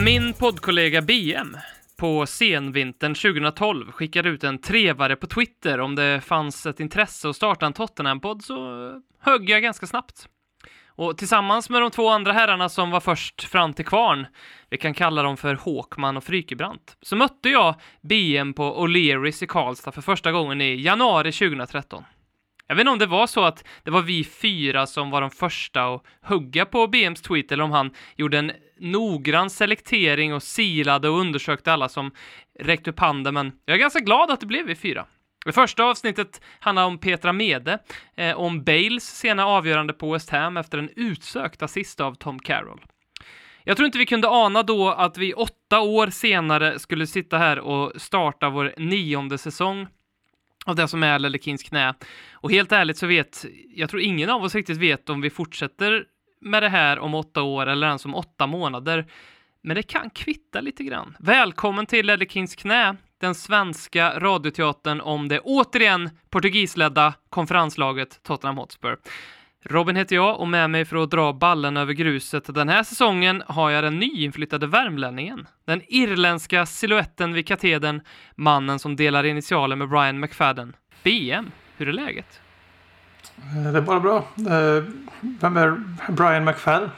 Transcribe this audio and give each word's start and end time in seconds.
När 0.00 0.04
min 0.04 0.32
poddkollega 0.32 1.02
BM 1.02 1.56
på 1.96 2.26
senvintern 2.26 3.14
2012 3.14 3.92
skickade 3.92 4.28
ut 4.28 4.44
en 4.44 4.58
trevare 4.58 5.16
på 5.16 5.26
Twitter 5.26 5.80
om 5.80 5.94
det 5.94 6.20
fanns 6.20 6.66
ett 6.66 6.80
intresse 6.80 7.28
att 7.28 7.36
starta 7.36 7.66
en 7.66 7.72
Tottenham-podd 7.72 8.42
så 8.42 8.54
högg 9.20 9.50
jag 9.50 9.62
ganska 9.62 9.86
snabbt. 9.86 10.28
Och 10.86 11.18
tillsammans 11.18 11.70
med 11.70 11.82
de 11.82 11.90
två 11.90 12.08
andra 12.08 12.32
herrarna 12.32 12.68
som 12.68 12.90
var 12.90 13.00
först 13.00 13.42
fram 13.42 13.72
till 13.72 13.84
kvarn, 13.84 14.26
vi 14.70 14.78
kan 14.78 14.94
kalla 14.94 15.22
dem 15.22 15.36
för 15.36 15.54
Håkman 15.54 16.16
och 16.16 16.24
Frykebrant, 16.24 16.96
så 17.02 17.16
mötte 17.16 17.48
jag 17.48 17.74
BM 18.00 18.54
på 18.54 18.86
O'Learys 18.86 19.44
i 19.44 19.46
Karlstad 19.46 19.92
för 19.92 20.02
första 20.02 20.32
gången 20.32 20.60
i 20.60 20.82
januari 20.82 21.32
2013. 21.32 22.04
Jag 22.70 22.74
vet 22.74 22.80
inte 22.80 22.90
om 22.90 22.98
det 22.98 23.06
var 23.06 23.26
så 23.26 23.44
att 23.44 23.64
det 23.82 23.90
var 23.90 24.02
vi 24.02 24.24
fyra 24.24 24.86
som 24.86 25.10
var 25.10 25.20
de 25.20 25.30
första 25.30 25.94
att 25.94 26.02
hugga 26.22 26.64
på 26.64 26.86
BMs 26.86 27.22
tweet 27.22 27.52
eller 27.52 27.64
om 27.64 27.70
han 27.70 27.90
gjorde 28.16 28.38
en 28.38 28.52
noggrann 28.80 29.50
selektering 29.50 30.34
och 30.34 30.42
silade 30.42 31.08
och 31.08 31.18
undersökte 31.18 31.72
alla 31.72 31.88
som 31.88 32.10
räckte 32.60 32.90
upp 32.90 33.00
handen, 33.00 33.34
men 33.34 33.52
jag 33.64 33.74
är 33.74 33.78
ganska 33.80 34.00
glad 34.00 34.30
att 34.30 34.40
det 34.40 34.46
blev 34.46 34.66
vi 34.66 34.74
fyra. 34.74 35.06
Det 35.44 35.52
första 35.52 35.84
avsnittet 35.84 36.40
handlar 36.60 36.84
om 36.84 36.98
Petra 36.98 37.32
Mede, 37.32 37.78
eh, 38.16 38.36
om 38.36 38.64
Bales 38.64 39.04
sena 39.18 39.46
avgörande 39.46 39.92
på 39.92 40.12
West 40.12 40.30
Ham 40.30 40.56
efter 40.56 40.78
en 40.78 40.90
utsökt 40.96 41.62
assist 41.62 42.00
av 42.00 42.14
Tom 42.14 42.38
Carroll. 42.38 42.80
Jag 43.64 43.76
tror 43.76 43.86
inte 43.86 43.98
vi 43.98 44.06
kunde 44.06 44.28
ana 44.28 44.62
då 44.62 44.90
att 44.90 45.18
vi 45.18 45.34
åtta 45.34 45.80
år 45.80 46.06
senare 46.06 46.78
skulle 46.78 47.06
sitta 47.06 47.38
här 47.38 47.58
och 47.58 48.00
starta 48.00 48.50
vår 48.50 48.74
nionde 48.76 49.38
säsong 49.38 49.86
av 50.66 50.76
det 50.76 50.88
som 50.88 51.02
är 51.02 51.18
Lelekins 51.18 51.62
knä. 51.62 51.94
Och 52.32 52.50
helt 52.50 52.72
ärligt 52.72 52.98
så 52.98 53.06
vet, 53.06 53.44
jag 53.74 53.90
tror 53.90 54.02
ingen 54.02 54.30
av 54.30 54.42
oss 54.42 54.54
riktigt 54.54 54.78
vet 54.78 55.10
om 55.10 55.20
vi 55.20 55.30
fortsätter 55.30 56.04
med 56.40 56.62
det 56.62 56.68
här 56.68 56.98
om 56.98 57.14
åtta 57.14 57.42
år 57.42 57.66
eller 57.66 57.86
ens 57.86 58.04
om 58.04 58.14
åtta 58.14 58.46
månader. 58.46 59.06
Men 59.62 59.76
det 59.76 59.82
kan 59.82 60.10
kvitta 60.10 60.60
lite 60.60 60.84
grann. 60.84 61.16
Välkommen 61.20 61.86
till 61.86 62.06
Lelekins 62.06 62.56
knä, 62.56 62.96
den 63.20 63.34
svenska 63.34 64.18
radioteatern 64.18 65.00
om 65.00 65.28
det 65.28 65.40
återigen 65.40 66.10
portugisledda 66.30 67.14
konferenslaget 67.30 68.22
Tottenham 68.22 68.58
Hotspur. 68.58 68.96
Robin 69.64 69.96
heter 69.96 70.16
jag 70.16 70.40
och 70.40 70.48
med 70.48 70.70
mig 70.70 70.84
för 70.84 70.96
att 71.02 71.10
dra 71.10 71.32
ballen 71.32 71.76
över 71.76 71.92
gruset 71.92 72.54
den 72.54 72.68
här 72.68 72.82
säsongen 72.82 73.42
har 73.46 73.70
jag 73.70 73.84
den 73.84 73.98
nyinflyttade 73.98 74.66
värmlänningen. 74.66 75.46
Den 75.66 75.82
irländska 75.88 76.66
siluetten 76.66 77.32
vid 77.32 77.46
katedern, 77.46 78.00
mannen 78.34 78.78
som 78.78 78.96
delar 78.96 79.24
initialer 79.24 79.76
med 79.76 79.88
Brian 79.88 80.20
McFadden. 80.20 80.76
BM, 81.02 81.50
hur 81.76 81.88
är 81.88 81.92
läget? 81.92 82.40
Eh, 83.38 83.72
Det 83.72 83.78
är 83.78 83.82
bara 83.82 84.00
bra. 84.00 84.16
Eh, 84.36 84.84
Vem 85.20 85.56
är 85.56 85.82
Brian 86.12 86.44
McFadden? 86.44 86.90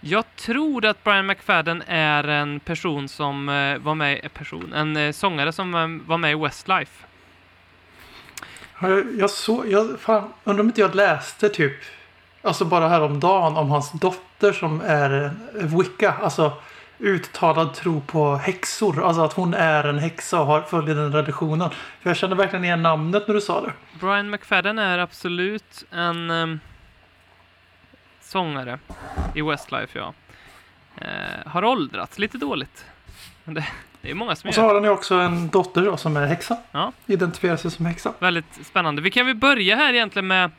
Jag 0.00 0.36
tror 0.36 0.84
att 0.86 1.04
Brian 1.04 1.26
McFadden 1.26 1.82
är 1.86 2.24
en 2.28 2.60
person 2.60 3.08
som 3.08 3.48
eh, 3.48 3.78
var 3.78 3.94
med, 3.94 4.34
person, 4.34 4.72
en 4.72 5.12
sångare 5.12 5.52
som 5.52 6.00
var 6.06 6.18
med 6.18 6.32
i 6.32 6.34
Westlife. 6.34 7.03
Jag, 8.88 9.30
jag, 9.46 9.66
jag 9.68 10.00
fan, 10.00 10.32
undrar 10.44 10.62
om 10.62 10.68
inte 10.68 10.80
jag 10.80 10.94
läste 10.94 11.48
typ, 11.48 11.72
alltså 12.42 12.64
bara 12.64 12.88
häromdagen 12.88 13.56
om 13.56 13.70
hans 13.70 13.92
dotter 13.92 14.52
som 14.52 14.80
är 14.80 15.30
wicca. 15.52 16.14
Alltså 16.22 16.52
uttalad 16.98 17.74
tro 17.74 18.00
på 18.00 18.36
häxor. 18.36 19.04
Alltså 19.04 19.22
att 19.22 19.32
hon 19.32 19.54
är 19.54 19.84
en 19.84 19.98
häxa 19.98 20.40
och 20.40 20.46
har, 20.46 20.62
följer 20.62 20.94
den 20.94 21.12
traditionen. 21.12 21.70
För 22.00 22.10
jag 22.10 22.16
kände 22.16 22.36
verkligen 22.36 22.64
igen 22.64 22.82
namnet 22.82 23.28
när 23.28 23.34
du 23.34 23.40
sa 23.40 23.60
det. 23.60 23.72
Brian 24.00 24.30
McFadden 24.30 24.78
är 24.78 24.98
absolut 24.98 25.84
en 25.90 26.30
um, 26.30 26.60
sångare 28.20 28.78
i 29.34 29.42
Westlife, 29.42 29.98
ja. 29.98 30.14
Uh, 31.02 31.50
har 31.50 31.64
åldrats 31.64 32.18
lite 32.18 32.38
dåligt. 32.38 32.84
Men 33.44 33.54
Det, 33.54 33.66
det 34.04 34.10
är 34.10 34.14
många 34.14 34.36
som 34.36 34.48
Och 34.48 34.54
så 34.54 34.60
gör. 34.60 34.66
har 34.68 34.74
han 34.74 34.84
ju 34.84 34.90
också 34.90 35.14
en 35.14 35.48
dotter 35.48 35.82
då, 35.82 35.96
som 35.96 36.16
är 36.16 36.26
häxa. 36.26 36.56
Ja. 36.72 36.92
Identifierar 37.06 37.56
sig 37.56 37.70
som 37.70 37.86
häxa. 37.86 38.12
Väldigt 38.18 38.66
spännande. 38.66 39.02
Vi 39.02 39.10
kan 39.10 39.26
väl 39.26 39.34
börja 39.36 39.76
här 39.76 39.92
egentligen 39.94 40.26
med 40.26 40.50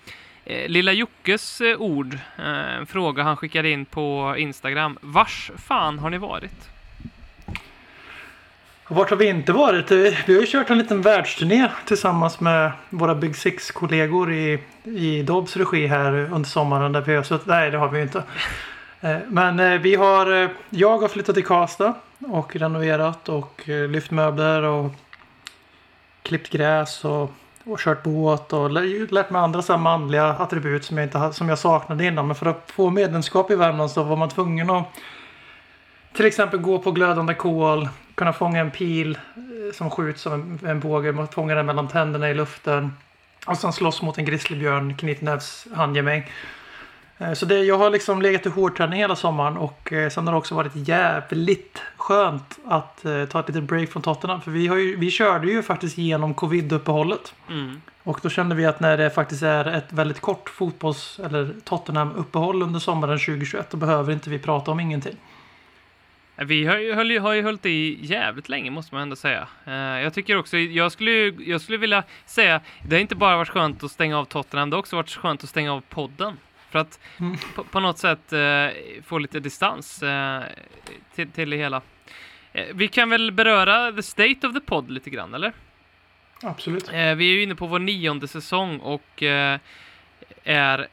eh, 0.46 0.70
lilla 0.70 0.92
Jockes 0.92 1.62
eh, 1.62 1.78
ord. 1.82 2.14
Eh, 2.38 2.76
en 2.76 2.86
fråga 2.86 3.24
han 3.24 3.38
skickade 3.38 3.70
in 3.70 3.86
på 3.86 4.36
Instagram. 4.38 4.98
Vars 5.02 5.52
fan 5.68 6.00
har 6.00 6.10
ni 6.10 6.18
varit? 6.18 6.70
Och 8.88 8.96
Vart 8.96 9.10
har 9.10 9.18
vi 9.18 9.26
inte 9.28 9.54
varit? 9.54 9.92
Eh, 9.92 9.98
Vi 9.98 10.34
har 10.34 10.42
ju 10.42 10.48
kört 10.48 10.70
en 10.70 10.78
liten 10.78 11.02
världsturné 11.02 11.68
tillsammans 11.86 12.40
med 12.40 12.72
våra 12.90 13.16
Big 13.16 13.36
Six-kollegor 13.36 14.34
i, 14.34 14.60
i 14.84 15.24
Dobbs 15.24 15.58
regi 15.58 15.88
här 15.88 16.12
under 16.14 16.50
sommaren. 16.50 16.92
Där 16.92 17.02
vi 17.02 17.16
har 17.16 17.24
suttit. 17.24 17.48
Nej, 17.48 17.72
det 17.72 17.78
har 17.78 17.90
vi 17.90 17.98
ju 17.98 18.04
inte. 18.04 18.24
Eh, 19.06 19.18
men 19.28 19.60
eh, 19.60 19.80
vi 19.80 19.96
har, 19.96 20.44
eh, 20.44 20.50
jag 20.70 20.98
har 20.98 21.08
flyttat 21.08 21.36
till 21.36 21.46
Karlstad 21.46 21.94
och 22.28 22.56
renoverat 22.56 23.30
och 23.30 23.62
lyft 23.66 24.12
möbler 24.12 24.64
och 24.64 24.92
klippt 26.22 26.50
gräs 26.50 27.06
och, 27.06 27.32
och 27.64 27.80
kört 27.80 28.04
båt 28.04 28.54
och 28.54 28.72
lärt 29.12 29.30
mig 29.30 29.42
andra 29.42 29.62
så 29.62 29.74
här 29.74 29.80
manliga 29.80 30.26
attribut 30.26 30.86
som 30.86 30.98
jag, 30.98 31.06
inte, 31.06 31.34
som 31.34 31.50
jag 31.50 31.60
saknade 31.60 32.06
innan. 32.06 32.28
Men 32.28 32.36
för 32.36 32.46
att 32.46 32.72
få 32.72 32.90
medlemskap 32.90 33.52
i 33.52 33.56
Värmland 33.56 33.92
så 33.92 34.04
var 34.04 34.16
man 34.16 34.30
tvungen 34.30 34.70
att 34.70 34.86
till 36.14 36.26
exempel 36.26 36.60
gå 36.60 36.80
på 36.80 36.92
glödande 36.92 37.34
kol, 37.34 37.90
kunna 38.16 38.34
fånga 38.34 38.60
en 38.60 38.72
pil 38.72 39.18
som 39.74 39.90
skjuts 39.90 40.22
som 40.22 40.34
en, 40.34 40.60
en 40.70 40.80
båge, 40.80 41.28
fånga 41.32 41.56
den 41.56 41.66
mellan 41.66 41.88
tänderna 41.88 42.30
i 42.30 42.34
luften. 42.34 42.94
Och 43.46 43.58
sen 43.58 43.74
slåss 43.74 44.02
mot 44.02 44.18
en 44.18 44.26
grizzlybjörn, 44.26 44.98
knytnävshandgemäng. 44.98 46.24
Så 47.36 47.46
det, 47.46 47.60
jag 47.60 47.78
har 47.78 47.90
liksom 47.90 48.22
legat 48.22 48.46
i 48.46 48.50
hårdträning 48.50 49.00
hela 49.00 49.16
sommaren 49.16 49.58
och 49.58 49.94
eh, 49.94 50.10
sen 50.10 50.28
har 50.28 50.34
det 50.34 50.38
också 50.38 50.56
varit 50.56 50.72
jävligt 50.76 51.82
skönt 51.98 52.60
att 52.66 53.06
eh, 53.06 53.26
ta 53.26 53.40
ett 53.40 53.48
litet 53.48 53.64
break 53.64 53.90
från 53.90 54.02
Tottenham. 54.02 54.42
För 54.42 54.52
vi, 54.52 54.68
har 54.68 54.76
ju, 54.76 54.96
vi 54.96 55.12
körde 55.12 55.48
ju 55.48 55.64
faktiskt 55.64 55.98
genom 55.98 56.34
covid-uppehållet. 56.34 57.34
Mm. 57.50 57.82
Och 58.04 58.20
då 58.22 58.30
kände 58.30 58.56
vi 58.56 58.66
att 58.66 58.80
när 58.80 58.98
det 58.98 59.10
faktiskt 59.10 59.44
är 59.44 59.66
ett 59.66 59.94
väldigt 59.94 60.20
kort 60.20 60.50
fotbolls 60.50 61.20
eller 61.24 61.54
Tottenham-uppehåll 61.64 62.64
under 62.64 62.80
sommaren 62.80 63.20
2021 63.20 63.70
då 63.70 63.78
behöver 63.78 64.14
inte 64.14 64.30
vi 64.30 64.40
prata 64.40 64.72
om 64.72 64.80
ingenting. 64.80 65.16
Vi 66.36 66.66
har 66.66 66.78
ju, 66.78 66.94
höll, 66.94 67.20
har 67.20 67.34
ju 67.34 67.44
hållit 67.44 67.66
i 67.66 67.98
jävligt 68.06 68.50
länge 68.50 68.72
måste 68.72 68.96
man 68.96 69.02
ändå 69.02 69.16
säga. 69.16 69.48
Eh, 69.66 69.74
jag 69.74 70.14
tycker 70.14 70.38
också, 70.38 70.58
jag 70.58 70.92
skulle, 70.92 71.12
jag 71.28 71.62
skulle 71.62 71.78
vilja 71.78 72.04
säga, 72.26 72.62
det 72.88 72.96
har 72.96 73.02
inte 73.02 73.16
bara 73.16 73.38
varit 73.38 73.50
skönt 73.50 73.84
att 73.84 73.92
stänga 73.92 74.20
av 74.20 74.26
Tottenham, 74.26 74.70
det 74.70 74.76
har 74.76 74.80
också 74.80 74.96
varit 74.96 75.10
skönt 75.10 75.44
att 75.44 75.50
stänga 75.50 75.74
av 75.74 75.82
podden. 75.90 76.38
För 76.76 76.80
att 76.80 77.00
Mm. 77.20 77.38
på, 77.56 77.64
på 77.64 77.80
något 77.80 77.98
sätt 77.98 78.34
eh, 78.34 78.68
få 79.06 79.18
lite 79.18 79.40
distans 79.40 80.04
eh, 80.04 80.44
till, 81.16 81.32
till 81.32 81.50
det 81.50 81.58
hela. 81.58 81.82
Eh, 82.54 82.66
vi 82.74 82.88
kan 82.88 83.10
väl 83.10 83.32
beröra 83.32 83.92
the 83.92 84.04
state 84.04 84.48
of 84.48 84.54
the 84.54 84.60
pod 84.60 84.92
lite 84.92 85.10
grann, 85.10 85.34
eller? 85.34 85.54
Absolut. 86.44 86.88
Eh, 86.88 86.94
vi 87.16 87.30
är 87.32 87.34
ju 87.36 87.44
inne 87.44 87.56
på 87.56 87.68
vår 87.68 87.80
nionde 87.80 88.28
säsong 88.28 88.80
och 88.80 89.24
eh, 89.24 89.60
är 90.44 90.88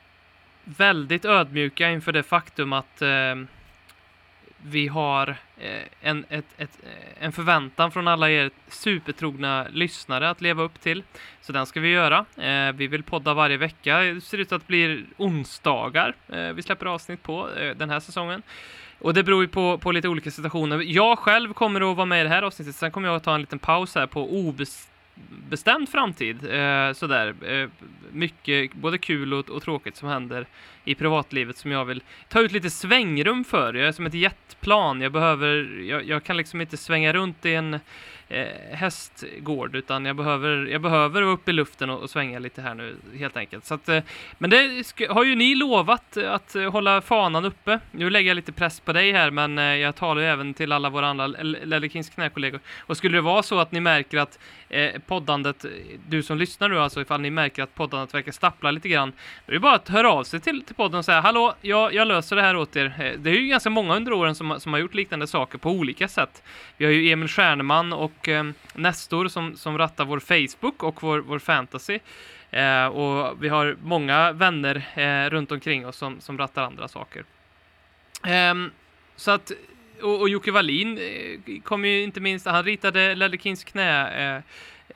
väldigt 0.64 1.24
ödmjuka 1.24 1.90
inför 1.90 2.12
det 2.12 2.22
faktum 2.22 2.72
att 2.72 3.02
eh, 3.02 3.34
vi 4.64 4.88
har 4.88 5.28
eh, 5.58 5.82
en, 6.00 6.24
ett, 6.28 6.44
ett, 6.56 6.78
eh, 6.82 7.24
en 7.24 7.32
förväntan 7.32 7.92
från 7.92 8.08
alla 8.08 8.30
er 8.30 8.50
supertrogna 8.68 9.66
lyssnare 9.70 10.30
att 10.30 10.40
leva 10.40 10.62
upp 10.62 10.80
till. 10.80 11.02
Så 11.40 11.52
den 11.52 11.66
ska 11.66 11.80
vi 11.80 11.88
göra. 11.88 12.24
Eh, 12.36 12.72
vi 12.72 12.86
vill 12.86 13.02
podda 13.02 13.34
varje 13.34 13.56
vecka. 13.56 13.98
Det 13.98 14.20
ser 14.20 14.38
ut 14.38 14.52
att 14.52 14.66
bli 14.66 15.04
onsdagar 15.16 16.14
vi 16.52 16.62
släpper 16.62 16.86
avsnitt 16.86 17.22
på 17.22 17.48
den 17.76 17.90
här 17.90 18.00
säsongen. 18.00 18.42
Och 18.98 19.14
det 19.14 19.22
beror 19.22 19.42
ju 19.42 19.48
på, 19.48 19.78
på 19.78 19.92
lite 19.92 20.08
olika 20.08 20.30
situationer. 20.30 20.82
Jag 20.82 21.18
själv 21.18 21.52
kommer 21.52 21.90
att 21.90 21.96
vara 21.96 22.06
med 22.06 22.20
i 22.20 22.22
det 22.22 22.28
här 22.28 22.42
avsnittet. 22.42 22.74
Sen 22.74 22.90
kommer 22.90 23.08
jag 23.08 23.16
att 23.16 23.24
ta 23.24 23.34
en 23.34 23.40
liten 23.40 23.58
paus 23.58 23.94
här 23.94 24.06
på 24.06 24.32
obestämd 24.32 24.91
bestämd 25.48 25.88
framtid. 25.88 26.36
Eh, 26.44 26.92
sådär. 26.92 27.34
Eh, 27.42 27.68
mycket 28.12 28.74
både 28.74 28.98
kul 28.98 29.34
och, 29.34 29.50
och 29.50 29.62
tråkigt 29.62 29.96
som 29.96 30.08
händer 30.08 30.46
i 30.84 30.94
privatlivet 30.94 31.56
som 31.56 31.70
jag 31.70 31.84
vill 31.84 32.02
ta 32.28 32.40
ut 32.40 32.52
lite 32.52 32.70
svängrum 32.70 33.44
för. 33.44 33.74
Jag 33.74 33.88
är 33.88 33.92
som 33.92 34.06
ett 34.06 34.14
jetplan. 34.14 35.00
Jag 35.00 35.12
behöver, 35.12 35.80
jag, 35.88 36.04
jag 36.04 36.24
kan 36.24 36.36
liksom 36.36 36.60
inte 36.60 36.76
svänga 36.76 37.12
runt 37.12 37.46
i 37.46 37.54
en 37.54 37.80
eh, 38.32 38.76
hästgård, 38.76 39.76
utan 39.76 40.04
jag 40.04 40.16
behöver, 40.16 40.66
jag 40.66 40.80
behöver 40.80 41.22
vara 41.22 41.32
uppe 41.32 41.50
i 41.50 41.54
luften 41.54 41.90
och, 41.90 42.02
och 42.02 42.10
svänga 42.10 42.38
lite 42.38 42.62
här 42.62 42.74
nu, 42.74 42.96
helt 43.18 43.36
enkelt. 43.36 43.64
Så 43.64 43.74
att, 43.74 43.88
eh, 43.88 44.02
men 44.38 44.50
det 44.50 44.84
har 45.08 45.24
ju 45.24 45.34
ni 45.34 45.54
lovat 45.54 46.16
att 46.16 46.54
eh, 46.54 46.70
hålla 46.70 47.00
fanan 47.00 47.44
uppe. 47.44 47.80
Nu 47.90 48.10
lägger 48.10 48.30
jag 48.30 48.34
lite 48.34 48.52
press 48.52 48.80
på 48.80 48.92
dig 48.92 49.12
här, 49.12 49.30
men 49.30 49.58
eh, 49.58 49.64
jag 49.64 49.96
talar 49.96 50.22
ju 50.22 50.28
även 50.28 50.54
till 50.54 50.72
alla 50.72 50.90
våra 50.90 51.06
andra 51.08 51.26
Lelle 51.26 51.88
Kings 51.88 52.10
knäkollegor. 52.10 52.60
Och 52.78 52.96
skulle 52.96 53.16
det 53.16 53.20
vara 53.20 53.42
så 53.42 53.58
att 53.58 53.72
ni 53.72 53.80
märker 53.80 54.18
att 54.18 54.38
eh, 54.68 55.00
poddandet, 55.06 55.64
du 56.08 56.22
som 56.22 56.38
lyssnar 56.38 56.68
nu 56.68 56.78
alltså, 56.78 57.00
ifall 57.00 57.20
ni 57.20 57.30
märker 57.30 57.62
att 57.62 57.74
poddandet 57.74 58.14
verkar 58.14 58.32
stappla 58.32 58.70
lite 58.70 58.88
grann, 58.88 59.12
då 59.46 59.50
är 59.50 59.54
det 59.54 59.60
bara 59.60 59.74
att 59.74 59.88
höra 59.88 60.12
av 60.12 60.24
sig 60.24 60.40
till, 60.40 60.62
till 60.62 60.74
podden 60.74 60.98
och 60.98 61.04
säga 61.04 61.20
hallå, 61.20 61.54
jag, 61.60 61.94
jag 61.94 62.08
löser 62.08 62.36
det 62.36 62.42
här 62.42 62.56
åt 62.56 62.76
er. 62.76 62.94
Eh, 62.98 63.18
Det 63.18 63.30
är 63.30 63.34
ju 63.34 63.46
ganska 63.46 63.70
många 63.70 63.96
under 63.96 64.12
åren 64.12 64.34
som, 64.34 64.60
som 64.60 64.72
har 64.72 64.80
gjort 64.80 64.94
liknande 64.94 65.26
saker 65.26 65.58
på 65.58 65.70
olika 65.70 66.08
sätt. 66.08 66.42
Vi 66.76 66.84
har 66.84 66.92
ju 66.92 67.10
Emil 67.10 67.28
Stjärneman 67.28 67.92
och 67.92 68.21
eh, 68.28 68.44
Nestor 68.74 69.28
som, 69.28 69.56
som 69.56 69.78
rattar 69.78 70.04
vår 70.04 70.20
Facebook 70.20 70.82
och 70.82 71.02
vår, 71.02 71.18
vår 71.18 71.38
fantasy. 71.38 71.98
Eh, 72.50 72.86
och 72.86 73.44
vi 73.44 73.48
har 73.48 73.76
många 73.82 74.32
vänner 74.32 74.88
eh, 74.94 75.30
runt 75.30 75.52
omkring 75.52 75.86
oss 75.86 75.96
som, 75.96 76.20
som 76.20 76.38
rattar 76.38 76.62
andra 76.62 76.88
saker. 76.88 77.24
Ehm, 78.24 78.70
så 79.16 79.30
att, 79.30 79.52
och, 80.02 80.20
och 80.20 80.28
Jocke 80.28 80.50
Wallin 80.50 80.98
eh, 80.98 81.60
kom 81.62 81.84
ju 81.84 82.02
inte 82.02 82.20
minst, 82.20 82.46
han 82.46 82.64
ritade 82.64 83.14
Lellekins 83.14 83.64
knä 83.64 84.36
eh, 84.36 84.42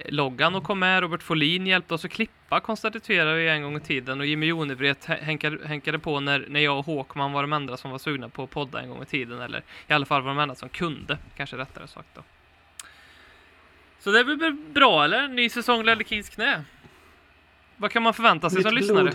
loggan 0.04 0.54
och 0.54 0.64
kom 0.64 0.78
med. 0.78 1.00
Robert 1.00 1.22
Folin 1.22 1.66
hjälpte 1.66 1.94
oss 1.94 2.04
att 2.04 2.10
klippa 2.10 2.60
konstaterade 2.60 3.34
vi 3.34 3.48
en 3.48 3.62
gång 3.62 3.76
i 3.76 3.80
tiden 3.80 4.20
och 4.20 4.26
Jimmy 4.26 4.46
Jonevret 4.46 5.04
hänkade, 5.04 5.66
hänkade 5.66 5.98
på 5.98 6.20
när, 6.20 6.46
när 6.48 6.60
jag 6.60 6.78
och 6.78 6.86
Håkman 6.86 7.32
var 7.32 7.42
de 7.42 7.52
enda 7.52 7.76
som 7.76 7.90
var 7.90 7.98
sugna 7.98 8.28
på 8.28 8.42
att 8.42 8.50
podda 8.50 8.80
en 8.80 8.88
gång 8.88 9.02
i 9.02 9.06
tiden 9.06 9.40
eller 9.40 9.62
i 9.88 9.92
alla 9.92 10.06
fall 10.06 10.22
var 10.22 10.28
de 10.28 10.38
enda 10.38 10.54
som 10.54 10.68
kunde, 10.68 11.18
kanske 11.36 11.56
rättare 11.56 11.88
sagt 11.88 12.08
då. 12.14 12.22
Så 14.06 14.12
det 14.12 14.24
blir 14.24 14.56
bra 14.74 15.04
eller? 15.04 15.28
Ny 15.28 15.48
säsong 15.48 15.84
Lellekins 15.84 16.28
knä. 16.28 16.62
Vad 17.76 17.90
kan 17.90 18.02
man 18.02 18.14
förvänta 18.14 18.50
sig 18.50 18.56
Nytt 18.56 18.66
som 18.66 18.70
blod. 18.74 18.82
lyssnare? 18.82 19.12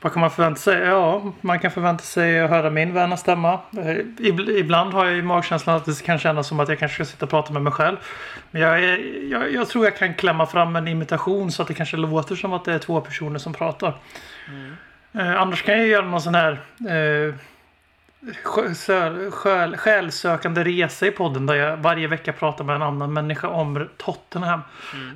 Vad 0.00 0.12
kan 0.12 0.20
man 0.20 0.30
förvänta 0.30 0.60
sig? 0.60 0.78
Ja, 0.80 1.32
man 1.40 1.58
kan 1.60 1.70
förvänta 1.70 2.04
sig 2.04 2.40
att 2.40 2.50
höra 2.50 2.70
min 2.70 2.94
vänna 2.94 3.16
stämma. 3.16 3.52
Eh, 3.52 3.78
ib- 4.18 4.50
Ibland 4.50 4.92
har 4.94 5.04
jag 5.06 5.14
ju 5.14 5.22
magkänslan 5.22 5.76
att 5.76 5.84
det 5.84 6.02
kan 6.04 6.18
kännas 6.18 6.46
som 6.48 6.60
att 6.60 6.68
jag 6.68 6.78
kanske 6.78 6.94
ska 6.94 7.12
sitta 7.12 7.24
och 7.26 7.30
prata 7.30 7.52
med 7.52 7.62
mig 7.62 7.72
själv. 7.72 7.96
Men 8.50 8.62
jag, 8.62 8.84
är, 8.84 8.98
jag, 9.30 9.52
jag 9.52 9.68
tror 9.68 9.84
jag 9.84 9.96
kan 9.96 10.14
klämma 10.14 10.46
fram 10.46 10.76
en 10.76 10.88
imitation 10.88 11.52
så 11.52 11.62
att 11.62 11.68
det 11.68 11.74
kanske 11.74 11.96
låter 11.96 12.34
som 12.36 12.52
att 12.52 12.64
det 12.64 12.72
är 12.72 12.78
två 12.78 13.00
personer 13.00 13.38
som 13.38 13.52
pratar. 13.54 13.92
Eh, 15.12 15.40
annars 15.40 15.62
kan 15.62 15.78
jag 15.78 15.86
göra 15.86 16.06
någon 16.06 16.20
sån 16.22 16.34
här 16.34 16.52
eh, 16.88 17.34
själ, 19.32 19.76
själsökande 19.76 20.64
resa 20.64 21.06
i 21.06 21.10
podden 21.10 21.46
där 21.46 21.54
jag 21.54 21.76
varje 21.76 22.06
vecka 22.08 22.32
pratar 22.32 22.64
med 22.64 22.76
en 22.76 22.82
annan 22.82 23.12
människa 23.12 23.48
om 23.48 23.88
Tottenham. 23.96 24.60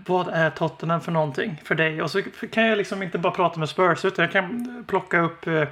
Vad 0.07 0.29
är 0.29 0.51
Tottenham 0.51 1.01
för 1.01 1.13
någonting 1.13 1.61
för 1.65 1.75
dig? 1.75 2.03
Och 2.03 2.11
så 2.11 2.23
kan 2.53 2.67
jag 2.67 2.79
liksom 2.79 3.03
inte 3.03 3.19
bara 3.19 3.33
prata 3.33 3.59
med 3.59 3.69
Spurs 3.69 4.05
utan 4.05 4.23
jag 4.23 4.33
kan 4.33 4.85
plocka 4.89 5.21
upp 5.21 5.47
eh, 5.47 5.65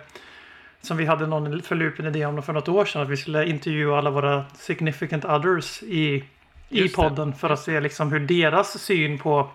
som 0.80 0.96
vi 0.96 1.04
hade 1.06 1.26
någon 1.26 1.62
förlupen 1.62 2.06
idé 2.06 2.26
om 2.26 2.42
för 2.42 2.52
något 2.52 2.68
år 2.68 2.84
sedan 2.84 3.02
att 3.02 3.08
vi 3.08 3.16
skulle 3.16 3.46
intervjua 3.46 3.98
alla 3.98 4.10
våra 4.10 4.44
significant 4.58 5.24
others 5.24 5.82
i, 5.82 5.96
i 5.98 6.24
Just 6.68 6.96
det. 6.96 7.02
podden 7.02 7.32
för 7.34 7.50
att 7.50 7.60
se 7.60 7.80
liksom 7.80 8.12
hur 8.12 8.20
deras 8.20 8.78
syn 8.82 9.18
på 9.18 9.50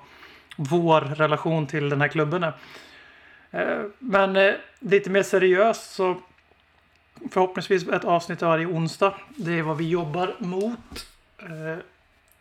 vår 0.55 1.01
relation 1.01 1.67
till 1.67 1.89
den 1.89 2.01
här 2.01 2.07
klubben 2.07 2.43
är. 2.43 2.53
Eh, 3.51 3.83
Men 3.99 4.35
eh, 4.35 4.53
lite 4.79 5.09
mer 5.09 5.23
seriöst 5.23 5.91
så 5.95 6.17
förhoppningsvis 7.31 7.87
ett 7.87 8.05
avsnitt 8.05 8.41
varje 8.41 8.65
onsdag. 8.65 9.13
Det 9.35 9.59
är 9.59 9.61
vad 9.61 9.77
vi 9.77 9.89
jobbar 9.89 10.35
mot. 10.39 11.07
Eh, 11.39 11.77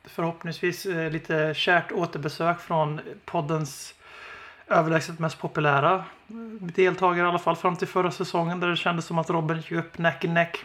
förhoppningsvis 0.05 0.87
eh, 0.87 1.11
lite 1.11 1.55
kärt 1.57 1.93
återbesök 1.93 2.61
från 2.61 3.01
poddens 3.25 3.95
överlägset 4.69 5.19
mest 5.19 5.39
populära 5.39 5.95
eh, 5.95 6.37
deltagare 6.61 7.27
i 7.27 7.29
alla 7.29 7.39
fall 7.39 7.57
fram 7.57 7.77
till 7.77 7.89
förra 7.89 8.11
säsongen 8.11 8.61
där 8.61 8.69
det 8.69 8.77
kändes 8.77 9.05
som 9.05 9.19
att 9.19 9.31
Robin 9.31 9.57
gick 9.57 9.73
upp 9.73 9.99
neck 9.99 10.25
i 10.25 10.29
neck. 10.29 10.65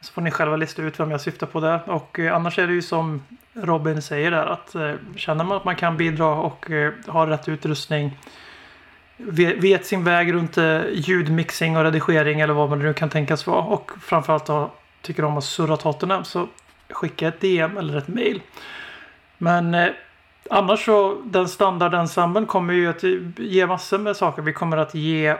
Så 0.00 0.12
får 0.12 0.22
ni 0.22 0.30
själva 0.30 0.56
lista 0.56 0.82
ut 0.82 1.00
vem 1.00 1.10
jag 1.10 1.20
syftar 1.20 1.46
på 1.46 1.60
där. 1.60 1.90
Och 1.90 2.18
eh, 2.18 2.34
annars 2.34 2.58
är 2.58 2.66
det 2.66 2.72
ju 2.72 2.82
som 2.82 3.22
Robin 3.52 4.02
säger 4.02 4.30
där 4.30 4.46
att 4.46 4.74
eh, 4.74 4.94
känner 5.16 5.44
man 5.44 5.56
att 5.56 5.64
man 5.64 5.76
kan 5.76 5.96
bidra 5.96 6.26
och 6.26 6.70
eh, 6.70 6.92
har 7.06 7.26
rätt 7.26 7.48
utrustning 7.48 8.18
vet, 9.16 9.86
sin 9.86 10.04
väg 10.04 10.32
runt 10.32 10.58
eh, 10.58 10.80
ljudmixing 10.92 11.76
och 11.76 11.84
redigering 11.84 12.40
eller 12.40 12.54
vad 12.54 12.70
man 12.70 12.78
nu 12.78 12.92
kan 12.94 13.10
tänkas 13.10 13.46
vara 13.46 13.62
och 13.62 13.90
framförallt 14.02 14.48
ha, 14.48 14.72
tycker 15.02 15.24
om 15.24 15.36
att 15.38 15.44
surra 15.44 15.76
Tottenham 15.76 16.24
så 16.24 16.48
skicka 16.90 17.28
ett 17.28 17.40
DM 17.40 17.78
eller 17.78 17.98
ett 17.98 18.08
mail. 18.08 18.42
Men 19.38 19.74
eh, 19.74 19.88
annars 20.50 20.84
så 20.84 21.20
den 21.24 21.48
standardensemblen 21.48 22.46
kommer 22.46 22.74
ju 22.74 22.88
att 22.88 23.02
ge 23.38 23.66
massor 23.66 23.98
med 23.98 24.16
saker. 24.16 24.42
Vi 24.42 24.52
kommer 24.52 24.76
att 24.76 24.94
ge 24.94 25.36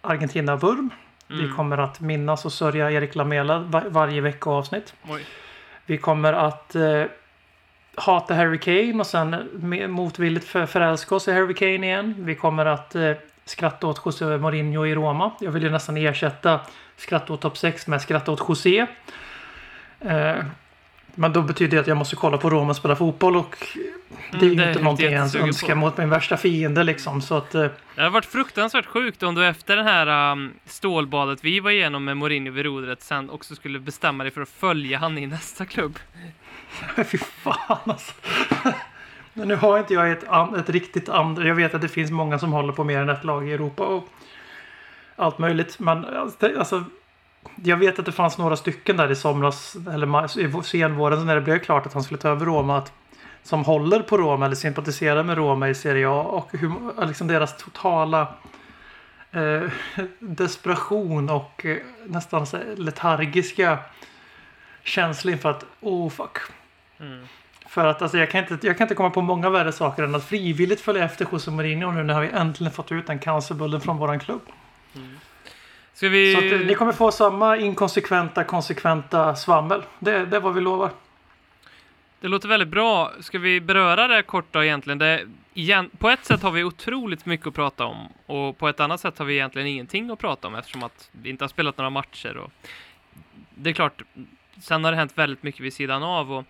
Argentina 0.00 0.56
vurm. 0.56 0.90
Vi 1.28 1.34
Mm. 1.44 1.56
kommer 1.56 1.78
att 1.78 2.00
minnas 2.00 2.44
och 2.44 2.52
sörja 2.52 2.90
Erik 2.90 3.14
Lamela 3.14 3.58
var, 3.58 3.84
varje 3.88 4.20
vecka 4.20 4.50
avsnitt. 4.50 4.94
Oj. 5.08 5.26
Vi 5.86 5.98
kommer 5.98 6.32
att 6.32 6.74
eh, 6.74 7.02
hata 7.96 8.34
Harry 8.34 8.58
Kane 8.58 9.00
och 9.00 9.06
sen 9.06 9.48
motvilligt 9.88 10.48
för, 10.48 10.66
förälska 10.66 11.14
oss 11.14 11.28
i 11.28 11.32
Harry 11.32 11.54
Kane 11.54 11.86
igen. 11.86 12.14
Vi 12.18 12.34
kommer 12.34 12.66
att 12.66 12.94
eh, 12.94 13.12
skratta 13.44 13.86
åt 13.86 14.02
José 14.04 14.24
Mourinho 14.38 14.86
i 14.86 14.94
Roma. 14.94 15.30
Jag 15.40 15.50
vill 15.50 15.62
ju 15.62 15.70
nästan 15.70 15.96
ersätta 15.96 16.60
skratta 16.96 17.32
åt 17.32 17.40
topp 17.40 17.58
6 17.58 17.86
med 17.86 18.02
skratta 18.02 18.32
åt 18.32 18.48
José. 18.48 18.86
Eh, 20.00 20.36
men 21.18 21.32
då 21.32 21.42
betyder 21.42 21.76
det 21.76 21.80
att 21.80 21.86
jag 21.86 21.96
måste 21.96 22.16
kolla 22.16 22.38
på 22.38 22.50
Roma 22.50 22.74
spela 22.74 22.96
fotboll 22.96 23.36
och 23.36 23.56
det 24.32 24.46
är 24.46 24.50
ju 24.50 24.52
Mm, 24.52 24.56
det 24.56 24.64
är 24.64 24.68
inte 24.68 24.78
jag 24.78 24.84
någonting 24.84 25.06
jag 25.06 25.12
ens 25.12 25.34
önskar 25.34 25.74
på. 25.74 25.74
mot 25.74 25.96
min 25.96 26.10
värsta 26.10 26.36
fiende 26.36 26.84
liksom. 26.84 27.22
Så 27.22 27.36
att 27.36 27.54
eh, 27.54 27.60
Det 27.62 27.72
hade 27.96 28.08
varit 28.08 28.24
fruktansvärt 28.24 28.86
sjukt 28.86 29.22
om 29.22 29.34
du 29.34 29.46
efter 29.46 29.76
det 29.76 29.82
här 29.82 30.32
um, 30.32 30.52
stålbadet 30.64 31.44
vi 31.44 31.60
var 31.60 31.70
igenom 31.70 32.04
med 32.04 32.16
Mourinho 32.16 32.52
vid 32.52 32.64
rodret 32.64 33.02
sen 33.02 33.30
också 33.30 33.54
skulle 33.54 33.78
bestämma 33.78 34.24
dig 34.24 34.30
för 34.30 34.40
att 34.40 34.48
följa 34.48 34.98
han 34.98 35.18
i 35.18 35.26
nästa 35.26 35.66
klubb. 35.66 35.98
Fy 37.04 37.18
fan 37.18 37.78
alltså. 37.84 38.12
Men 39.32 39.48
nu 39.48 39.56
har 39.56 39.78
inte 39.78 39.94
jag 39.94 40.10
ett, 40.10 40.24
ett 40.58 40.70
riktigt 40.70 41.08
andra. 41.08 41.44
Jag 41.44 41.54
vet 41.54 41.74
att 41.74 41.80
det 41.80 41.88
finns 41.88 42.10
många 42.10 42.38
som 42.38 42.52
håller 42.52 42.72
på 42.72 42.84
mer 42.84 42.98
än 42.98 43.08
ett 43.08 43.24
lag 43.24 43.48
i 43.48 43.52
Europa 43.52 43.84
och 43.86 44.08
allt 45.16 45.38
möjligt. 45.38 45.78
Men 45.78 46.04
alltså, 46.04 46.58
alltså 46.58 46.84
jag 47.54 47.76
vet 47.76 47.98
att 47.98 48.06
det 48.06 48.12
fanns 48.12 48.38
några 48.38 48.56
stycken 48.56 48.96
där 48.96 49.10
i 49.10 49.16
somras 49.16 49.76
eller 49.92 50.40
i 50.40 50.62
senvåren 50.62 51.26
när 51.26 51.34
det 51.34 51.40
blev 51.40 51.58
klart 51.58 51.86
att 51.86 51.92
han 51.92 52.02
skulle 52.02 52.18
ta 52.18 52.28
över 52.28 52.46
Roma. 52.46 52.78
Att, 52.78 52.92
som 53.42 53.64
håller 53.64 54.00
på 54.00 54.18
Roma 54.18 54.46
eller 54.46 54.56
sympatiserar 54.56 55.22
med 55.22 55.36
Roma 55.36 55.68
i 55.68 55.74
Serie 55.74 56.08
A 56.08 56.22
och 56.22 56.48
hur, 56.52 57.06
liksom 57.06 57.26
deras 57.26 57.56
totala 57.56 58.34
eh, 59.30 59.62
desperation 60.18 61.30
och 61.30 61.66
eh, 61.66 61.76
nästan 62.06 62.46
så 62.46 62.58
letargiska 62.76 63.78
känsla 64.82 65.32
inför 65.32 65.50
att 65.50 65.64
oh 65.80 66.10
fuck. 66.10 66.38
Mm. 67.00 67.26
För 67.68 67.86
att 67.86 68.02
alltså, 68.02 68.18
jag, 68.18 68.30
kan 68.30 68.40
inte, 68.40 68.66
jag 68.66 68.78
kan 68.78 68.84
inte 68.84 68.94
komma 68.94 69.10
på 69.10 69.22
många 69.22 69.50
värre 69.50 69.72
saker 69.72 70.02
än 70.02 70.14
att 70.14 70.24
frivilligt 70.24 70.80
följa 70.80 71.04
efter 71.04 71.26
José 71.32 71.50
Mourinho 71.50 71.90
nu 71.90 72.02
när 72.02 72.20
vi 72.20 72.28
äntligen 72.28 72.72
fått 72.72 72.92
ut 72.92 73.06
den 73.06 73.18
cancerbullen 73.18 73.80
från 73.80 73.96
våran 73.96 74.20
klubb. 74.20 74.42
Ska 75.94 76.08
vi... 76.08 76.32
Så 76.32 76.38
att, 76.38 76.60
eh, 76.60 76.66
ni 76.66 76.74
kommer 76.74 76.92
få 76.92 77.10
samma 77.10 77.56
inkonsekventa, 77.56 78.44
konsekventa 78.44 79.36
svammel. 79.36 79.82
Det, 79.98 80.26
det 80.26 80.36
är 80.36 80.40
vad 80.40 80.54
vi 80.54 80.60
lovar. 80.60 80.90
Det 82.20 82.28
låter 82.28 82.48
väldigt 82.48 82.68
bra. 82.68 83.12
Ska 83.20 83.38
vi 83.38 83.60
beröra 83.60 84.08
det 84.08 84.22
kort 84.22 84.46
då 84.50 84.64
egentligen? 84.64 84.98
Det, 84.98 85.26
igen, 85.54 85.90
på 85.98 86.10
ett 86.10 86.24
sätt 86.24 86.42
har 86.42 86.50
vi 86.50 86.64
otroligt 86.64 87.26
mycket 87.26 87.46
att 87.46 87.54
prata 87.54 87.84
om 87.84 88.08
och 88.26 88.58
på 88.58 88.68
ett 88.68 88.80
annat 88.80 89.00
sätt 89.00 89.18
har 89.18 89.24
vi 89.24 89.34
egentligen 89.34 89.68
ingenting 89.68 90.10
att 90.10 90.18
prata 90.18 90.48
om 90.48 90.54
eftersom 90.54 90.82
att 90.82 91.10
vi 91.12 91.30
inte 91.30 91.44
har 91.44 91.48
spelat 91.48 91.78
några 91.78 91.90
matcher. 91.90 92.36
Och 92.36 92.52
det 93.54 93.70
är 93.70 93.74
klart, 93.74 94.02
sen 94.60 94.84
har 94.84 94.90
det 94.90 94.96
hänt 94.96 95.18
väldigt 95.18 95.42
mycket 95.42 95.60
vid 95.60 95.72
sidan 95.72 96.02
av. 96.02 96.32
Och, 96.32 96.44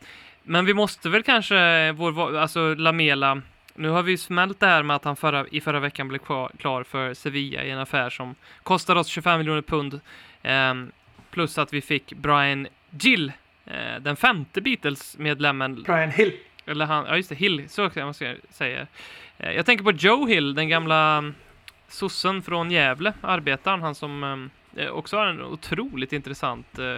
men 0.46 0.64
vi 0.64 0.74
måste 0.74 1.08
väl 1.08 1.22
kanske, 1.22 1.92
vår, 1.92 2.36
alltså 2.36 2.74
Lamela, 2.74 3.42
nu 3.74 3.88
har 3.88 4.02
vi 4.02 4.18
smält 4.18 4.60
det 4.60 4.66
här 4.66 4.82
med 4.82 4.96
att 4.96 5.04
han 5.04 5.16
förra, 5.16 5.46
i 5.50 5.60
förra 5.60 5.80
veckan 5.80 6.08
blev 6.08 6.18
klar, 6.18 6.50
klar 6.58 6.82
för 6.82 7.14
Sevilla 7.14 7.64
i 7.64 7.70
en 7.70 7.78
affär 7.78 8.10
som 8.10 8.34
kostar 8.62 8.96
oss 8.96 9.06
25 9.06 9.38
miljoner 9.38 9.62
pund. 9.62 10.00
ehm, 10.42 10.92
plus 11.30 11.58
att 11.58 11.72
vi 11.72 11.80
fick 11.80 12.12
Brian 12.12 12.66
Gill, 12.90 13.32
eh, 13.66 14.00
den 14.00 14.16
femte 14.16 14.60
Beatles-medlemmen 14.60 15.82
Brian 15.82 16.10
Hill. 16.10 16.32
eller 16.66 16.86
han, 16.86 17.06
ja 17.06 17.16
just 17.16 17.28
det, 17.28 17.34
Hill, 17.34 17.68
så 17.68 17.90
kan 17.90 18.04
man 18.04 18.14
säga-. 18.50 18.86
Eh, 19.38 19.52
Jag 19.52 19.66
tänker 19.66 19.84
på 19.84 19.92
Joe 19.92 20.26
Hill, 20.26 20.54
den 20.54 20.68
gamla 20.68 21.16
mm, 21.16 21.34
sossen 21.88 22.42
från 22.42 22.70
Gävle, 22.70 23.12
arbetaren, 23.20 23.82
han 23.82 23.94
som 23.94 24.24
mm, 24.24 24.50
eh, 24.76 24.88
också 24.88 25.16
har 25.16 25.26
en 25.26 25.42
otroligt 25.42 26.12
intressant 26.12 26.78
eh, 26.78 26.96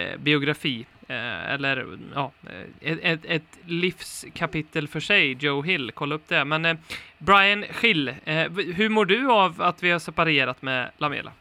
eh, 0.00 0.16
biografi. 0.18 0.86
Eh, 1.12 1.52
eller 1.52 1.98
ja, 2.14 2.32
ett, 2.80 2.98
ett, 3.02 3.20
ett 3.24 3.58
livskapitel 3.64 4.88
för 4.88 5.00
sig, 5.00 5.36
Joe 5.40 5.62
Hill, 5.62 5.92
kolla 5.94 6.14
upp 6.14 6.28
det. 6.28 6.44
Men 6.44 6.64
eh, 6.64 6.76
Brian 7.18 7.64
Hill, 7.80 8.08
eh, 8.24 8.50
hur 8.50 8.88
mår 8.88 9.04
du 9.04 9.32
av 9.32 9.62
att 9.62 9.82
vi 9.82 9.90
har 9.90 9.98
separerat 9.98 10.62
med 10.62 10.90
Lamela? 10.98 11.32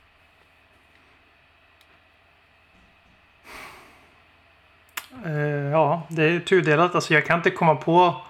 Eh, 5.25 5.31
ja, 5.71 6.07
det 6.09 6.23
är 6.23 6.39
tudelat. 6.39 6.95
Alltså 6.95 7.13
jag 7.13 7.25
kan 7.25 7.37
inte 7.39 7.49
komma 7.49 7.75
på 7.75 8.21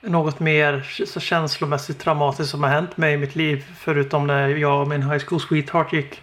något 0.00 0.40
mer 0.40 0.82
så 1.06 1.20
känslomässigt 1.20 1.98
traumatiskt 1.98 2.50
som 2.50 2.62
har 2.62 2.70
hänt 2.70 2.96
mig 2.96 3.14
i 3.14 3.16
mitt 3.16 3.36
liv. 3.36 3.64
Förutom 3.78 4.26
när 4.26 4.48
jag 4.48 4.80
och 4.80 4.88
min 4.88 5.02
high 5.02 5.24
school 5.26 5.40
sweetheart 5.40 5.92
gick 5.92 6.22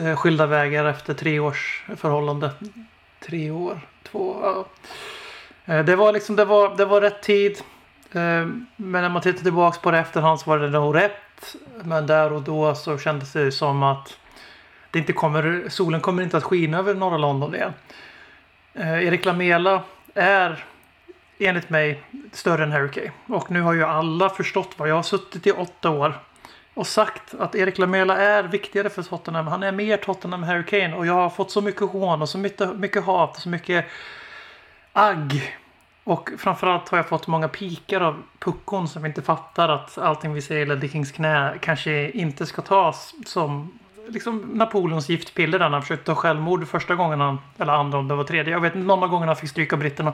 Eh, 0.00 0.16
skilda 0.16 0.46
vägar 0.46 0.84
efter 0.84 1.14
tre 1.14 1.40
års 1.40 1.84
förhållande. 1.96 2.50
Tre 3.20 3.50
år, 3.50 3.80
två, 4.02 4.36
ja. 4.42 4.66
Eh, 5.74 5.84
det 5.84 5.96
var 5.96 6.12
liksom, 6.12 6.36
det 6.36 6.44
var, 6.44 6.76
det 6.76 6.84
var 6.84 7.00
rätt 7.00 7.22
tid. 7.22 7.58
Eh, 8.12 8.46
men 8.76 9.02
när 9.02 9.08
man 9.08 9.22
tittar 9.22 9.42
tillbaks 9.42 9.78
på 9.78 9.90
det 9.90 9.98
i 9.98 10.00
efterhand 10.00 10.40
så 10.40 10.50
var 10.50 10.58
det 10.58 10.70
nog 10.70 10.94
rätt. 10.94 11.56
Men 11.84 12.06
där 12.06 12.32
och 12.32 12.42
då 12.42 12.74
så 12.74 12.98
kändes 12.98 13.32
det 13.32 13.52
som 13.52 13.82
att 13.82 14.18
det 14.90 14.98
inte 14.98 15.12
kommer, 15.12 15.64
solen 15.68 16.00
kommer 16.00 16.22
inte 16.22 16.36
att 16.36 16.44
skina 16.44 16.78
över 16.78 16.94
norra 16.94 17.18
London 17.18 17.54
igen. 17.54 17.72
Erik 18.74 19.24
Lamela 19.24 19.82
är 20.14 20.64
enligt 21.38 21.70
mig 21.70 22.02
större 22.32 22.64
än 22.64 22.72
Harry 22.72 22.90
Kane. 22.90 23.12
Och 23.26 23.50
nu 23.50 23.60
har 23.60 23.72
ju 23.72 23.84
alla 23.84 24.28
förstått 24.28 24.74
vad 24.76 24.88
jag 24.88 24.94
har 24.94 25.02
suttit 25.02 25.46
i 25.46 25.52
åtta 25.52 25.90
år 25.90 26.14
och 26.76 26.86
sagt 26.86 27.34
att 27.38 27.54
Erik 27.54 27.78
Lamela 27.78 28.16
är 28.16 28.42
viktigare 28.42 28.90
för 28.90 29.02
Tottenham. 29.02 29.46
Han 29.46 29.62
är 29.62 29.72
mer 29.72 29.96
Tottenham 29.96 30.42
än 30.42 30.48
Harry 30.48 30.64
Kane 30.64 30.96
och 30.96 31.06
jag 31.06 31.14
har 31.14 31.30
fått 31.30 31.50
så 31.50 31.60
mycket 31.60 31.82
hån 31.82 32.22
och 32.22 32.28
så 32.28 32.38
mycket, 32.38 32.76
mycket 32.76 33.04
hat 33.04 33.36
och 33.36 33.42
så 33.42 33.48
mycket 33.48 33.86
agg. 34.92 35.56
Och 36.04 36.30
framförallt 36.38 36.88
har 36.88 36.98
jag 36.98 37.08
fått 37.08 37.26
många 37.26 37.48
pikar 37.48 38.00
av 38.00 38.22
puckon 38.38 38.88
som 38.88 39.06
inte 39.06 39.22
fattar 39.22 39.68
att 39.68 39.98
allting 39.98 40.32
vi 40.32 40.42
säger 40.42 40.62
i 40.62 40.66
Ledley 40.66 40.90
Kings 40.90 41.12
knä 41.12 41.58
kanske 41.60 42.10
inte 42.10 42.46
ska 42.46 42.62
tas 42.62 43.14
som 43.26 43.78
liksom 44.08 44.38
Napoleons 44.38 45.08
giftpiller 45.08 45.58
där 45.58 45.68
när 45.68 45.76
han 45.76 45.82
försökte 45.82 46.06
ta 46.06 46.14
självmord 46.14 46.68
första 46.68 46.94
gången 46.94 47.20
han, 47.20 47.38
eller 47.58 47.72
andra 47.72 47.98
om 47.98 48.08
det 48.08 48.14
var 48.14 48.24
tredje. 48.24 48.52
Jag 48.52 48.60
vet 48.60 48.74
inte, 48.74 48.86
någon 48.86 49.02
av 49.02 49.08
gångerna 49.08 49.30
han 49.30 49.36
fick 49.36 49.50
stryka 49.50 49.76
britterna. 49.76 50.12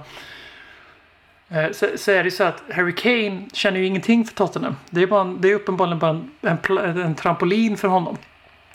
Eh, 1.53 1.73
så, 1.73 1.87
så 1.97 2.11
är 2.11 2.25
det 2.25 2.31
så 2.31 2.45
att 2.45 2.63
Harry 2.73 2.95
Kane 2.95 3.49
känner 3.53 3.81
ju 3.81 3.87
ingenting 3.87 4.25
för 4.25 4.35
Tottenham. 4.35 4.77
Det 4.91 5.03
är, 5.03 5.07
bara 5.07 5.21
en, 5.21 5.41
det 5.41 5.51
är 5.51 5.55
uppenbarligen 5.55 5.99
bara 5.99 6.11
en, 6.11 6.31
en, 6.41 7.01
en 7.01 7.15
trampolin 7.15 7.77
för 7.77 7.89
honom. 7.89 8.17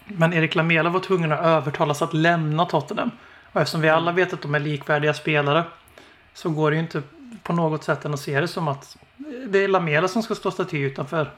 Men 0.05 0.33
Erik 0.33 0.55
Lamela 0.55 0.89
var 0.89 0.99
tvungen 0.99 1.31
att 1.31 1.45
övertalas 1.45 2.01
att 2.01 2.13
lämna 2.13 2.65
Tottenham. 2.65 3.11
Och 3.51 3.61
eftersom 3.61 3.81
vi 3.81 3.89
alla 3.89 4.11
vet 4.11 4.33
att 4.33 4.41
de 4.41 4.55
är 4.55 4.59
likvärdiga 4.59 5.13
spelare 5.13 5.63
så 6.33 6.49
går 6.49 6.71
det 6.71 6.77
ju 6.77 6.83
inte 6.83 7.01
på 7.43 7.53
något 7.53 7.83
sätt 7.83 8.05
än 8.05 8.13
att 8.13 8.19
se 8.19 8.41
det 8.41 8.47
som 8.47 8.67
att 8.67 8.97
det 9.47 9.63
är 9.63 9.67
Lamela 9.67 10.07
som 10.07 10.23
ska 10.23 10.35
stå 10.35 10.51
staty 10.51 10.79
utanför 10.79 11.31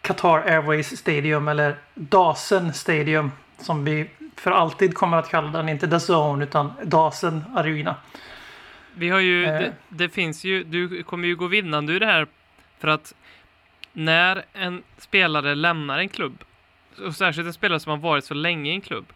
Qatar 0.00 0.38
Airways 0.38 0.98
Stadium 0.98 1.48
eller 1.48 1.78
Dasen 1.94 2.72
Stadium 2.72 3.32
som 3.58 3.84
vi 3.84 4.10
för 4.36 4.50
alltid 4.50 4.94
kommer 4.94 5.16
att 5.16 5.28
kalla 5.28 5.50
den. 5.50 5.68
Inte 5.68 5.88
The 5.88 6.12
Zone 6.12 6.44
utan 6.44 6.72
Dasen 6.84 7.44
Arena. 7.54 7.96
Vi 8.94 9.08
har 9.08 9.20
ju, 9.20 9.44
Eh. 9.44 9.60
det, 9.60 9.74
det 9.88 10.08
finns 10.08 10.44
ju, 10.44 10.64
du 10.64 11.02
kommer 11.02 11.28
ju 11.28 11.36
gå 11.36 11.46
vinnande 11.46 11.92
ur 11.92 12.00
det 12.00 12.06
här 12.06 12.26
för 12.78 12.88
att 12.88 13.14
när 13.92 14.44
en 14.52 14.82
spelare 14.98 15.54
lämnar 15.54 15.98
en 15.98 16.08
klubb, 16.08 16.44
och 17.06 17.14
särskilt 17.16 17.46
en 17.46 17.52
spelare 17.52 17.80
som 17.80 17.90
har 17.90 17.96
varit 17.98 18.24
så 18.24 18.34
länge 18.34 18.70
i 18.70 18.74
en 18.74 18.80
klubb, 18.80 19.12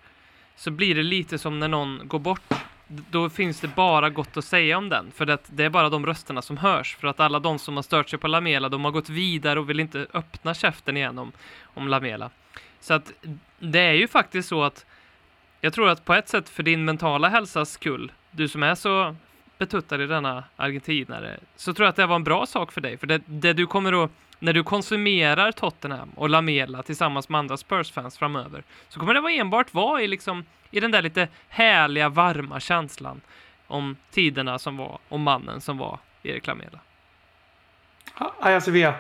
så 0.57 0.71
blir 0.71 0.95
det 0.95 1.03
lite 1.03 1.39
som 1.39 1.61
när 1.61 1.69
någon 1.69 2.01
går 2.05 2.19
bort. 2.19 2.53
Då 2.87 3.31
finns 3.31 3.61
det 3.61 3.69
bara 3.69 4.11
gott 4.11 4.37
att 4.37 4.45
säga 4.45 4.79
om 4.79 4.89
den, 4.89 5.13
för 5.15 5.27
att 5.27 5.45
det 5.47 5.65
är 5.65 5.71
bara 5.71 5.89
de 5.89 6.07
rösterna 6.07 6.43
som 6.43 6.57
hörs. 6.57 6.97
För 6.97 7.09
att 7.09 7.21
alla 7.21 7.39
de 7.39 7.59
som 7.59 7.77
har 7.77 7.83
stört 7.83 8.11
sig 8.11 8.19
på 8.19 8.29
Lamela, 8.29 8.69
de 8.69 8.85
har 8.85 8.93
gått 8.93 9.09
vidare 9.09 9.59
och 9.61 9.71
vill 9.71 9.81
inte 9.81 10.07
öppna 10.13 10.55
käften 10.55 10.97
igen 10.97 11.19
om, 11.19 11.33
om 11.63 11.89
Lamela. 11.89 12.31
Så 12.81 12.95
att 12.95 13.13
det 13.59 13.81
är 13.81 13.93
ju 13.93 14.09
faktiskt 14.09 14.49
så 14.49 14.63
att 14.63 14.87
jag 15.61 15.73
tror 15.73 15.89
att 15.89 16.05
på 16.05 16.15
ett 16.15 16.29
sätt 16.29 16.49
för 16.49 16.63
din 16.63 16.85
mentala 16.85 17.29
hälsas 17.29 17.73
skull, 17.73 18.13
du 18.31 18.49
som 18.49 18.63
är 18.63 18.75
så 18.75 19.17
betuttad 19.67 20.03
i 20.03 20.07
denna 20.07 20.45
argentinare, 20.57 21.39
så 21.57 21.75
tror 21.75 21.85
jag 21.85 21.91
att 21.91 21.97
det 21.97 22.07
var 22.07 22.17
en 22.17 22.25
bra 22.25 22.47
sak 22.47 22.73
för 22.73 22.81
dig. 22.81 22.97
För 22.99 23.07
det, 23.07 23.23
det 23.27 23.53
du 23.53 23.67
kommer 23.67 24.05
att, 24.05 24.11
när 24.39 24.53
du 24.53 24.63
konsumerar 24.65 25.53
Tottenham 25.53 26.11
och 26.15 26.29
Lamela 26.29 26.83
tillsammans 26.83 27.29
med 27.29 27.39
andra 27.39 27.57
Spurs-fans 27.57 28.19
framöver, 28.19 28.63
så 28.89 29.01
kommer 29.01 29.15
det 29.15 29.21
vara 29.21 29.33
enbart 29.33 29.75
vara 29.75 30.03
i, 30.03 30.07
liksom, 30.09 30.45
i 30.71 30.81
den 30.81 30.91
där 30.91 31.03
lite 31.03 31.29
härliga, 31.49 32.09
varma 32.09 32.61
känslan 32.61 33.21
om 33.67 33.97
tiderna 34.11 34.59
som 34.59 34.77
var 34.77 34.99
och 35.09 35.21
mannen 35.21 35.61
som 35.61 35.79
var 35.79 35.99
Erik 36.23 36.47
Lamela. 36.47 36.79
Aja 38.41 38.61
Sevilla. 38.61 38.95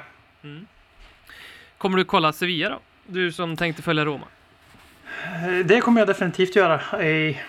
Kommer 1.79 1.99
du 1.99 2.05
kolla 2.05 2.33
Sevilla 2.33 2.69
då? 2.71 2.79
Du 3.07 3.33
som 3.33 3.57
tänkte 3.57 3.83
följa 3.83 4.05
Roma. 4.05 4.27
Eh, 5.35 5.67
Det 5.67 5.81
kommer 5.81 6.01
jag 6.01 6.09
definitivt 6.09 6.57
göra 6.57 7.03
i 7.05 7.41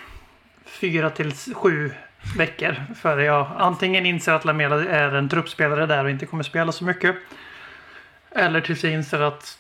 fyra 0.66 1.10
till 1.10 1.34
sju 1.54 1.92
veckor. 2.38 2.76
För 3.02 3.18
jag 3.18 3.48
antingen 3.58 4.06
inser 4.06 4.32
att 4.34 4.46
Lamela 4.46 4.84
är 4.86 5.16
en 5.16 5.30
truppspelare 5.30 5.86
där 5.86 6.04
och 6.04 6.10
inte 6.10 6.26
kommer 6.26 6.44
spela 6.44 6.72
så 6.72 6.84
mycket. 6.84 7.16
Eller 8.32 8.62
tills 8.62 8.84
jag 8.84 8.94
inser 8.94 9.20
att 9.22 9.60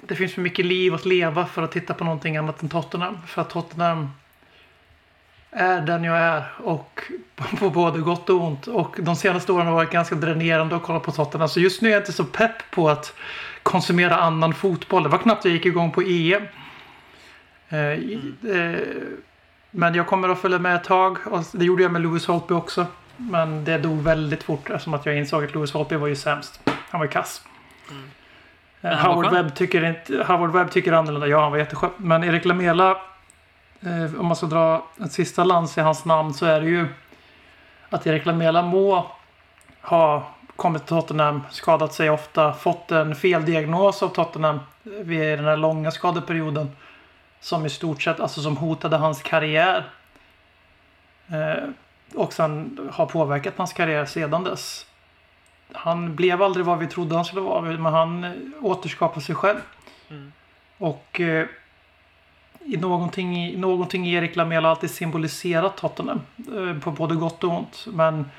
det 0.00 0.14
finns 0.14 0.34
för 0.34 0.40
mycket 0.40 0.64
liv 0.66 0.94
att 0.94 1.06
leva 1.06 1.46
för 1.46 1.62
att 1.62 1.72
titta 1.72 1.94
på 1.94 2.04
någonting 2.04 2.36
annat 2.36 2.62
än 2.62 2.68
Tottenham. 2.68 3.18
För 3.26 3.42
att 3.42 3.50
Tottenham 3.50 4.10
är 5.50 5.80
den 5.80 6.04
jag 6.04 6.16
är 6.18 6.42
och 6.64 7.02
på 7.58 7.70
både 7.70 7.98
gott 7.98 8.30
och 8.30 8.44
ont. 8.44 8.66
Och 8.66 8.96
de 8.98 9.16
senaste 9.16 9.52
åren 9.52 9.66
har 9.66 9.74
varit 9.74 9.90
ganska 9.90 10.14
dränerande 10.14 10.76
att 10.76 10.82
kolla 10.82 11.00
på 11.00 11.12
Tottenham. 11.12 11.48
Så 11.48 11.60
just 11.60 11.82
nu 11.82 11.88
är 11.88 11.92
jag 11.92 12.00
inte 12.00 12.12
så 12.12 12.24
pepp 12.24 12.70
på 12.70 12.90
att 12.90 13.14
konsumera 13.62 14.16
annan 14.16 14.54
fotboll. 14.54 15.02
Det 15.02 15.08
var 15.08 15.18
knappt 15.18 15.44
jag 15.44 15.54
gick 15.54 15.66
igång 15.66 15.90
på 15.92 16.02
EM. 16.02 16.42
Eh, 17.68 17.78
i- 17.92 18.32
eh, 18.48 18.86
Men 19.70 19.94
jag 19.94 20.06
kommer 20.06 20.28
att 20.28 20.38
följa 20.38 20.58
med 20.58 20.76
ett 20.76 20.84
tag. 20.84 21.18
Och 21.26 21.44
det 21.52 21.64
gjorde 21.64 21.82
jag 21.82 21.92
med 21.92 22.02
Lewis 22.02 22.26
Holtby 22.26 22.54
också. 22.54 22.86
Men 23.16 23.64
det 23.64 23.78
dog 23.78 24.02
väldigt 24.02 24.42
fort 24.42 24.70
eftersom 24.70 24.94
att 24.94 25.06
jag 25.06 25.16
insåg 25.16 25.44
att 25.44 25.54
Lewis 25.54 25.72
Holtby 25.72 25.96
var 25.96 26.06
ju 26.06 26.16
sämst. 26.16 26.60
Han 26.90 27.00
var 27.00 27.06
ju 27.06 27.10
kass. 27.10 27.42
Eh, 28.80 28.90
han 28.90 29.08
var 29.08 29.14
Howard. 29.14 29.32
Webb 29.32 29.54
tycker 29.54 29.84
inte, 29.84 30.24
Howard 30.24 30.52
Webb 30.52 30.70
tycker 30.70 30.92
annorlunda. 30.92 31.26
Ja, 31.26 31.42
han 31.42 31.50
var 31.50 31.58
jätteskön. 31.58 31.90
Men 31.96 32.24
Erik 32.24 32.44
Lamela, 32.44 32.90
eh, 33.80 34.20
om 34.20 34.26
man 34.26 34.36
ska 34.36 34.46
dra 34.46 34.86
en 34.96 35.08
sista 35.08 35.44
lans 35.44 35.78
i 35.78 35.80
hans 35.80 36.04
namn 36.04 36.34
så 36.34 36.46
är 36.46 36.60
det 36.60 36.66
ju 36.66 36.86
att 37.90 38.06
Erik 38.06 38.26
Lamela 38.26 38.62
må 38.62 39.10
ha 39.80 40.28
kommit 40.56 40.86
till 40.86 40.96
Tottenham, 40.96 41.42
skadat 41.50 41.92
sig 41.92 42.10
ofta, 42.10 42.52
fått 42.52 42.90
en 42.90 43.14
feldiagnos 43.14 44.02
av 44.02 44.08
Tottenham 44.08 44.60
vid 44.82 45.38
den 45.38 45.44
här 45.44 45.56
långa 45.56 45.90
skadeperioden. 45.90 46.70
Som 47.40 47.66
i 47.66 47.70
stort 47.70 48.02
sett, 48.02 48.20
alltså 48.20 48.42
som 48.42 48.56
hotade 48.56 48.96
hans 48.96 49.22
karriär. 49.22 49.90
Eh, 51.28 51.68
och 52.14 52.32
sen 52.32 52.78
har 52.92 53.06
påverkat 53.06 53.54
hans 53.56 53.72
karriär 53.72 54.04
sedan 54.04 54.44
dess. 54.44 54.86
Han 55.72 56.16
blev 56.16 56.42
aldrig 56.42 56.66
vad 56.66 56.78
vi 56.78 56.86
trodde 56.86 57.14
han 57.14 57.24
skulle 57.24 57.42
vara, 57.42 57.60
men 57.60 57.92
han 57.92 58.34
återskapade 58.60 59.20
sig 59.20 59.34
själv. 59.34 59.60
Mm. 60.10 60.32
Och 60.78 61.20
eh, 61.20 61.46
i 62.64 62.76
någonting, 62.76 63.60
någonting 63.60 64.06
i 64.06 64.14
Erik 64.14 64.36
Lamela 64.36 64.70
alltid 64.70 64.90
symboliserat 64.90 65.76
Tottenham. 65.76 66.20
Eh, 66.56 66.80
på 66.80 66.90
både 66.90 67.14
gott 67.14 67.44
och 67.44 67.52
ont. 67.52 67.86
Men 67.92 68.30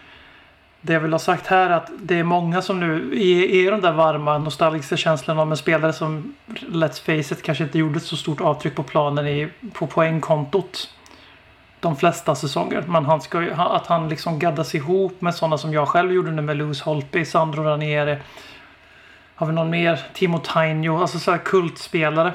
det 0.82 0.94
jag 0.94 1.00
vill 1.00 1.12
ha 1.12 1.20
sagt 1.20 1.48
här 1.48 1.70
är 1.70 1.74
att 1.74 1.92
det 2.02 2.20
är 2.20 2.24
många 2.24 2.62
som 2.62 2.80
nu 2.80 3.12
är, 3.14 3.68
är 3.68 3.72
de 3.72 3.82
där 3.82 3.92
varma 3.92 4.38
nostalgiska 4.38 4.98
känslorna 4.98 5.42
om 5.42 5.52
en 5.52 5.58
spelare 5.58 5.94
som 5.94 6.36
Let's 6.60 7.02
face 7.02 7.34
it 7.34 7.44
kanske 7.44 7.64
inte 7.64 7.80
gjorde 7.80 7.98
ett 7.98 8.04
så 8.04 8.18
stort 8.18 8.42
avtryck 8.42 8.76
på 8.76 8.84
planen 8.84 9.28
i, 9.28 9.50
på 9.74 9.88
poängkontot. 9.88 10.90
De 11.80 11.96
flesta 11.96 12.36
säsonger. 12.36 12.84
Men 12.88 13.06
han 13.06 13.22
ska, 13.22 13.52
att 13.56 13.88
han 13.88 14.10
liksom 14.10 14.40
gaddas 14.40 14.76
ihop 14.76 15.22
med 15.22 15.36
sådana 15.36 15.58
som 15.58 15.74
jag 15.74 15.88
själv 15.88 16.14
gjorde 16.14 16.32
nu 16.32 16.42
med 16.42 16.58
Lewis 16.58 16.82
Holtby, 16.82 17.26
Sandro 17.26 17.64
Ranieri. 17.64 18.18
Har 19.36 19.48
vi 19.48 19.54
någon 19.54 19.70
mer? 19.70 20.00
Timo 20.14 20.38
Tainio. 20.38 21.02
Alltså 21.02 21.20
så 21.20 21.32
här 21.32 21.38
kultspelare. 21.38 22.34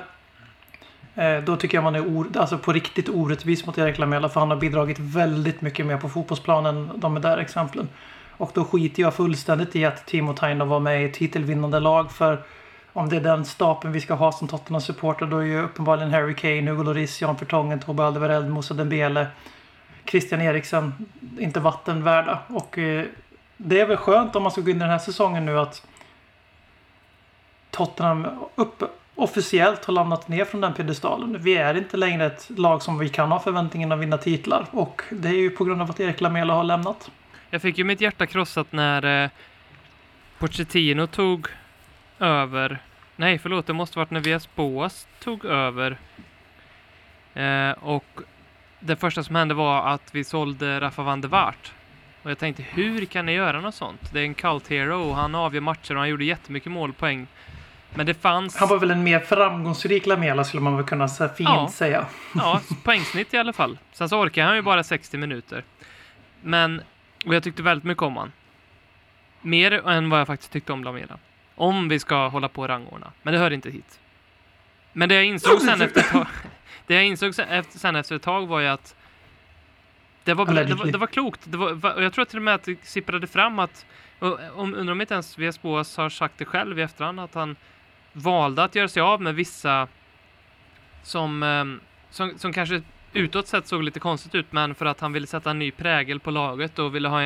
Eh, 1.14 1.38
då 1.38 1.56
tycker 1.56 1.76
jag 1.76 1.84
man 1.84 1.94
är 1.94 2.00
or- 2.00 2.38
alltså 2.38 2.58
på 2.58 2.72
riktigt 2.72 3.08
orättvis 3.08 3.66
mot 3.66 3.78
Erik 3.78 3.98
Lamela 3.98 4.28
för 4.28 4.40
han 4.40 4.50
har 4.50 4.56
bidragit 4.56 4.98
väldigt 4.98 5.60
mycket 5.60 5.86
mer 5.86 5.96
på 5.96 6.08
fotbollsplanen 6.08 6.76
än 6.76 7.00
de 7.00 7.20
där 7.20 7.38
exemplen. 7.38 7.88
Och 8.36 8.50
då 8.54 8.64
skiter 8.64 9.02
jag 9.02 9.14
fullständigt 9.14 9.76
i 9.76 9.84
att 9.84 10.06
Timo 10.06 10.32
Taino 10.32 10.64
var 10.64 10.80
med 10.80 11.04
i 11.04 11.12
titelvinnande 11.12 11.80
lag 11.80 12.12
för 12.12 12.42
om 12.92 13.08
det 13.08 13.16
är 13.16 13.20
den 13.20 13.44
stapeln 13.44 13.92
vi 13.92 14.00
ska 14.00 14.14
ha 14.14 14.32
som 14.32 14.48
Tottenham-supporter 14.48 15.26
då 15.26 15.38
är 15.38 15.44
ju 15.44 15.62
uppenbarligen 15.62 16.10
Harry 16.10 16.34
Kane, 16.34 16.70
Hugo 16.70 16.82
Lloris, 16.82 17.22
Jan 17.22 17.36
Vertongen, 17.36 17.80
Tobbe 17.80 18.04
Alderweireld, 18.04 18.50
Moussa 18.50 18.74
Dembele, 18.74 19.26
Christian 20.06 20.40
Eriksen 20.40 21.06
inte 21.38 21.60
vatten 21.60 22.04
värda. 22.04 22.38
Och 22.46 22.78
eh, 22.78 23.04
det 23.56 23.80
är 23.80 23.86
väl 23.86 23.96
skönt 23.96 24.36
om 24.36 24.42
man 24.42 24.52
ska 24.52 24.60
gå 24.60 24.70
in 24.70 24.76
i 24.76 24.80
den 24.80 24.90
här 24.90 24.98
säsongen 24.98 25.46
nu 25.46 25.58
att 25.58 25.86
Tottenham 27.70 28.26
upp, 28.54 28.82
officiellt 29.14 29.84
har 29.84 29.92
landat 29.92 30.28
ner 30.28 30.44
från 30.44 30.60
den 30.60 30.74
piedestalen. 30.74 31.42
Vi 31.42 31.54
är 31.54 31.76
inte 31.76 31.96
längre 31.96 32.26
ett 32.26 32.50
lag 32.58 32.82
som 32.82 32.98
vi 32.98 33.08
kan 33.08 33.32
ha 33.32 33.40
förväntningen 33.40 33.92
att 33.92 33.98
vinna 33.98 34.18
titlar. 34.18 34.66
Och 34.70 35.02
det 35.10 35.28
är 35.28 35.32
ju 35.32 35.50
på 35.50 35.64
grund 35.64 35.82
av 35.82 35.90
att 35.90 36.00
Erik 36.00 36.20
Lamela 36.20 36.54
har 36.54 36.64
lämnat. 36.64 37.10
Jag 37.50 37.62
fick 37.62 37.78
ju 37.78 37.84
mitt 37.84 38.00
hjärta 38.00 38.26
krossat 38.26 38.72
när 38.72 39.24
eh, 39.24 39.30
Pochettino 40.38 41.06
tog 41.06 41.48
över. 42.18 42.78
Nej, 43.16 43.38
förlåt, 43.38 43.66
det 43.66 43.72
måste 43.72 43.98
varit 43.98 44.10
när 44.10 44.20
Vias 44.20 44.54
Boas 44.54 45.06
tog 45.20 45.44
över. 45.44 45.98
Eh, 47.34 47.70
och 47.70 48.04
det 48.80 48.96
första 48.96 49.22
som 49.22 49.34
hände 49.36 49.54
var 49.54 49.86
att 49.88 50.14
vi 50.14 50.24
sålde 50.24 50.80
Rafa 50.80 51.02
van 51.02 51.20
der 51.20 51.28
Vaart. 51.28 51.72
Och 52.22 52.30
jag 52.30 52.38
tänkte, 52.38 52.62
hur 52.62 53.04
kan 53.04 53.26
ni 53.26 53.32
göra 53.32 53.60
något 53.60 53.74
sånt? 53.74 54.12
Det 54.12 54.20
är 54.20 54.24
en 54.24 54.34
cult 54.34 54.68
hero 54.68 55.02
och 55.08 55.16
han 55.16 55.34
avgör 55.34 55.60
matcher 55.60 55.92
och 55.94 55.98
han 56.00 56.08
gjorde 56.08 56.24
jättemycket 56.24 56.72
målpoäng. 56.72 57.26
Men 57.94 58.06
det 58.06 58.14
fanns... 58.14 58.56
Han 58.56 58.68
var 58.68 58.78
väl 58.78 58.90
en 58.90 59.02
mer 59.02 59.20
framgångsrik 59.20 60.06
Lamela 60.06 60.44
skulle 60.44 60.60
man 60.62 60.76
väl 60.76 60.84
kunna 60.86 61.08
så 61.08 61.28
fint 61.28 61.48
Ja. 61.48 61.70
säga. 61.72 62.06
Ja, 62.34 62.60
poängsnitt 62.84 63.34
i 63.34 63.38
alla 63.38 63.52
fall. 63.52 63.78
Sen 63.92 64.08
så 64.08 64.20
orkar 64.20 64.44
han 64.46 64.56
ju 64.56 64.62
bara 64.62 64.84
60 64.84 65.16
minuter. 65.18 65.64
Men, 66.42 66.82
och 67.26 67.34
jag 67.34 67.42
tyckte 67.42 67.62
väldigt 67.62 67.84
mycket 67.84 68.02
om 68.02 68.16
han. 68.16 68.32
Mer 69.42 69.72
än 69.88 70.10
vad 70.10 70.20
jag 70.20 70.26
faktiskt 70.26 70.52
tyckte 70.52 70.72
om 70.72 70.84
Lamela. 70.84 71.18
Om 71.54 71.88
vi 71.88 71.98
ska 71.98 72.28
hålla 72.28 72.48
på 72.48 72.62
och 72.62 72.68
rangordna. 72.68 73.12
Men 73.22 73.32
det 73.34 73.38
hör 73.38 73.50
inte 73.50 73.70
hit. 73.70 74.00
Men 74.92 75.08
det 75.08 75.14
jag 75.14 75.24
insåg 75.24 75.60
sen 75.60 75.82
efter 75.82 76.00
ett 76.00 76.10
tag, 76.10 76.26
det 76.86 76.94
jag 76.94 77.04
insåg 77.04 77.34
sen 77.34 77.48
efter, 77.48 77.78
sen 77.78 77.96
efter 77.96 78.16
ett 78.16 78.22
tag 78.22 78.46
var 78.46 78.60
ju 78.60 78.66
att 78.66 78.96
det 80.24 80.34
var, 80.34 80.46
det 80.46 80.74
var, 80.74 80.86
det 80.86 80.98
var 80.98 81.06
klokt. 81.06 81.40
Det 81.44 81.56
var, 81.56 81.94
och 81.94 82.02
jag 82.02 82.12
tror 82.12 82.24
till 82.24 82.38
och 82.38 82.42
med 82.42 82.54
att 82.54 82.62
det 82.62 82.84
sipprade 82.84 83.26
fram 83.26 83.58
att, 83.58 83.86
om, 84.54 84.74
undrar 84.74 84.92
om 84.92 85.00
inte 85.00 85.14
ens 85.14 85.38
VS 85.38 85.62
Boas 85.62 85.96
har 85.96 86.08
sagt 86.08 86.38
det 86.38 86.44
själv 86.44 86.78
i 86.78 86.82
efterhand, 86.82 87.20
att 87.20 87.34
han 87.34 87.56
valde 88.12 88.64
att 88.64 88.74
göra 88.74 88.88
sig 88.88 89.02
av 89.02 89.22
med 89.22 89.34
vissa 89.34 89.88
som, 91.02 91.42
ehm, 91.42 91.80
som, 92.10 92.38
som 92.38 92.52
kanske 92.52 92.82
utåt 93.14 93.47
sett 93.47 93.66
såg 93.66 93.83
lite 93.83 94.00
konstigt 94.00 94.35
ut, 94.35 94.47
men 94.50 94.75
för 94.75 94.87
att 94.87 95.00
han 95.00 95.12
ville 95.12 95.26
sätta 95.26 95.50
en 95.50 95.59
ny 95.59 95.71
prägel 95.71 96.21
på 96.21 96.30
laget 96.30 96.78
och 96.78 96.94
ville 96.94 97.09
ha, 97.09 97.23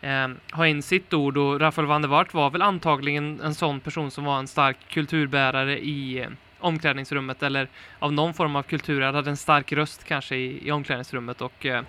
eh, 0.00 0.28
ha 0.52 0.66
in 0.66 0.82
sitt 0.82 1.14
ord. 1.14 1.36
Och 1.36 1.60
Rafael 1.60 1.86
van 1.86 2.02
der 2.02 2.08
Vaart 2.08 2.34
var 2.34 2.50
väl 2.50 2.62
antagligen 2.62 3.40
en 3.40 3.54
sån 3.54 3.80
person 3.80 4.10
som 4.10 4.24
var 4.24 4.38
en 4.38 4.48
stark 4.48 4.76
kulturbärare 4.88 5.78
i 5.78 6.18
eh, 6.18 6.28
omklädningsrummet 6.58 7.42
eller 7.42 7.68
av 7.98 8.12
någon 8.12 8.34
form 8.34 8.56
av 8.56 8.62
kultur. 8.62 9.00
Han 9.00 9.14
hade 9.14 9.30
en 9.30 9.36
stark 9.36 9.72
röst 9.72 10.04
kanske 10.04 10.36
i, 10.36 10.68
i 10.68 10.70
omklädningsrummet 10.70 11.40
och 11.40 11.66
eh, 11.66 11.82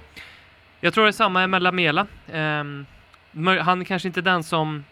jag 0.79 0.93
tror 0.93 1.03
det 1.03 1.09
är 1.09 1.11
samma 1.11 1.47
med 1.47 1.61
Lamela. 1.61 2.07
Eh, 2.27 2.63
han 3.61 3.81
är 3.81 3.83
kanske 3.83 4.07
inte 4.07 4.21
den 4.21 4.43
som 4.43 4.83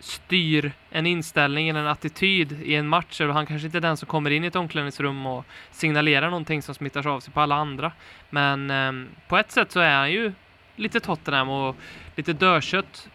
styr 0.00 0.72
en 0.90 1.06
inställning 1.06 1.68
eller 1.68 1.80
en 1.80 1.86
attityd 1.86 2.62
i 2.62 2.74
en 2.74 2.88
match. 2.88 3.20
Han 3.20 3.46
kanske 3.46 3.66
inte 3.66 3.78
är 3.78 3.82
den 3.82 3.96
som 3.96 4.08
kommer 4.08 4.30
in 4.30 4.44
i 4.44 4.46
ett 4.46 4.56
omklädningsrum 4.56 5.26
och 5.26 5.44
signalerar 5.70 6.30
någonting 6.30 6.62
som 6.62 6.74
smittar 6.74 7.06
av 7.06 7.20
sig 7.20 7.32
på 7.32 7.40
alla 7.40 7.54
andra. 7.54 7.92
Men 8.30 8.70
eh, 8.70 9.10
på 9.28 9.36
ett 9.36 9.50
sätt 9.50 9.72
så 9.72 9.80
är 9.80 9.96
han 9.96 10.12
ju 10.12 10.32
lite 10.76 11.00
Tottenham 11.00 11.48
och 11.48 11.76
lite 12.16 12.32
dödkött. 12.32 13.08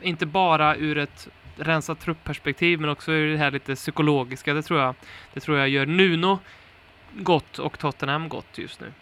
Inte 0.00 0.26
bara 0.26 0.76
ur 0.76 0.98
ett 0.98 1.28
rensat 1.56 2.00
truppperspektiv 2.00 2.80
men 2.80 2.90
också 2.90 3.12
ur 3.12 3.32
det 3.32 3.38
här 3.38 3.50
lite 3.50 3.74
psykologiska. 3.74 4.54
Det 4.54 4.62
tror 4.62 4.80
jag, 4.80 4.94
det 5.34 5.40
tror 5.40 5.58
jag 5.58 5.68
gör 5.68 5.86
Nuno 5.86 6.38
gott 7.14 7.58
och 7.58 7.78
Tottenham 7.78 8.28
gott 8.28 8.58
just 8.58 8.80
nu. 8.80 8.92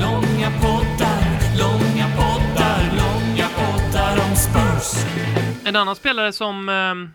Långa 0.00 0.50
poddar, 0.60 1.58
långa 1.58 1.85
Spurs. 4.50 5.04
En 5.64 5.76
annan 5.76 5.96
spelare 5.96 6.32
som 6.32 6.68
ehm, 6.68 7.10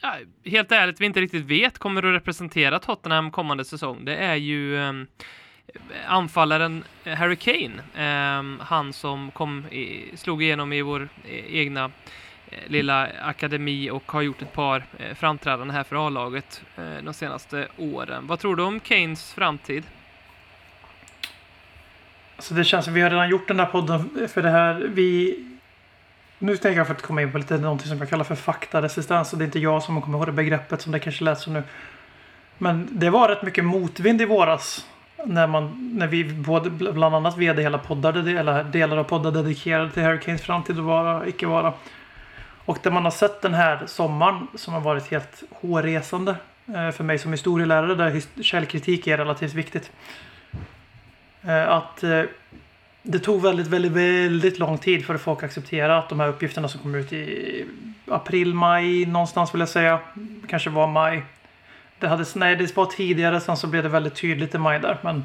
ja, 0.00 0.14
helt 0.44 0.72
ärligt 0.72 1.00
vi 1.00 1.06
inte 1.06 1.20
riktigt 1.20 1.44
vet 1.44 1.78
kommer 1.78 2.02
att 2.02 2.14
representera 2.14 2.78
Tottenham 2.78 3.30
kommande 3.30 3.64
säsong. 3.64 4.04
Det 4.04 4.16
är 4.16 4.34
ju 4.34 4.78
ehm, 4.78 5.06
anfallaren 6.06 6.84
Harry 7.04 7.36
Kane. 7.36 7.82
Ehm, 7.96 8.60
han 8.64 8.92
som 8.92 9.30
kom 9.30 9.66
i, 9.66 10.16
slog 10.16 10.42
igenom 10.42 10.72
i 10.72 10.82
vår 10.82 11.08
eh, 11.24 11.56
egna 11.56 11.90
eh, 12.48 12.58
lilla 12.66 13.08
akademi 13.22 13.90
och 13.90 14.12
har 14.12 14.22
gjort 14.22 14.42
ett 14.42 14.52
par 14.52 14.84
eh, 14.98 15.14
framträdanden 15.14 15.76
här 15.76 15.84
för 15.84 16.06
A-laget 16.06 16.62
de 17.02 17.14
senaste 17.14 17.68
åren. 17.76 18.26
Vad 18.26 18.38
tror 18.38 18.56
du 18.56 18.62
om 18.62 18.80
Kanes 18.80 19.32
framtid? 19.32 19.84
Så 22.38 22.54
det 22.54 22.64
känns 22.64 22.84
som 22.84 22.94
vi 22.94 23.00
har 23.00 23.10
redan 23.10 23.28
gjort 23.28 23.48
den 23.48 23.58
här 23.58 23.66
podden 23.66 24.28
för 24.28 24.42
det 24.42 24.50
här. 24.50 24.74
Vi... 24.74 25.42
Nu 26.38 26.56
tänker 26.56 26.78
jag 26.78 26.86
för 26.86 26.94
att 26.94 27.02
komma 27.02 27.22
in 27.22 27.32
på 27.32 27.38
lite 27.38 27.58
någonting 27.58 27.88
som 27.88 27.98
jag 27.98 28.08
kallar 28.08 28.24
för 28.24 28.34
faktaresistens. 28.34 29.32
Och 29.32 29.38
det 29.38 29.44
är 29.44 29.46
inte 29.46 29.58
jag 29.58 29.82
som 29.82 30.02
kommer 30.02 30.18
ihåg 30.18 30.26
det 30.26 30.32
begreppet 30.32 30.82
som 30.82 30.92
det 30.92 30.98
kanske 30.98 31.24
lät 31.24 31.38
som 31.38 31.52
nu. 31.52 31.62
Men 32.58 32.88
det 32.92 33.10
var 33.10 33.28
rätt 33.28 33.42
mycket 33.42 33.64
motvind 33.64 34.20
i 34.20 34.24
våras. 34.24 34.86
När, 35.24 35.46
man, 35.46 35.90
när 35.98 36.06
vi 36.06 36.24
både 36.24 36.70
bland 36.70 37.14
annat 37.14 37.36
vd 37.36 37.62
hela 37.62 37.78
poddar, 37.78 38.28
eller 38.28 38.64
delar 38.64 38.96
av 38.96 39.04
poddar 39.04 39.30
dedikerade 39.30 39.90
till 39.90 40.02
Hurricanes 40.02 40.42
framtid 40.42 40.78
och 40.78 40.84
vara, 40.84 41.26
icke 41.26 41.46
vara. 41.46 41.72
Och 42.64 42.78
det 42.82 42.90
man 42.90 43.04
har 43.04 43.10
sett 43.10 43.42
den 43.42 43.54
här 43.54 43.82
sommaren 43.86 44.46
som 44.54 44.74
har 44.74 44.80
varit 44.80 45.10
helt 45.10 45.42
hårresande. 45.50 46.36
Eh, 46.74 46.90
för 46.90 47.04
mig 47.04 47.18
som 47.18 47.32
historielärare 47.32 47.94
där 47.94 48.42
källkritik 48.42 49.06
är 49.06 49.18
relativt 49.18 49.54
viktigt. 49.54 49.92
Eh, 51.42 51.68
att 51.68 52.02
eh, 52.02 52.22
det 53.06 53.18
tog 53.18 53.42
väldigt, 53.42 53.66
väldigt, 53.66 53.92
väldigt 53.92 54.58
lång 54.58 54.78
tid 54.78 55.06
för 55.06 55.16
folk 55.16 55.38
att 55.38 55.44
acceptera 55.44 55.98
att 55.98 56.08
de 56.08 56.20
här 56.20 56.28
uppgifterna 56.28 56.68
som 56.68 56.80
kom 56.80 56.94
ut 56.94 57.12
i 57.12 57.64
april, 58.08 58.54
maj 58.54 59.06
någonstans 59.06 59.54
vill 59.54 59.60
jag 59.60 59.68
säga. 59.68 59.98
Kanske 60.48 60.70
var 60.70 60.86
maj. 60.86 61.22
Det, 61.98 62.08
hade, 62.08 62.24
nej, 62.34 62.56
det 62.56 62.76
var 62.76 62.86
tidigare, 62.86 63.40
sen 63.40 63.56
så 63.56 63.66
blev 63.66 63.82
det 63.82 63.88
väldigt 63.88 64.14
tydligt 64.14 64.54
i 64.54 64.58
maj 64.58 64.78
där. 64.80 64.98
Men 65.02 65.24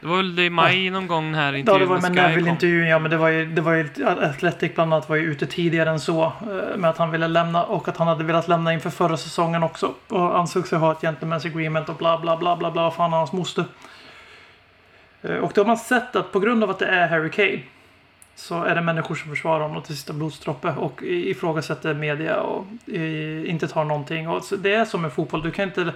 Det 0.00 0.06
var 0.06 0.16
väl 0.16 0.38
i 0.38 0.50
maj 0.50 0.90
någon 0.90 1.06
gång 1.06 1.34
här 1.34 1.52
Ja, 1.52 1.58
intervjun 1.58 1.80
det 1.80 1.86
var 1.86 2.00
med 2.00 2.12
med. 2.14 2.30
Neville-intervjun, 2.30 2.86
ja. 2.88 2.98
Men 2.98 3.10
det 3.10 3.16
var 3.16 3.28
ju, 3.28 3.46
det 3.46 3.60
var 3.60 3.72
ju, 3.72 3.88
Athletic 4.06 4.74
bland 4.74 4.94
annat 4.94 5.08
var 5.08 5.16
ju 5.16 5.22
ute 5.22 5.46
tidigare 5.46 5.90
än 5.90 6.00
så. 6.00 6.24
eh, 6.24 6.76
Med 6.76 6.90
att 6.90 6.98
han 6.98 7.10
ville 7.10 7.28
lämna 7.28 7.64
och 7.64 7.88
att 7.88 7.96
han 7.96 8.08
hade 8.08 8.24
velat 8.24 8.48
lämna 8.48 8.72
inför 8.72 8.90
förra 8.90 9.16
säsongen 9.16 9.62
också. 9.62 9.94
Och 10.08 10.38
ansåg 10.38 10.66
sig 10.68 10.78
ha 10.78 10.92
ett 10.92 11.00
gentleman's 11.02 11.46
agreement 11.46 11.88
och 11.88 11.96
bla 11.96 12.18
bla 12.18 12.36
bla 12.36 12.56
bla 12.56 12.70
bla. 12.70 12.90
Fan 12.90 13.12
hans 13.12 13.32
moster. 13.32 13.64
Eh, 15.24 15.36
och 15.36 15.52
då 15.54 15.60
har 15.60 15.66
man 15.66 15.78
sett 15.78 16.16
att 16.16 16.32
på 16.32 16.40
grund 16.40 16.64
av 16.64 16.70
att 16.70 16.78
det 16.78 16.86
är 16.86 17.08
Harry 17.08 17.30
Kane. 17.30 17.60
Så 18.36 18.62
är 18.62 18.74
det 18.74 18.80
människor 18.80 19.14
som 19.14 19.30
försvarar 19.30 19.60
honom 19.60 19.82
till 19.82 19.96
sista 19.96 20.12
blodsdroppe 20.12 20.68
och 20.68 21.02
ifrågasätter 21.02 21.94
media 21.94 22.40
och 22.40 22.66
inte 23.46 23.68
tar 23.68 23.84
någonting. 23.84 24.28
Och 24.28 24.44
så 24.44 24.56
det 24.56 24.74
är 24.74 24.84
som 24.84 25.02
med 25.02 25.12
fotboll. 25.12 25.42
Du 25.42 25.50
kan 25.50 25.64
inte 25.64 25.92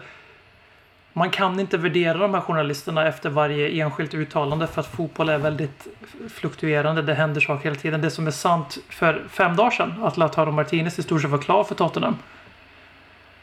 man 1.12 1.31
kan 1.31 1.61
inte 1.61 1.77
värdera 1.77 2.19
de 2.19 2.35
här 2.35 2.41
journalisterna 2.41 3.09
efter 3.09 3.31
varje 3.31 3.83
enskilt 3.83 4.14
uttalande 4.14 4.67
för 4.67 4.81
att 4.81 4.87
fotboll 4.87 5.29
är 5.29 5.38
väldigt 5.38 5.87
fluktuerande. 6.29 7.03
Det 7.03 7.14
händer 7.14 7.41
saker 7.41 7.64
hela 7.64 7.77
tiden. 7.77 8.01
Det 8.01 8.11
som 8.11 8.27
är 8.27 8.31
sant 8.31 8.79
för 8.88 9.25
fem 9.31 9.57
dagar 9.57 9.71
sedan, 9.71 10.05
att 10.05 10.17
Lautaro 10.17 10.51
Martinez 10.51 10.99
i 10.99 11.03
stort 11.03 11.23
sett 11.23 11.31
var 11.31 11.38
klar 11.38 11.64
för 11.64 11.75
Tottenham. 11.75 12.17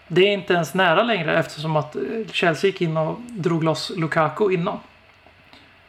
Det 0.08 0.21
är 0.21 0.34
inte 0.34 0.54
ens 0.54 0.74
nära 0.74 1.04
längre 1.04 1.39
eftersom 1.39 1.76
att 1.76 1.95
eh, 1.95 2.02
Chelsea 2.32 2.67
gick 2.67 2.82
in 2.82 2.98
och 2.98 3.19
drog 3.21 3.63
loss 3.63 3.91
Lukaku 3.95 4.54
innan. 4.54 4.80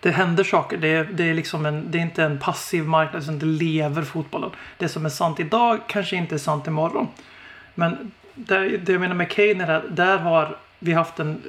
Det 0.01 0.11
händer 0.11 0.45
saker. 0.45 0.77
Det 0.77 0.89
är, 0.89 1.05
det 1.05 1.31
är, 1.31 1.35
liksom 1.35 1.67
en, 1.67 1.91
det 1.91 1.99
är 1.99 2.03
inte 2.03 2.25
en 2.25 2.39
passiv 2.39 2.85
marknad, 2.85 3.23
utan 3.23 3.39
det 3.39 3.47
lever 3.47 4.03
fotbollen. 4.03 4.51
Det 4.79 4.89
som 4.89 5.05
är 5.05 5.09
sant 5.09 5.41
idag 5.41 5.81
kanske 5.87 6.17
inte 6.17 6.35
är 6.35 6.39
sant 6.39 6.67
imorgon. 6.67 7.09
Men 7.75 8.13
det, 8.35 8.79
det 8.79 8.93
jag 8.93 9.01
menar 9.01 9.15
med 9.15 9.31
Kane 9.31 9.65
är 9.65 9.71
att 9.71 9.97
där 9.97 10.19
har 10.19 10.57
vi 10.79 10.93
haft 10.93 11.21
en 11.21 11.43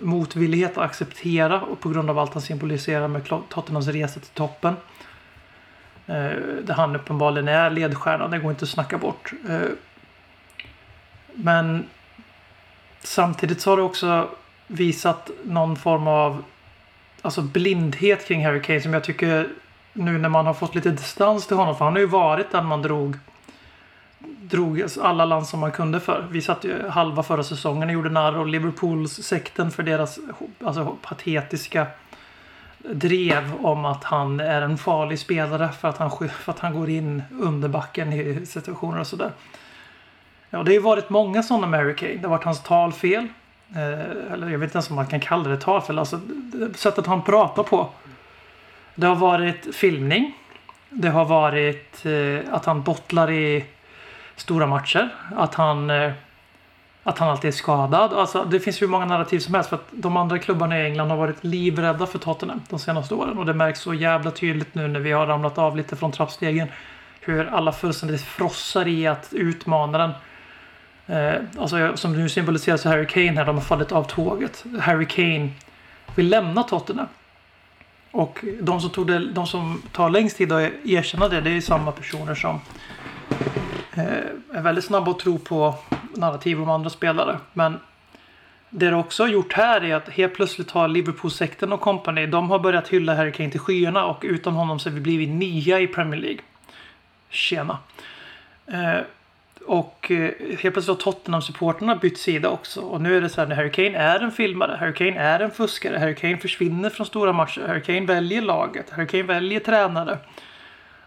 motvillighet 0.00 0.78
att 0.78 0.84
acceptera 0.84 1.60
och 1.60 1.80
på 1.80 1.88
grund 1.88 2.10
av 2.10 2.18
allt 2.18 2.32
han 2.32 2.42
symboliserar 2.42 3.08
med 3.08 3.24
Tottenhams 3.48 3.88
resa 3.88 4.20
till 4.20 4.30
toppen. 4.30 4.76
Eh, 6.06 6.30
där 6.62 6.74
han 6.74 6.96
uppenbarligen 6.96 7.48
är 7.48 7.70
ledstjärnan, 7.70 8.30
det 8.30 8.38
går 8.38 8.50
inte 8.50 8.64
att 8.64 8.68
snacka 8.68 8.98
bort. 8.98 9.32
Eh, 9.48 9.60
men 11.34 11.86
samtidigt 13.00 13.60
så 13.60 13.70
har 13.70 13.76
det 13.76 13.82
också 13.82 14.28
visat 14.66 15.30
någon 15.44 15.76
form 15.76 16.06
av 16.06 16.44
alltså 17.22 17.42
blindhet 17.42 18.26
kring 18.28 18.44
Harry 18.44 18.62
Kane 18.62 18.80
som 18.80 18.94
jag 18.94 19.04
tycker 19.04 19.48
nu 19.92 20.18
när 20.18 20.28
man 20.28 20.46
har 20.46 20.54
fått 20.54 20.74
lite 20.74 20.90
distans 20.90 21.46
till 21.46 21.56
honom. 21.56 21.76
För 21.76 21.84
han 21.84 21.94
har 21.94 22.00
ju 22.00 22.06
varit 22.06 22.50
den 22.50 22.66
man 22.66 22.82
drog 22.82 23.16
drog 24.40 24.84
alla 25.00 25.24
land 25.24 25.46
som 25.46 25.60
man 25.60 25.72
kunde 25.72 26.00
för. 26.00 26.26
Vi 26.30 26.42
satt 26.42 26.64
ju 26.64 26.88
halva 26.88 27.22
förra 27.22 27.42
säsongen 27.42 27.88
och 27.88 27.94
gjorde 27.94 28.10
narr 28.10 28.38
av 28.38 28.48
Liverpools 28.48 29.12
sekten 29.12 29.70
för 29.70 29.82
deras 29.82 30.18
alltså, 30.64 30.96
patetiska 31.02 31.86
drev 32.78 33.54
om 33.62 33.84
att 33.84 34.04
han 34.04 34.40
är 34.40 34.62
en 34.62 34.78
farlig 34.78 35.18
spelare 35.18 35.68
för 35.68 35.88
att 35.88 35.98
han, 35.98 36.10
för 36.28 36.52
att 36.52 36.58
han 36.58 36.74
går 36.74 36.88
in 36.88 37.22
under 37.40 37.68
backen 37.68 38.12
i 38.12 38.46
situationer 38.46 39.00
och 39.00 39.06
sådär. 39.06 39.32
Ja, 40.50 40.58
det 40.58 40.70
har 40.70 40.74
ju 40.74 40.80
varit 40.80 41.10
många 41.10 41.42
sådana 41.42 41.66
med 41.66 41.80
Harry 41.80 41.96
Kane. 41.96 42.14
Det 42.14 42.22
har 42.22 42.28
varit 42.28 42.44
hans 42.44 42.62
talfel. 42.62 43.10
fel. 43.10 43.28
Eh, 43.76 44.32
eller 44.32 44.48
jag 44.48 44.58
vet 44.58 44.66
inte 44.66 44.76
ens 44.76 44.90
om 44.90 44.96
man 44.96 45.06
kan 45.06 45.20
kalla 45.20 45.48
det 45.48 45.56
tafel. 45.56 45.98
Alltså 45.98 46.20
sättet 46.74 47.06
han 47.06 47.22
pratar 47.22 47.62
på. 47.62 47.88
Det 48.94 49.06
har 49.06 49.16
varit 49.16 49.74
filmning. 49.74 50.34
Det 50.90 51.08
har 51.08 51.24
varit 51.24 52.06
eh, 52.06 52.54
att 52.54 52.64
han 52.64 52.82
bottlar 52.82 53.30
i 53.30 53.64
stora 54.36 54.66
matcher. 54.66 55.08
Att 55.36 55.54
han, 55.54 55.90
eh, 55.90 56.12
att 57.02 57.18
han 57.18 57.28
alltid 57.28 57.48
är 57.48 57.52
skadad. 57.52 58.12
Alltså, 58.12 58.44
det 58.44 58.60
finns 58.60 58.82
hur 58.82 58.88
många 58.88 59.04
narrativ 59.04 59.38
som 59.38 59.54
helst. 59.54 59.70
För 59.70 59.76
att 59.76 59.88
de 59.90 60.16
andra 60.16 60.38
klubbarna 60.38 60.80
i 60.80 60.84
England 60.84 61.10
har 61.10 61.16
varit 61.16 61.44
livrädda 61.44 62.06
för 62.06 62.18
Tottenham 62.18 62.62
de 62.68 62.78
senaste 62.78 63.14
åren. 63.14 63.38
Och 63.38 63.46
det 63.46 63.54
märks 63.54 63.80
så 63.80 63.94
jävla 63.94 64.30
tydligt 64.30 64.74
nu 64.74 64.88
när 64.88 65.00
vi 65.00 65.12
har 65.12 65.26
ramlat 65.26 65.58
av 65.58 65.76
lite 65.76 65.96
från 65.96 66.12
trappstegen. 66.12 66.68
Hur 67.20 67.46
alla 67.46 67.72
fullständigt 67.72 68.22
frossar 68.22 68.88
i 68.88 69.06
att 69.06 69.28
utmana 69.32 69.98
den. 69.98 70.10
Eh, 71.10 71.42
alltså, 71.58 71.96
som 71.96 72.12
nu 72.12 72.28
symboliseras 72.28 72.86
av 72.86 72.92
Harry 72.92 73.06
Kane 73.06 73.32
här, 73.32 73.44
de 73.44 73.54
har 73.54 73.62
fallit 73.62 73.92
av 73.92 74.04
tåget. 74.04 74.64
Harry 74.80 75.06
Kane 75.06 75.50
vill 76.14 76.28
lämna 76.28 76.62
Tottenham. 76.62 77.06
Och 78.10 78.44
de 78.60 78.80
som, 78.80 78.90
tog 78.90 79.06
det, 79.06 79.32
de 79.32 79.46
som 79.46 79.82
tar 79.92 80.10
längst 80.10 80.36
tid 80.36 80.52
att 80.52 80.70
erkänna 80.84 81.28
det, 81.28 81.40
det 81.40 81.50
är 81.50 81.60
samma 81.60 81.92
personer 81.92 82.34
som 82.34 82.60
eh, 83.94 84.54
är 84.54 84.62
väldigt 84.62 84.84
snabba 84.84 85.10
att 85.10 85.18
tro 85.18 85.38
på 85.38 85.74
narrativ 86.16 86.62
om 86.62 86.70
andra 86.70 86.90
spelare. 86.90 87.38
Men 87.52 87.78
det 88.70 88.90
de 88.90 89.00
också 89.00 89.22
har 89.22 89.28
gjort 89.28 89.52
här 89.52 89.84
är 89.84 89.94
att 89.94 90.08
helt 90.08 90.34
plötsligt 90.34 90.70
har 90.70 90.88
Liverpool-sekten 90.88 91.72
och 91.72 91.80
company, 91.80 92.26
de 92.26 92.50
har 92.50 92.58
börjat 92.58 92.88
hylla 92.88 93.14
Harry 93.14 93.32
Kane 93.32 93.50
till 93.50 93.60
skyarna 93.60 94.04
och 94.04 94.20
utan 94.22 94.54
honom 94.54 94.78
så 94.78 94.88
har 94.88 94.94
vi 94.94 95.00
blivit 95.00 95.28
nia 95.28 95.80
i 95.80 95.86
Premier 95.86 96.20
League. 96.20 96.40
Tjena. 97.30 97.78
Eh, 98.66 99.00
och 99.70 100.10
eh, 100.10 100.30
helt 100.58 100.74
plötsligt 100.74 100.86
har 100.86 101.12
Tottenham-supporterna 101.12 101.96
bytt 101.96 102.18
sida 102.18 102.48
också. 102.48 102.80
Och 102.80 103.00
nu 103.00 103.16
är 103.16 103.20
det 103.20 103.28
så 103.28 103.40
här, 103.40 103.48
när 103.48 103.56
Harry 103.56 103.70
Kane 103.70 103.98
är 103.98 104.20
en 104.20 104.32
filmare, 104.32 104.76
Harry 104.80 104.94
Kane 104.94 105.20
är 105.20 105.40
en 105.40 105.50
fuskare, 105.50 105.98
Harry 105.98 106.14
Kane 106.14 106.36
försvinner 106.36 106.90
från 106.90 107.06
stora 107.06 107.32
matcher, 107.32 107.60
Harry 107.66 107.82
Kane 107.82 108.06
väljer 108.06 108.42
laget, 108.42 108.90
Harry 108.90 109.06
Kane 109.06 109.22
väljer 109.22 109.60
tränare. 109.60 110.18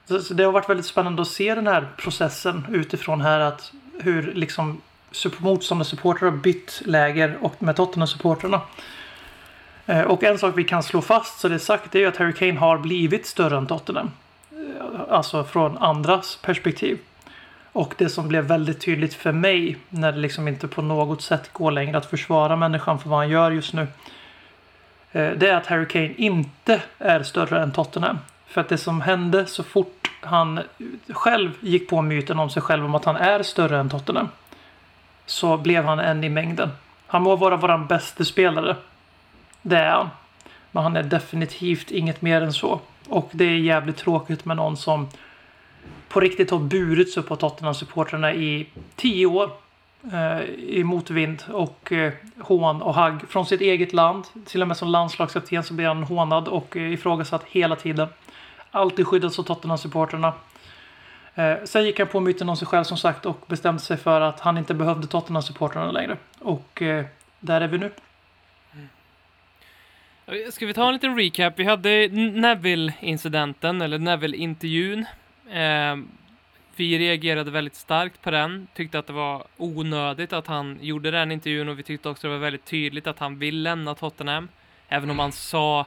Så, 0.06 0.20
så 0.20 0.34
det 0.34 0.44
har 0.44 0.52
varit 0.52 0.70
väldigt 0.70 0.86
spännande 0.86 1.22
att 1.22 1.28
se 1.28 1.56
den 1.56 1.68
här 1.68 1.88
processen 1.98 2.66
utifrån 2.72 3.22
här 3.22 3.40
att 3.40 3.74
hur 4.00 4.34
liksom 4.34 4.82
motståndarsupportrar 5.38 6.30
har 6.30 6.38
bytt 6.38 6.82
läger 6.86 7.38
och 7.42 7.64
med 7.64 7.76
Tottenham-supporterna. 7.76 8.62
Eh, 9.86 10.02
och 10.02 10.24
en 10.24 10.38
sak 10.38 10.58
vi 10.58 10.64
kan 10.64 10.84
slå 10.84 11.02
fast 11.02 11.40
så 11.40 11.48
det 11.48 11.56
är 11.56 11.60
sagt 11.60 11.92
det 11.92 11.98
är 11.98 12.02
ju 12.02 12.08
att 12.08 12.18
Harry 12.18 12.34
Kane 12.34 12.60
har 12.60 12.78
blivit 12.78 13.26
större 13.26 13.58
än 13.58 13.68
Tottenham. 13.68 14.12
Eh, 14.52 15.02
alltså 15.10 15.44
från 15.44 15.78
andras 15.78 16.40
perspektiv. 16.42 17.00
Och 17.74 17.94
det 17.98 18.10
som 18.10 18.28
blev 18.28 18.44
väldigt 18.44 18.82
tydligt 18.82 19.14
för 19.14 19.32
mig 19.32 19.78
när 19.90 20.12
det 20.12 20.18
liksom 20.18 20.48
inte 20.48 20.68
på 20.68 20.82
något 20.82 21.22
sätt 21.22 21.54
går 21.54 21.72
längre 21.72 21.98
att 21.98 22.06
försvara 22.06 22.56
människan 22.56 23.00
för 23.00 23.10
vad 23.10 23.20
han 23.20 23.30
gör 23.30 23.52
just 23.52 23.74
nu. 23.74 23.88
Eh, 25.12 25.32
det 25.32 25.50
är 25.50 25.56
att 25.56 25.68
Harry 25.68 25.88
Kane 25.88 26.14
inte 26.14 26.82
är 27.00 27.24
större 27.24 27.62
än 27.62 27.72
Tottenham. 27.72 28.18
För 28.48 28.62
att 28.62 28.70
det 28.70 28.78
som 28.78 29.02
hände 29.02 29.46
så 29.46 29.64
fort 29.64 30.12
han 30.22 30.60
själv 31.10 31.52
gick 31.60 31.90
på 31.90 32.02
myten 32.02 32.40
om 32.40 32.50
sig 32.50 32.62
själv 32.62 32.86
om 32.86 32.96
att 32.96 33.06
han 33.06 33.16
är 33.16 33.44
större 33.44 33.80
än 33.80 33.90
Tottenham. 33.90 34.28
Så 35.26 35.58
blev 35.58 35.86
han 35.86 36.00
en 36.00 36.24
i 36.24 36.30
mängden. 36.30 36.70
Han 37.08 37.22
må 37.22 37.36
vara 37.36 37.56
våran 37.56 37.88
bästa 37.88 38.24
spelare. 38.24 38.76
Det 39.62 39.78
är 39.78 39.92
han. 39.92 40.10
Men 40.72 40.84
han 40.84 40.96
är 40.96 41.04
definitivt 41.04 41.92
inget 41.92 42.22
mer 42.22 42.42
än 42.42 42.54
så. 42.54 42.80
Och 43.08 43.30
det 43.32 43.46
är 43.46 43.58
jävligt 43.58 43.98
tråkigt 43.98 44.46
med 44.46 44.58
någon 44.58 44.78
som 44.78 45.10
på 46.10 46.20
riktigt 46.20 46.52
har 46.52 46.60
burits 46.60 47.18
upp 47.18 47.32
av 47.32 47.36
Tottenham-supportrarna 47.36 48.34
i 48.34 48.68
tio 48.96 49.26
år. 49.26 49.52
Eh, 50.14 50.42
I 50.50 50.84
motvind 50.84 51.44
och 51.50 51.92
eh, 51.92 52.14
hån 52.40 52.82
och 52.82 52.94
hagg 52.94 53.30
från 53.30 53.46
sitt 53.46 53.62
eget 53.62 53.94
land. 53.94 54.26
Till 54.46 54.62
och 54.62 54.68
med 54.68 54.78
som 54.78 54.88
landslagskapten 54.88 55.64
så 55.64 55.74
blir 55.74 55.88
han 55.88 56.04
hånad 56.04 56.48
och 56.48 56.78
eh, 56.78 56.94
ifrågasatt 56.94 57.44
hela 57.44 57.76
tiden. 57.76 58.08
Alltid 58.72 59.08
skyddats 59.08 59.40
av 59.40 59.44
Tottenham-supportrarna. 59.44 60.34
Eh, 61.36 61.56
sen 61.66 61.86
gick 61.86 62.00
han 62.00 62.08
på 62.08 62.20
myten 62.20 62.50
om 62.50 62.58
sig 62.58 62.68
själv 62.68 62.84
som 62.84 62.98
sagt 62.98 63.26
och 63.26 63.46
bestämde 63.48 63.82
sig 63.82 63.98
för 63.98 64.22
att 64.22 64.40
han 64.40 64.58
inte 64.58 64.74
behövde 64.74 65.08
Tottenham-supportrarna 65.08 65.92
längre. 65.92 66.18
Och 66.40 66.82
eh, 66.82 67.06
där 67.40 67.62
är 67.62 67.68
vi 67.68 67.78
nu. 67.78 67.92
Mm. 70.28 70.52
Ska 70.52 70.66
vi 70.66 70.74
ta 70.74 70.88
en 70.88 70.94
liten 70.94 71.18
recap? 71.18 71.54
Vi 71.60 71.64
hade 71.64 72.08
Neville-incidenten, 72.08 73.82
eller 73.82 74.00
Neville-intervjun. 74.00 75.06
Eh, 75.50 75.98
vi 76.76 77.00
reagerade 77.00 77.52
väldigt 77.52 77.76
starkt 77.76 78.22
på 78.22 78.32
den, 78.32 78.68
tyckte 78.74 79.00
att 79.00 79.08
det 79.08 79.14
var 79.14 79.44
onödigt 79.58 80.34
att 80.34 80.48
han 80.48 80.78
gjorde 80.82 81.12
den 81.12 81.32
intervjun 81.32 81.70
och 81.70 81.80
vi 81.80 81.84
tyckte 81.84 82.10
också 82.10 82.28
det 82.28 82.34
var 82.34 82.40
väldigt 82.40 82.66
tydligt 82.66 83.08
att 83.08 83.20
han 83.20 83.40
vill 83.40 83.62
lämna 83.64 83.96
Tottenham. 83.96 84.48
Även 84.88 85.10
om 85.10 85.20
han 85.20 85.32
sa 85.32 85.86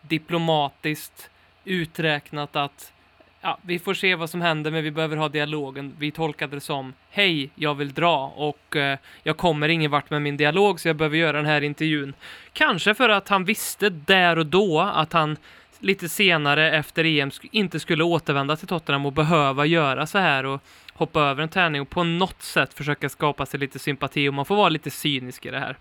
diplomatiskt 0.00 1.30
uträknat 1.64 2.56
att 2.56 2.92
ja, 3.40 3.58
vi 3.62 3.78
får 3.78 3.94
se 3.94 4.14
vad 4.14 4.30
som 4.30 4.40
händer 4.40 4.70
men 4.70 4.84
vi 4.84 4.90
behöver 4.90 5.16
ha 5.16 5.28
dialogen. 5.28 5.94
Vi 5.98 6.10
tolkade 6.10 6.56
det 6.56 6.60
som 6.60 6.92
hej, 7.10 7.50
jag 7.54 7.74
vill 7.74 7.92
dra 7.92 8.26
och 8.26 8.76
eh, 8.76 8.98
jag 9.22 9.36
kommer 9.36 9.68
ingen 9.68 9.90
vart 9.90 10.10
med 10.10 10.22
min 10.22 10.36
dialog 10.36 10.80
så 10.80 10.88
jag 10.88 10.96
behöver 10.96 11.16
göra 11.16 11.36
den 11.36 11.46
här 11.46 11.60
intervjun. 11.60 12.14
Kanske 12.52 12.94
för 12.94 13.08
att 13.08 13.28
han 13.28 13.44
visste 13.44 13.90
där 13.90 14.38
och 14.38 14.46
då 14.46 14.80
att 14.80 15.12
han 15.12 15.36
lite 15.78 16.08
senare 16.08 16.70
efter 16.70 17.04
EM 17.04 17.30
inte 17.42 17.80
skulle 17.80 18.04
återvända 18.04 18.56
till 18.56 18.68
Tottenham 18.68 19.06
och 19.06 19.12
behöva 19.12 19.66
göra 19.66 20.06
så 20.06 20.18
här 20.18 20.46
och 20.46 20.62
hoppa 20.92 21.20
över 21.20 21.42
en 21.42 21.48
träning 21.48 21.80
och 21.80 21.90
på 21.90 22.04
något 22.04 22.42
sätt 22.42 22.74
försöka 22.74 23.08
skapa 23.08 23.46
sig 23.46 23.60
lite 23.60 23.78
sympati 23.78 24.28
och 24.28 24.34
man 24.34 24.44
får 24.44 24.56
vara 24.56 24.68
lite 24.68 24.90
cynisk 24.90 25.46
i 25.46 25.50
det 25.50 25.58
här. 25.58 25.76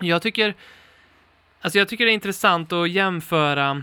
Jag 0.00 0.22
tycker, 0.22 0.54
alltså 1.60 1.78
jag 1.78 1.88
tycker 1.88 2.04
det 2.04 2.10
är 2.10 2.14
intressant 2.14 2.72
att 2.72 2.90
jämföra 2.90 3.82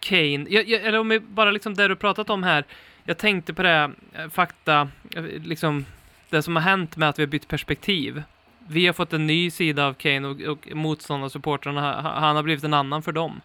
Kane, 0.00 0.46
jag, 0.48 0.68
jag, 0.68 0.82
eller 0.84 0.98
om 0.98 1.08
vi 1.08 1.20
bara 1.20 1.50
liksom 1.50 1.74
det 1.74 1.88
du 1.88 1.96
pratat 1.96 2.30
om 2.30 2.42
här, 2.42 2.64
jag 3.04 3.18
tänkte 3.18 3.54
på 3.54 3.62
det, 3.62 3.90
eh, 4.12 4.28
fakta, 4.28 4.88
eh, 5.14 5.24
liksom 5.24 5.84
det 6.30 6.42
som 6.42 6.56
har 6.56 6.62
hänt 6.62 6.96
med 6.96 7.08
att 7.08 7.18
vi 7.18 7.22
har 7.22 7.28
bytt 7.28 7.48
perspektiv. 7.48 8.22
Vi 8.68 8.86
har 8.86 8.92
fått 8.92 9.12
en 9.12 9.26
ny 9.26 9.50
sida 9.50 9.86
av 9.86 9.94
Kane 9.94 10.28
och, 10.28 10.40
och 10.40 10.68
motståndarsupportrarna, 10.72 12.00
han 12.00 12.36
har 12.36 12.42
blivit 12.42 12.64
en 12.64 12.74
annan 12.74 13.02
för 13.02 13.12
dem. 13.12 13.40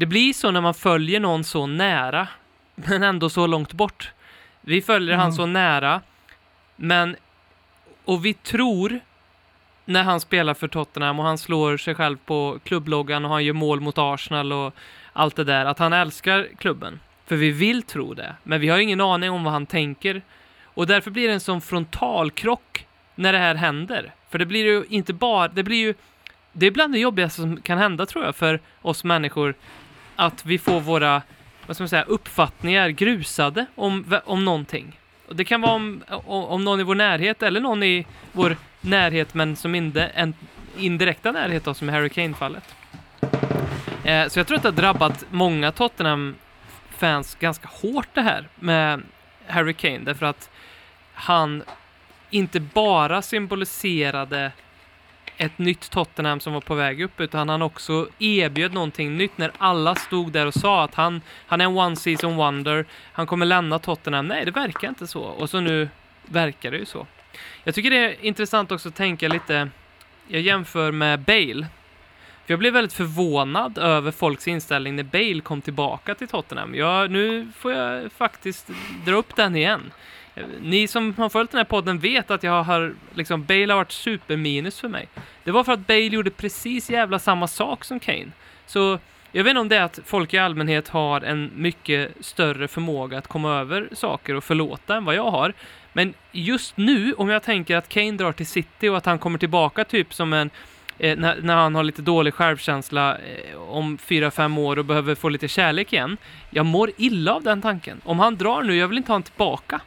Det 0.00 0.06
blir 0.06 0.32
så 0.32 0.50
när 0.50 0.60
man 0.60 0.74
följer 0.74 1.20
någon 1.20 1.44
så 1.44 1.66
nära, 1.66 2.28
men 2.74 3.02
ändå 3.02 3.30
så 3.30 3.46
långt 3.46 3.72
bort. 3.72 4.12
Vi 4.60 4.82
följer 4.82 5.14
han 5.16 5.26
Mm. 5.26 5.32
så 5.32 5.46
nära, 5.46 6.00
men 6.76 7.16
och 8.04 8.24
vi 8.24 8.34
tror 8.34 9.00
när 9.84 10.02
han 10.02 10.20
spelar 10.20 10.54
för 10.54 10.68
Tottenham 10.68 11.18
och 11.18 11.24
han 11.24 11.38
slår 11.38 11.76
sig 11.76 11.94
själv 11.94 12.16
på 12.16 12.58
klubbloggan 12.64 13.24
och 13.24 13.30
han 13.30 13.44
gör 13.44 13.52
mål 13.52 13.80
mot 13.80 13.98
Arsenal 13.98 14.52
och 14.52 14.74
allt 15.12 15.36
det 15.36 15.44
där, 15.44 15.64
att 15.66 15.78
han 15.78 15.92
älskar 15.92 16.48
klubben. 16.58 17.00
För 17.26 17.36
vi 17.36 17.50
vill 17.50 17.82
tro 17.82 18.14
det, 18.14 18.34
men 18.42 18.60
vi 18.60 18.68
har 18.68 18.78
ingen 18.78 19.00
aning 19.00 19.30
om 19.30 19.44
vad 19.44 19.52
han 19.52 19.66
tänker. 19.66 20.22
Och 20.64 20.86
därför 20.86 21.10
blir 21.10 21.28
det 21.28 21.34
en 21.34 21.40
sån 21.40 21.60
frontalkrock 21.60 22.86
när 23.14 23.32
det 23.32 23.38
här 23.38 23.54
händer. 23.54 24.12
För 24.30 24.38
det 24.38 24.46
blir 24.46 24.64
ju 24.64 24.84
inte 24.88 25.12
bara, 25.12 25.48
det 25.48 25.62
blir 25.62 25.78
ju, 25.78 25.94
det 26.52 26.66
är 26.66 26.70
bland 26.70 26.92
det 26.92 26.98
jobbigaste 26.98 27.40
som 27.40 27.60
kan 27.62 27.78
hända 27.78 28.06
tror 28.06 28.24
jag 28.24 28.36
för 28.36 28.60
oss 28.82 29.04
människor. 29.04 29.54
Att 30.20 30.46
vi 30.46 30.58
får 30.58 30.80
våra, 30.80 31.22
vad 31.66 31.76
ska 31.76 31.82
man 31.82 31.88
säga, 31.88 32.02
uppfattningar 32.02 32.88
grusade 32.88 33.66
om, 33.74 34.20
om 34.24 34.44
någonting. 34.44 35.00
Och 35.28 35.36
det 35.36 35.44
kan 35.44 35.60
vara 35.60 35.72
om, 35.72 36.02
om, 36.26 36.64
någon 36.64 36.80
i 36.80 36.82
vår 36.82 36.94
närhet 36.94 37.42
eller 37.42 37.60
någon 37.60 37.82
i 37.82 38.06
vår 38.32 38.56
närhet 38.80 39.34
men 39.34 39.56
som 39.56 39.74
inte 39.74 40.04
en 40.04 40.34
indirekta 40.78 41.32
närhet 41.32 41.64
då, 41.64 41.74
som 41.74 41.88
i 41.88 41.92
Harry 41.92 42.08
Kane-fallet. 42.08 42.74
Eh, 44.04 44.28
så 44.28 44.38
jag 44.38 44.46
tror 44.46 44.56
att 44.56 44.62
det 44.62 44.68
har 44.68 44.76
drabbat 44.76 45.24
många 45.30 45.72
Tottenham-fans 45.72 47.34
ganska 47.34 47.68
hårt 47.68 48.08
det 48.14 48.22
här 48.22 48.48
med 48.54 49.02
Harry 49.46 49.74
Kane, 49.74 49.98
därför 49.98 50.26
att 50.26 50.50
han 51.14 51.62
inte 52.30 52.60
bara 52.60 53.22
symboliserade 53.22 54.52
ett 55.40 55.58
nytt 55.58 55.90
Tottenham 55.90 56.40
som 56.40 56.52
var 56.52 56.60
på 56.60 56.74
väg 56.74 57.02
upp, 57.02 57.20
utan 57.20 57.48
han 57.48 57.62
också 57.62 58.08
erbjöd 58.18 58.72
någonting 58.72 59.16
nytt 59.16 59.38
när 59.38 59.52
alla 59.58 59.94
stod 59.94 60.32
där 60.32 60.46
och 60.46 60.54
sa 60.54 60.84
att 60.84 60.94
han, 60.94 61.20
han 61.46 61.60
är 61.60 61.64
en 61.64 61.76
one 61.76 61.96
season 61.96 62.36
wonder, 62.36 62.84
han 63.12 63.26
kommer 63.26 63.46
lämna 63.46 63.78
Tottenham. 63.78 64.26
Nej, 64.26 64.44
det 64.44 64.50
verkar 64.50 64.88
inte 64.88 65.06
så. 65.06 65.22
Och 65.22 65.50
så 65.50 65.60
nu 65.60 65.88
verkar 66.26 66.70
det 66.70 66.78
ju 66.78 66.84
så. 66.84 67.06
Jag 67.64 67.74
tycker 67.74 67.90
det 67.90 67.96
är 67.96 68.24
intressant 68.24 68.72
också 68.72 68.88
att 68.88 68.94
tänka 68.94 69.28
lite, 69.28 69.68
jag 70.28 70.40
jämför 70.40 70.92
med 70.92 71.20
Bale. 71.20 71.66
För 72.46 72.52
jag 72.52 72.58
blev 72.58 72.72
väldigt 72.72 72.92
förvånad 72.92 73.78
över 73.78 74.10
folks 74.10 74.48
inställning 74.48 74.96
när 74.96 75.02
Bale 75.02 75.40
kom 75.40 75.60
tillbaka 75.60 76.14
till 76.14 76.28
Tottenham. 76.28 76.74
Ja, 76.74 77.06
nu 77.06 77.48
får 77.56 77.72
jag 77.72 78.12
faktiskt 78.12 78.70
dra 79.06 79.14
upp 79.14 79.36
den 79.36 79.56
igen. 79.56 79.92
Ni 80.60 80.88
som 80.88 81.14
har 81.14 81.28
följt 81.28 81.50
den 81.50 81.58
här 81.58 81.64
podden 81.64 81.98
vet 81.98 82.30
att 82.30 82.42
jag 82.42 82.62
har, 82.62 82.94
liksom, 83.14 83.44
Bale 83.44 83.72
har 83.72 83.76
varit 83.76 83.92
superminus 83.92 84.80
för 84.80 84.88
mig. 84.88 85.08
Det 85.44 85.50
var 85.50 85.64
för 85.64 85.72
att 85.72 85.86
Bale 85.86 86.00
gjorde 86.00 86.30
precis 86.30 86.90
jävla 86.90 87.18
samma 87.18 87.48
sak 87.48 87.84
som 87.84 88.00
Kane. 88.00 88.30
Så 88.66 88.98
jag 89.32 89.44
vet 89.44 89.50
inte 89.50 89.60
om 89.60 89.68
det 89.68 89.76
är 89.76 89.82
att 89.82 90.00
folk 90.04 90.34
i 90.34 90.38
allmänhet 90.38 90.88
har 90.88 91.20
en 91.20 91.50
mycket 91.54 92.12
större 92.20 92.68
förmåga 92.68 93.18
att 93.18 93.28
komma 93.28 93.60
över 93.60 93.88
saker 93.92 94.34
och 94.34 94.44
förlåta 94.44 94.96
än 94.96 95.04
vad 95.04 95.14
jag 95.14 95.30
har. 95.30 95.52
Men 95.92 96.14
just 96.32 96.76
nu, 96.76 97.12
om 97.12 97.28
jag 97.28 97.42
tänker 97.42 97.76
att 97.76 97.88
Kane 97.88 98.12
drar 98.12 98.32
till 98.32 98.46
City 98.46 98.88
och 98.88 98.96
att 98.96 99.06
han 99.06 99.18
kommer 99.18 99.38
tillbaka 99.38 99.84
typ 99.84 100.14
som 100.14 100.32
en 100.32 100.50
eh, 100.98 101.18
när, 101.18 101.40
när 101.42 101.56
han 101.56 101.74
har 101.74 101.82
lite 101.82 102.02
dålig 102.02 102.34
självkänsla 102.34 103.18
eh, 103.18 103.60
om 103.60 103.98
fyra 103.98 104.30
fem 104.30 104.58
år 104.58 104.78
och 104.78 104.84
behöver 104.84 105.14
få 105.14 105.28
lite 105.28 105.48
kärlek 105.48 105.92
igen. 105.92 106.16
Jag 106.50 106.66
mår 106.66 106.90
illa 106.96 107.34
av 107.34 107.42
den 107.42 107.62
tanken. 107.62 108.00
Om 108.04 108.18
han 108.18 108.36
drar 108.36 108.62
nu, 108.62 108.76
jag 108.76 108.88
vill 108.88 108.98
inte 108.98 109.12
ha 109.12 109.14
honom 109.14 109.22
tillbaka. 109.22 109.80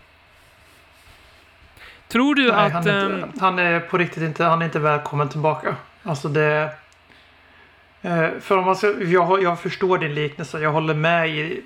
Tror 2.13 2.35
du 2.35 2.47
Nej, 2.47 2.65
att... 2.65 2.73
han, 2.73 2.87
är 2.87 3.05
ehm, 3.05 3.23
inte, 3.23 3.39
han 3.39 3.59
är 3.59 3.79
på 3.79 3.97
riktigt 3.97 4.23
inte, 4.23 4.43
han 4.43 4.61
är 4.61 4.65
inte 4.65 4.79
välkommen 4.79 5.29
tillbaka. 5.29 5.75
Alltså 6.03 6.27
det... 6.27 6.69
Eh, 8.01 8.29
för 8.39 8.57
om 8.57 8.65
man 8.65 8.75
ska, 8.75 9.01
jag, 9.01 9.43
jag 9.43 9.59
förstår 9.59 9.97
din 9.97 10.13
liknelse. 10.13 10.59
Jag 10.59 10.71
håller 10.71 10.93
med 10.93 11.29
i, 11.29 11.63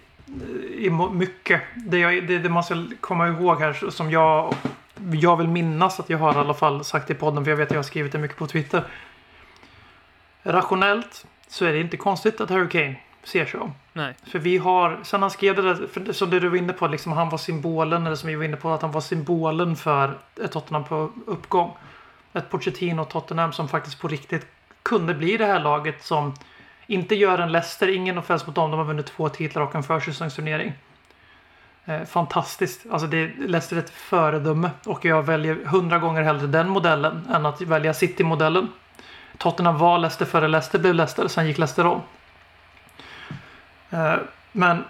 i 0.77 0.89
mycket. 1.13 1.61
Det, 1.75 1.99
jag, 1.99 2.27
det, 2.27 2.39
det 2.39 2.49
man 2.49 2.63
ska 2.63 2.83
komma 3.01 3.27
ihåg 3.27 3.59
här 3.59 3.89
som 3.89 4.11
jag, 4.11 4.55
jag 5.13 5.37
vill 5.37 5.47
minnas 5.47 5.99
att 5.99 6.09
jag 6.09 6.17
har 6.17 6.33
i 6.33 6.37
alla 6.37 6.53
fall 6.53 6.83
sagt 6.83 7.09
i 7.09 7.13
podden. 7.13 7.43
För 7.43 7.51
jag 7.51 7.57
vet 7.57 7.67
att 7.67 7.71
jag 7.71 7.77
har 7.77 7.83
skrivit 7.83 8.11
det 8.11 8.17
mycket 8.17 8.37
på 8.37 8.47
Twitter. 8.47 8.83
Rationellt 10.43 11.25
så 11.47 11.65
är 11.65 11.73
det 11.73 11.79
inte 11.79 11.97
konstigt 11.97 12.41
att 12.41 12.49
Harry 12.49 12.69
Kane 12.69 12.95
om. 13.59 13.73
Nej. 13.93 14.15
För 14.23 14.39
vi 14.39 14.57
har, 14.57 14.99
sen 15.03 15.21
han 15.21 15.31
skrev 15.31 15.55
det 15.55 15.61
där, 15.61 15.87
för, 15.93 16.13
som 16.13 16.29
det 16.29 16.39
du 16.39 16.49
var 16.49 16.57
inne 16.57 16.73
på, 16.73 16.87
liksom, 16.87 17.11
han 17.11 17.29
var 17.29 17.37
symbolen, 17.37 18.05
eller 18.05 18.15
som 18.15 18.29
vi 18.29 18.35
var 18.35 18.43
inne 18.43 18.57
på, 18.57 18.69
att 18.69 18.81
han 18.81 18.91
var 18.91 19.01
symbolen 19.01 19.75
för 19.75 20.17
ett 20.43 20.51
Tottenham 20.51 20.83
på 20.83 21.11
uppgång. 21.25 21.77
Ett 22.33 22.49
Pochettino 22.49 23.05
Tottenham 23.05 23.53
som 23.53 23.67
faktiskt 23.67 23.99
på 23.99 24.07
riktigt 24.07 24.47
kunde 24.83 25.13
bli 25.13 25.37
det 25.37 25.45
här 25.45 25.59
laget 25.59 26.03
som 26.03 26.33
inte 26.87 27.15
gör 27.15 27.39
en 27.39 27.51
Leicester, 27.51 27.95
ingen 27.95 28.17
offens 28.17 28.47
mot 28.47 28.55
dem, 28.55 28.71
de 28.71 28.77
har 28.77 28.85
vunnit 28.85 29.05
två 29.05 29.29
titlar 29.29 29.61
och 29.61 29.75
en 29.75 29.83
försäsongsturnering. 29.83 30.73
Eh, 31.85 32.03
fantastiskt. 32.03 32.85
Alltså 32.91 33.07
det, 33.07 33.31
Leicester 33.37 33.75
är 33.75 33.79
ett 33.79 33.89
föredöme 33.89 34.71
och 34.85 35.05
jag 35.05 35.23
väljer 35.23 35.55
hundra 35.65 35.99
gånger 35.99 36.21
hellre 36.21 36.47
den 36.47 36.69
modellen 36.69 37.27
än 37.33 37.45
att 37.45 37.61
välja 37.61 37.93
City-modellen. 37.93 38.67
Tottenham 39.37 39.77
var 39.77 39.97
Leicester 39.97 40.25
före 40.25 40.47
Leicester 40.47 40.79
blev 40.79 40.93
Leicester, 40.93 41.27
sen 41.27 41.47
gick 41.47 41.57
Leicester 41.57 41.85
om. 41.85 42.01
Eh, 43.89 44.15
men 44.51 44.83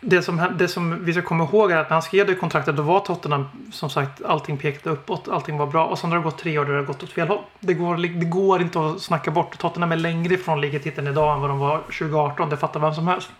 det 0.00 0.22
som, 0.22 0.48
det 0.58 0.68
som 0.68 1.04
vi 1.04 1.12
ska 1.12 1.22
komma 1.22 1.44
ihåg 1.44 1.72
är 1.72 1.76
att 1.76 1.90
när 1.90 1.94
han 1.94 2.02
skrev 2.02 2.26
det 2.26 2.34
kontraktet 2.34 2.76
då 2.76 2.82
var 2.82 3.00
Tottenham 3.00 3.48
som 3.72 3.90
sagt 3.90 4.24
allting 4.24 4.56
pekade 4.56 4.90
uppåt, 4.90 5.28
allting 5.28 5.58
var 5.58 5.66
bra 5.66 5.86
och 5.86 5.98
sen 5.98 6.10
har 6.10 6.18
det 6.18 6.24
gått 6.24 6.38
tre 6.38 6.58
år 6.58 6.64
där 6.64 6.72
det 6.72 6.78
har 6.78 6.86
gått 6.86 7.02
åt 7.02 7.12
fel 7.12 7.28
håll. 7.28 7.42
Det 7.60 7.74
går, 7.74 7.96
det 7.96 8.26
går 8.26 8.62
inte 8.62 8.80
att 8.80 9.00
snacka 9.00 9.30
bort. 9.30 9.58
Tottenham 9.58 9.92
är 9.92 9.96
längre 9.96 10.34
ifrån 10.34 10.60
ligatiteln 10.60 11.06
idag 11.06 11.34
än 11.34 11.40
vad 11.40 11.50
de 11.50 11.58
var 11.58 11.78
2018, 11.78 12.50
det 12.50 12.56
fattar 12.56 12.80
vem 12.80 12.94
som 12.94 13.08
helst. 13.08 13.30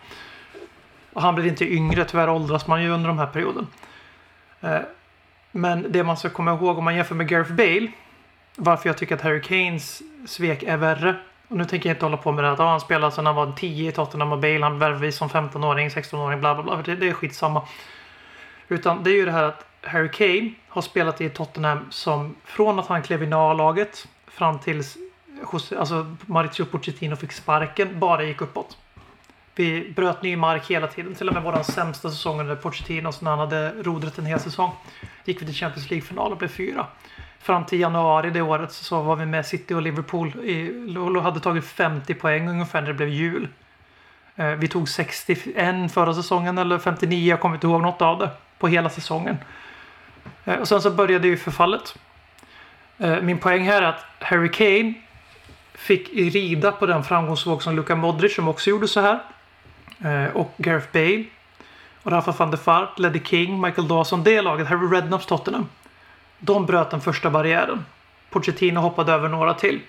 Och 1.12 1.22
han 1.22 1.34
blir 1.34 1.46
inte 1.46 1.74
yngre, 1.74 2.04
tyvärr 2.04 2.28
åldras 2.28 2.66
man 2.66 2.82
ju 2.82 2.90
under 2.90 3.08
de 3.08 3.18
här 3.18 3.26
perioden. 3.26 3.66
Eh, 4.60 4.80
men 5.52 5.86
det 5.92 6.04
man 6.04 6.16
ska 6.16 6.30
komma 6.30 6.54
ihåg 6.54 6.78
om 6.78 6.84
man 6.84 6.96
jämför 6.96 7.14
med 7.14 7.28
Gareth 7.28 7.52
Bale, 7.52 7.88
varför 8.56 8.88
jag 8.88 8.98
tycker 8.98 9.14
att 9.14 9.22
Harry 9.22 9.42
Kanes 9.42 10.02
svek 10.26 10.62
är 10.62 10.76
värre. 10.76 11.16
Och 11.48 11.56
nu 11.56 11.64
tänker 11.64 11.88
jag 11.88 11.94
inte 11.94 12.04
hålla 12.04 12.16
på 12.16 12.32
med 12.32 12.44
det 12.44 12.52
att 12.52 12.58
han 12.58 12.80
spelade 12.80 13.12
sedan 13.12 13.26
alltså 13.26 13.40
han 13.40 13.50
var 13.50 13.56
10 13.56 13.88
i 13.88 13.92
Tottenham 13.92 14.32
och 14.32 14.38
Bale 14.38 14.60
han 14.62 14.78
värvades 14.78 15.16
som 15.16 15.28
15-åring, 15.28 15.88
16-åring, 15.88 16.40
bla 16.40 16.54
bla 16.54 16.62
bla. 16.62 16.82
Det, 16.82 16.96
det 16.96 17.08
är 17.08 17.12
skitsamma. 17.12 17.62
Utan 18.68 19.02
det 19.02 19.10
är 19.10 19.14
ju 19.14 19.24
det 19.24 19.32
här 19.32 19.42
att 19.42 19.66
Harry 19.82 20.10
Kane 20.10 20.50
har 20.68 20.82
spelat 20.82 21.20
i 21.20 21.28
Tottenham 21.28 21.86
som 21.90 22.34
från 22.44 22.78
att 22.78 22.86
han 22.86 23.02
klev 23.02 23.22
in 23.22 23.32
i 23.32 23.34
A-laget 23.34 24.08
fram 24.26 24.58
tills 24.58 24.96
Jose- 25.52 25.78
alltså 25.78 26.16
Maurizio 26.26 26.64
Pochettino 26.64 27.16
fick 27.16 27.32
sparken 27.32 28.00
bara 28.00 28.22
gick 28.24 28.40
uppåt. 28.40 28.76
Vi 29.54 29.92
bröt 29.96 30.22
ny 30.22 30.36
mark 30.36 30.70
hela 30.70 30.86
tiden. 30.86 31.14
Till 31.14 31.28
och 31.28 31.34
med 31.34 31.42
vår 31.42 31.62
sämsta 31.62 32.10
säsong 32.10 32.40
under 32.40 32.56
Pochettino 32.56 33.12
när 33.20 33.30
han 33.30 33.38
hade 33.38 33.70
rodret 33.82 34.18
en 34.18 34.26
hel 34.26 34.40
säsong. 34.40 34.70
Gick 35.24 35.42
vi 35.42 35.46
till 35.46 35.54
Champions 35.54 35.90
League-final 35.90 36.32
och 36.32 36.38
blev 36.38 36.48
fyra. 36.48 36.86
Fram 37.46 37.64
till 37.64 37.80
januari 37.80 38.30
det 38.30 38.42
året 38.42 38.72
så 38.72 39.02
var 39.02 39.16
vi 39.16 39.26
med 39.26 39.46
City 39.46 39.74
och 39.74 39.82
Liverpool. 39.82 40.28
I, 40.28 40.96
och 40.96 41.22
hade 41.22 41.40
tagit 41.40 41.64
50 41.64 42.14
poäng 42.14 42.48
ungefär 42.48 42.80
när 42.80 42.88
det 42.88 42.94
blev 42.94 43.08
jul. 43.08 43.48
Eh, 44.36 44.46
vi 44.46 44.68
tog 44.68 44.88
61 44.88 45.92
förra 45.92 46.14
säsongen 46.14 46.58
eller 46.58 46.78
59, 46.78 47.30
jag 47.30 47.40
kommer 47.40 47.54
inte 47.54 47.66
ihåg 47.66 47.82
något 47.82 48.02
av 48.02 48.18
det. 48.18 48.30
På 48.58 48.68
hela 48.68 48.90
säsongen. 48.90 49.36
Eh, 50.44 50.54
och 50.54 50.68
sen 50.68 50.82
så 50.82 50.90
började 50.90 51.28
ju 51.28 51.36
förfallet. 51.36 51.98
Eh, 52.98 53.20
min 53.20 53.38
poäng 53.38 53.62
här 53.62 53.82
är 53.82 53.86
att 53.86 54.04
Harry 54.20 54.50
Kane 54.50 54.94
fick 55.74 56.12
rida 56.14 56.72
på 56.72 56.86
den 56.86 57.04
framgångsvåg 57.04 57.62
som 57.62 57.76
Luka 57.76 57.96
Modric 57.96 58.34
som 58.34 58.48
också 58.48 58.70
gjorde 58.70 58.88
så 58.88 59.00
här. 59.00 59.20
Och 60.34 60.54
Gareth 60.56 60.86
Bale. 60.92 61.24
Och 62.02 62.12
Rafa 62.12 62.32
van 62.32 62.50
der 62.50 62.58
Fart, 62.58 62.98
Leddy 62.98 63.20
King, 63.24 63.60
Michael 63.60 63.88
Dawson. 63.88 64.22
Det 64.22 64.42
laget, 64.42 64.66
Harry 64.66 64.96
Redknapps 64.96 65.26
Tottenham. 65.26 65.68
De 66.38 66.66
bröt 66.66 66.90
den 66.90 67.00
första 67.00 67.30
barriären. 67.30 67.84
Pochettino 68.30 68.80
hoppade 68.80 69.12
över 69.12 69.28
några 69.28 69.54
till. 69.54 69.80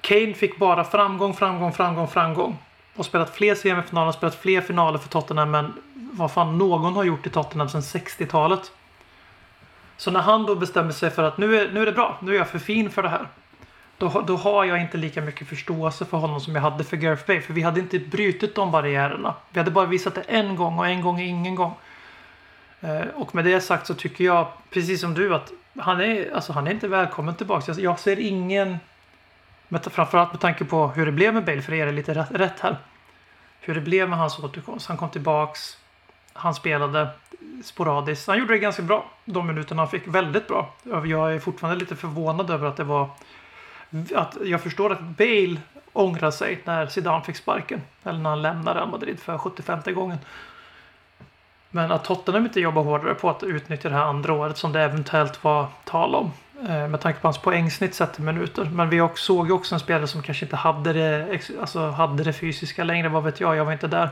Kane 0.00 0.34
fick 0.34 0.58
bara 0.58 0.84
framgång, 0.84 1.34
framgång, 1.34 1.72
framgång, 1.72 2.08
framgång. 2.08 2.58
Och 2.96 3.06
spelat 3.06 3.34
fler 3.36 3.54
semifinaler, 3.54 4.12
spelat 4.12 4.34
fler 4.34 4.60
finaler 4.60 4.98
för 4.98 5.08
Tottenham 5.08 5.54
än 5.54 5.72
vad 5.94 6.32
fan 6.32 6.58
någon 6.58 6.92
har 6.94 7.04
gjort 7.04 7.26
i 7.26 7.30
Tottenham 7.30 7.68
sedan 7.68 7.80
60-talet. 7.80 8.72
Så 9.96 10.10
när 10.10 10.20
han 10.20 10.46
då 10.46 10.54
bestämmer 10.54 10.92
sig 10.92 11.10
för 11.10 11.22
att 11.22 11.38
nu 11.38 11.56
är, 11.60 11.72
nu 11.72 11.82
är 11.82 11.86
det 11.86 11.92
bra, 11.92 12.18
nu 12.22 12.34
är 12.34 12.38
jag 12.38 12.48
för 12.48 12.58
fin 12.58 12.90
för 12.90 13.02
det 13.02 13.08
här. 13.08 13.26
Då, 13.98 14.08
har- 14.08 14.22
då 14.22 14.36
har 14.36 14.64
jag 14.64 14.80
inte 14.80 14.96
lika 14.96 15.20
mycket 15.20 15.48
förståelse 15.48 16.04
för 16.04 16.16
honom 16.16 16.40
som 16.40 16.54
jag 16.54 16.62
hade 16.62 16.84
för 16.84 16.96
Gareth 16.96 17.26
Bale. 17.26 17.40
För 17.40 17.52
vi 17.52 17.62
hade 17.62 17.80
inte 17.80 17.98
brutit 17.98 18.54
de 18.54 18.70
barriärerna. 18.70 19.34
Vi 19.50 19.60
hade 19.60 19.70
bara 19.70 19.86
visat 19.86 20.14
det 20.14 20.20
en 20.20 20.56
gång 20.56 20.78
och 20.78 20.86
en 20.86 21.00
gång 21.00 21.20
är 21.20 21.24
ingen 21.24 21.54
gång. 21.54 21.74
Eh, 22.80 23.00
och 23.14 23.34
med 23.34 23.44
det 23.44 23.60
sagt 23.60 23.86
så 23.86 23.94
tycker 23.94 24.24
jag, 24.24 24.46
precis 24.70 25.00
som 25.00 25.14
du, 25.14 25.34
att 25.34 25.52
han 25.78 26.00
är, 26.00 26.34
alltså, 26.34 26.52
han 26.52 26.66
är 26.66 26.70
inte 26.70 26.88
välkommen 26.88 27.34
tillbaka. 27.34 27.72
Jag, 27.72 27.80
jag 27.80 27.98
ser 27.98 28.18
ingen, 28.18 28.78
med, 29.68 29.84
framförallt 29.84 30.32
med 30.32 30.40
tanke 30.40 30.64
på 30.64 30.88
hur 30.88 31.06
det 31.06 31.12
blev 31.12 31.34
med 31.34 31.44
Bale, 31.44 31.62
för 31.62 31.72
er 31.72 31.86
är 31.86 31.92
lite 31.92 32.14
rätt, 32.14 32.30
rätt 32.30 32.60
här. 32.60 32.76
Hur 33.60 33.74
det 33.74 33.80
blev 33.80 34.08
med 34.08 34.18
hans 34.18 34.38
återkomst. 34.38 34.88
Han 34.88 34.96
kom 34.96 35.10
tillbaks, 35.10 35.78
han 36.32 36.54
spelade 36.54 37.08
sporadiskt. 37.64 38.26
Han 38.28 38.38
gjorde 38.38 38.52
det 38.52 38.58
ganska 38.58 38.82
bra, 38.82 39.10
de 39.24 39.46
minuterna 39.46 39.82
han 39.82 39.90
fick. 39.90 40.06
Väldigt 40.06 40.48
bra. 40.48 40.74
Jag 40.84 41.34
är 41.34 41.38
fortfarande 41.38 41.80
lite 41.80 41.96
förvånad 41.96 42.50
över 42.50 42.68
att 42.68 42.76
det 42.76 42.84
var 42.84 43.10
att 44.14 44.36
jag 44.44 44.60
förstår 44.60 44.92
att 44.92 45.00
Bale 45.00 45.56
ångrar 45.92 46.30
sig 46.30 46.62
när 46.64 46.86
Zidane 46.86 47.24
fick 47.24 47.36
sparken. 47.36 47.82
Eller 48.04 48.18
när 48.18 48.30
han 48.30 48.42
lämnade 48.42 48.78
Real 48.78 48.90
Madrid 48.90 49.20
för 49.20 49.38
75 49.38 49.80
gången. 49.94 50.18
Men 51.70 51.92
att 51.92 52.04
Tottenham 52.04 52.44
inte 52.44 52.60
jobbar 52.60 52.82
hårdare 52.82 53.14
på 53.14 53.30
att 53.30 53.42
utnyttja 53.42 53.88
det 53.88 53.94
här 53.94 54.04
andra 54.04 54.32
året 54.32 54.58
som 54.58 54.72
det 54.72 54.82
eventuellt 54.82 55.44
var 55.44 55.66
tal 55.84 56.14
om. 56.14 56.32
Eh, 56.68 56.88
med 56.88 57.00
tanke 57.00 57.20
på 57.20 57.26
hans 57.26 57.38
poängsnitt 57.38 57.94
sett 57.94 58.18
i 58.18 58.22
minuter. 58.22 58.64
Men 58.64 58.90
vi 58.90 59.08
såg 59.14 59.46
ju 59.46 59.52
också 59.52 59.74
en 59.74 59.80
spelare 59.80 60.06
som 60.06 60.22
kanske 60.22 60.44
inte 60.44 60.56
hade 60.56 60.92
det, 60.92 61.40
alltså 61.60 61.90
hade 61.90 62.24
det 62.24 62.32
fysiska 62.32 62.84
längre. 62.84 63.08
Vad 63.08 63.24
vet 63.24 63.40
jag, 63.40 63.56
jag 63.56 63.64
var 63.64 63.72
inte 63.72 63.86
där. 63.86 64.10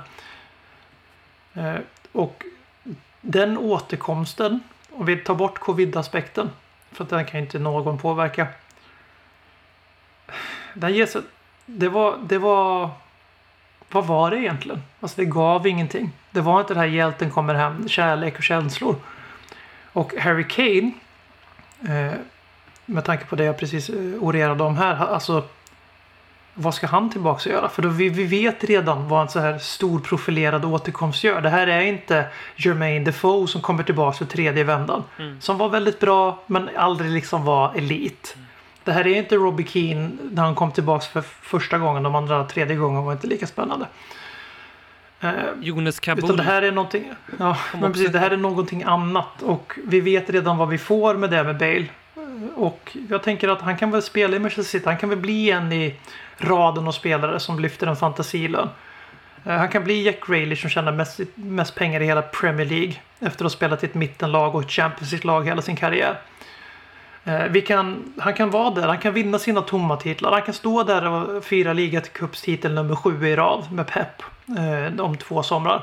Eh, 1.54 1.74
och 2.12 2.44
den 3.20 3.58
återkomsten, 3.58 4.60
om 4.92 5.06
vi 5.06 5.16
tar 5.16 5.34
bort 5.34 5.58
covid-aspekten. 5.58 6.50
För 6.92 7.04
att 7.04 7.10
den 7.10 7.24
kan 7.24 7.40
inte 7.40 7.58
någon 7.58 7.98
påverka. 7.98 8.46
Den 10.74 10.94
ges, 10.94 11.16
det 11.66 11.88
var, 11.88 12.16
det 12.22 12.38
var, 12.38 12.90
vad 13.90 14.06
var 14.06 14.30
det 14.30 14.36
egentligen? 14.36 14.82
Alltså 15.00 15.20
det 15.20 15.24
gav 15.24 15.66
ingenting. 15.66 16.10
Det 16.30 16.40
var 16.40 16.60
inte 16.60 16.74
det 16.74 16.80
här 16.80 16.86
hjälten 16.86 17.30
kommer 17.30 17.54
hem, 17.54 17.88
kärlek 17.88 18.36
och 18.36 18.42
känslor. 18.42 18.96
Och 19.92 20.14
Harry 20.14 20.44
Kane, 20.48 20.92
eh, 21.88 22.18
med 22.86 23.04
tanke 23.04 23.24
på 23.24 23.36
det 23.36 23.44
jag 23.44 23.58
precis 23.58 23.88
eh, 23.88 23.96
orerade 24.20 24.64
om 24.64 24.76
här, 24.76 24.96
alltså 24.96 25.44
vad 26.58 26.74
ska 26.74 26.86
han 26.86 27.10
tillbaka 27.10 27.48
och 27.48 27.54
göra? 27.54 27.68
För 27.68 27.82
då 27.82 27.88
vi, 27.88 28.08
vi 28.08 28.24
vet 28.24 28.64
redan 28.64 29.08
vad 29.08 29.22
en 29.22 29.28
så 29.28 29.40
här 29.40 29.58
stor 29.58 30.00
profilerad 30.00 30.64
återkomst 30.64 31.24
gör. 31.24 31.40
Det 31.40 31.50
här 31.50 31.66
är 31.66 31.80
inte 31.80 32.26
Jermaine 32.56 33.04
Defoe 33.04 33.46
som 33.46 33.60
kommer 33.60 33.82
tillbaka 33.82 34.18
för 34.18 34.24
tredje 34.24 34.64
vändan. 34.64 35.02
Som 35.40 35.58
var 35.58 35.68
väldigt 35.68 36.00
bra 36.00 36.42
men 36.46 36.70
aldrig 36.76 37.10
liksom 37.10 37.44
var 37.44 37.74
elit. 37.74 38.36
Det 38.86 38.92
här 38.92 39.06
är 39.06 39.14
inte 39.14 39.36
Robbie 39.36 39.66
Keane 39.66 40.10
när 40.30 40.42
han 40.42 40.54
kom 40.54 40.72
tillbaka 40.72 41.04
för 41.12 41.20
första 41.20 41.78
gången. 41.78 42.02
De 42.02 42.14
andra 42.14 42.44
tredje 42.44 42.76
gången 42.76 43.04
var 43.04 43.12
inte 43.12 43.26
lika 43.26 43.46
spännande. 43.46 43.86
Eh, 45.20 45.30
Jonas 45.60 45.98
utan 45.98 46.16
Kabul. 46.16 46.36
det 46.36 46.42
här 46.42 46.62
är 46.62 46.72
någonting, 46.72 47.12
ja, 47.38 47.56
men 47.80 47.92
precis, 47.92 48.12
det 48.12 48.18
här 48.18 48.30
är 48.30 48.36
någonting 48.36 48.82
annat. 48.82 49.42
Och 49.42 49.78
vi 49.84 50.00
vet 50.00 50.30
redan 50.30 50.56
vad 50.56 50.68
vi 50.68 50.78
får 50.78 51.14
med 51.14 51.30
det 51.30 51.44
med 51.44 51.58
Bale. 51.58 51.86
Och 52.54 52.96
jag 53.08 53.22
tänker 53.22 53.48
att 53.48 53.60
han 53.60 53.76
kan 53.76 53.90
väl 53.90 54.02
spela 54.02 54.36
i 54.36 54.38
Manchester 54.38 54.78
City. 54.78 54.86
Han 54.86 54.98
kan 54.98 55.08
väl 55.08 55.18
bli 55.18 55.50
en 55.50 55.72
i 55.72 55.94
raden 56.38 56.88
av 56.88 56.92
spelare 56.92 57.40
som 57.40 57.60
lyfter 57.60 57.86
en 57.86 57.96
fantasilön. 57.96 58.68
Eh, 59.44 59.52
Han 59.56 59.68
kan 59.68 59.84
bli 59.84 60.02
Jack 60.02 60.26
Grealish 60.26 60.60
som 60.60 60.70
tjänar 60.70 60.92
mest, 60.92 61.20
mest 61.34 61.74
pengar 61.74 62.00
i 62.00 62.04
hela 62.06 62.22
Premier 62.22 62.66
League. 62.66 62.94
Efter 63.20 63.28
att 63.44 63.52
ha 63.52 63.56
spelat 63.56 63.82
i 63.82 63.86
ett 63.86 63.94
mittenlag 63.94 64.54
och 64.54 64.62
ett 64.62 64.70
Champions 64.70 65.12
League-lag 65.12 65.44
hela 65.44 65.62
sin 65.62 65.76
karriär. 65.76 66.18
Eh, 67.26 67.44
vi 67.44 67.60
kan, 67.62 68.12
han 68.18 68.34
kan 68.34 68.50
vara 68.50 68.70
där, 68.70 68.88
han 68.88 68.98
kan 68.98 69.14
vinna 69.14 69.38
sina 69.38 69.62
tomma 69.62 69.96
titlar. 69.96 70.32
Han 70.32 70.42
kan 70.42 70.54
stå 70.54 70.82
där 70.82 71.06
och 71.10 71.44
fira 71.44 71.72
ligacupstitel 71.72 72.74
nummer 72.74 72.96
sju 72.96 73.26
i 73.28 73.36
rad 73.36 73.72
med 73.72 73.86
Pep 73.86 74.22
eh, 74.58 75.00
om 75.04 75.16
två 75.16 75.42
somrar. 75.42 75.82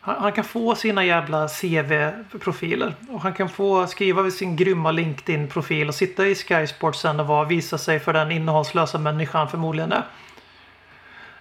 Han, 0.00 0.16
han 0.22 0.32
kan 0.32 0.44
få 0.44 0.74
sina 0.74 1.04
jävla 1.04 1.48
CV-profiler. 1.48 2.94
Och 3.10 3.20
han 3.20 3.32
kan 3.32 3.48
få 3.48 3.86
skriva 3.86 4.30
sin 4.30 4.56
grymma 4.56 4.90
LinkedIn-profil 4.92 5.88
och 5.88 5.94
sitta 5.94 6.26
i 6.26 6.34
Sky 6.34 6.66
Sports 6.66 7.00
sen 7.00 7.20
och 7.20 7.26
vara, 7.26 7.44
visa 7.44 7.78
sig 7.78 8.00
för 8.00 8.12
den 8.12 8.30
innehållslösa 8.30 8.98
människan 8.98 9.48
förmodligen 9.48 9.92
är. 9.92 10.04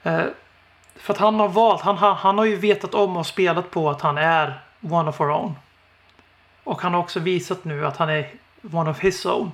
Eh, 0.04 0.26
för 0.96 1.14
att 1.14 1.20
han 1.20 1.40
har 1.40 1.48
valt, 1.50 1.82
han, 1.82 1.98
har- 1.98 2.14
han 2.14 2.38
har 2.38 2.46
ju 2.46 2.56
vetat 2.56 2.94
om 2.94 3.18
och 3.18 3.26
spelat 3.28 3.72
på 3.72 3.90
att 3.90 4.02
han 4.02 4.18
är 4.18 4.60
one 4.82 5.10
of 5.10 5.22
our 5.22 5.32
own. 5.32 5.56
Och 6.64 6.82
han 6.82 6.94
har 6.94 7.00
också 7.00 7.20
visat 7.20 7.64
nu 7.66 7.86
att 7.88 7.98
han 7.98 8.10
är 8.10 8.28
one 8.72 8.90
of 8.90 9.00
his 9.00 9.26
own. 9.26 9.52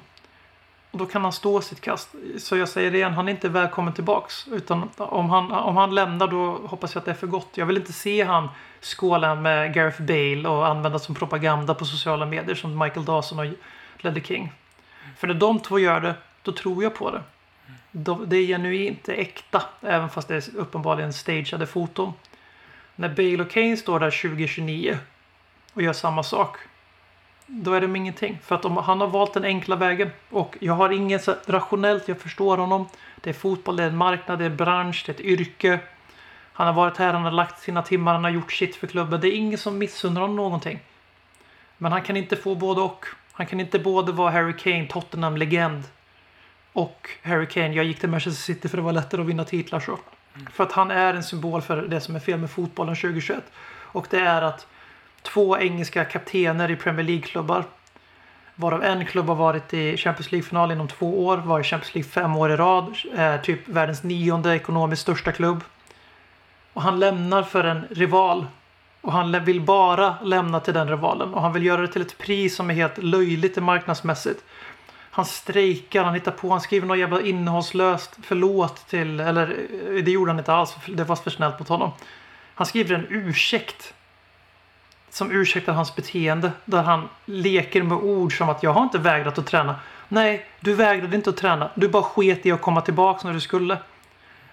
Och 0.91 0.98
då 1.00 1.06
kan 1.06 1.24
han 1.24 1.32
stå 1.34 1.62
sitt 1.62 1.82
kast. 1.82 2.10
Så 2.39 2.58
jag 2.58 2.69
säger 2.69 2.91
det 2.91 2.98
igen, 2.98 3.13
han 3.13 3.28
är 3.28 3.32
inte 3.32 3.50
välkommen 3.50 3.93
tillbaks. 3.93 4.48
Utan 4.48 4.89
om 4.98 5.30
han, 5.30 5.52
om 5.52 5.78
han 5.78 5.95
lämnar 5.95 6.28
då 6.28 6.52
hoppas 6.67 6.95
jag 6.95 7.00
att 7.02 7.06
det 7.06 7.12
är 7.12 7.15
för 7.15 7.28
gott. 7.28 7.48
Jag 7.54 7.65
vill 7.65 7.78
inte 7.78 7.93
se 7.93 8.24
han 8.24 8.50
skåla 8.82 9.36
med 9.36 9.74
Gareth 9.74 10.02
Bale 10.02 10.50
och 10.50 10.67
använda 10.67 11.00
som 11.00 11.15
propaganda 11.15 11.74
på 11.74 11.86
sociala 11.86 12.26
medier 12.26 12.56
som 12.56 12.78
Michael 12.80 13.06
Dawson 13.06 13.39
och 13.39 13.45
Ledder 13.98 14.22
King. 14.22 14.52
För 15.17 15.28
när 15.28 15.34
de 15.34 15.60
två 15.60 15.80
gör 15.80 16.02
det, 16.02 16.15
då 16.43 16.52
tror 16.52 16.84
jag 16.84 16.95
på 16.95 17.12
det. 17.12 17.22
De- 17.91 18.30
Det 18.30 18.38
är 18.38 18.48
genuint 18.48 19.04
det 19.06 19.13
är 19.17 19.22
äkta, 19.22 19.62
även 19.82 20.10
fast 20.10 20.28
det 20.28 20.36
är 20.36 20.58
uppenbarligen 20.58 21.13
stageade 21.13 21.67
foton. 21.67 22.13
När 22.95 23.10
Bale 23.10 23.43
och 23.43 23.52
Kane 23.52 23.78
står 23.78 24.00
där 24.00 24.12
2029 24.12 24.98
och 25.74 25.82
gör 25.82 25.93
samma 25.93 26.24
sak. 26.24 26.58
Då 27.51 27.73
är 27.73 27.81
de 27.81 27.95
ingenting. 27.95 28.39
För 28.43 28.55
att 28.55 28.62
de, 28.62 28.77
han 28.77 29.01
har 29.01 29.07
valt 29.07 29.33
den 29.33 29.43
enkla 29.43 29.75
vägen. 29.75 30.12
Och 30.29 30.57
jag 30.59 30.73
har 30.73 30.89
inget 30.89 31.23
så 31.23 31.35
rationellt, 31.45 32.07
jag 32.07 32.19
förstår 32.19 32.57
honom. 32.57 32.88
Det 33.21 33.29
är 33.29 33.33
fotboll, 33.33 33.75
det 33.75 33.83
är 33.83 33.88
en 33.88 33.97
marknad, 33.97 34.39
det 34.39 34.45
är 34.45 34.49
en 34.49 34.57
bransch, 34.57 35.03
det 35.05 35.12
är 35.12 35.13
ett 35.13 35.21
yrke. 35.21 35.79
Han 36.53 36.67
har 36.67 36.73
varit 36.73 36.97
här, 36.97 37.13
han 37.13 37.23
har 37.23 37.31
lagt 37.31 37.62
sina 37.62 37.81
timmar, 37.81 38.13
han 38.13 38.23
har 38.23 38.31
gjort 38.31 38.51
shit 38.51 38.75
för 38.75 38.88
klubben. 38.88 39.21
Det 39.21 39.27
är 39.27 39.35
ingen 39.38 39.57
som 39.57 39.77
missunnar 39.77 40.21
honom 40.21 40.35
någonting. 40.35 40.79
Men 41.77 41.91
han 41.91 42.01
kan 42.01 42.17
inte 42.17 42.35
få 42.35 42.55
både 42.55 42.81
och. 42.81 43.05
Han 43.31 43.45
kan 43.45 43.59
inte 43.59 43.79
både 43.79 44.12
vara 44.12 44.31
Harry 44.31 44.53
Kane, 44.57 44.88
Tottenham-legend 44.88 45.83
och 46.73 47.09
Harry 47.23 47.45
Kane, 47.45 47.73
jag 47.73 47.85
gick 47.85 47.99
till 47.99 48.09
Manchester 48.09 48.53
City 48.53 48.69
för 48.69 48.77
det 48.77 48.83
var 48.83 48.93
lättare 48.93 49.21
att 49.21 49.27
vinna 49.27 49.45
titlar 49.45 49.79
så. 49.79 49.99
För 50.51 50.63
att 50.63 50.71
han 50.71 50.91
är 50.91 51.13
en 51.13 51.23
symbol 51.23 51.62
för 51.62 51.81
det 51.81 52.01
som 52.01 52.15
är 52.15 52.19
fel 52.19 52.39
med 52.39 52.51
fotbollen 52.51 52.95
2021. 52.95 53.43
Och 53.69 54.07
det 54.09 54.19
är 54.19 54.41
att 54.41 54.67
två 55.21 55.58
engelska 55.58 56.05
kaptener 56.05 56.71
i 56.71 56.75
Premier 56.75 57.05
League-klubbar 57.05 57.63
varav 58.60 58.84
en 58.84 59.05
klubb 59.05 59.27
har 59.27 59.36
varit 59.36 59.73
i 59.73 59.97
Champions 59.97 60.32
League-final 60.32 60.71
inom 60.71 60.88
två 60.88 61.25
år, 61.25 61.38
var 61.38 61.60
i 61.60 61.63
Champions 61.63 61.95
League 61.95 62.10
fem 62.10 62.36
år 62.36 62.51
i 62.51 62.55
rad, 62.55 62.95
är 63.15 63.38
typ 63.38 63.67
världens 63.67 64.03
nionde 64.03 64.55
ekonomiskt 64.55 65.01
största 65.01 65.32
klubb. 65.32 65.63
Och 66.73 66.82
han 66.82 66.99
lämnar 66.99 67.43
för 67.43 67.63
en 67.63 67.88
rival. 67.89 68.45
Och 69.01 69.12
han 69.12 69.45
vill 69.45 69.62
bara 69.62 70.15
lämna 70.23 70.60
till 70.60 70.73
den 70.73 70.89
rivalen. 70.89 71.34
Och 71.34 71.41
han 71.41 71.53
vill 71.53 71.65
göra 71.65 71.82
det 71.82 71.88
till 71.88 72.01
ett 72.01 72.17
pris 72.17 72.55
som 72.55 72.69
är 72.69 72.73
helt 72.73 72.97
löjligt 72.97 73.63
marknadsmässigt. 73.63 74.43
Han 75.12 75.25
strejkar, 75.25 76.03
han 76.03 76.13
hittar 76.13 76.32
på, 76.32 76.49
han 76.49 76.62
skriver 76.62 76.88
något 76.88 76.97
jävla 76.97 77.21
innehållslöst 77.21 78.17
förlåt 78.23 78.88
till, 78.88 79.19
eller 79.19 79.47
eh, 79.49 80.03
det 80.03 80.12
gjorde 80.12 80.32
han 80.32 80.39
inte 80.39 80.53
alls, 80.53 80.75
det 80.88 81.03
var 81.03 81.15
för 81.15 81.29
snällt 81.29 81.60
mot 81.60 81.69
honom. 81.69 81.91
Han 82.55 82.67
skriver 82.67 82.95
en 82.95 83.08
ursäkt. 83.10 83.93
Som 85.10 85.32
ursäktar 85.32 85.74
hans 85.74 85.95
beteende. 85.95 86.52
Där 86.65 86.84
han 86.84 87.10
leker 87.26 87.84
med 87.84 87.98
ord 87.98 88.38
som 88.38 88.50
att 88.50 88.63
jag 88.63 88.74
har 88.74 88.84
inte 88.84 88.98
vägrat 88.98 89.38
att 89.38 89.48
träna. 89.48 89.76
Nej, 90.08 90.45
du 90.60 90.74
vägrade 90.74 91.15
inte 91.15 91.30
att 91.30 91.38
träna. 91.38 91.69
Du 91.76 91.88
bara 91.88 92.04
sket 92.04 92.45
i 92.45 92.52
att 92.52 92.62
komma 92.62 92.82
tillbaka 92.82 93.28
när 93.28 93.34
du 93.34 93.41
skulle. 93.41 93.78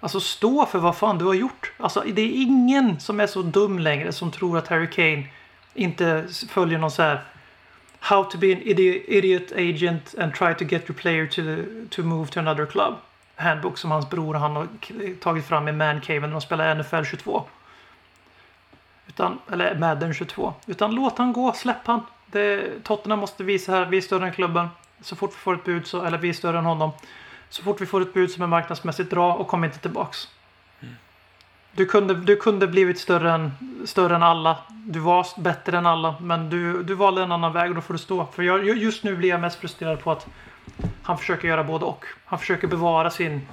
Alltså 0.00 0.20
stå 0.20 0.66
för 0.66 0.78
vad 0.78 0.96
fan 0.96 1.18
du 1.18 1.24
har 1.24 1.34
gjort. 1.34 1.72
Alltså 1.76 2.04
det 2.06 2.22
är 2.22 2.42
ingen 2.42 3.00
som 3.00 3.20
är 3.20 3.26
så 3.26 3.42
dum 3.42 3.78
längre 3.78 4.12
som 4.12 4.30
tror 4.30 4.58
att 4.58 4.68
Harry 4.68 4.90
Kane 4.90 5.24
inte 5.74 6.24
följer 6.48 6.78
någon 6.78 6.90
så 6.90 7.02
här 7.02 7.20
How 8.00 8.24
to 8.24 8.38
be 8.38 8.52
an 8.52 8.62
idiot, 8.62 9.52
agent 9.52 10.14
and 10.18 10.34
try 10.34 10.54
to 10.54 10.64
get 10.64 10.90
your 10.90 10.94
player 10.94 11.26
to, 11.26 11.42
to 11.90 12.02
move 12.02 12.30
to 12.30 12.40
another 12.40 12.66
club. 12.66 12.94
Handbook 13.36 13.78
som 13.78 13.90
hans 13.90 14.10
bror 14.10 14.34
och 14.34 14.40
han 14.40 14.56
har 14.56 14.68
tagit 15.20 15.44
fram 15.44 15.68
i 15.68 15.72
Man 15.72 16.00
Cave 16.00 16.20
när 16.20 16.28
de 16.28 16.40
spelar 16.40 16.74
NFL 16.74 17.02
22. 17.02 17.44
Utan, 19.08 19.38
eller 19.52 19.78
Madden 19.78 20.14
22. 20.14 20.54
Utan 20.66 20.94
låt 20.94 21.18
han 21.18 21.32
gå, 21.32 21.52
släpp 21.52 21.86
han. 21.86 22.00
Det, 22.26 22.70
Tottenham 22.84 23.18
måste 23.18 23.44
visa 23.44 23.72
här, 23.72 23.86
vi 23.86 23.96
är 23.96 24.00
större 24.00 24.26
än 24.26 24.32
klubben. 24.32 24.68
Så 25.00 25.16
fort 25.16 25.30
vi 25.32 25.38
får 25.38 25.54
ett 25.54 25.64
bud, 25.64 25.86
så, 25.86 26.04
eller 26.04 26.18
vi 26.18 26.28
är 26.28 26.32
större 26.32 26.58
än 26.58 26.64
honom. 26.64 26.90
Så 27.48 27.62
fort 27.62 27.80
vi 27.80 27.86
får 27.86 28.00
ett 28.00 28.14
bud 28.14 28.30
som 28.30 28.42
är 28.42 28.46
marknadsmässigt 28.46 29.10
bra 29.10 29.34
och 29.34 29.48
kom 29.48 29.64
inte 29.64 29.78
tillbaks. 29.78 30.28
Du 31.72 31.86
kunde, 31.86 32.14
du 32.14 32.36
kunde 32.36 32.66
blivit 32.66 32.98
större 32.98 33.32
än, 33.32 33.52
större 33.84 34.16
än 34.16 34.22
alla. 34.22 34.58
Du 34.68 34.98
var 34.98 35.40
bättre 35.40 35.78
än 35.78 35.86
alla. 35.86 36.14
Men 36.20 36.50
du, 36.50 36.82
du 36.82 36.94
valde 36.94 37.22
en 37.22 37.32
annan 37.32 37.52
väg 37.52 37.68
och 37.70 37.74
då 37.74 37.80
får 37.80 37.94
du 37.94 37.98
stå. 37.98 38.26
För 38.32 38.42
jag, 38.42 38.64
just 38.64 39.04
nu 39.04 39.16
blir 39.16 39.28
jag 39.28 39.40
mest 39.40 39.58
frustrerad 39.58 40.00
på 40.00 40.12
att 40.12 40.26
han 41.02 41.18
försöker 41.18 41.48
göra 41.48 41.64
både 41.64 41.84
och. 41.84 42.04
Han 42.24 42.38
försöker 42.38 42.68
bevara 42.68 43.10
sin 43.10 43.46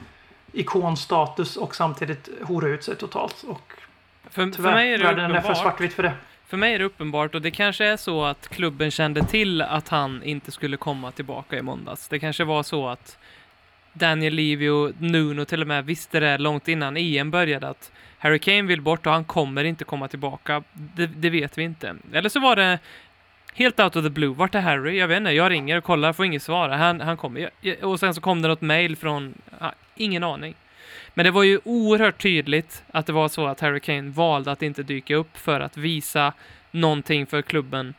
ikonstatus 0.51 1.57
och 1.57 1.75
samtidigt 1.75 2.29
hora 2.41 2.67
ut 2.67 2.83
sig 2.83 2.95
totalt. 2.95 3.43
Och 3.47 3.73
för, 4.33 4.45
för 4.45 4.51
tyvärr, 4.51 4.73
mig 4.73 4.93
är 4.93 4.97
det 4.97 5.03
världen 5.03 5.25
är 5.25 5.29
för 5.29 5.37
uppenbart. 5.37 5.57
svartvitt 5.57 5.93
för 5.93 6.03
det. 6.03 6.13
För 6.47 6.57
mig 6.57 6.73
är 6.73 6.79
det 6.79 6.85
uppenbart 6.85 7.35
och 7.35 7.41
det 7.41 7.51
kanske 7.51 7.85
är 7.85 7.97
så 7.97 8.23
att 8.23 8.47
klubben 8.47 8.91
kände 8.91 9.23
till 9.23 9.61
att 9.61 9.89
han 9.89 10.23
inte 10.23 10.51
skulle 10.51 10.77
komma 10.77 11.11
tillbaka 11.11 11.57
i 11.57 11.61
måndags. 11.61 12.07
Det 12.07 12.19
kanske 12.19 12.43
var 12.43 12.63
så 12.63 12.87
att 12.87 13.17
Daniel 13.93 14.33
Levy 14.33 14.69
och 14.69 14.91
Nuno 14.97 15.45
till 15.45 15.61
och 15.61 15.67
med 15.67 15.85
visste 15.85 16.19
det 16.19 16.37
långt 16.37 16.67
innan 16.67 16.97
EM 16.97 17.31
började 17.31 17.67
att 17.67 17.91
Harry 18.17 18.39
Kane 18.39 18.61
vill 18.61 18.81
bort 18.81 19.05
och 19.05 19.13
han 19.13 19.25
kommer 19.25 19.63
inte 19.63 19.83
komma 19.83 20.07
tillbaka. 20.07 20.63
Det, 20.73 21.07
det 21.07 21.29
vet 21.29 21.57
vi 21.57 21.63
inte. 21.63 21.95
Eller 22.13 22.29
så 22.29 22.39
var 22.39 22.55
det 22.55 22.79
helt 23.53 23.79
out 23.79 23.95
of 23.95 24.03
the 24.03 24.09
blue. 24.09 24.33
Vart 24.33 24.55
är 24.55 24.61
Harry? 24.61 24.99
Jag 24.99 25.07
vet 25.07 25.17
inte. 25.17 25.31
Jag 25.31 25.51
ringer 25.51 25.77
och 25.77 25.83
kollar, 25.83 26.13
får 26.13 26.25
inget 26.25 26.43
svar. 26.43 26.69
Han, 26.69 27.01
han 27.01 27.17
kommer. 27.17 27.49
Och 27.81 27.99
sen 27.99 28.13
så 28.13 28.21
kom 28.21 28.41
det 28.41 28.47
något 28.47 28.61
mail 28.61 28.95
från... 28.95 29.33
Ja, 29.59 29.73
ingen 29.95 30.23
aning. 30.23 30.55
Men 31.13 31.25
det 31.25 31.31
var 31.31 31.43
ju 31.43 31.59
oerhört 31.63 32.21
tydligt 32.21 32.83
att 32.91 33.05
det 33.05 33.13
var 33.13 33.27
så 33.27 33.47
att 33.47 33.59
Harry 33.59 33.79
Kane 33.79 34.09
valde 34.09 34.51
att 34.51 34.61
inte 34.61 34.83
dyka 34.83 35.15
upp 35.15 35.37
för 35.37 35.59
att 35.59 35.77
visa 35.77 36.33
någonting 36.71 37.25
för 37.25 37.41
klubben 37.41 37.93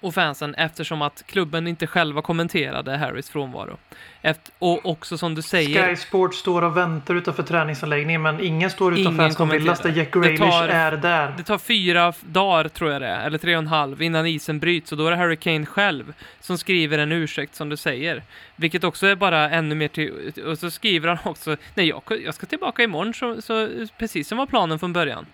och 0.00 0.14
fansen 0.14 0.54
eftersom 0.54 1.02
att 1.02 1.22
klubben 1.26 1.66
inte 1.66 1.86
själva 1.86 2.22
kommenterade 2.22 2.96
Harrys 2.96 3.30
frånvaro. 3.30 3.76
Efter, 4.22 4.54
och 4.58 4.86
också 4.86 5.18
som 5.18 5.34
du 5.34 5.42
säger, 5.42 5.88
Sky 5.88 5.96
Sports 5.96 6.38
står 6.38 6.62
och 6.62 6.76
väntar 6.76 7.14
utanför 7.14 7.42
träningsanläggningen 7.42 8.22
men 8.22 8.40
ingen 8.40 8.70
står 8.70 8.98
utanför 8.98 9.22
Aston 9.22 9.48
Villas 9.48 9.80
där. 9.80 9.92
Jack 9.92 10.10
Grealish 10.14 10.38
tar- 10.38 10.68
är 10.68 10.96
där. 10.96 11.34
det 11.36 11.42
tar 11.42 11.58
fyra 11.58 12.12
dagar 12.20 12.68
tror 12.68 12.90
jag 12.92 13.02
det 13.02 13.08
är, 13.08 13.26
eller 13.26 13.38
tre 13.38 13.56
och 13.56 13.62
en 13.62 13.66
halv 13.66 14.02
innan 14.02 14.26
isen 14.26 14.58
bryts 14.58 14.92
och 14.92 14.98
då 14.98 15.06
är 15.06 15.10
det 15.10 15.16
Harry 15.16 15.36
Kane 15.36 15.66
själv 15.66 16.14
som 16.40 16.58
skriver 16.58 16.98
en 16.98 17.12
ursäkt 17.12 17.54
som 17.54 17.68
du 17.68 17.76
säger. 17.76 18.22
Vilket 18.56 18.84
också 18.84 19.06
är 19.06 19.16
bara 19.16 19.50
ännu 19.50 19.74
mer 19.74 19.88
till, 19.88 20.32
och 20.46 20.58
så 20.58 20.70
skriver 20.70 21.08
han 21.08 21.18
också, 21.22 21.56
nej 21.74 21.88
jag, 21.88 22.02
jag 22.24 22.34
ska 22.34 22.46
tillbaka 22.46 22.82
imorgon 22.82 23.14
så, 23.14 23.42
så 23.42 23.68
precis 23.98 24.28
som 24.28 24.38
var 24.38 24.46
planen 24.46 24.78
från 24.78 24.92
början. 24.92 25.26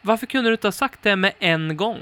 Varför 0.00 0.26
kunde 0.26 0.50
du 0.50 0.54
inte 0.54 0.66
ha 0.66 0.72
sagt 0.72 1.02
det 1.02 1.16
med 1.16 1.32
en 1.38 1.76
gång? 1.76 2.00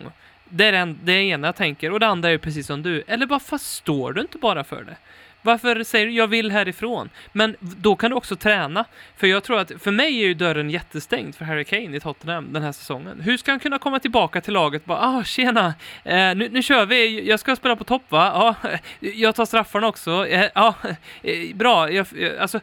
Det 0.50 0.64
är 0.64 0.72
en, 0.72 0.98
det 1.04 1.12
ena 1.12 1.48
jag 1.48 1.56
tänker 1.56 1.92
och 1.92 2.00
det 2.00 2.06
andra 2.06 2.28
är 2.28 2.32
ju 2.32 2.38
precis 2.38 2.66
som 2.66 2.82
du. 2.82 3.02
Eller 3.06 3.26
varför 3.26 3.58
står 3.58 4.12
du 4.12 4.20
inte 4.20 4.38
bara 4.38 4.64
för 4.64 4.84
det? 4.84 4.96
Varför 5.42 5.84
säger 5.84 6.06
du 6.06 6.12
jag 6.12 6.26
vill 6.26 6.52
härifrån? 6.52 7.10
Men 7.32 7.56
då 7.60 7.96
kan 7.96 8.10
du 8.10 8.16
också 8.16 8.36
träna. 8.36 8.84
För 9.16 9.26
jag 9.26 9.44
tror 9.44 9.58
att, 9.58 9.72
för 9.78 9.90
mig 9.90 10.06
är 10.06 10.26
ju 10.26 10.34
dörren 10.34 10.70
jättestängd 10.70 11.34
för 11.34 11.44
Harry 11.44 11.64
Kane 11.64 11.96
i 11.96 12.00
Tottenham 12.00 12.52
den 12.52 12.62
här 12.62 12.72
säsongen. 12.72 13.20
Hur 13.20 13.36
ska 13.36 13.52
han 13.52 13.60
kunna 13.60 13.78
komma 13.78 13.98
tillbaka 13.98 14.40
till 14.40 14.52
laget 14.52 14.84
bara, 14.84 14.98
ah 14.98 15.24
tjena, 15.24 15.74
eh, 16.04 16.34
nu, 16.34 16.48
nu 16.48 16.62
kör 16.62 16.86
vi, 16.86 17.28
jag 17.28 17.40
ska 17.40 17.56
spela 17.56 17.76
på 17.76 17.84
topp 17.84 18.02
va? 18.08 18.54
Ja, 18.62 18.78
jag 19.00 19.34
tar 19.34 19.44
straffarna 19.44 19.86
också. 19.86 20.26
Eh, 20.26 20.50
ah, 20.54 20.74
eh, 21.22 21.54
bra, 21.54 21.90
jag, 21.90 22.06
eh, 22.16 22.42
alltså, 22.42 22.60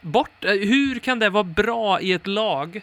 bort, 0.00 0.44
eh, 0.44 0.52
hur 0.52 0.98
kan 0.98 1.18
det 1.18 1.30
vara 1.30 1.44
bra 1.44 2.00
i 2.00 2.12
ett 2.12 2.26
lag 2.26 2.82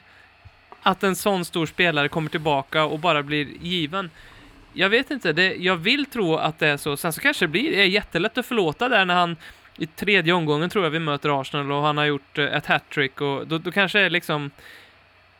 att 0.83 1.03
en 1.03 1.15
sån 1.15 1.45
stor 1.45 1.65
spelare 1.65 2.09
kommer 2.09 2.29
tillbaka 2.29 2.83
och 2.83 2.99
bara 2.99 3.23
blir 3.23 3.47
given? 3.61 4.09
Jag 4.73 4.89
vet 4.89 5.11
inte, 5.11 5.33
det, 5.33 5.55
jag 5.55 5.75
vill 5.75 6.05
tro 6.05 6.35
att 6.35 6.59
det 6.59 6.67
är 6.67 6.77
så. 6.77 6.97
Sen 6.97 7.13
så 7.13 7.21
kanske 7.21 7.45
det 7.45 7.49
blir 7.49 7.71
det 7.71 7.81
är 7.81 7.85
jättelätt 7.85 8.37
att 8.37 8.45
förlåta 8.45 8.89
där 8.89 9.05
när 9.05 9.15
han 9.15 9.35
i 9.77 9.85
tredje 9.85 10.33
omgången 10.33 10.69
tror 10.69 10.83
jag 10.83 10.91
vi 10.91 10.99
möter 10.99 11.41
Arsenal 11.41 11.71
och 11.71 11.81
han 11.81 11.97
har 11.97 12.05
gjort 12.05 12.37
eh, 12.37 12.45
ett 12.45 12.65
hattrick 12.65 13.21
och 13.21 13.47
då, 13.47 13.57
då 13.57 13.71
kanske 13.71 13.99
det 13.99 14.05
är 14.05 14.09
liksom 14.09 14.51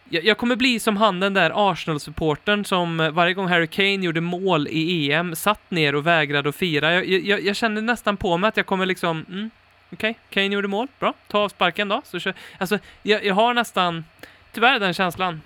jag, 0.10 0.26
jag 0.26 0.38
kommer 0.38 0.56
bli 0.56 0.80
som 0.80 0.98
han 0.98 1.20
den 1.20 1.34
där 1.34 1.72
Arsenal-supportern 1.72 2.64
som 2.66 3.00
eh, 3.00 3.12
varje 3.12 3.34
gång 3.34 3.48
Harry 3.48 3.68
Kane 3.68 4.06
gjorde 4.06 4.22
mål 4.22 4.68
i 4.68 5.12
EM 5.12 5.36
satt 5.36 5.72
ner 5.72 5.96
och 5.96 6.08
vägrade 6.08 6.50
att 6.50 6.56
fira. 6.56 6.94
Jag, 6.94 7.06
jag, 7.06 7.42
jag 7.42 7.56
känner 7.56 7.82
nästan 7.82 8.18
på 8.18 8.38
mig 8.38 8.48
att 8.48 8.58
jag 8.58 8.66
kommer 8.66 8.86
liksom, 8.86 9.26
mm, 9.30 9.50
okej, 9.92 10.20
Kane 10.30 10.56
gjorde 10.56 10.68
mål, 10.68 10.88
bra, 11.00 11.14
ta 11.28 11.40
av 11.40 11.50
sparken 11.50 11.88
då. 11.88 12.02
Så 12.06 12.20
kör, 12.20 12.34
alltså, 12.58 12.80
jag, 13.04 13.26
jag 13.26 13.36
har 13.36 13.54
nästan, 13.54 14.06
tyvärr 14.52 14.80
den 14.80 14.94
känslan. 14.94 15.42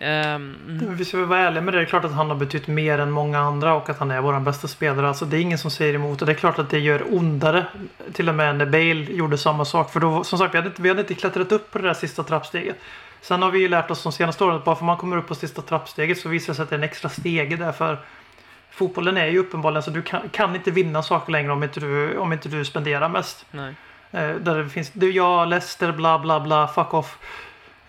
Mm. 0.00 0.96
Vi 0.96 1.04
ska 1.04 1.24
vara 1.24 1.38
ärliga 1.38 1.62
med 1.62 1.74
det. 1.74 1.78
Det 1.78 1.84
är 1.84 1.86
klart 1.86 2.04
att 2.04 2.12
han 2.12 2.28
har 2.28 2.36
betytt 2.36 2.66
mer 2.66 2.98
än 2.98 3.10
många 3.10 3.38
andra 3.38 3.74
och 3.74 3.90
att 3.90 3.98
han 3.98 4.10
är 4.10 4.20
vår 4.20 4.40
bästa 4.40 4.68
spelare. 4.68 5.08
Alltså 5.08 5.24
det 5.24 5.36
är 5.36 5.40
ingen 5.40 5.58
som 5.58 5.70
säger 5.70 5.94
emot. 5.94 6.20
Och 6.20 6.26
det 6.26 6.32
är 6.32 6.36
klart 6.36 6.58
att 6.58 6.70
det 6.70 6.78
gör 6.78 7.02
ondare. 7.14 7.66
Till 8.12 8.28
och 8.28 8.34
med 8.34 8.56
när 8.56 8.66
Bale 8.66 9.12
gjorde 9.12 9.38
samma 9.38 9.64
sak. 9.64 9.92
För 9.92 10.00
då, 10.00 10.24
som 10.24 10.38
sagt, 10.38 10.54
vi 10.54 10.58
hade 10.58 10.68
inte, 10.68 10.82
vi 10.82 10.88
hade 10.88 11.00
inte 11.00 11.14
klättrat 11.14 11.52
upp 11.52 11.70
på 11.70 11.78
det 11.78 11.84
där 11.84 11.94
sista 11.94 12.22
trappsteget. 12.22 12.76
Sen 13.20 13.42
har 13.42 13.50
vi 13.50 13.58
ju 13.58 13.68
lärt 13.68 13.90
oss 13.90 14.02
de 14.02 14.12
senaste 14.12 14.44
åren 14.44 14.56
att 14.56 14.64
bara 14.64 14.76
för 14.76 14.84
man 14.84 14.96
kommer 14.96 15.16
upp 15.16 15.28
på 15.28 15.34
sista 15.34 15.62
trappsteget 15.62 16.18
så 16.18 16.28
visar 16.28 16.52
det 16.52 16.56
sig 16.56 16.62
att 16.62 16.70
det 16.70 16.74
är 16.76 16.78
en 16.78 16.84
extra 16.84 17.08
stege 17.08 17.56
där. 17.56 17.72
För 17.72 17.98
fotbollen 18.70 19.16
är 19.16 19.26
ju 19.26 19.38
uppenbarligen 19.38 19.82
så 19.82 19.90
du 19.90 20.02
kan, 20.02 20.28
kan 20.28 20.54
inte 20.56 20.70
vinna 20.70 21.02
saker 21.02 21.32
längre 21.32 21.52
om 21.52 21.62
inte 21.62 21.80
du, 21.80 22.18
om 22.18 22.32
inte 22.32 22.48
du 22.48 22.64
spenderar 22.64 23.08
mest. 23.08 23.46
nej. 23.50 23.74
Eh, 24.10 24.34
där 24.34 24.58
det 24.58 24.68
finns, 24.68 24.90
du, 24.92 25.10
ja, 25.10 25.44
Leicester, 25.44 25.92
bla 25.92 26.18
bla 26.18 26.40
bla, 26.40 26.68
fuck 26.68 26.94
off. 26.94 27.18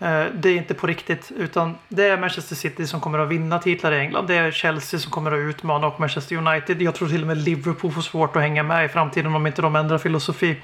Eh, 0.00 0.24
det 0.34 0.48
är 0.48 0.56
inte 0.56 0.74
på 0.74 0.86
riktigt, 0.86 1.32
utan 1.36 1.78
det 1.88 2.04
är 2.04 2.18
Manchester 2.18 2.56
City 2.56 2.86
som 2.86 3.00
kommer 3.00 3.18
att 3.18 3.28
vinna 3.28 3.58
titlar 3.58 3.92
i 3.92 3.98
England. 3.98 4.26
Det 4.26 4.34
är 4.34 4.50
Chelsea 4.50 5.00
som 5.00 5.10
kommer 5.10 5.32
att 5.32 5.38
utmana 5.38 5.86
och 5.86 6.00
Manchester 6.00 6.36
United. 6.36 6.82
Jag 6.82 6.94
tror 6.94 7.08
till 7.08 7.20
och 7.20 7.26
med 7.26 7.38
Liverpool 7.38 7.92
får 7.92 8.02
svårt 8.02 8.36
att 8.36 8.42
hänga 8.42 8.62
med 8.62 8.84
i 8.84 8.88
framtiden 8.88 9.34
om 9.34 9.46
inte 9.46 9.62
de 9.62 9.76
ändrar 9.76 9.98
filosofi. 9.98 10.56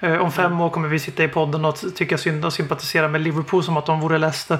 Eh, 0.00 0.16
om 0.16 0.32
fem 0.32 0.60
år 0.60 0.70
kommer 0.70 0.88
vi 0.88 0.98
sitta 0.98 1.24
i 1.24 1.28
podden 1.28 1.64
och 1.64 1.94
tycka 1.94 2.18
synd 2.18 2.44
och 2.44 2.52
sympatisera 2.52 3.08
med 3.08 3.20
Liverpool 3.20 3.64
som 3.64 3.76
att 3.76 3.86
de 3.86 4.00
vore 4.00 4.18
Leicester. 4.18 4.58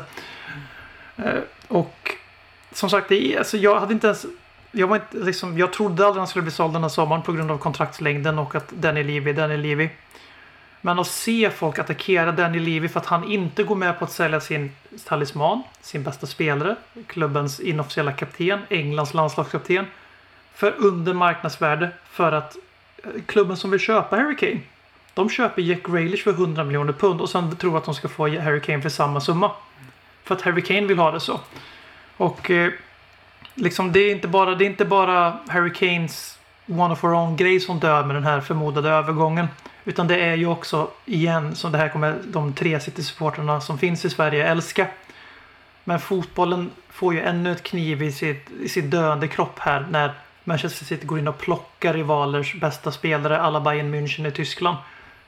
Eh, 1.17 1.41
och 1.69 2.11
som 2.73 2.91
sagt, 2.91 3.09
det 3.09 3.35
är, 3.35 3.39
alltså, 3.39 3.57
jag 3.57 3.81
hade 3.81 3.93
inte 3.93 4.07
ens 4.07 4.27
jag, 4.73 4.87
var 4.87 4.97
inte, 4.97 5.17
liksom, 5.17 5.59
jag 5.59 5.73
trodde 5.73 6.07
aldrig 6.07 6.21
han 6.21 6.27
skulle 6.27 6.43
bli 6.43 6.53
såld 6.53 6.73
den 6.73 6.83
här 6.83 6.89
sommaren 6.89 7.23
på 7.23 7.33
grund 7.33 7.51
av 7.51 7.59
kontraktslängden 7.59 8.39
och 8.39 8.55
att 8.55 8.73
den 8.77 8.97
är 8.97 9.05
Levy, 9.05 9.33
den 9.33 9.51
är 9.51 9.57
Levy. 9.57 9.89
Men 10.87 10.99
att 10.99 11.07
se 11.07 11.51
folk 11.51 11.79
attackera 11.79 12.33
Danny 12.33 12.59
Levy 12.59 12.89
för 12.89 13.01
att 13.01 13.07
han 13.07 13.25
inte 13.25 13.63
går 13.63 13.75
med 13.75 13.99
på 13.99 14.05
att 14.05 14.13
sälja 14.13 14.41
sin 14.41 14.73
talisman, 15.05 15.63
sin 15.81 16.03
bästa 16.03 16.27
spelare, 16.27 16.77
klubbens 17.07 17.61
inofficiella 17.61 18.13
kapten, 18.13 18.61
Englands 18.71 19.15
landslagskapten, 19.15 19.87
för 20.55 20.75
under 20.79 21.15
marknadsvärde 21.15 21.91
för 22.11 22.33
att 22.33 22.57
eh, 23.05 23.11
klubben 23.27 23.57
som 23.57 23.71
vill 23.71 23.81
köpa 23.81 24.17
Harry 24.17 24.37
Kane, 24.37 24.61
de 25.15 25.31
köper 25.31 25.63
Jack 25.63 25.83
Grealish 25.83 26.25
för 26.25 26.31
100 26.31 26.65
miljoner 26.65 26.93
pund 26.93 27.21
och 27.21 27.29
sen 27.29 27.57
tror 27.57 27.79
att 27.79 27.85
de 27.85 27.95
ska 27.95 28.09
få 28.09 28.29
Harry 28.29 28.61
Kane 28.61 28.83
för 28.83 28.89
samma 28.89 29.21
summa. 29.21 29.51
För 30.25 30.35
att 30.35 30.43
Harry 30.43 30.63
Kane 30.63 30.87
vill 30.87 30.99
ha 30.99 31.11
det 31.11 31.21
så. 31.21 31.41
Och 32.17 32.51
eh, 32.51 32.73
liksom 33.55 33.93
det 33.93 34.01
är 34.01 34.13
inte 34.13 34.29
bara, 34.29 34.55
det 34.55 34.65
är 34.65 34.71
inte 34.71 34.85
bara 34.85 35.39
Harry 35.49 35.73
Kanes 35.73 36.39
one 36.67 36.93
of 36.93 37.05
our 37.05 37.15
own 37.15 37.37
grej 37.37 37.61
som 37.61 37.81
dör 37.81 38.05
med 38.05 38.17
den 38.17 38.25
här 38.25 38.41
förmodade 38.41 38.91
övergången. 38.91 39.47
Utan 39.85 40.07
det 40.07 40.17
är 40.17 40.35
ju 40.35 40.47
också 40.47 40.91
igen 41.05 41.55
som 41.55 41.73
det 41.73 41.79
här 41.79 41.89
kommer 41.89 42.19
de 42.25 42.53
tre 42.53 42.81
City-supportrarna 42.81 43.61
som 43.61 43.79
finns 43.79 44.05
i 44.05 44.11
Sverige 44.11 44.47
älska. 44.47 44.87
Men 45.85 46.01
fotbollen 46.01 46.71
får 46.89 47.15
ju 47.15 47.21
ännu 47.21 47.53
ett 47.53 47.63
kniv 47.63 48.03
i 48.03 48.13
sitt, 48.13 48.51
i 48.63 48.69
sitt 48.69 48.91
döende 48.91 49.29
kropp 49.29 49.59
här 49.59 49.87
när 49.91 50.13
Manchester 50.45 50.85
City 50.85 51.07
går 51.07 51.19
in 51.19 51.29
och 51.29 51.39
plockar 51.39 51.95
rivalers 51.95 52.55
bästa 52.61 52.93
spelare, 52.93 53.41
alla 53.41 53.61
Bayern 53.61 53.95
München 53.95 54.29
i 54.29 54.31
Tyskland. 54.31 54.77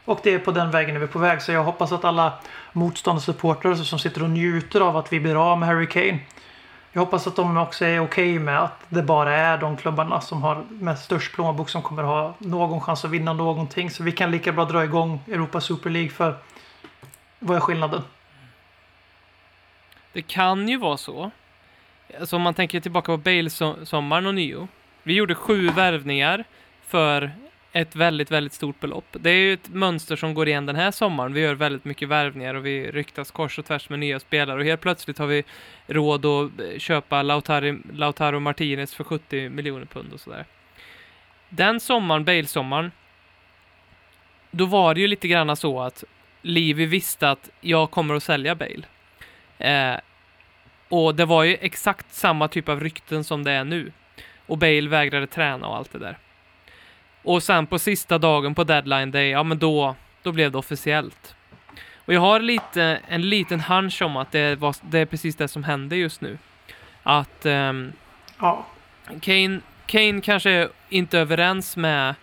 Och 0.05 0.21
det 0.23 0.35
är 0.35 0.39
på 0.39 0.53
den 0.53 0.71
vägen 0.71 0.99
vi 0.99 1.03
är 1.03 1.09
på 1.09 1.19
väg. 1.19 1.43
Så 1.43 1.53
jag 1.53 1.65
hoppas 1.65 1.93
att 1.93 2.05
alla 2.05 2.33
motståndarsupportrar 2.73 3.75
som 3.75 3.99
sitter 3.99 4.23
och 4.23 4.31
njuter 4.31 4.81
av 4.81 4.97
att 4.97 5.13
vi 5.13 5.21
blir 5.21 5.53
av 5.53 5.59
med 5.59 5.69
Harry 5.69 5.87
Kane. 5.87 6.19
Jag 6.97 7.01
hoppas 7.01 7.27
att 7.27 7.37
de 7.37 7.57
också 7.57 7.85
är 7.85 8.01
okej 8.01 8.31
okay 8.33 8.39
med 8.39 8.63
att 8.63 8.87
det 8.89 9.03
bara 9.03 9.37
är 9.37 9.59
de 9.59 9.77
klubbarna 9.77 10.21
som 10.21 10.43
har 10.43 10.65
med 10.69 10.99
störst 10.99 11.33
plånbok 11.33 11.69
som 11.69 11.83
kommer 11.83 12.03
ha 12.03 12.35
någon 12.39 12.81
chans 12.81 13.05
att 13.05 13.11
vinna 13.11 13.33
någonting. 13.33 13.91
Så 13.91 14.03
vi 14.03 14.13
kan 14.13 14.31
lika 14.31 14.53
bra 14.53 14.65
dra 14.65 14.85
igång 14.85 15.21
Europa 15.27 15.61
Super 15.61 15.91
League 15.91 16.11
för 16.11 16.37
vad 17.39 17.57
är 17.57 17.61
skillnaden? 17.61 18.03
Det 20.13 20.23
kan 20.23 20.69
ju 20.69 20.77
vara 20.77 20.97
så. 20.97 21.31
Alltså 22.21 22.37
om 22.37 22.43
man 22.43 22.55
tänker 22.55 22.81
tillbaka 22.81 23.13
på 23.13 23.17
Bale-sommaren 23.17 24.27
och 24.27 24.35
nio. 24.35 24.69
Vi 25.03 25.15
gjorde 25.15 25.35
sju 25.35 25.69
värvningar 25.69 26.45
för 26.87 27.31
ett 27.77 27.97
väldigt, 27.97 28.31
väldigt 28.31 28.53
stort 28.53 28.81
belopp. 28.81 29.05
Det 29.13 29.31
är 29.31 29.35
ju 29.35 29.53
ett 29.53 29.69
mönster 29.69 30.17
som 30.17 30.35
går 30.35 30.49
igen 30.49 30.67
den 30.67 30.77
här 30.77 30.91
sommaren. 30.91 31.33
Vi 31.33 31.41
gör 31.41 31.55
väldigt 31.55 31.85
mycket 31.85 32.09
värvningar 32.09 32.55
och 32.55 32.67
vi 32.67 32.91
ryktas 32.91 33.31
kors 33.31 33.59
och 33.59 33.65
tvärs 33.65 33.89
med 33.89 33.99
nya 33.99 34.21
spelare 34.21 34.59
och 34.59 34.65
helt 34.65 34.81
plötsligt 34.81 35.19
har 35.19 35.27
vi 35.27 35.45
råd 35.87 36.27
att 36.27 36.61
eh, 36.61 36.79
köpa 36.79 37.23
Lautaro, 37.23 37.79
Lautaro 37.93 38.41
Martinez 38.41 38.95
för 38.95 39.05
70 39.05 39.49
miljoner 39.49 39.87
pund 39.87 40.13
och 40.13 40.21
sådär. 40.21 40.45
Den 41.49 41.81
sommaren, 41.81 42.25
Bale-sommaren, 42.25 42.91
då 44.51 44.67
var 44.67 44.95
det 44.95 45.01
ju 45.01 45.07
lite 45.07 45.29
grann 45.29 45.57
så 45.57 45.81
att 45.81 46.05
Livi 46.43 46.87
visste 46.87 47.31
att 47.31 47.51
jag 47.61 47.91
kommer 47.91 48.15
att 48.15 48.23
sälja 48.23 48.55
Bale. 48.55 48.83
Eh, 49.59 50.01
och 50.89 51.15
det 51.15 51.25
var 51.25 51.45
ju 51.45 51.57
exakt 51.61 52.15
samma 52.15 52.49
typ 52.49 52.69
av 52.69 52.81
rykten 52.81 53.25
som 53.25 53.45
det 53.45 53.53
är 53.53 53.65
nu. 53.65 53.93
Och 54.47 54.59
Bale 54.59 54.89
vägrade 54.89 55.27
träna 55.27 55.67
och 55.67 55.77
allt 55.77 55.93
det 55.93 55.99
där. 55.99 56.19
Och 57.27 57.43
sen 57.43 57.67
på 57.67 57.79
sista 57.79 58.19
dagen 58.19 58.55
på 58.55 58.65
deadline 58.65 59.11
day, 59.11 59.31
ja 59.31 59.43
men 59.43 59.59
då, 59.59 59.95
då 60.23 60.33
blev 60.33 60.53
det 60.53 60.59
officiellt. 60.59 61.35
Och 61.97 62.15
jag 62.15 62.21
har 62.21 62.41
lite, 62.41 63.01
en 63.09 63.29
liten 63.29 63.61
hunch 63.61 64.03
om 64.03 64.17
att 64.17 64.33
det, 64.33 64.57
var, 64.57 64.77
det 64.81 64.99
är 64.99 65.07
precis 65.07 65.37
det 65.37 65.49
som 65.49 65.65
händer 65.65 65.97
just 65.97 66.21
nu. 66.21 66.39
Att 67.03 67.47
um, 67.47 67.93
ja. 68.39 68.67
Kane, 69.21 69.61
Kane 69.87 70.21
kanske 70.21 70.51
är 70.51 70.69
inte 70.89 71.19
överens 71.19 71.77
med, 71.77 72.15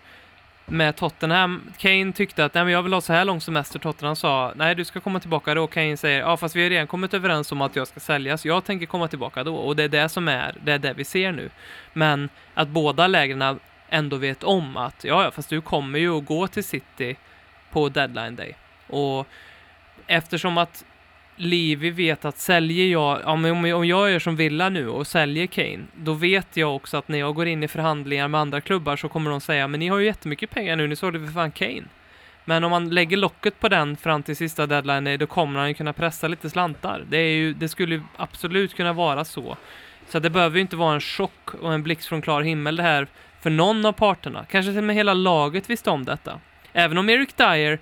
med 0.66 0.96
Tottenham. 0.96 1.62
Kane 1.78 2.12
tyckte 2.12 2.44
att 2.44 2.54
nej, 2.54 2.64
men 2.64 2.72
jag 2.72 2.82
vill 2.82 2.92
ha 2.92 3.00
så 3.00 3.12
här 3.12 3.24
lång 3.24 3.40
semester. 3.40 3.78
Tottenham 3.78 4.16
sa 4.16 4.52
nej, 4.56 4.74
du 4.74 4.84
ska 4.84 5.00
komma 5.00 5.20
tillbaka 5.20 5.54
då. 5.54 5.66
Kane 5.66 5.96
säger 5.96 6.20
ja, 6.20 6.36
fast 6.36 6.56
vi 6.56 6.62
har 6.62 6.70
redan 6.70 6.86
kommit 6.86 7.14
överens 7.14 7.52
om 7.52 7.60
att 7.60 7.76
jag 7.76 7.88
ska 7.88 8.00
säljas. 8.00 8.44
Jag 8.44 8.64
tänker 8.64 8.86
komma 8.86 9.08
tillbaka 9.08 9.44
då 9.44 9.56
och 9.56 9.76
det 9.76 9.82
är 9.82 9.88
det 9.88 10.08
som 10.08 10.28
är, 10.28 10.54
det 10.64 10.72
är 10.72 10.78
det 10.78 10.92
vi 10.92 11.04
ser 11.04 11.32
nu. 11.32 11.50
Men 11.92 12.28
att 12.54 12.68
båda 12.68 13.06
lägren 13.06 13.58
ändå 13.88 14.16
vet 14.16 14.44
om 14.44 14.76
att 14.76 15.04
ja, 15.04 15.24
ja, 15.24 15.30
fast 15.30 15.50
du 15.50 15.60
kommer 15.60 15.98
ju 15.98 16.18
att 16.18 16.24
gå 16.24 16.46
till 16.46 16.64
City 16.64 17.16
på 17.70 17.88
deadline 17.88 18.36
day. 18.36 18.56
Och 18.86 19.26
eftersom 20.06 20.58
att 20.58 20.84
Levi 21.36 21.90
vet 21.90 22.24
att 22.24 22.38
säljer 22.38 22.86
jag, 22.86 23.26
om 23.26 23.64
jag 23.66 23.84
gör 23.84 24.18
som 24.18 24.36
Villa 24.36 24.68
nu 24.68 24.88
och 24.88 25.06
säljer 25.06 25.46
Kane, 25.46 25.84
då 25.94 26.12
vet 26.12 26.56
jag 26.56 26.76
också 26.76 26.96
att 26.96 27.08
när 27.08 27.18
jag 27.18 27.34
går 27.34 27.46
in 27.46 27.62
i 27.62 27.68
förhandlingar 27.68 28.28
med 28.28 28.40
andra 28.40 28.60
klubbar 28.60 28.96
så 28.96 29.08
kommer 29.08 29.30
de 29.30 29.40
säga, 29.40 29.68
men 29.68 29.80
ni 29.80 29.88
har 29.88 29.98
ju 29.98 30.06
jättemycket 30.06 30.50
pengar 30.50 30.76
nu, 30.76 30.86
ni 30.86 30.96
sålde 30.96 31.18
för 31.18 31.32
fan 31.32 31.50
Kane. 31.50 31.84
Men 32.44 32.64
om 32.64 32.70
man 32.70 32.90
lägger 32.90 33.16
locket 33.16 33.60
på 33.60 33.68
den 33.68 33.96
fram 33.96 34.22
till 34.22 34.36
sista 34.36 34.66
deadline 34.66 35.04
day, 35.04 35.16
då 35.16 35.26
kommer 35.26 35.60
han 35.60 35.68
ju 35.68 35.74
kunna 35.74 35.92
pressa 35.92 36.28
lite 36.28 36.50
slantar. 36.50 37.04
Det, 37.08 37.16
är 37.16 37.34
ju, 37.34 37.54
det 37.54 37.68
skulle 37.68 38.02
absolut 38.16 38.74
kunna 38.74 38.92
vara 38.92 39.24
så. 39.24 39.56
Så 40.08 40.18
det 40.18 40.30
behöver 40.30 40.56
ju 40.56 40.62
inte 40.62 40.76
vara 40.76 40.94
en 40.94 41.00
chock 41.00 41.54
och 41.60 41.74
en 41.74 41.82
blixt 41.82 42.08
från 42.08 42.22
klar 42.22 42.42
himmel 42.42 42.76
det 42.76 42.82
här 42.82 43.06
för 43.44 43.50
någon 43.50 43.86
av 43.86 43.92
parterna. 43.92 44.46
Kanske 44.50 44.72
till 44.72 44.78
och 44.78 44.84
med 44.84 44.96
hela 44.96 45.14
laget 45.14 45.70
visste 45.70 45.90
om 45.90 46.04
detta. 46.04 46.40
Även 46.72 46.98
om 46.98 47.08
Eric 47.08 47.34
Dyer, 47.34 47.78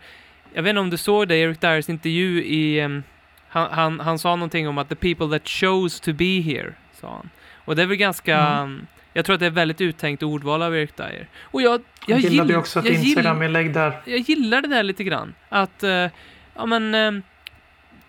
jag 0.52 0.62
vet 0.62 0.70
inte 0.70 0.80
om 0.80 0.90
du 0.90 0.96
såg 0.96 1.28
det, 1.28 1.36
Eric 1.36 1.58
Dyers 1.58 1.88
intervju 1.88 2.44
i... 2.44 2.82
Um, 2.82 3.02
han, 3.48 3.68
han, 3.70 4.00
han 4.00 4.18
sa 4.18 4.36
någonting 4.36 4.68
om 4.68 4.78
att 4.78 4.88
the 4.88 4.94
people 4.94 5.38
that 5.38 5.48
chose 5.48 6.02
to 6.04 6.12
be 6.12 6.40
here, 6.40 6.74
sa 7.00 7.08
han. 7.08 7.30
Och 7.54 7.76
det 7.76 7.82
är 7.82 7.86
väl 7.86 7.96
ganska... 7.96 8.38
Mm. 8.38 8.62
Um, 8.62 8.86
jag 9.12 9.24
tror 9.24 9.34
att 9.34 9.40
det 9.40 9.46
är 9.46 9.50
väldigt 9.50 9.80
uttänkt 9.80 10.22
ordval 10.22 10.62
av 10.62 10.76
Eric 10.76 10.92
Dyer. 10.96 11.28
Och 11.40 11.62
jag, 11.62 11.80
jag, 12.06 12.20
jag 12.20 12.30
gillade 12.30 12.56
också 12.56 12.78
ett 12.78 12.86
Instagram-inlägg 12.86 13.74
där. 13.74 14.00
Jag 14.04 14.18
gillar 14.18 14.62
det 14.62 14.68
där 14.68 14.82
lite 14.82 15.04
grann. 15.04 15.34
Att, 15.48 15.84
uh, 15.84 16.08
ja 16.56 16.66
men, 16.66 16.94
um, 16.94 17.22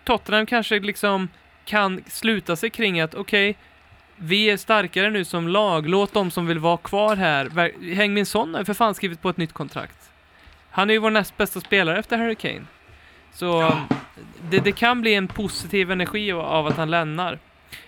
Tottenham 0.04 0.46
kanske 0.46 0.80
liksom 0.80 1.28
kan 1.64 2.02
sluta 2.06 2.56
sig 2.56 2.70
kring 2.70 3.00
att 3.00 3.14
okej, 3.14 3.50
okay, 3.50 3.62
vi 4.16 4.50
är 4.50 4.56
starkare 4.56 5.10
nu 5.10 5.24
som 5.24 5.48
lag. 5.48 5.88
Låt 5.88 6.12
de 6.12 6.30
som 6.30 6.46
vill 6.46 6.58
vara 6.58 6.76
kvar 6.76 7.16
här. 7.16 7.72
Häng 7.94 8.14
min 8.14 8.26
son 8.26 8.54
har 8.54 8.64
för 8.64 8.74
fan 8.74 8.94
skrivit 8.94 9.22
på 9.22 9.28
ett 9.28 9.36
nytt 9.36 9.52
kontrakt. 9.52 10.10
Han 10.70 10.90
är 10.90 10.94
ju 10.94 11.00
vår 11.00 11.10
näst 11.10 11.36
bästa 11.36 11.60
spelare 11.60 11.98
efter 11.98 12.18
Harry 12.18 12.34
Kane. 12.34 12.64
Så 13.32 13.80
det, 14.50 14.58
det, 14.58 14.72
kan 14.72 15.00
bli 15.00 15.14
en 15.14 15.28
positiv 15.28 15.90
energi 15.90 16.32
av 16.32 16.66
att 16.66 16.76
han 16.76 16.90
lämnar. 16.90 17.38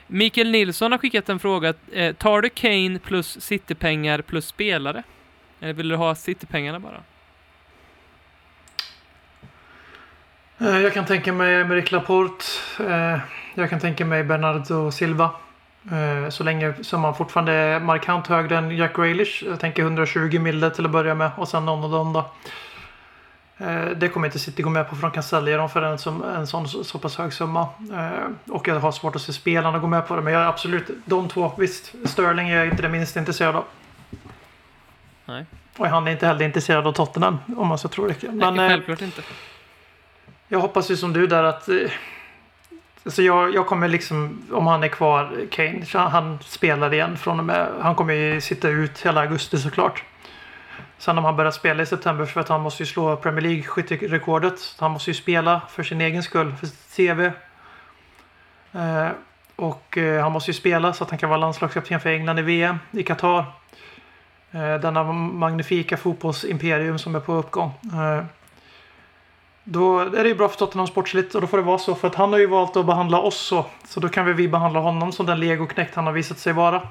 Mikael 0.07 0.51
Nilsson 0.51 0.93
har 0.93 0.99
skickat 0.99 1.29
en 1.29 1.39
fråga. 1.39 1.74
Eh, 1.93 2.14
tar 2.14 2.41
du 2.41 2.49
Kane 2.49 2.99
plus 2.99 3.41
Citypengar 3.41 4.22
plus 4.22 4.47
spelare? 4.47 5.03
Eller 5.61 5.72
vill 5.72 5.89
du 5.89 5.97
ha 5.97 6.14
Citypengarna 6.14 6.81
bara? 6.81 7.03
Eh, 10.59 10.79
jag 10.79 10.95
kan 10.95 11.05
tänka 11.05 11.33
mig 11.33 11.55
Emerick 11.55 11.91
Laporte. 11.91 12.45
Eh, 12.81 13.18
jag 13.55 13.70
kan 13.70 13.81
tänka 13.81 14.05
mig 14.05 14.24
Bernardo 14.24 14.91
Silva. 14.91 15.31
Eh, 15.93 16.28
så 16.30 16.45
länge 16.45 16.74
som 16.82 17.01
man 17.01 17.14
fortfarande 17.14 17.53
är 17.53 17.80
markant 17.80 18.26
högre 18.26 18.59
än 18.59 18.76
Jack 18.76 18.97
Grealish. 18.97 19.43
Jag 19.47 19.61
tänker 19.61 19.82
120 19.82 20.39
milde 20.39 20.70
till 20.70 20.84
att 20.84 20.91
börja 20.91 21.14
med 21.14 21.30
och 21.37 21.49
sen 21.49 21.66
någon 21.66 21.84
av 21.84 21.91
dem 21.91 22.12
då. 22.12 22.30
Eh, 23.59 23.87
det 23.97 24.09
kommer 24.09 24.26
inte 24.26 24.39
City 24.39 24.62
gå 24.62 24.70
med 24.70 24.89
på 24.89 24.95
för 24.97 25.03
de 25.03 25.11
kan 25.11 25.22
sälja 25.22 25.57
dem 25.57 25.70
för 25.70 25.82
en, 25.82 25.99
som, 25.99 26.24
en 26.24 26.47
sån 26.47 26.68
så, 26.68 26.99
pass 26.99 27.16
hög 27.16 27.32
summa. 27.32 27.68
Eh, 27.93 28.53
och 28.55 28.68
jag 28.68 28.80
har 28.80 28.93
svårt 28.93 29.16
att 29.16 29.22
se 29.22 29.32
spelarna 29.32 29.78
gå 29.78 29.87
med 29.87 30.07
på 30.09 30.16
det. 30.16 30.22
Men 30.22 30.32
jag 30.32 30.43
är 30.43 30.47
absolut 30.47 30.91
de 31.05 31.28
två. 31.28 31.53
Visst, 31.59 31.95
Sterling 32.05 32.49
är 32.49 32.57
jag 32.57 32.66
inte 32.66 32.82
det 32.82 32.89
minst 32.89 33.16
intresserad 33.16 33.57
av. 33.57 33.64
Nej. 35.24 35.47
Och 35.76 35.87
han 35.87 36.07
är 36.07 36.12
inte 36.12 36.26
heller 36.26 36.45
intresserad 36.45 36.87
av 36.87 36.93
Tottenham 36.93 37.39
om 37.57 37.68
man 37.68 37.78
så 37.78 37.89
tror 37.89 38.09
det. 38.09 38.32
Men, 38.32 38.55
Nej, 38.55 38.68
självklart 38.68 39.03
inte. 39.03 39.22
Jag 40.49 40.61
hoppas 40.61 40.91
ju 40.91 40.97
som 40.97 41.12
du 41.12 41.26
där 41.26 41.45
att 41.45 41.68
Alltså 43.07 43.23
jag, 43.23 43.55
jag 43.55 43.67
kommer 43.67 43.89
liksom, 43.89 44.43
om 44.53 44.67
han 44.67 44.83
är 44.83 44.89
kvar, 44.89 45.47
Kane, 45.51 45.85
han 45.93 46.39
spelar 46.43 46.95
igen 46.95 47.17
från 47.17 47.39
och 47.39 47.45
med, 47.45 47.69
han 47.81 47.95
kommer 47.95 48.15
ju 48.15 48.41
sitta 48.41 48.69
ut 48.69 49.07
hela 49.07 49.21
augusti 49.21 49.59
såklart. 49.59 50.05
Sen 50.99 51.19
om 51.19 51.25
han 51.25 51.37
börjar 51.37 51.51
spela 51.51 51.83
i 51.83 51.87
september 51.87 52.27
för 52.27 52.41
att 52.41 52.49
han 52.49 52.61
måste 52.61 52.83
ju 52.83 52.87
slå 52.87 53.17
Premier 53.17 53.41
League 53.41 53.63
skytterekordet. 53.63 54.77
Han 54.79 54.91
måste 54.91 55.11
ju 55.11 55.15
spela 55.15 55.61
för 55.71 55.83
sin 55.83 56.01
egen 56.01 56.23
skull, 56.23 56.55
för 56.61 56.67
sitt 56.67 56.97
CV. 56.97 57.21
Eh, 58.79 59.09
och 59.57 59.99
eh, 59.99 60.23
han 60.23 60.33
måste 60.33 60.51
ju 60.51 60.55
spela 60.55 60.93
så 60.93 61.05
att 61.05 61.11
han 61.11 61.19
kan 61.19 61.29
vara 61.29 61.41
landslagskapten 61.41 62.01
för 62.01 62.11
England 62.11 62.39
i 62.39 62.43
VM 62.43 62.77
i 62.91 63.03
Qatar. 63.03 63.45
Eh, 64.51 64.75
denna 64.75 65.03
magnifika 65.13 65.97
fotbollsimperium 65.97 66.99
som 66.99 67.15
är 67.15 67.21
på 67.21 67.33
uppgång. 67.33 67.73
Eh, 67.85 68.25
då 69.69 69.99
är 69.99 70.23
det 70.23 70.29
ju 70.29 70.35
bra 70.35 70.49
för 70.49 70.57
Tottenham 70.57 70.87
sportsligt 70.87 71.35
och 71.35 71.41
då 71.41 71.47
får 71.47 71.57
det 71.57 71.62
vara 71.62 71.79
så. 71.79 71.95
För 71.95 72.09
att 72.09 72.14
han 72.14 72.33
har 72.33 72.39
ju 72.39 72.47
valt 72.47 72.77
att 72.77 72.87
behandla 72.87 73.21
oss 73.21 73.37
så. 73.37 73.64
Så 73.85 74.01
då 74.01 74.09
kan 74.09 74.27
väl 74.27 74.35
vi 74.35 74.49
behandla 74.49 74.81
honom 74.81 75.12
som 75.12 75.27
den 75.27 75.41
legoknäckt 75.41 75.95
han 75.95 76.07
har 76.07 76.12
visat 76.12 76.39
sig 76.39 76.53
vara. 76.53 76.83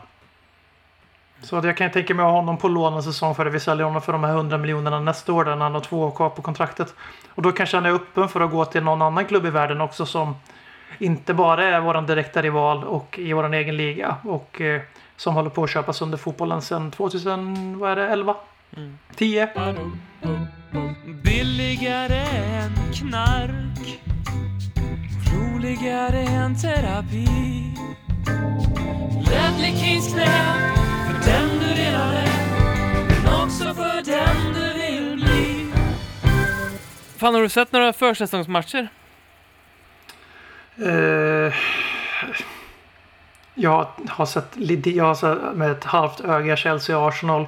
Så 1.42 1.56
jag 1.56 1.78
kan 1.78 1.92
tänka 1.92 2.14
mig 2.14 2.24
att 2.24 2.32
ha 2.32 2.38
honom 2.38 2.58
på 2.58 2.68
lån 2.68 2.94
en 2.94 3.04
säsong 3.04 3.36
före 3.36 3.50
vi 3.50 3.60
säljer 3.60 3.86
honom 3.86 4.02
för 4.02 4.12
de 4.12 4.24
här 4.24 4.32
100 4.32 4.58
miljonerna 4.58 5.00
nästa 5.00 5.34
år 5.34 5.46
när 5.46 5.56
han 5.56 5.74
har 5.74 5.82
två 5.82 6.02
år 6.02 6.12
kvar 6.12 6.30
på 6.30 6.42
kontraktet. 6.42 6.94
Och 7.30 7.42
då 7.42 7.52
kanske 7.52 7.78
han 7.78 7.86
är 7.86 7.92
öppen 7.92 8.30
för 8.30 8.42
att 8.42 8.52
gå 8.52 8.66
till 8.66 8.84
någon 8.84 9.02
annan 9.02 9.26
klubb 9.26 9.46
i 9.46 9.50
världen 9.50 9.82
också 9.82 10.06
som 10.06 10.36
inte 10.98 11.34
bara 11.34 11.64
är 11.64 11.80
våran 11.80 12.06
direkta 12.06 12.42
rival 12.42 12.84
och 12.84 13.20
i 13.20 13.34
våran 13.34 13.54
egen 13.54 13.78
liga 13.78 14.16
och 14.24 14.62
eh, 14.62 14.82
som 15.16 15.36
håller 15.36 15.50
på 15.50 15.64
att 15.64 15.70
köpas 15.70 16.02
under 16.02 16.18
fotbollen 16.18 16.62
sedan 16.62 16.92
2011. 16.92 18.36
10. 19.16 19.50
Billigare 21.24 22.26
än 22.26 22.72
knark 22.94 24.02
Roligare 25.34 26.20
än 26.20 26.56
terapi 26.56 27.28
Ledley 29.30 29.78
Kings 29.78 30.14
knä 30.14 30.56
för 31.08 31.32
den 31.32 31.50
du 31.60 31.82
redan 31.82 32.14
är 32.14 32.30
Men 33.24 33.44
också 33.44 33.74
för 33.74 34.06
den 34.06 34.54
du 34.54 34.74
vill 34.80 35.16
bli 35.16 35.72
Fan, 37.18 37.34
har 37.34 37.42
du 37.42 37.50
sett 37.50 37.72
några 37.72 37.94
försäsongsmatcher? 37.94 38.88
Eh, 40.78 41.54
jag 43.56 43.88
har 44.10 44.26
sett 44.26 44.56
lite, 44.56 44.90
jag 44.90 45.04
har 45.04 45.16
sett 45.16 45.58
med 45.58 45.72
ett 45.72 45.84
halvt 45.84 46.22
öga 46.22 46.56
Chelsea 46.56 46.98
och 46.98 47.08
Arsenal. 47.08 47.48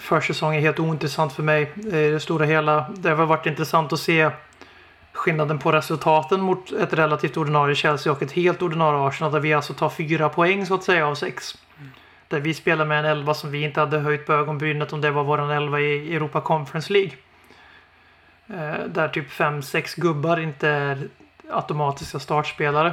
Försäsong 0.00 0.54
är 0.54 0.60
helt 0.60 0.78
ointressant 0.78 1.32
för 1.32 1.42
mig 1.42 1.72
i 1.76 2.10
det 2.10 2.20
stora 2.20 2.44
hela. 2.44 2.86
Det 2.96 3.10
har 3.10 3.26
varit 3.26 3.46
intressant 3.46 3.92
att 3.92 4.00
se 4.00 4.30
skillnaden 5.12 5.58
på 5.58 5.72
resultaten 5.72 6.40
mot 6.40 6.72
ett 6.72 6.92
relativt 6.92 7.36
ordinarie 7.36 7.74
Chelsea 7.74 8.12
och 8.12 8.22
ett 8.22 8.32
helt 8.32 8.62
ordinarie 8.62 9.08
Arsenal 9.08 9.32
där 9.32 9.40
vi 9.40 9.52
alltså 9.52 9.74
tar 9.74 9.88
fyra 9.88 10.28
poäng 10.28 10.66
så 10.66 10.74
att 10.74 10.84
säga 10.84 11.06
av 11.06 11.14
sex. 11.14 11.58
Där 12.28 12.40
vi 12.40 12.54
spelar 12.54 12.84
med 12.84 12.98
en 12.98 13.04
elva 13.04 13.34
som 13.34 13.50
vi 13.50 13.62
inte 13.62 13.80
hade 13.80 13.98
höjt 13.98 14.26
på 14.26 14.32
ögonbrynet 14.32 14.92
om 14.92 15.00
det 15.00 15.10
var 15.10 15.24
våran 15.24 15.50
elva 15.50 15.80
i 15.80 16.14
Europa 16.14 16.40
Conference 16.40 16.92
League. 16.92 17.12
Eh, 18.46 18.86
där 18.88 19.08
typ 19.08 19.30
fem 19.30 19.62
sex 19.62 19.94
gubbar 19.94 20.40
inte 20.40 20.68
är 20.68 21.08
automatiska 21.50 22.18
startspelare. 22.18 22.92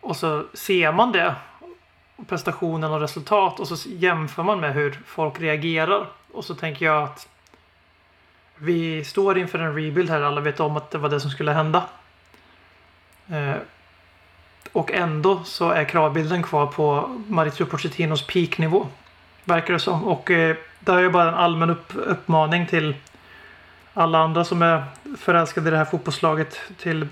Och 0.00 0.16
så 0.16 0.44
ser 0.54 0.92
man 0.92 1.12
det, 1.12 1.34
prestationen 2.28 2.92
och 2.92 3.00
resultat 3.00 3.60
och 3.60 3.68
så 3.68 3.88
jämför 3.88 4.42
man 4.42 4.60
med 4.60 4.74
hur 4.74 5.00
folk 5.06 5.40
reagerar. 5.40 6.06
Och 6.32 6.44
så 6.44 6.54
tänker 6.54 6.86
jag 6.86 7.02
att 7.02 7.28
vi 8.56 9.04
står 9.04 9.38
inför 9.38 9.58
en 9.58 9.74
rebuild 9.74 10.10
här. 10.10 10.20
Alla 10.20 10.40
vet 10.40 10.60
om 10.60 10.76
att 10.76 10.90
det 10.90 10.98
var 10.98 11.08
det 11.08 11.20
som 11.20 11.30
skulle 11.30 11.52
hända. 11.52 11.84
Eh, 13.28 13.56
och 14.72 14.92
ändå 14.92 15.44
så 15.44 15.70
är 15.70 15.84
kravbilden 15.84 16.42
kvar 16.42 16.66
på 16.66 17.16
Mauricio 17.28 17.66
Pochettinos 17.66 18.26
peaknivå. 18.26 18.86
Verkar 19.44 19.72
det 19.72 19.80
som. 19.80 20.04
Och 20.04 20.30
eh, 20.30 20.56
det 20.80 20.92
är 20.92 21.00
ju 21.00 21.10
bara 21.10 21.28
en 21.28 21.34
allmän 21.34 21.70
upp, 21.70 21.92
uppmaning 21.94 22.66
till 22.66 22.94
alla 23.94 24.18
andra 24.18 24.44
som 24.44 24.62
är 24.62 24.84
förälskade 25.18 25.68
i 25.68 25.70
det 25.70 25.76
här 25.76 25.84
fotbollslaget 25.84 26.60
till 26.78 27.08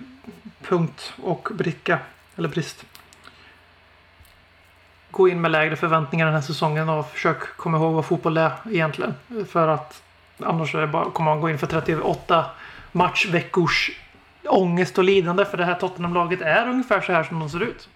punkt 0.63 1.13
och 1.23 1.49
bricka. 1.53 1.99
Eller 2.37 2.49
brist. 2.49 2.85
Gå 5.15 5.29
in 5.29 5.41
med 5.41 5.51
lägre 5.51 5.77
förväntningar 5.77 6.27
den 6.27 6.35
här 6.35 6.43
säsongen 6.43 6.89
och 6.89 7.11
försök 7.11 7.57
komma 7.57 7.79
ihåg 7.79 7.95
vad 7.95 8.05
fotboll 8.05 8.37
är 8.37 8.53
egentligen. 8.71 9.15
För 9.49 9.69
att 9.69 10.03
annars 10.39 10.75
är 10.75 10.81
det 10.81 10.87
bara, 10.87 11.11
kommer 11.11 11.31
man 11.31 11.41
gå 11.41 11.51
in 11.51 11.59
för 11.59 11.67
38 11.67 12.45
matchveckors 12.93 13.91
ångest 14.45 14.99
och 14.99 15.05
lidande. 15.05 15.45
För 15.45 15.57
det 15.57 15.65
här 15.65 15.75
Tottenham-laget 15.75 16.41
är 16.41 16.69
ungefär 16.69 17.01
så 17.01 17.13
här 17.13 17.25
som 17.25 17.39
de 17.39 17.51
ser 17.51 17.63
ut. 17.63 17.89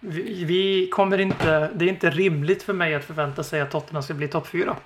Vi, 0.00 0.44
vi 0.44 0.88
kommer 0.92 1.18
inte, 1.18 1.70
det 1.74 1.84
är 1.84 1.88
inte 1.88 2.10
rimligt 2.10 2.62
för 2.62 2.72
mig 2.72 2.94
att 2.94 3.04
förvänta 3.04 3.42
sig 3.44 3.60
att 3.60 3.70
Tottenham 3.70 4.02
ska 4.02 4.14
bli 4.14 4.28
topp 4.28 4.46
4. 4.46 4.76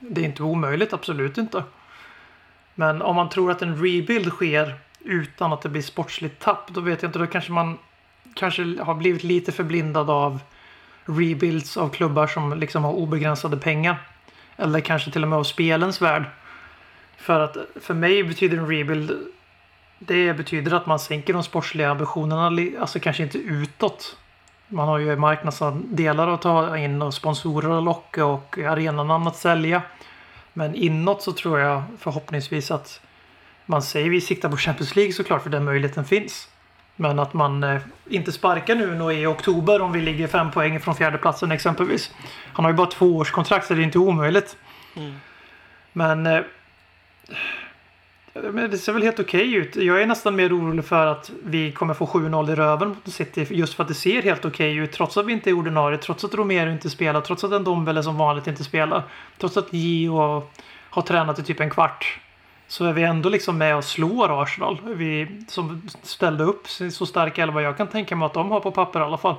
Det 0.00 0.20
är 0.20 0.24
inte 0.24 0.42
omöjligt, 0.42 0.92
absolut 0.92 1.38
inte. 1.38 1.64
Men 2.74 3.02
om 3.02 3.16
man 3.16 3.28
tror 3.28 3.50
att 3.50 3.62
en 3.62 3.76
rebuild 3.76 4.28
sker 4.28 4.74
utan 5.00 5.52
att 5.52 5.62
det 5.62 5.68
blir 5.68 5.82
sportsligt 5.82 6.42
tapp, 6.42 6.68
då 6.68 6.80
vet 6.80 7.02
jag 7.02 7.08
inte. 7.08 7.18
Då 7.18 7.26
kanske 7.26 7.52
man 7.52 7.78
kanske 8.34 8.82
har 8.82 8.94
blivit 8.94 9.24
lite 9.24 9.52
förblindad 9.52 10.10
av 10.10 10.40
rebuilds 11.04 11.76
av 11.76 11.88
klubbar 11.88 12.26
som 12.26 12.58
liksom 12.58 12.84
har 12.84 12.92
obegränsade 12.92 13.56
pengar. 13.56 13.96
Eller 14.56 14.80
kanske 14.80 15.10
till 15.10 15.22
och 15.22 15.28
med 15.28 15.38
av 15.38 15.44
spelens 15.44 16.02
värld. 16.02 16.24
För 17.16 17.40
att 17.40 17.56
för 17.80 17.94
mig 17.94 18.24
betyder 18.24 18.58
en 18.58 18.68
rebuild 18.68 19.32
det 20.06 20.34
betyder 20.34 20.74
att 20.74 20.86
man 20.86 20.98
sänker 20.98 21.32
de 21.32 21.42
sportsliga 21.42 21.90
ambitionerna, 21.90 22.80
alltså 22.80 23.00
kanske 23.00 23.22
inte 23.22 23.38
utåt. 23.38 24.16
Man 24.68 24.88
har 24.88 24.98
ju 24.98 25.16
marknadsandelar 25.16 26.28
att 26.28 26.42
ta 26.42 26.78
in 26.78 27.02
och 27.02 27.14
sponsorer 27.14 27.78
att 27.78 27.84
locka 27.84 28.24
och 28.24 28.58
arenanamn 28.58 29.26
att 29.26 29.36
sälja. 29.36 29.82
Men 30.52 30.74
inåt 30.74 31.22
så 31.22 31.32
tror 31.32 31.58
jag 31.58 31.82
förhoppningsvis 31.98 32.70
att 32.70 33.00
man 33.66 33.82
säger 33.82 34.10
vi 34.10 34.20
siktar 34.20 34.48
på 34.48 34.56
Champions 34.56 34.96
League 34.96 35.12
såklart 35.12 35.42
för 35.42 35.50
den 35.50 35.64
möjligheten 35.64 36.04
finns. 36.04 36.48
Men 36.96 37.18
att 37.18 37.34
man 37.34 37.64
eh, 37.64 37.80
inte 38.10 38.32
sparkar 38.32 38.74
nu 38.74 38.94
nå 38.94 39.12
i 39.12 39.26
oktober 39.26 39.80
om 39.80 39.92
vi 39.92 40.00
ligger 40.00 40.26
fem 40.26 40.50
poäng 40.50 40.80
från 40.80 40.94
fjärdeplatsen 40.94 41.52
exempelvis. 41.52 42.10
Han 42.52 42.64
har 42.64 42.72
ju 42.72 42.76
bara 42.76 42.86
två 42.86 43.16
års 43.16 43.30
kontrakt 43.30 43.66
så 43.66 43.74
det 43.74 43.82
är 43.82 43.84
inte 43.84 43.98
omöjligt. 43.98 44.56
Men, 45.92 46.26
eh, 46.26 46.40
men 48.34 48.70
det 48.70 48.78
ser 48.78 48.92
väl 48.92 49.02
helt 49.02 49.20
okej 49.20 49.54
ut. 49.54 49.76
Jag 49.76 50.02
är 50.02 50.06
nästan 50.06 50.36
mer 50.36 50.56
orolig 50.56 50.84
för 50.84 51.06
att 51.06 51.30
vi 51.44 51.72
kommer 51.72 51.94
få 51.94 52.06
7-0 52.06 52.52
i 52.52 52.54
röven 52.54 52.88
mot 52.88 53.12
City 53.12 53.46
just 53.50 53.74
för 53.74 53.82
att 53.82 53.88
det 53.88 53.94
ser 53.94 54.22
helt 54.22 54.44
okej 54.44 54.76
ut. 54.76 54.92
Trots 54.92 55.16
att 55.16 55.26
vi 55.26 55.32
inte 55.32 55.50
är 55.50 55.54
ordinarie, 55.54 55.98
trots 55.98 56.24
att 56.24 56.34
Romero 56.34 56.70
inte 56.70 56.90
spelar, 56.90 57.20
trots 57.20 57.44
att 57.44 57.52
en 57.52 57.64
Dombele 57.64 58.02
som 58.02 58.18
vanligt 58.18 58.46
inte 58.46 58.64
spelar. 58.64 59.02
Trots 59.38 59.56
att 59.56 59.72
Gio 59.72 60.42
har 60.90 61.02
tränat 61.02 61.38
i 61.38 61.42
typ 61.42 61.60
en 61.60 61.70
kvart. 61.70 62.18
Så 62.72 62.84
är 62.84 62.92
vi 62.92 63.02
ändå 63.02 63.28
liksom 63.28 63.58
med 63.58 63.76
och 63.76 63.84
slår 63.84 64.42
Arsenal. 64.42 64.80
Vi 64.84 65.44
som 65.48 65.82
ställde 66.02 66.44
upp 66.44 66.68
så 66.68 67.06
stark 67.06 67.38
elva 67.38 67.62
jag 67.62 67.76
kan 67.76 67.86
tänka 67.86 68.16
mig 68.16 68.26
att 68.26 68.34
de 68.34 68.50
har 68.50 68.60
på 68.60 68.70
papper 68.70 69.00
i 69.00 69.02
alla 69.02 69.18
fall. 69.18 69.34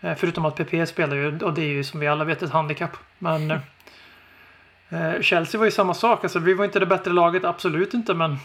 Eh, 0.00 0.14
Förutom 0.14 0.44
att 0.44 0.56
PP 0.56 0.86
spelar 0.86 1.16
ju 1.16 1.38
och 1.38 1.54
det 1.54 1.62
är 1.62 1.68
ju 1.68 1.84
som 1.84 2.00
vi 2.00 2.06
alla 2.06 2.24
vet 2.24 2.42
ett 2.42 2.50
handikapp. 2.50 2.96
Men 3.18 3.50
eh, 4.90 5.14
eh, 5.14 5.20
Chelsea 5.20 5.58
var 5.58 5.64
ju 5.64 5.70
samma 5.70 5.94
sak. 5.94 6.24
Alltså, 6.24 6.38
vi 6.38 6.54
var 6.54 6.64
inte 6.64 6.78
det 6.78 6.86
bättre 6.86 7.12
laget, 7.12 7.44
absolut 7.44 7.94
inte. 7.94 8.14
Men 8.14 8.36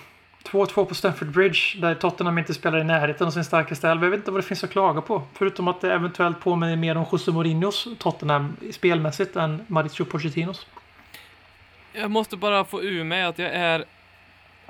2-2 0.43 0.85
på 0.85 0.95
Stamford 0.95 1.31
Bridge 1.31 1.59
där 1.77 1.95
Tottenham 1.95 2.37
inte 2.37 2.53
spelar 2.53 2.79
i 2.79 2.83
närheten 2.83 3.27
av 3.27 3.31
sin 3.31 3.43
starkaste 3.43 3.89
elva. 3.89 4.05
Jag 4.05 4.11
vet 4.11 4.19
inte 4.19 4.31
vad 4.31 4.39
det 4.39 4.47
finns 4.47 4.63
att 4.63 4.71
klaga 4.71 5.01
på. 5.01 5.23
Förutom 5.33 5.67
att 5.67 5.81
det 5.81 5.93
eventuellt 5.93 6.39
påminner 6.39 6.75
mer 6.75 6.97
om 6.97 7.05
José 7.11 7.31
Mourinhos 7.31 7.87
Tottenham 7.99 8.57
spelmässigt 8.71 9.35
än 9.35 9.65
Mauricio 9.67 10.05
Pochettinos. 10.05 10.65
Jag 11.93 12.11
måste 12.11 12.37
bara 12.37 12.65
få 12.65 12.83
ur 12.83 13.03
mig 13.03 13.23
att 13.23 13.39
jag 13.39 13.53
är 13.53 13.85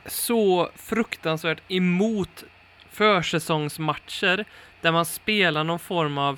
så 0.06 0.70
fruktansvärt 0.76 1.62
emot 1.68 2.44
försäsongsmatcher 2.90 4.46
där 4.82 4.92
man 4.92 5.06
spelar 5.06 5.64
någon 5.64 5.80
form 5.80 6.18
av 6.18 6.38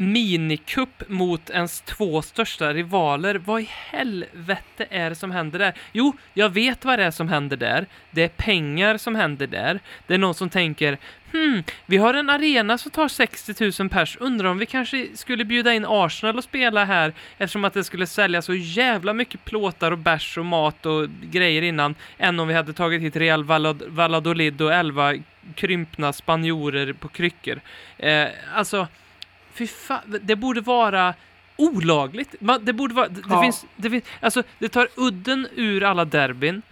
minikupp 0.00 1.08
mot 1.08 1.50
ens 1.50 1.80
två 1.80 2.22
största 2.22 2.72
rivaler. 2.72 3.34
Vad 3.34 3.60
i 3.60 3.68
helvete 3.70 4.86
är 4.90 5.10
det 5.10 5.16
som 5.16 5.30
händer 5.30 5.58
där? 5.58 5.74
Jo, 5.92 6.12
jag 6.34 6.48
vet 6.48 6.84
vad 6.84 6.98
det 6.98 7.04
är 7.04 7.10
som 7.10 7.28
händer 7.28 7.56
där. 7.56 7.86
Det 8.10 8.22
är 8.22 8.28
pengar 8.28 8.96
som 8.96 9.14
händer 9.14 9.46
där. 9.46 9.80
Det 10.06 10.14
är 10.14 10.18
någon 10.18 10.34
som 10.34 10.50
tänker 10.50 10.98
Hmm, 11.32 11.62
vi 11.86 11.96
har 11.96 12.14
en 12.14 12.30
arena 12.30 12.78
som 12.78 12.90
tar 12.90 13.08
60 13.08 13.82
000 13.82 13.88
pers. 13.88 14.16
Undrar 14.20 14.48
om 14.48 14.58
vi 14.58 14.66
kanske 14.66 15.06
skulle 15.14 15.44
bjuda 15.44 15.74
in 15.74 15.84
Arsenal 15.88 16.36
och 16.38 16.44
spela 16.44 16.84
här 16.84 17.12
eftersom 17.38 17.64
att 17.64 17.74
det 17.74 17.84
skulle 17.84 18.06
sälja 18.06 18.42
så 18.42 18.54
jävla 18.54 19.12
mycket 19.12 19.44
plåtar 19.44 19.90
och 19.92 19.98
bärs 19.98 20.38
och 20.38 20.46
mat 20.46 20.86
och 20.86 21.08
grejer 21.22 21.62
innan 21.62 21.94
än 22.18 22.40
om 22.40 22.48
vi 22.48 22.54
hade 22.54 22.72
tagit 22.72 23.02
hit 23.02 23.16
Real 23.16 23.44
Vallad- 23.44 23.88
Valladolid 23.88 24.62
och 24.62 24.72
11 24.72 25.14
krympna 25.54 26.12
spanjorer 26.12 26.92
på 26.92 27.08
kryckor. 27.08 27.60
Eh, 27.98 28.26
alltså, 28.54 28.86
fy 29.54 29.66
fan, 29.66 30.18
det 30.22 30.36
borde 30.36 30.60
vara 30.60 31.14
olagligt. 31.56 32.34
Det 32.60 32.72
borde 32.72 32.94
vara, 32.94 33.08
det, 33.08 33.14
det 33.20 33.26
Ja. 33.28 33.42
finns, 33.42 33.66
det 33.76 33.90
finns, 33.90 34.04
alltså 34.20 34.42
det 34.58 34.68
tar 34.68 34.88
udden 34.96 35.48
ur 35.54 35.82
alla 35.82 36.04
derbyn. 36.04 36.62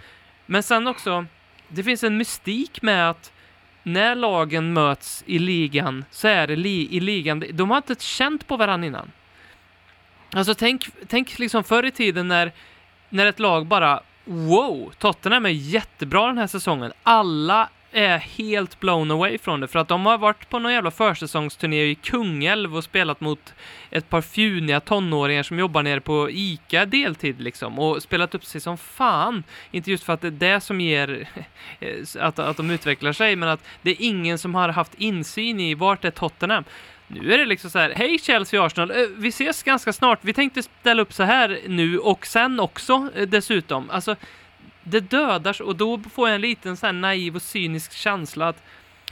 Men 0.46 0.62
sen 0.62 0.86
också, 0.86 1.26
det 1.68 1.82
finns 1.84 2.04
en 2.04 2.16
mystik 2.16 2.82
med 2.82 3.10
att 3.10 3.32
när 3.82 4.14
lagen 4.14 4.72
möts 4.72 5.22
i 5.26 5.38
ligan 5.38 6.04
så 6.10 6.28
är 6.28 6.46
det 6.46 6.56
li 6.56 6.88
i 6.96 7.00
ligan, 7.00 7.44
de 7.52 7.70
har 7.70 7.76
inte 7.76 7.94
känt 7.98 8.46
på 8.46 8.56
varandra 8.56 8.86
innan. 8.86 9.12
Alltså 10.34 10.54
tänk, 10.54 10.88
tänk 11.06 11.38
liksom 11.38 11.64
förr 11.64 11.84
i 11.84 11.90
tiden 11.90 12.28
när, 12.28 12.52
när 13.08 13.26
ett 13.26 13.38
lag 13.38 13.66
bara 13.66 14.00
wow, 14.24 14.92
Tottenham 14.98 15.46
är 15.46 15.50
jättebra 15.50 16.26
den 16.26 16.38
här 16.38 16.46
säsongen. 16.46 16.92
Alla 17.02 17.68
är 17.92 18.18
helt 18.18 18.80
blown 18.80 19.10
away 19.10 19.38
från 19.38 19.60
det 19.60 19.68
för 19.68 19.78
att 19.78 19.88
de 19.88 20.06
har 20.06 20.18
varit 20.18 20.48
på 20.48 20.58
någon 20.58 20.72
jävla 20.72 20.90
försäsongsturné 20.90 21.84
i 21.84 21.94
Kungälv 21.94 22.76
och 22.76 22.84
spelat 22.84 23.20
mot 23.20 23.54
ett 23.90 24.08
par 24.08 24.20
fjuniga 24.20 24.80
tonåringar 24.80 25.42
som 25.42 25.58
jobbar 25.58 25.82
nere 25.82 26.00
på 26.00 26.30
ICA 26.30 26.86
deltid 26.86 27.40
liksom 27.40 27.78
och 27.78 28.02
spelat 28.02 28.34
upp 28.34 28.44
sig 28.44 28.60
som 28.60 28.78
fan. 28.78 29.44
Inte 29.70 29.90
just 29.90 30.04
för 30.04 30.12
att 30.12 30.20
det 30.20 30.26
är 30.26 30.30
det 30.30 30.60
som 30.60 30.80
ger 30.80 31.28
eh, 31.80 31.96
att, 32.20 32.38
att 32.38 32.56
de 32.56 32.70
utvecklar 32.70 33.12
sig 33.12 33.36
men 33.36 33.48
att 33.48 33.64
det 33.82 33.90
är 33.90 33.96
ingen 33.98 34.38
som 34.38 34.54
har 34.54 34.68
haft 34.68 34.94
insyn 34.94 35.60
i 35.60 35.74
vart 35.74 36.04
är 36.04 36.10
Tottenham. 36.10 36.64
Nu 37.06 37.34
är 37.34 37.38
det 37.38 37.46
liksom 37.46 37.70
så 37.70 37.78
här, 37.78 37.92
hej 37.96 38.18
Chelsea 38.18 38.64
Arsenal, 38.64 38.90
eh, 38.90 38.96
vi 39.16 39.28
ses 39.28 39.62
ganska 39.62 39.92
snart. 39.92 40.18
Vi 40.22 40.32
tänkte 40.32 40.62
ställa 40.62 41.02
upp 41.02 41.12
så 41.12 41.22
här 41.22 41.60
nu 41.66 41.98
och 41.98 42.26
sen 42.26 42.60
också 42.60 43.10
eh, 43.14 43.28
dessutom. 43.28 43.90
Alltså, 43.90 44.16
det 44.90 45.00
dödar 45.00 45.62
och 45.62 45.76
då 45.76 46.00
får 46.14 46.28
jag 46.28 46.34
en 46.34 46.40
liten 46.40 46.76
så 46.76 46.86
här 46.86 46.92
naiv 46.92 47.36
och 47.36 47.42
cynisk 47.42 47.92
känsla 47.92 48.48
att, 48.48 48.62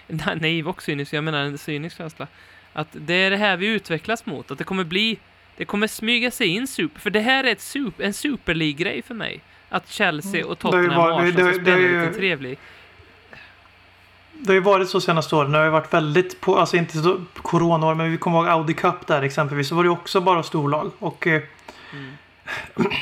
naiv 0.41 0.68
och 0.68 0.83
cynisk, 0.83 1.12
jag 1.12 1.24
menar 1.24 1.39
en 1.39 1.59
cynisk 1.59 1.97
känsla, 1.97 2.27
att 2.72 2.89
det 2.93 3.14
är 3.14 3.31
det 3.31 3.37
här 3.37 3.57
vi 3.57 3.66
utvecklas 3.66 4.27
mot, 4.27 4.51
att 4.51 4.59
det 4.59 4.64
kommer 4.64 4.85
bli 4.85 5.18
det 5.57 5.64
kommer 5.64 5.87
smyga 5.87 6.31
sig 6.31 6.47
in 6.47 6.66
super, 6.66 7.01
för 7.01 7.11
det 7.11 7.20
här 7.20 7.45
är 7.45 7.53
ett 7.53 7.61
super, 7.61 8.05
en 8.05 8.12
Super 8.14 8.55
League-grej 8.55 9.03
för 9.03 9.14
mig. 9.14 9.41
Att 9.68 9.89
Chelsea 9.91 10.47
och 10.47 10.59
Tottenham 10.59 11.12
och 11.12 11.29
ska 11.29 11.37
det 11.37 11.43
har 11.43 11.53
spela 11.53 11.79
ju- 11.79 12.01
lite 12.01 12.18
trevlig. 12.18 12.59
Det 14.33 14.47
har 14.49 14.55
ju 14.55 14.61
varit 14.61 14.89
så 14.89 15.01
senaste 15.01 15.37
åren. 15.37 15.53
Det 15.53 15.59
har 15.59 15.64
ju 15.64 15.70
varit 15.70 15.95
väldigt, 15.95 16.41
på, 16.41 16.57
alltså 16.59 16.77
inte 16.77 16.99
så 16.99 17.24
coronaår, 17.35 17.95
men 17.95 18.11
vi 18.11 18.16
kommer 18.16 18.39
ihåg 18.39 18.49
Audi 18.49 18.74
Cup 18.74 19.07
där 19.07 19.22
exempelvis. 19.22 19.68
Så 19.68 19.74
var 19.74 19.85
det 19.85 19.91
också 19.91 20.20
bara 20.20 20.43
storlag. 20.43 20.91
Och 20.99 21.27
eh, 21.27 21.43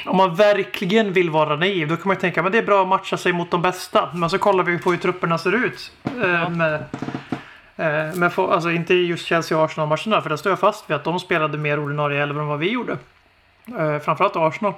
om 0.06 0.16
man 0.16 0.34
verkligen 0.34 1.12
vill 1.12 1.30
vara 1.30 1.56
naiv, 1.56 1.88
då 1.88 1.96
kan 1.96 2.08
man 2.08 2.16
ju 2.16 2.20
tänka 2.20 2.42
men 2.42 2.52
det 2.52 2.58
är 2.58 2.62
bra 2.62 2.82
att 2.82 2.88
matcha 2.88 3.16
sig 3.16 3.32
mot 3.32 3.50
de 3.50 3.62
bästa. 3.62 4.08
Men 4.14 4.30
så 4.30 4.38
kollar 4.38 4.64
vi 4.64 4.78
på 4.78 4.90
hur 4.90 4.98
trupperna 4.98 5.38
ser 5.38 5.64
ut. 5.64 5.92
Eh, 6.04 6.50
med, 6.50 6.74
eh, 7.76 8.14
med, 8.14 8.32
alltså 8.38 8.70
inte 8.70 8.94
just 8.94 9.26
Chelsea 9.26 9.58
och 9.58 9.64
Arsenal-matcherna, 9.64 10.22
för 10.22 10.28
där 10.28 10.36
står 10.36 10.52
jag 10.52 10.58
fast 10.58 10.90
vid 10.90 10.96
att 10.96 11.04
de 11.04 11.20
spelade 11.20 11.58
mer 11.58 11.78
ordinarie 11.78 12.22
elva 12.22 12.40
än 12.40 12.46
vad 12.46 12.58
vi 12.58 12.70
gjorde. 12.70 12.98
Eh, 13.78 13.98
framförallt 13.98 14.36
Arsenal. 14.36 14.72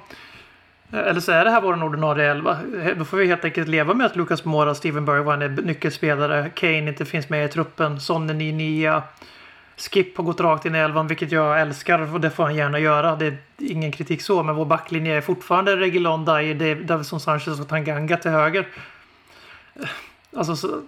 Eller 0.92 1.20
så 1.20 1.32
är 1.32 1.44
det 1.44 1.50
här 1.50 1.60
vår 1.60 1.84
ordinarie 1.84 2.30
elva. 2.30 2.58
Då 2.96 3.04
får 3.04 3.16
vi 3.16 3.26
helt 3.26 3.44
enkelt 3.44 3.68
leva 3.68 3.94
med 3.94 4.06
att 4.06 4.16
Lucas 4.16 4.44
Moura 4.44 4.70
och 4.70 4.76
Steven 4.76 5.04
Bergwijn 5.04 5.42
är 5.42 5.48
nyckelspelare. 5.48 6.50
Kane 6.54 6.88
inte 6.88 7.04
finns 7.04 7.28
med 7.28 7.44
i 7.44 7.48
truppen. 7.48 8.00
Son 8.00 8.30
är 8.30 8.34
ny 8.34 8.52
nia. 8.52 9.02
Skip 9.76 10.16
har 10.16 10.24
gått 10.24 10.40
rakt 10.40 10.66
in 10.66 10.74
i 10.74 10.78
elvan, 10.78 11.06
vilket 11.06 11.32
jag 11.32 11.60
älskar 11.60 12.14
och 12.14 12.20
det 12.20 12.30
får 12.30 12.44
han 12.44 12.54
gärna 12.54 12.78
göra. 12.78 13.16
Det 13.16 13.26
är 13.26 13.38
ingen 13.58 13.92
kritik 13.92 14.22
så, 14.22 14.42
men 14.42 14.54
vår 14.54 14.64
backlinje 14.64 15.16
är 15.16 15.20
fortfarande 15.20 15.76
Regulon, 15.76 16.24
Dyer, 16.24 16.74
Davison 16.74 17.20
Sanchez 17.20 17.60
och 17.60 17.68
Tanganga 17.68 18.16
till 18.16 18.30
höger. 18.30 18.68
Alltså, 20.36 20.56
så, 20.56 20.82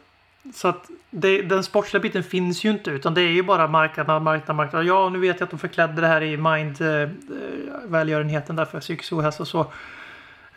så 0.54 0.68
att 0.68 0.90
det, 1.10 1.42
den 1.42 1.64
sportsliga 1.64 2.02
biten 2.02 2.22
finns 2.22 2.64
ju 2.64 2.70
inte, 2.70 2.90
utan 2.90 3.14
det 3.14 3.20
är 3.20 3.28
ju 3.28 3.42
bara 3.42 3.68
marknad, 3.68 4.22
marknad, 4.22 4.56
marknad. 4.56 4.84
Ja, 4.84 5.08
nu 5.08 5.18
vet 5.18 5.40
jag 5.40 5.46
att 5.46 5.50
de 5.50 5.58
förklädde 5.58 6.00
det 6.00 6.06
här 6.06 6.22
i 6.22 6.36
mind, 6.36 6.80
eh, 6.80 6.88
eh, 6.88 7.08
välgörenheten 7.84 8.56
där 8.56 8.64
för 8.64 8.80
psykisk 8.80 9.12
ohälsa 9.12 9.42
och 9.42 9.48
så. 9.48 9.66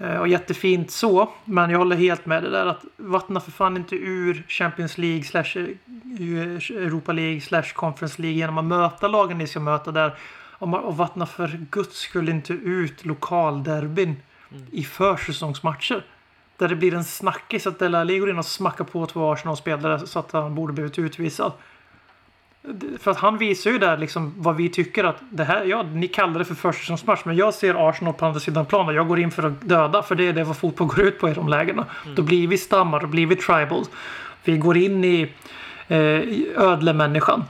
Eh, 0.02 0.18
Och 0.18 0.28
jättefint 0.28 0.92
så, 0.92 1.30
men 1.46 1.70
jag 1.70 1.78
håller 1.78 1.96
helt 1.96 2.26
med 2.26 2.44
det 2.44 2.50
där 2.50 2.66
att 2.66 2.86
vattna 2.98 3.40
för 3.40 3.52
fan 3.52 3.78
inte 3.78 3.96
ur 3.96 4.44
Champions 4.48 4.98
League 4.98 5.24
slash 5.24 5.58
eh, 5.58 6.86
Europa 6.86 7.12
League 7.12 7.42
slash 7.42 7.74
Conference 7.74 8.22
League 8.22 8.38
genom 8.38 8.58
att 8.58 8.66
möta 8.66 9.08
lagen 9.08 9.38
ni 9.38 9.48
ska 9.48 9.60
möta 9.60 9.92
där. 9.92 10.16
Och 10.60 10.98
vattna 10.98 11.26
för 11.26 11.66
guds 11.72 11.98
skull 11.98 12.30
inte 12.30 12.54
ut 12.54 13.06
lokalderbyn 13.06 14.16
i 14.72 14.84
försäsongsmatcher. 14.84 16.06
Där 16.58 16.68
det 16.68 16.76
blir 16.76 16.94
en 16.94 17.04
snackis 17.04 17.68
att 17.68 17.80
Dele 17.80 18.00
Alli 18.00 18.20
går 18.20 18.30
in 18.30 18.38
och 18.38 18.46
smackar 18.46 18.84
på 18.86 19.06
två 19.06 19.32
Arsenal-spelare 19.32 20.08
så 20.08 20.20
att 20.20 20.32
han 20.32 20.56
borde 20.56 20.74
blivit 20.74 21.00
utvisad. 21.00 21.52
För 23.00 23.12
att 23.12 23.18
han 23.18 23.38
visar 23.38 23.72
ju 23.72 23.78
där 23.78 23.98
liksom 23.98 24.34
vad 24.38 24.56
vi 24.56 24.70
tycker 24.70 25.04
att 25.04 25.18
det 25.30 25.44
här, 25.44 25.64
ja 25.66 25.84
ni 25.84 26.08
kallar 26.08 26.40
det 26.40 26.46
för 26.46 26.56
försäsongsmatch 26.56 27.22
men 27.26 27.36
jag 27.36 27.54
ser 27.54 27.90
Arsenal 27.90 28.14
på 28.14 28.26
andra 28.26 28.40
sidan 28.40 28.66
planen 28.66 28.96
jag 28.96 29.08
går 29.08 29.20
in 29.20 29.32
för 29.32 29.44
att 29.44 29.62
döda 29.62 30.04
för 30.04 30.16
det 30.16 30.28
är 30.28 30.34
det 30.34 30.44
vad 30.44 30.58
fotboll 30.58 30.88
går 30.88 31.02
ut 31.02 31.20
på 31.20 31.30
i 31.30 31.34
de 31.34 31.48
lägena. 31.50 31.86
Då 32.16 32.22
blir 32.22 32.48
vi 32.48 32.58
stammar, 32.58 33.00
då 33.00 33.08
blir 33.08 33.26
vi 33.28 33.36
tribal. 33.36 33.84
Vi 34.44 34.58
går 34.58 34.78
in 34.78 35.04
i, 35.06 35.32
eh, 35.88 35.98
ödlemänniskan. 36.58 37.44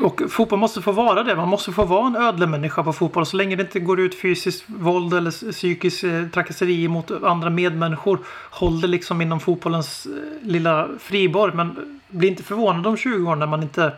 Och 0.00 0.22
fotboll 0.30 0.58
måste 0.58 0.82
få 0.82 0.92
vara 0.92 1.22
det. 1.22 1.36
Man 1.36 1.48
måste 1.48 1.72
få 1.72 1.84
vara 1.84 2.06
en 2.06 2.16
ödlemänniska 2.16 2.82
på 2.82 2.92
fotboll. 2.92 3.26
Så 3.26 3.36
länge 3.36 3.56
det 3.56 3.62
inte 3.62 3.80
går 3.80 4.00
ut 4.00 4.20
fysiskt 4.20 4.64
våld 4.66 5.14
eller 5.14 5.28
s- 5.28 5.44
psykisk 5.50 6.04
eh, 6.04 6.26
trakasseri 6.28 6.88
mot 6.88 7.10
andra 7.24 7.50
medmänniskor. 7.50 8.18
Håll 8.50 8.80
det 8.80 8.86
liksom 8.86 9.20
inom 9.22 9.40
fotbollens 9.40 10.06
eh, 10.06 10.48
lilla 10.48 10.88
friborg. 11.00 11.52
Men 11.54 12.00
bli 12.08 12.28
inte 12.28 12.42
förvånad 12.42 12.86
om 12.86 12.96
20 12.96 13.30
år 13.30 13.36
när 13.36 13.46
man 13.46 13.62
inte 13.62 13.92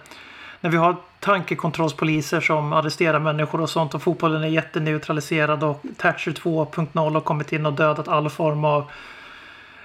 när 0.64 0.70
vi 0.70 0.76
har 0.76 0.96
tankekontrollspoliser 1.20 2.40
som 2.40 2.72
arresterar 2.72 3.18
människor 3.18 3.60
och 3.60 3.70
sånt 3.70 3.94
och 3.94 4.02
fotbollen 4.02 4.44
är 4.44 4.48
jätteneutraliserad 4.48 5.64
och 5.64 5.82
Thatcher 5.96 6.30
2.0 6.30 7.12
har 7.12 7.20
kommit 7.20 7.52
in 7.52 7.66
och 7.66 7.72
dödat 7.72 8.08
all 8.08 8.30
form 8.30 8.64
av 8.64 8.90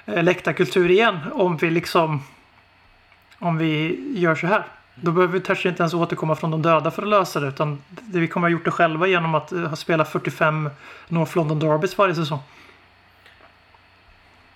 eh, 0.06 0.24
läktarkultur 0.24 0.92
igen. 0.92 1.18
Om 1.34 1.58
vi 1.58 1.70
liksom 1.70 2.24
om 3.40 3.58
vi 3.58 4.00
gör 4.16 4.36
så 4.36 4.48
här. 4.48 4.64
Då 4.96 5.12
behöver 5.12 5.40
Thatcher 5.40 5.70
inte 5.70 5.84
ens 5.84 5.94
återkomma 5.94 6.36
från 6.36 6.52
de 6.52 6.62
döda 6.62 6.92
för 6.92 7.02
att 7.02 7.10
lösa 7.10 7.40
det 7.40 7.48
utan 7.48 7.82
vi 8.12 8.28
kommer 8.28 8.48
ha 8.48 8.52
gjort 8.52 8.66
det 8.66 8.72
själva 8.72 9.08
genom 9.08 9.36
att 9.36 9.52
eh, 9.52 9.60
ha 9.60 9.76
spelat 9.76 10.12
45 10.12 10.70
North 11.08 11.38
London 11.38 11.60
Derbys 11.60 11.98
varje 11.98 12.16
säsong. 12.16 12.40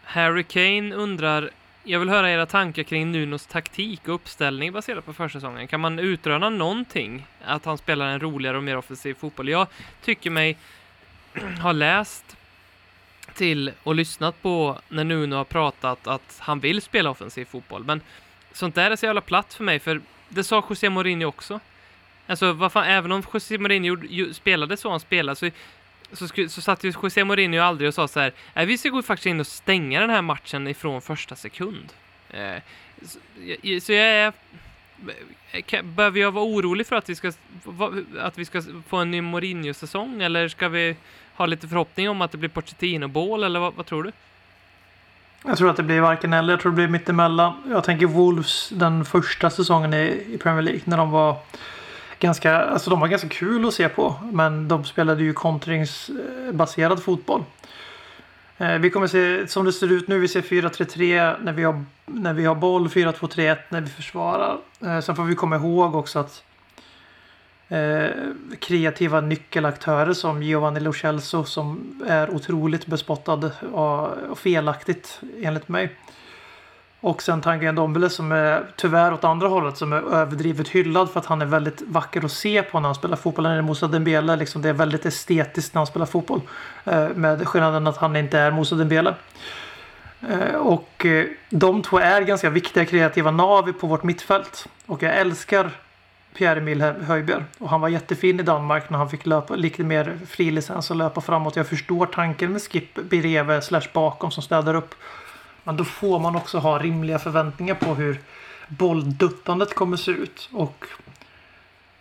Harry 0.04 0.44
Kane 0.44 0.96
undrar, 0.96 1.50
jag 1.84 2.00
vill 2.00 2.10
höra 2.10 2.32
era 2.32 2.46
tankar 2.46 2.84
kring 2.84 3.12
Nunos 3.12 3.46
taktik 3.46 4.08
och 4.08 4.16
uppställning 4.16 4.72
baserat 4.72 5.06
på 5.06 5.14
försäsongen. 5.14 5.68
Kan 5.68 5.80
man 5.80 6.00
utröna 6.00 6.50
någonting? 6.50 7.28
Att 7.46 7.66
han 7.66 7.78
spelar 7.78 8.08
en 8.08 8.20
roligare 8.20 8.58
och 8.58 8.64
mer 8.64 8.78
offensiv 8.78 9.14
fotboll? 9.14 9.50
Jag 9.50 9.68
tycker 10.02 10.30
mig 10.30 10.58
ha 11.62 11.72
läst 11.72 12.38
till 13.34 13.72
och 13.84 13.96
lyssnat 13.96 14.42
på 14.42 14.80
när 14.90 15.04
Nuno 15.04 15.36
har 15.36 15.44
pratat 15.44 16.08
att 16.08 16.38
han 16.40 16.60
vill 16.60 16.82
spela 16.82 17.10
offensiv 17.10 17.46
fotboll. 17.46 17.84
Men 17.84 18.02
sånt 18.52 18.76
där 18.76 18.92
är 18.92 18.96
så 18.96 19.06
jävla 19.06 19.22
platt 19.22 19.54
för 19.54 19.64
mig, 19.64 19.80
för 19.80 20.02
det 20.30 20.44
sa 20.44 20.66
José 20.70 20.90
Mourinho 20.90 21.28
också. 21.28 21.60
Alltså, 22.28 22.54
vad 22.54 22.72
fan, 22.72 22.86
även 22.86 23.12
om 23.12 23.24
José 23.34 23.58
Mourinho 23.58 24.34
spelade 24.34 24.78
så 24.78 24.90
han 24.90 25.00
spelade 25.00 25.36
så 25.36 25.50
så, 26.14 26.28
sku, 26.28 26.50
så 26.50 26.62
satt 26.62 26.84
ju 26.84 26.94
José 27.04 27.24
Mourinho 27.24 27.62
aldrig 27.62 27.88
och 27.88 27.94
sa 27.94 28.08
så 28.08 28.20
här, 28.20 28.34
nej 28.54 28.66
vi 28.66 28.78
ska 28.78 28.90
gå 28.90 29.02
faktiskt 29.02 29.26
in 29.26 29.40
och 29.40 29.48
stänga 29.48 30.00
den 30.00 30.10
här 30.10 30.22
matchen 30.22 30.68
ifrån 30.68 31.02
första 31.02 31.36
sekund. 31.36 31.94
Eh, 32.30 32.56
så, 33.06 33.20
jag- 33.62 33.82
så 33.82 33.94
jag 33.94 34.06
är... 34.08 34.34
Behöver 35.84 36.20
jag 36.20 36.32
vara 36.32 36.46
orolig 36.46 36.88
för 36.88 36.96
att 36.96 37.10
vi 37.10 37.16
ska, 37.16 37.32
att 38.20 38.38
vi 38.38 38.46
ska 38.46 38.62
få 38.88 38.98
en 38.98 39.12
ny 39.12 39.22
Mourinho-säsong 39.22 40.22
eller 40.22 40.48
ska 40.48 40.70
vi 40.70 40.96
ha 41.36 41.46
lite 41.46 41.68
förhoppning 41.68 42.10
om 42.10 42.22
att 42.22 42.32
det 42.32 42.38
blir 42.38 42.50
Pochettino-bål 42.50 43.44
eller 43.44 43.60
vad, 43.60 43.74
vad 43.74 43.86
tror 43.86 44.04
du? 44.04 44.12
Jag 45.46 45.58
tror 45.58 45.70
att 45.70 45.78
det 45.78 45.84
blir 45.84 46.02
varken 46.02 46.34
eller. 46.34 46.54
Jag 46.54 46.60
tror 46.62 46.72
det 46.72 46.76
blir 46.76 46.88
mittemellan. 46.88 47.54
Jag 47.70 47.84
tänker 47.84 48.06
Wolves 48.06 48.70
den 48.70 49.06
första 49.06 49.50
säsongen 49.50 49.94
i, 49.94 50.26
i 50.34 50.38
Premier 50.38 50.62
League 50.62 50.82
när 50.86 50.98
de 50.98 51.12
var 51.12 51.38
ganska, 52.20 52.58
alltså 52.58 52.90
de 52.90 53.00
var 53.00 53.08
ganska 53.08 53.30
kul 53.30 53.68
att 53.68 53.74
se 53.74 53.90
på. 53.90 54.16
Men 54.32 54.68
de 54.68 54.86
spelade 54.86 55.24
ju 55.24 55.34
kontringsbaserad 55.34 57.04
fotboll. 57.04 57.44
Eh, 58.58 58.78
vi 58.78 58.90
kommer 58.90 59.08
se, 59.08 59.48
som 59.48 59.66
det 59.66 59.74
ser 59.74 59.92
ut 59.92 60.08
nu, 60.08 60.20
vi 60.20 60.28
ser 60.28 60.42
4-3-3 60.42 61.36
när 61.44 61.54
vi 61.54 61.64
har, 61.64 61.84
när 62.06 62.34
vi 62.34 62.46
har 62.46 62.56
boll, 62.56 62.88
4-2-3-1 62.88 63.58
när 63.70 63.82
vi 63.82 63.90
försvarar. 63.90 64.58
Eh, 64.82 65.00
sen 65.00 65.16
får 65.16 65.24
vi 65.24 65.36
komma 65.36 65.56
ihåg 65.56 65.96
också 65.96 66.20
att 66.20 66.44
eh, 67.68 68.10
kreativa 68.60 69.22
nyckelaktörer 69.22 70.14
som 70.14 70.44
Giovanni 70.44 70.80
Lo 70.80 70.94
Celso 70.94 71.44
som 71.44 72.02
är 72.08 72.30
otroligt 72.30 72.86
bespottad 72.86 73.52
och 73.74 74.40
felaktigt 74.40 75.22
enligt 75.42 75.68
mig. 75.68 75.96
Och 77.04 77.22
sen 77.22 77.42
Tanguy 77.42 77.72
Ndombele 77.72 78.10
som 78.10 78.32
är 78.32 78.64
tyvärr 78.76 79.14
åt 79.14 79.24
andra 79.24 79.48
hållet 79.48 79.78
som 79.78 79.94
är 79.94 80.14
överdrivet 80.14 80.68
hyllad 80.68 81.10
för 81.10 81.20
att 81.20 81.26
han 81.26 81.42
är 81.42 81.46
väldigt 81.46 81.82
vacker 81.82 82.26
att 82.26 82.32
se 82.32 82.64
på 82.64 82.80
när 82.80 82.88
han 82.88 82.96
spelar 82.96 83.18
fotboll. 83.18 83.46
Han 83.46 83.58
är 83.58 83.62
Moussa 83.62 83.88
Dembele 83.88 84.36
liksom. 84.36 84.62
Det 84.62 84.70
är 84.70 84.74
väldigt 84.74 85.06
estetiskt 85.06 85.74
när 85.74 85.80
han 85.80 85.88
spelar 85.88 86.06
fotboll. 86.06 86.42
Eh, 86.86 87.10
med 87.16 87.48
skillnaden 87.48 87.88
att 87.88 87.98
han 87.98 88.16
inte 88.16 88.40
är 88.40 88.52
Moussa 88.52 88.76
Dembele. 88.76 89.16
Eh, 90.30 90.56
och 90.56 91.06
eh, 91.06 91.26
de 91.50 91.82
två 91.82 92.00
är 92.00 92.22
ganska 92.22 92.50
viktiga 92.50 92.86
kreativa 92.86 93.32
nav 93.32 93.72
på 93.72 93.88
vårt 93.88 94.04
mittfält. 94.04 94.68
Och 94.86 95.04
jag 95.04 95.16
älskar 95.18 95.72
Pierre-Emil 96.38 96.82
Hö- 96.82 97.04
Höjbjerg. 97.04 97.44
Och 97.58 97.70
han 97.70 97.82
var 97.82 97.90
jättefin 97.90 98.40
i 98.40 98.44
Danmark 98.44 98.90
när 98.90 98.98
han 98.98 99.10
fick 99.10 99.26
löpa 99.26 99.56
lite 99.56 99.84
mer 99.84 100.20
frilicens 100.28 100.86
att 100.86 100.92
och 100.92 100.98
löpa 100.98 101.22
framåt. 101.22 101.56
Jag 101.56 101.68
förstår 101.68 102.06
tanken 102.06 102.52
med 102.52 102.62
Skip 102.62 102.96
bredvid 103.10 103.64
slash 103.64 103.88
bakom 103.94 104.32
som 104.32 104.44
städar 104.44 104.74
upp. 104.74 104.96
Men 105.64 105.78
då 105.78 105.84
får 105.84 106.20
man 106.20 106.36
också 106.36 106.58
ha 106.58 106.80
rimliga 106.80 107.20
förväntningar 107.20 107.76
på 107.76 107.96
hur 107.96 108.20
bollduttandet 108.68 109.74
kommer 109.74 109.98
se 109.98 110.12
ut. 110.12 110.50
Och 110.52 110.86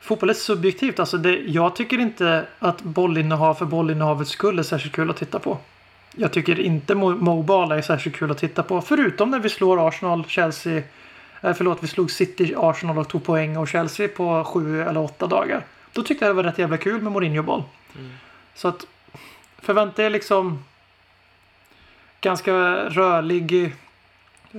fotboll 0.01 0.31
är 0.31 0.35
subjektivt. 0.35 0.99
Alltså 1.01 1.17
det, 1.19 1.37
jag 1.37 1.77
tycker 1.77 1.99
inte 1.99 2.45
att 2.59 2.83
bollinnehav 2.83 3.55
för 3.55 3.65
bollinnehavets 3.65 4.31
skull 4.31 4.59
är 4.59 4.63
särskilt 4.63 4.95
kul 4.95 5.11
att 5.11 5.17
titta 5.17 5.39
på. 5.39 5.59
Jag 6.17 6.33
tycker 6.33 6.61
inte 6.61 6.95
Mo- 6.95 7.21
Mobile 7.21 7.77
är 7.79 7.83
särskilt 7.83 8.17
kul 8.17 8.31
att 8.31 8.39
titta 8.39 8.63
på. 8.63 8.81
Förutom 8.81 9.31
när 9.31 9.39
vi 9.41 9.49
slår 9.49 9.89
Arsenal, 9.89 10.25
Chelsea. 10.29 10.83
Eh, 11.41 11.55
förlåt, 11.55 11.79
vi 11.83 11.87
slog 11.87 12.11
City, 12.11 12.55
Arsenal 12.57 12.99
och 12.99 13.09
tog 13.09 13.25
poäng 13.25 13.57
och 13.57 13.69
Chelsea 13.69 14.09
på 14.09 14.45
sju 14.45 14.83
eller 14.83 15.01
åtta 15.01 15.27
dagar. 15.27 15.65
Då 15.93 16.03
tyckte 16.03 16.25
jag 16.25 16.31
det 16.31 16.37
var 16.43 16.43
rätt 16.43 16.59
jävla 16.59 16.77
kul 16.77 17.03
med 17.03 17.13
Mourinho-boll. 17.13 17.63
Så 18.55 18.69
att 18.69 18.87
förvänta 19.59 20.03
er 20.03 20.11
liksom 20.11 20.65
ganska 22.23 22.53
rörlig 22.89 23.75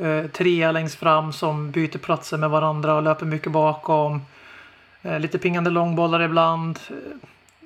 eh, 0.02 0.26
trea 0.32 0.72
längst 0.72 0.96
fram 0.96 1.34
som 1.34 1.72
byter 1.72 1.98
platser 1.98 2.38
med 2.38 2.50
varandra 2.50 2.96
och 2.96 3.04
löper 3.04 3.26
mycket 3.26 3.52
bakom. 3.52 4.22
Eh, 5.02 5.20
lite 5.20 5.38
pingande 5.38 5.70
långbollar 5.70 6.22
ibland. 6.22 6.80
Eh, 6.90 6.96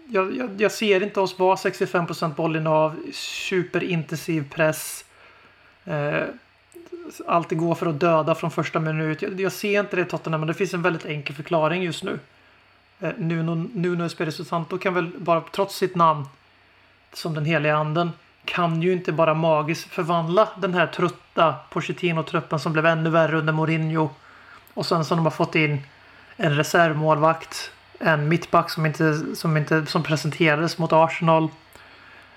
jag, 0.09 0.35
jag, 0.35 0.61
jag 0.61 0.71
ser 0.71 1.03
inte 1.03 1.19
oss 1.19 1.39
vara 1.39 1.55
65% 1.55 2.35
bollinnehav, 2.35 2.95
superintensiv 3.13 4.49
press. 4.51 5.05
Eh, 5.85 6.23
alltid 7.25 7.57
gå 7.57 7.75
för 7.75 7.85
att 7.85 7.99
döda 7.99 8.35
från 8.35 8.51
första 8.51 8.79
minut. 8.79 9.21
Jag, 9.21 9.41
jag 9.41 9.51
ser 9.51 9.79
inte 9.79 9.95
det 9.95 10.01
i 10.01 10.05
Tottenham 10.05 10.41
men 10.41 10.47
det 10.47 10.53
finns 10.53 10.73
en 10.73 10.81
väldigt 10.81 11.05
enkel 11.05 11.35
förklaring 11.35 11.83
just 11.83 12.03
nu. 12.03 12.19
Eh, 12.99 13.11
Nuno, 13.17 13.69
Nuno 13.73 14.05
Espirito 14.05 14.43
Santo 14.43 14.77
kan 14.77 14.93
väl 14.93 15.11
bara, 15.17 15.41
trots 15.41 15.75
sitt 15.75 15.95
namn 15.95 16.25
som 17.13 17.33
den 17.33 17.45
heliga 17.45 17.75
anden, 17.75 18.11
kan 18.47 18.81
ju 18.81 18.93
inte 18.93 19.11
bara 19.11 19.33
magiskt 19.33 19.93
förvandla 19.93 20.49
den 20.55 20.73
här 20.73 20.87
trötta 20.87 21.55
Pochettino-truppen 21.69 22.59
som 22.59 22.73
blev 22.73 22.85
ännu 22.85 23.09
värre 23.09 23.37
under 23.37 23.53
Mourinho. 23.53 24.09
Och 24.73 24.85
sen 24.85 25.05
som 25.05 25.17
de 25.17 25.25
har 25.25 25.31
fått 25.31 25.55
in 25.55 25.81
en 26.37 26.55
reservmålvakt, 26.55 27.71
en 27.99 28.27
mittback 28.27 28.69
som 28.69 28.85
inte, 28.85 29.35
som 29.35 29.57
inte 29.57 29.85
som 29.85 30.03
presenterades 30.03 30.77
mot 30.77 30.93
Arsenal. 30.93 31.49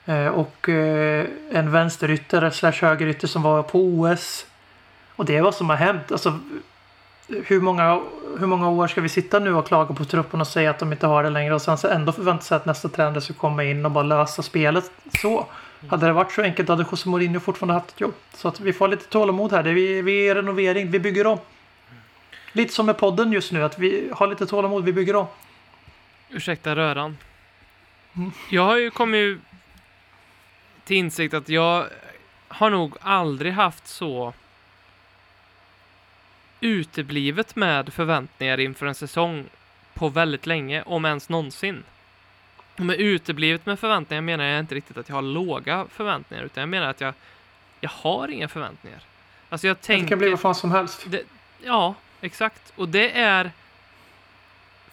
Eh, 0.04 0.26
och 0.26 0.68
eh, 0.68 1.26
en 1.50 1.70
vänsterytter 1.70 2.50
slash 2.50 2.72
högerytter 2.80 3.28
som 3.28 3.42
var 3.42 3.62
på 3.62 3.80
OS. 3.80 4.46
Och 5.16 5.24
det 5.24 5.36
är 5.36 5.42
vad 5.42 5.54
som 5.54 5.68
har 5.68 5.76
hänt. 5.76 6.12
Alltså, 6.12 6.38
hur 7.28 7.60
många, 7.60 8.00
hur 8.38 8.46
många 8.46 8.68
år 8.68 8.86
ska 8.88 9.00
vi 9.00 9.08
sitta 9.08 9.38
nu 9.38 9.54
och 9.54 9.66
klaga 9.66 9.94
på 9.94 10.04
truppen 10.04 10.40
och 10.40 10.46
säga 10.46 10.70
att 10.70 10.78
de 10.78 10.92
inte 10.92 11.06
har 11.06 11.22
det 11.22 11.30
längre 11.30 11.54
och 11.54 11.62
sen 11.62 11.78
så 11.78 11.88
ändå 11.88 12.12
förvänta 12.12 12.42
sig 12.42 12.56
att 12.56 12.66
nästa 12.66 12.88
tränare 12.88 13.20
ska 13.20 13.34
komma 13.34 13.64
in 13.64 13.84
och 13.84 13.90
bara 13.90 14.04
lösa 14.04 14.42
spelet 14.42 14.90
så. 15.22 15.46
Hade 15.88 16.06
det 16.06 16.12
varit 16.12 16.32
så 16.32 16.42
enkelt 16.42 16.68
hade 16.68 16.86
José 16.90 17.08
Mourinho 17.08 17.40
fortfarande 17.40 17.74
haft 17.74 17.90
ett 17.90 18.00
jobb. 18.00 18.14
Så 18.34 18.48
att 18.48 18.60
vi 18.60 18.72
får 18.72 18.88
lite 18.88 19.04
tålamod 19.04 19.52
här. 19.52 19.62
Det 19.62 19.70
är, 19.70 19.74
vi, 19.74 20.02
vi 20.02 20.28
är 20.28 20.34
renovering, 20.34 20.90
vi 20.90 20.98
bygger 20.98 21.26
om. 21.26 21.38
Lite 22.52 22.74
som 22.74 22.86
med 22.86 22.98
podden 22.98 23.32
just 23.32 23.52
nu, 23.52 23.64
att 23.64 23.78
vi 23.78 24.10
har 24.12 24.26
lite 24.26 24.46
tålamod, 24.46 24.84
vi 24.84 24.92
bygger 24.92 25.16
om. 25.16 25.26
Ursäkta 26.30 26.76
röran. 26.76 27.18
Jag 28.50 28.62
har 28.62 28.76
ju 28.76 28.90
kommit 28.90 29.38
till 30.84 30.96
insikt 30.96 31.34
att 31.34 31.48
jag 31.48 31.86
har 32.48 32.70
nog 32.70 32.96
aldrig 33.00 33.52
haft 33.52 33.86
så 33.86 34.32
uteblivet 36.60 37.56
med 37.56 37.92
förväntningar 37.92 38.60
inför 38.60 38.86
en 38.86 38.94
säsong 38.94 39.44
på 39.94 40.08
väldigt 40.08 40.46
länge, 40.46 40.82
om 40.82 41.04
ens 41.04 41.28
någonsin. 41.28 41.84
Och 42.78 42.84
med 42.86 42.96
uteblivet 43.00 43.66
med 43.66 43.78
förväntningar 43.78 44.20
menar 44.22 44.44
jag 44.44 44.60
inte 44.60 44.74
riktigt 44.74 44.96
att 44.96 45.08
jag 45.08 45.16
har 45.16 45.22
låga 45.22 45.86
förväntningar, 45.92 46.44
utan 46.44 46.60
jag 46.60 46.68
menar 46.68 46.86
att 46.88 47.00
jag, 47.00 47.14
jag 47.80 47.90
har 47.90 48.28
inga 48.28 48.48
förväntningar. 48.48 49.00
Alltså 49.48 49.66
jag 49.66 49.76
Det 49.76 49.82
tänker... 49.82 50.08
kan 50.08 50.18
bli 50.18 50.30
vad 50.30 50.40
fan 50.40 50.54
som 50.54 50.70
helst. 50.70 51.04
Det, 51.06 51.22
ja, 51.64 51.94
exakt. 52.20 52.72
Och 52.76 52.88
det 52.88 53.10
är 53.18 53.50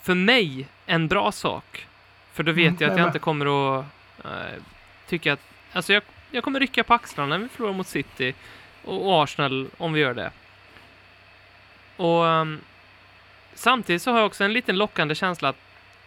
för 0.01 0.13
mig 0.13 0.67
en 0.85 1.07
bra 1.07 1.31
sak. 1.31 1.87
För 2.33 2.43
då 2.43 2.51
vet 2.51 2.67
Mm, 2.67 2.77
jag 2.79 2.89
att 2.91 2.97
jag 2.97 3.03
med. 3.03 3.09
inte 3.09 3.19
kommer 3.19 3.79
att 3.79 3.85
eh, 4.25 4.61
tycka 5.07 5.33
att... 5.33 5.39
Alltså 5.73 5.93
jag, 5.93 6.03
jag 6.31 6.43
kommer 6.43 6.59
rycka 6.59 6.83
på 6.83 6.93
axlarna 6.93 7.37
när 7.37 7.43
vi 7.43 7.49
förlorar 7.49 7.73
mot 7.73 7.87
City 7.87 8.33
och, 8.83 9.23
Arsenal 9.23 9.67
om 9.77 9.93
vi 9.93 9.99
gör 9.99 10.13
det. 10.13 10.31
Och 11.97 12.27
ehm, 12.27 12.59
samtidigt 13.53 14.01
så 14.01 14.11
har 14.11 14.17
jag 14.17 14.25
också 14.25 14.43
en 14.43 14.53
liten 14.53 14.77
lockande 14.77 15.15
känsla 15.15 15.49
att 15.49 15.57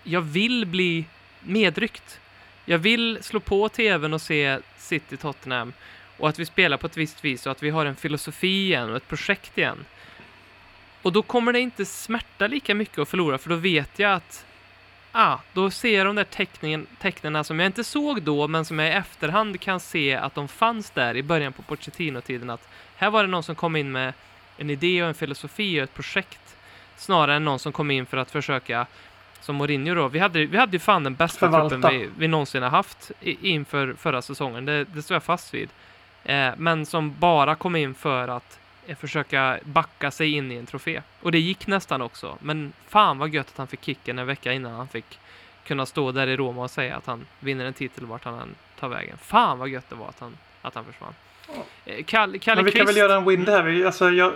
jag 0.02 0.20
vill 0.20 0.66
bli 0.66 1.04
medryckt. 1.40 2.20
Jag 2.64 2.78
vill 2.78 3.18
slå 3.22 3.40
på 3.40 3.68
tvn 3.68 4.14
och 4.14 4.22
se 4.22 4.58
City 4.76 5.16
Tottenham 5.16 5.72
och 6.16 6.28
att 6.28 6.38
vi 6.38 6.46
spelar 6.46 6.76
på 6.76 6.86
ett 6.86 6.96
visst 6.96 7.24
vis 7.24 7.46
och 7.46 7.52
att 7.52 7.62
vi 7.62 7.70
har 7.70 7.86
en 7.86 7.96
filosofi 7.96 8.64
igen 8.64 8.90
och 8.90 8.96
ett 8.96 9.08
projekt 9.08 9.58
igen. 9.58 9.84
Och 11.02 11.12
då 11.12 11.22
kommer 11.22 11.52
det 11.52 11.60
inte 11.60 11.84
smärta 11.84 12.46
lika 12.46 12.74
mycket 12.74 12.98
att 12.98 13.08
förlora 13.08 13.38
för 13.38 13.50
då 13.50 13.56
vet 13.56 13.98
jag 13.98 14.12
att 14.12 14.46
ah, 15.12 15.38
då 15.52 15.70
ser 15.70 15.96
jag 15.96 16.06
de 16.06 16.16
där 16.16 16.24
teckningen, 16.24 16.86
tecknena 16.98 17.44
som 17.44 17.60
jag 17.60 17.66
inte 17.66 17.84
såg 17.84 18.22
då 18.22 18.48
men 18.48 18.64
som 18.64 18.78
jag 18.78 18.88
i 18.88 18.92
efterhand 18.92 19.60
kan 19.60 19.80
se 19.80 20.14
att 20.14 20.34
de 20.34 20.48
fanns 20.48 20.90
där 20.90 21.16
i 21.16 21.22
början 21.22 21.52
på 21.52 21.62
Pochettino-tiden 21.62 22.50
att 22.50 22.68
här 22.96 23.10
var 23.10 23.22
det 23.22 23.28
någon 23.28 23.42
som 23.42 23.54
kom 23.54 23.76
in 23.76 23.92
med 23.92 24.12
en 24.56 24.70
idé 24.70 25.02
och 25.02 25.08
en 25.08 25.14
filosofi 25.14 25.80
och 25.80 25.84
ett 25.84 25.94
projekt 25.94 26.56
snarare 26.96 27.36
än 27.36 27.44
någon 27.44 27.58
som 27.58 27.72
kom 27.72 27.90
in 27.90 28.06
för 28.06 28.16
att 28.16 28.30
försöka 28.30 28.86
som 29.40 29.56
Mourinho 29.56 29.94
då. 29.94 30.08
Vi 30.08 30.18
hade, 30.18 30.46
vi 30.46 30.56
hade 30.58 30.72
ju 30.72 30.78
fan 30.78 31.04
den 31.04 31.14
bästa 31.14 31.38
Förvalta. 31.38 31.68
truppen 31.68 31.90
vi, 32.00 32.08
vi 32.18 32.28
någonsin 32.28 32.62
har 32.62 32.70
haft 32.70 33.10
i, 33.20 33.50
inför 33.50 33.94
förra 33.98 34.22
säsongen. 34.22 34.64
Det, 34.64 34.84
det 34.84 35.02
står 35.02 35.14
jag 35.14 35.22
fast 35.22 35.54
vid. 35.54 35.68
Eh, 36.24 36.50
men 36.56 36.86
som 36.86 37.14
bara 37.18 37.54
kom 37.54 37.76
in 37.76 37.94
för 37.94 38.28
att 38.28 38.58
eh, 38.86 38.96
försöka 38.96 39.58
backa 39.64 40.10
sig 40.10 40.32
in 40.32 40.52
i 40.52 40.56
en 40.56 40.66
trofé. 40.66 41.02
Och 41.22 41.32
det 41.32 41.38
gick 41.38 41.66
nästan 41.66 42.02
också. 42.02 42.38
Men 42.40 42.72
fan 42.88 43.18
vad 43.18 43.28
gött 43.34 43.48
att 43.48 43.58
han 43.58 43.66
fick 43.66 43.84
kicken 43.84 44.18
en 44.18 44.26
vecka 44.26 44.52
innan 44.52 44.72
han 44.72 44.88
fick 44.88 45.18
kunna 45.66 45.86
stå 45.86 46.12
där 46.12 46.26
i 46.26 46.36
Roma 46.36 46.62
och 46.62 46.70
säga 46.70 46.96
att 46.96 47.06
han 47.06 47.26
vinner 47.40 47.64
en 47.64 47.72
titel 47.72 48.06
vart 48.06 48.24
han 48.24 48.34
än 48.38 48.54
tar 48.80 48.88
vägen. 48.88 49.16
Fan 49.22 49.58
vad 49.58 49.68
gött 49.68 49.88
det 49.88 49.94
var 49.94 50.08
att 50.08 50.20
han, 50.20 50.36
att 50.62 50.74
han 50.74 50.84
försvann. 50.84 51.14
Eh, 51.86 52.04
Kalle, 52.04 52.38
Kalle 52.38 52.56
Men 52.56 52.64
vi 52.64 52.72
kan 52.72 52.80
Kvist- 52.80 52.86
väl 52.86 52.96
göra 52.96 53.14
en 53.16 53.24
win 53.24 53.46
här. 53.46 53.86
Alltså, 53.86 54.10
jag, 54.10 54.32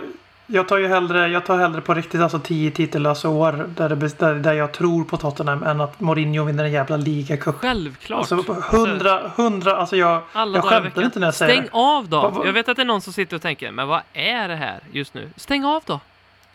jag 0.47 0.67
tar 0.67 0.77
ju 0.77 0.87
hellre, 0.87 1.27
jag 1.27 1.45
tar 1.45 1.57
hellre 1.57 1.81
på 1.81 1.93
riktigt 1.93 2.21
alltså 2.21 2.39
10 2.39 2.71
titellösa 2.71 3.29
år 3.29 3.69
där, 3.75 3.89
det, 3.89 4.19
där, 4.19 4.35
där 4.35 4.53
jag 4.53 4.71
tror 4.71 5.03
på 5.03 5.17
Tottenham 5.17 5.63
än 5.63 5.81
att 5.81 5.99
Mourinho 5.99 6.43
vinner 6.45 6.63
en 6.63 6.71
jävla 6.71 6.97
ligacup. 6.97 7.55
Självklart. 7.55 8.19
Alltså 8.31 8.55
hundra, 8.71 9.21
hundra, 9.35 9.77
alltså 9.77 9.95
jag, 9.97 10.21
Alla 10.33 10.57
jag 10.57 10.65
skämtar 10.65 11.01
inte 11.01 11.19
när 11.19 11.27
jag 11.27 11.33
säger 11.35 11.53
Stäng 11.53 11.63
det. 11.63 11.69
av 11.77 12.09
då! 12.09 12.21
Vad- 12.21 12.33
vad- 12.33 12.47
Jag 12.47 12.53
vet 12.53 12.69
att 12.69 12.75
det 12.75 12.83
är 12.83 12.85
någon 12.85 13.01
som 13.01 13.13
sitter 13.13 13.35
och 13.35 13.41
tänker, 13.41 13.71
men 13.71 13.87
vad 13.87 14.01
är 14.13 14.47
det 14.47 14.55
här 14.55 14.79
just 14.91 15.13
nu? 15.13 15.29
Stäng 15.35 15.65
av 15.65 15.83
då! 15.85 15.99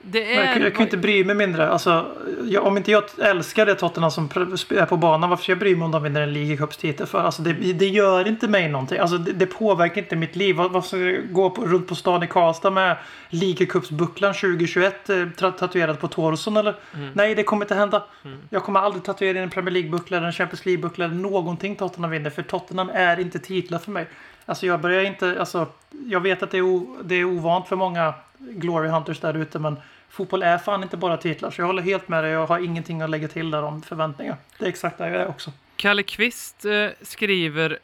Det 0.02 0.18
Jag, 0.34 0.44
är... 0.44 0.52
kan- 0.52 0.62
jag 0.62 0.72
kan 0.72 0.80
ju 0.80 0.84
inte 0.86 0.96
bry 0.96 1.24
mig 1.24 1.34
mindre. 1.34 1.68
Alltså, 1.70 2.06
jag, 2.44 2.66
om 2.66 2.76
inte 2.76 2.90
jag 2.90 3.02
älskar 3.22 3.66
det 3.66 3.74
Tottenham 3.74 4.10
som 4.10 4.24
är 4.70 4.86
på 4.86 4.96
banan, 4.96 5.30
varför 5.30 5.42
ska 5.42 5.52
jag 5.52 5.58
bry 5.58 5.76
mig 5.76 5.84
om 5.84 5.90
de 5.90 6.02
vinner 6.02 6.20
en 6.20 6.32
ligacupstitel 6.32 7.06
för? 7.06 7.18
Alltså, 7.22 7.42
det, 7.42 7.52
det 7.72 7.88
gör 7.88 8.28
inte 8.28 8.48
mig 8.48 8.68
någonting. 8.68 8.98
Alltså, 8.98 9.18
det, 9.18 9.32
det 9.32 9.46
påverkar 9.46 10.02
inte 10.02 10.16
mitt 10.16 10.36
liv. 10.36 10.56
Var- 10.56 10.68
Varför 10.68 10.88
ska 10.88 10.98
jag 10.98 11.32
gå 11.32 11.50
på, 11.50 11.66
runt 11.66 11.88
på 11.88 11.94
stan 11.94 12.22
i 12.22 12.26
Karlstad 12.26 12.70
med 12.70 12.96
ligacupsbucklan 13.28 14.34
2021 14.34 15.08
eh, 15.10 15.14
tra- 15.14 15.52
tatuerad 15.52 16.00
på 16.00 16.08
torson 16.08 16.56
eller? 16.56 16.74
Mm. 16.94 17.10
Nej, 17.14 17.34
det 17.34 17.42
kommer 17.42 17.64
inte 17.64 17.74
hända. 17.74 18.04
Jag 18.50 18.62
kommer 18.64 18.80
aldrig 18.80 19.04
tatuera 19.04 19.30
in 19.38 19.42
en 19.44 19.50
Premier 19.50 19.72
League-buckla 19.74 20.16
eller 20.16 20.26
en 20.26 20.32
Champions 20.32 20.64
League-buckla 20.66 21.04
eller 21.04 21.14
någonting 21.14 21.76
Tottenham 21.76 22.10
vinner. 22.10 22.30
För 22.30 22.42
Tottenham 22.42 22.90
är 22.94 23.20
inte 23.20 23.38
titlar 23.38 23.78
för 23.78 23.90
mig. 23.90 24.06
Alltså 24.46 24.66
jag 24.66 24.80
börjar 24.80 25.02
inte, 25.04 25.36
alltså 25.40 25.66
jag 26.06 26.20
vet 26.20 26.42
att 26.42 26.50
det 26.50 26.58
är, 26.58 26.62
o, 26.62 26.96
det 27.04 27.14
är 27.14 27.24
ovant 27.24 27.68
för 27.68 27.76
många 27.76 28.14
Glory 28.40 28.88
Hunters 28.88 29.20
där 29.20 29.34
ute 29.36 29.58
men 29.58 29.76
fotboll 30.08 30.42
är 30.42 30.58
fan 30.58 30.82
inte 30.82 30.96
bara 30.96 31.16
titlar. 31.16 31.50
Så 31.50 31.60
jag 31.60 31.66
håller 31.66 31.82
helt 31.82 32.08
med 32.08 32.24
dig. 32.24 32.32
Jag 32.32 32.46
har 32.46 32.58
ingenting 32.58 33.02
att 33.02 33.10
lägga 33.10 33.28
till 33.28 33.50
där 33.50 33.62
om 33.62 33.82
förväntningar. 33.82 34.36
Det 34.58 34.64
är 34.64 34.68
exakt 34.68 34.98
där 34.98 35.06
jag 35.10 35.22
är 35.22 35.28
också. 35.28 35.52
Kalle 35.76 36.02
Kvist 36.02 36.64
eh, 36.64 36.86
skriver 37.02 37.78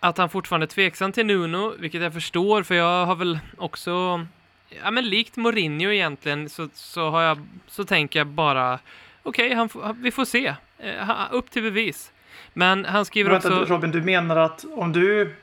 att 0.00 0.18
han 0.18 0.28
fortfarande 0.28 0.64
är 0.64 0.68
tveksam 0.68 1.12
till 1.12 1.26
Nuno, 1.26 1.74
vilket 1.78 2.02
jag 2.02 2.12
förstår, 2.12 2.62
för 2.62 2.74
jag 2.74 3.06
har 3.06 3.14
väl 3.14 3.38
också, 3.58 4.26
ja 4.82 4.90
men 4.90 5.08
likt 5.08 5.36
Mourinho 5.36 5.90
egentligen, 5.90 6.48
så, 6.48 6.68
så 6.74 7.10
har 7.10 7.22
jag, 7.22 7.46
så 7.66 7.84
tänker 7.84 8.20
jag 8.20 8.26
bara, 8.26 8.78
okej, 9.22 9.68
får- 9.68 9.96
vi 10.00 10.10
får 10.10 10.24
se, 10.24 10.54
eh, 10.78 11.10
upp 11.30 11.50
till 11.50 11.62
bevis. 11.62 12.12
Men 12.52 12.84
han 12.84 13.04
skriver 13.04 13.30
Vänta, 13.30 13.60
också... 13.60 13.74
Robin, 13.74 13.90
du 13.90 14.02
menar 14.02 14.36
att 14.36 14.64
om 14.76 14.92
du... 14.92 15.34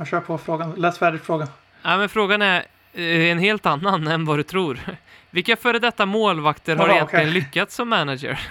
Jag 0.00 0.06
kör 0.08 0.20
på 0.20 0.38
frågan. 0.38 0.72
Läs 0.76 0.98
färdigt 0.98 1.22
frågan. 1.24 1.48
Ja, 1.82 1.96
men 1.96 2.08
frågan 2.08 2.42
är 2.42 2.64
eh, 2.92 3.30
en 3.30 3.38
helt 3.38 3.66
annan 3.66 4.06
än 4.06 4.24
vad 4.24 4.38
du 4.38 4.42
tror. 4.42 4.78
Vilka 5.30 5.56
före 5.56 5.78
detta 5.78 6.06
målvakter 6.06 6.76
har 6.76 6.86
Jaha, 6.88 6.96
egentligen 6.96 7.24
okej. 7.28 7.34
lyckats 7.40 7.74
som 7.74 7.88
manager? 7.88 8.40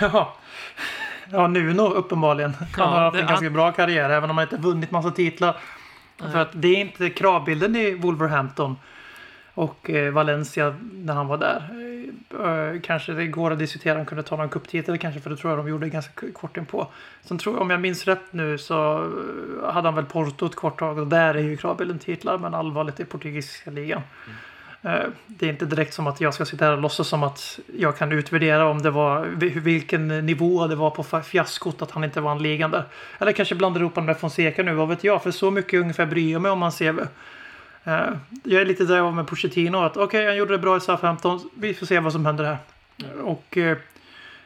Ja. 0.00 0.34
Ja, 1.30 1.46
Nuno 1.46 1.82
uppenbarligen. 1.82 2.54
Han 2.54 2.68
Ja, 2.76 2.84
har 2.84 3.00
haft 3.00 3.16
en 3.16 3.26
ganska 3.26 3.50
bra 3.50 3.72
karriär 3.72 4.10
även 4.10 4.30
om 4.30 4.38
han 4.38 4.44
inte 4.46 4.56
vunnit 4.56 4.90
massa 4.90 5.10
titlar. 5.10 5.56
För 6.18 6.36
att 6.38 6.48
det 6.52 6.68
är 6.68 6.76
inte 6.80 7.10
kravbilden 7.10 7.76
i 7.76 7.94
Wolverhampton 7.94 8.76
och 9.54 9.90
eh, 9.90 10.12
Valencia 10.12 10.74
när 10.92 11.14
han 11.14 11.26
var 11.26 11.38
där. 11.38 11.68
Eh, 12.30 12.80
kanske 12.82 13.12
det 13.12 13.26
går 13.26 13.50
att 13.50 13.58
diskutera 13.58 13.92
om 13.92 13.98
han 13.98 14.06
kunde 14.06 14.22
ta 14.22 14.36
någon 14.36 14.48
cuptitel 14.48 14.98
kanske 14.98 15.20
för 15.20 15.30
det 15.30 15.36
tror 15.36 15.50
jag 15.52 15.58
de 15.58 15.68
gjorde 15.68 15.88
ganska 15.88 16.32
kort 16.32 16.56
inpå. 16.56 16.86
Sen 17.24 17.38
tror 17.38 17.54
jag, 17.54 17.62
om 17.62 17.70
jag 17.70 17.80
minns 17.80 18.04
rätt 18.04 18.22
nu 18.32 18.58
så 18.58 18.94
eh, 19.64 19.72
hade 19.72 19.88
han 19.88 19.94
väl 19.94 20.04
Porto 20.04 20.46
ett 20.46 20.54
kort 20.54 20.78
tag 20.78 20.98
och 20.98 21.06
där 21.06 21.34
är 21.34 21.42
ju 21.42 21.56
kravbilden 21.56 21.98
titlar 21.98 22.38
men 22.38 22.54
allvarligt 22.54 23.00
i 23.00 23.04
portugisiska 23.04 23.70
ligan. 23.70 24.02
Eh, 24.82 24.92
Det 25.26 25.46
är 25.46 25.50
inte 25.50 25.64
direkt 25.66 25.94
som 25.94 26.06
att 26.06 26.20
jag 26.20 26.34
ska 26.34 26.44
sitta 26.44 26.64
här 26.64 26.72
och 26.72 26.78
låtsas 26.82 27.08
som 27.08 27.22
att 27.22 27.58
jag 27.78 27.96
kan 27.98 28.12
utvärdera 28.12 28.66
om 28.66 28.82
det 28.82 28.90
var 28.90 29.24
vi- 29.36 29.48
vilken 29.60 30.08
nivå 30.08 30.66
det 30.66 30.76
var 30.76 30.90
på 30.90 31.02
fiaskot 31.22 31.82
att 31.82 31.90
han 31.90 32.04
inte 32.04 32.20
vann 32.20 32.42
ligan 32.42 32.70
där. 32.70 32.84
Eller 33.18 33.32
kanske 33.32 33.54
blandar 33.54 33.80
ihop 33.80 33.94
honom 33.94 34.06
med 34.06 34.18
Fonseca 34.18 34.62
nu, 34.62 34.74
vad 34.74 34.88
vet 34.88 35.04
jag? 35.04 35.22
För 35.22 35.30
så 35.30 35.50
mycket 35.50 35.80
ungefär 35.80 36.06
bryr 36.06 36.32
jag 36.32 36.42
mig 36.42 36.50
om 36.50 36.62
hans 36.62 36.78
CV. 36.78 36.98
Eh, 37.86 38.12
Jag 38.44 38.60
är 38.60 38.64
lite 38.66 38.84
där 38.84 38.96
jag 38.96 39.04
var 39.04 39.12
med 39.12 39.26
Pochettino, 39.26 39.76
att 39.76 39.96
okej, 39.96 40.26
han 40.26 40.36
gjorde 40.36 40.54
det 40.54 40.58
bra 40.58 40.76
i 40.76 40.80
SA-15. 40.80 41.48
vi 41.54 41.74
får 41.74 41.86
se 41.86 42.00
vad 42.00 42.12
som 42.12 42.26
händer 42.26 42.44
här. 42.44 42.58
Och 43.22 43.56
eh, 43.56 43.78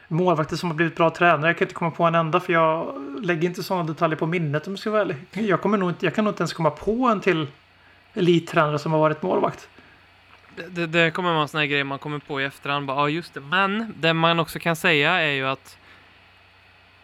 målvakter 0.07 0.55
som 0.55 0.69
har 0.69 0.75
blivit 0.75 0.95
bra 0.95 1.09
tränare, 1.09 1.49
jag 1.49 1.57
kan 1.57 1.65
inte 1.65 1.75
komma 1.75 1.91
på 1.91 2.03
en 2.03 2.15
enda 2.15 2.39
för 2.39 2.53
jag 2.53 2.95
lägger 3.21 3.47
inte 3.49 3.63
sådana 3.63 3.83
detaljer 3.83 4.17
på 4.17 4.27
minnet 4.27 4.67
om 4.67 4.73
jag 4.73 4.79
ska 4.79 4.89
vara 4.89 5.01
ärlig. 5.01 5.15
Jag, 5.31 5.61
kommer 5.61 5.77
nog 5.77 5.89
inte, 5.89 6.05
jag 6.05 6.15
kan 6.15 6.23
nog 6.23 6.31
inte 6.31 6.41
ens 6.41 6.53
komma 6.53 6.69
på 6.69 7.07
en 7.07 7.21
till 7.21 7.47
elittränare 8.13 8.79
som 8.79 8.91
har 8.91 8.99
varit 8.99 9.21
målvakt. 9.21 9.69
Det, 10.55 10.67
det, 10.67 10.87
det 10.87 11.11
kommer 11.11 11.31
vara 11.31 11.41
en 11.41 11.47
sån 11.47 11.59
här 11.59 11.67
grej 11.67 11.83
man 11.83 11.99
kommer 11.99 12.19
på 12.19 12.41
i 12.41 12.43
efterhand. 12.43 12.85
Bara, 12.85 12.97
ja, 12.97 13.09
just 13.09 13.33
det. 13.33 13.39
Men 13.39 13.93
det 13.97 14.13
man 14.13 14.39
också 14.39 14.59
kan 14.59 14.75
säga 14.75 15.11
är 15.21 15.31
ju 15.31 15.47
att 15.47 15.77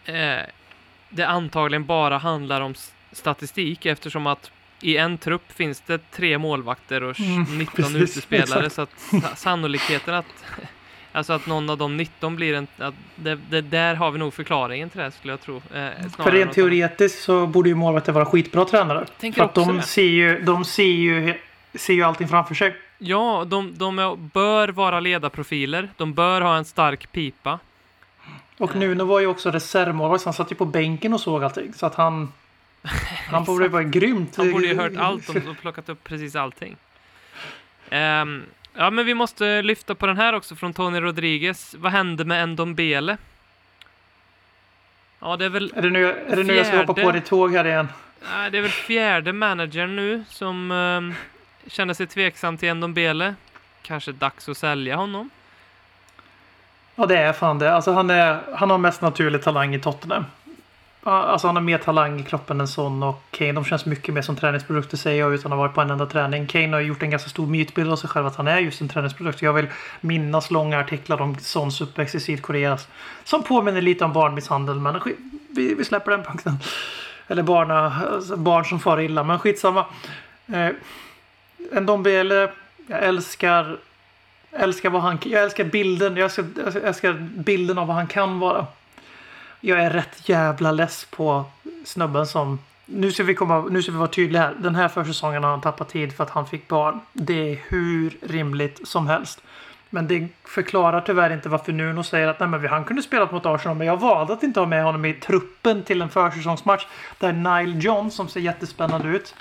eh, 0.05 0.39
det 1.09 1.23
antagligen 1.23 1.85
bara 1.85 2.17
handlar 2.17 2.61
om 2.61 2.73
statistik 3.11 3.85
eftersom 3.85 4.27
att 4.27 4.51
i 4.82 4.97
en 4.97 5.17
trupp 5.17 5.51
finns 5.51 5.82
det 5.82 6.11
tre 6.11 6.38
målvakter 6.38 7.03
och 7.03 7.19
Mm, 7.19 7.57
19 7.57 7.65
precis, 7.75 7.95
utespelare 7.95 8.69
så 8.69 8.82
att 8.82 8.89
sa- 9.21 9.36
sannolikheten 9.36 10.13
att 10.15 10.25
Alltså 11.11 11.34
att 11.34 11.45
någon 11.47 11.69
av 11.69 11.78
de 11.78 11.97
19 11.97 12.36
blir 12.36 12.53
en... 12.53 12.67
Att 12.78 12.93
det, 13.15 13.39
det, 13.49 13.61
där 13.61 13.95
har 13.95 14.11
vi 14.11 14.19
nog 14.19 14.34
förklaringen 14.34 14.89
till 14.89 14.99
det 14.99 15.11
skulle 15.11 15.34
jag 15.34 15.41
tro. 15.41 15.55
Eh, 15.55 15.89
För 16.17 16.32
rent 16.32 16.53
teoretiskt 16.53 17.21
så 17.23 17.47
borde 17.47 17.69
ju 17.69 17.75
målvakter 17.75 18.11
vara 18.11 18.25
skitbra 18.25 18.65
tränare. 18.65 19.05
Tänker 19.19 19.38
För 19.41 19.45
att 19.45 19.53
de 19.55 19.82
ser, 19.82 20.01
ju, 20.01 20.41
de 20.41 20.65
ser, 20.65 20.84
ju, 20.84 21.34
ser 21.75 21.93
ju 21.93 22.03
allting 22.03 22.28
framför 22.28 22.55
sig. 22.55 22.75
Ja, 22.97 23.43
de, 23.47 23.78
de 23.78 23.99
är, 23.99 24.15
bör 24.15 24.67
vara 24.69 24.99
ledarprofiler. 24.99 25.89
De 25.97 26.13
bör 26.13 26.41
ha 26.41 26.57
en 26.57 26.65
stark 26.65 27.11
pipa. 27.11 27.59
Och 28.57 28.75
Nuno 28.75 29.03
var 29.05 29.19
ju 29.19 29.28
också 29.28 29.51
reservmålvakt, 29.51 30.23
så 30.23 30.28
han 30.30 30.34
satt 30.34 30.51
ju 30.51 30.55
på 30.55 30.65
bänken 30.65 31.13
och 31.13 31.21
såg 31.21 31.43
allting. 31.43 31.73
Så 31.73 31.86
att 31.86 31.95
han... 31.95 32.32
Han 33.29 33.43
borde 33.43 33.67
vara 33.67 33.83
grymt. 33.83 34.35
Han 34.38 34.51
borde 34.51 34.67
ju 34.67 34.77
hört 34.77 34.97
allt 34.97 35.29
om 35.29 35.47
och 35.49 35.57
plockat 35.61 35.89
upp 35.89 36.03
precis 36.03 36.35
allting. 36.35 36.77
Ehm, 37.89 38.43
ja, 38.73 38.89
men 38.89 39.05
vi 39.05 39.13
måste 39.13 39.61
lyfta 39.61 39.95
på 39.95 40.07
den 40.07 40.17
här 40.17 40.33
också 40.33 40.55
från 40.55 40.73
Tony 40.73 40.99
Rodriguez. 40.99 41.75
Vad 41.79 41.91
hände 41.91 42.25
med 42.25 42.49
Ndombele? 42.49 43.17
Ja, 45.19 45.38
det 45.38 45.45
är 45.45 45.49
väl, 45.49 45.73
Är 45.75 45.81
det 45.81 45.89
nu, 45.89 46.05
är 46.05 46.35
det 46.35 46.43
nu 46.43 46.53
jag 46.53 46.65
ska 46.65 46.77
hoppa 46.77 46.93
på 46.93 47.11
ditt 47.11 47.25
tåg 47.25 47.53
här 47.53 47.65
igen? 47.65 47.88
nej, 48.33 48.51
det 48.51 48.57
är 48.57 48.61
väl 48.61 48.71
fjärde 48.71 49.33
managern 49.33 49.95
nu 49.95 50.23
som 50.29 50.71
um, 50.71 51.15
känner 51.67 51.93
sig 51.93 52.07
tveksam 52.07 52.57
till 52.57 52.73
Ndombele. 52.73 53.35
Kanske 53.81 54.11
dags 54.11 54.49
att 54.49 54.57
sälja 54.57 54.95
honom. 54.95 55.29
Ja, 56.95 57.05
det 57.05 57.17
är 57.17 57.33
fan 57.33 57.59
det. 57.59 57.73
Alltså, 57.73 57.91
han, 57.91 58.09
är, 58.09 58.39
han 58.55 58.69
har 58.69 58.77
mest 58.77 59.01
naturlig 59.01 59.43
talang 59.43 59.75
i 59.75 59.79
Tottenham. 59.79 60.25
Alltså 61.09 61.47
han 61.47 61.55
har 61.55 61.63
mer 61.63 61.77
talang 61.77 62.19
i 62.19 62.23
kroppen 62.23 62.61
än 62.61 62.67
Son 62.67 63.03
och 63.03 63.23
Kane. 63.31 63.51
De 63.51 63.65
känns 63.65 63.85
mycket 63.85 64.13
mer 64.13 64.21
som 64.21 64.35
träningsprodukter 64.35 64.97
säger 64.97 65.19
jag 65.19 65.33
utan 65.33 65.51
att 65.51 65.57
ha 65.57 65.63
varit 65.63 65.75
på 65.75 65.81
en 65.81 65.89
enda 65.89 66.05
träning. 66.05 66.47
Kane 66.47 66.73
har 66.73 66.81
gjort 66.81 67.03
en 67.03 67.09
ganska 67.09 67.29
stor 67.29 67.47
mytbild 67.47 67.91
av 67.91 67.95
sig 67.95 68.09
själv 68.09 68.27
att 68.27 68.35
han 68.35 68.47
är 68.47 68.59
just 68.59 68.81
en 68.81 68.89
träningsprodukt. 68.89 69.41
Jag 69.41 69.53
vill 69.53 69.67
minnas 70.01 70.51
långa 70.51 70.79
artiklar 70.79 71.21
om 71.21 71.35
Sons 71.39 71.81
uppväxt 71.81 72.15
i 72.15 72.19
Sydkorea 72.19 72.77
som 73.23 73.43
påminner 73.43 73.81
lite 73.81 74.05
om 74.05 74.13
barnmisshandel. 74.13 74.75
Men 74.75 75.01
vi, 75.49 75.73
vi 75.73 75.85
släpper 75.85 76.11
den 76.11 76.23
punkten. 76.23 76.53
Eller 77.27 77.43
barna, 77.43 78.01
alltså 78.13 78.37
barn 78.37 78.65
som 78.65 78.79
far 78.79 79.01
illa, 79.01 79.23
men 79.23 79.39
skitsamma. 79.39 79.85
Eh, 80.53 80.69
jag 82.87 83.03
älskar 83.03 83.77
älskar 84.51 84.89
vad 84.89 85.01
han, 85.01 85.17
jag 85.23 85.43
älskar 85.43 85.63
bilden, 85.63 86.17
jag 86.17 86.23
älskar, 86.23 86.45
jag 86.55 86.75
älskar 86.75 87.13
bilden 87.35 87.77
av 87.77 87.87
vad 87.87 87.95
han 87.95 88.07
kan 88.07 88.39
vara. 88.39 88.65
Jag 89.59 89.79
är 89.79 89.89
rätt 89.89 90.29
jävla 90.29 90.71
less 90.71 91.07
på 91.09 91.45
snubben 91.85 92.27
som... 92.27 92.59
Nu 92.85 93.11
ska 93.11 93.23
vi, 93.23 93.35
komma, 93.35 93.65
nu 93.69 93.83
ska 93.83 93.91
vi 93.91 93.97
vara 93.97 94.07
tydliga 94.07 94.41
här. 94.41 94.55
Den 94.59 94.75
här 94.75 94.87
försäsongen 94.87 95.43
har 95.43 95.49
han 95.51 95.61
tappat 95.61 95.89
tid 95.89 96.13
för 96.13 96.23
att 96.23 96.29
han 96.29 96.47
fick 96.47 96.67
barn. 96.67 96.99
Det 97.13 97.51
är 97.51 97.59
hur 97.67 98.17
rimligt 98.21 98.87
som 98.87 99.07
helst. 99.07 99.41
Men 99.89 100.07
det 100.07 100.27
förklarar 100.43 101.01
tyvärr 101.01 101.33
inte 101.33 101.49
varför 101.49 101.71
Nuno 101.71 102.03
säger 102.03 102.27
att 102.27 102.39
Nej, 102.39 102.49
men 102.49 102.67
han 102.67 102.83
kunde 102.83 103.01
spela 103.01 103.31
mot 103.31 103.45
Arsenal 103.45 103.77
men 103.77 103.87
jag 103.87 103.97
valde 103.97 104.33
att 104.33 104.43
inte 104.43 104.59
ha 104.59 104.67
med 104.67 104.83
honom 104.83 105.05
i 105.05 105.13
truppen 105.13 105.83
till 105.83 106.01
en 106.01 106.09
försäsongsmatch 106.09 106.85
där 107.19 107.33
Nile 107.33 107.79
John 107.79 108.11
som 108.11 108.27
ser 108.27 108.39
jättespännande 108.39 109.07
ut 109.07 109.35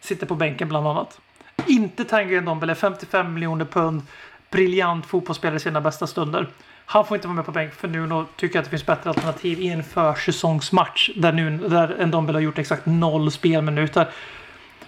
sitter 0.00 0.26
på 0.26 0.34
bänken 0.34 0.68
bland 0.68 0.86
annat. 0.86 1.20
Inte 1.66 2.04
Tanguy 2.04 2.40
Ndombele, 2.40 2.74
55 2.74 3.34
miljoner 3.34 3.64
pund, 3.64 4.02
briljant 4.50 5.06
fotbollsspelare 5.06 5.56
i 5.56 5.60
sina 5.60 5.80
bästa 5.80 6.06
stunder. 6.06 6.48
Han 6.92 7.06
får 7.06 7.14
inte 7.14 7.28
vara 7.28 7.36
med 7.36 7.44
på 7.44 7.52
bänk 7.52 7.74
för 7.74 7.88
Nuno 7.88 8.26
tycker 8.36 8.58
att 8.58 8.64
det 8.64 8.70
finns 8.70 8.86
bättre 8.86 9.10
alternativ 9.10 9.60
i 9.60 9.68
en 9.68 9.84
försäsongsmatch 9.84 11.10
där, 11.16 11.32
nu, 11.32 11.58
där 11.58 12.06
Ndombele 12.06 12.36
har 12.36 12.42
gjort 12.42 12.58
exakt 12.58 12.86
noll 12.86 13.30
spelminuter. 13.30 14.08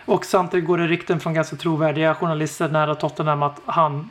Och 0.05 0.25
samtidigt 0.25 0.67
går 0.67 0.79
det 0.79 0.87
rykten 0.87 1.21
från 1.21 1.35
ganska 1.35 1.57
trovärdiga 1.57 2.15
journalister 2.15 2.69
nära 2.69 2.95
Tottenham 2.95 3.43
att 3.43 3.61
han 3.67 4.11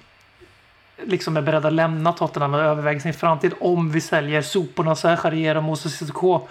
liksom 1.04 1.38
är 1.38 1.42
beredd 1.42 1.66
att 1.66 1.74
lämna 1.74 2.14
Tottenham 2.14 2.54
och 2.54 2.60
överväga 2.60 3.00
sin 3.00 3.14
framtid 3.14 3.54
om 3.60 3.92
vi 3.92 4.02
säljer 4.02 4.42
soporna 4.42 4.96
Serge 4.96 5.58
och 5.58 5.64
Moses 5.64 5.98
Sissoko 5.98 6.48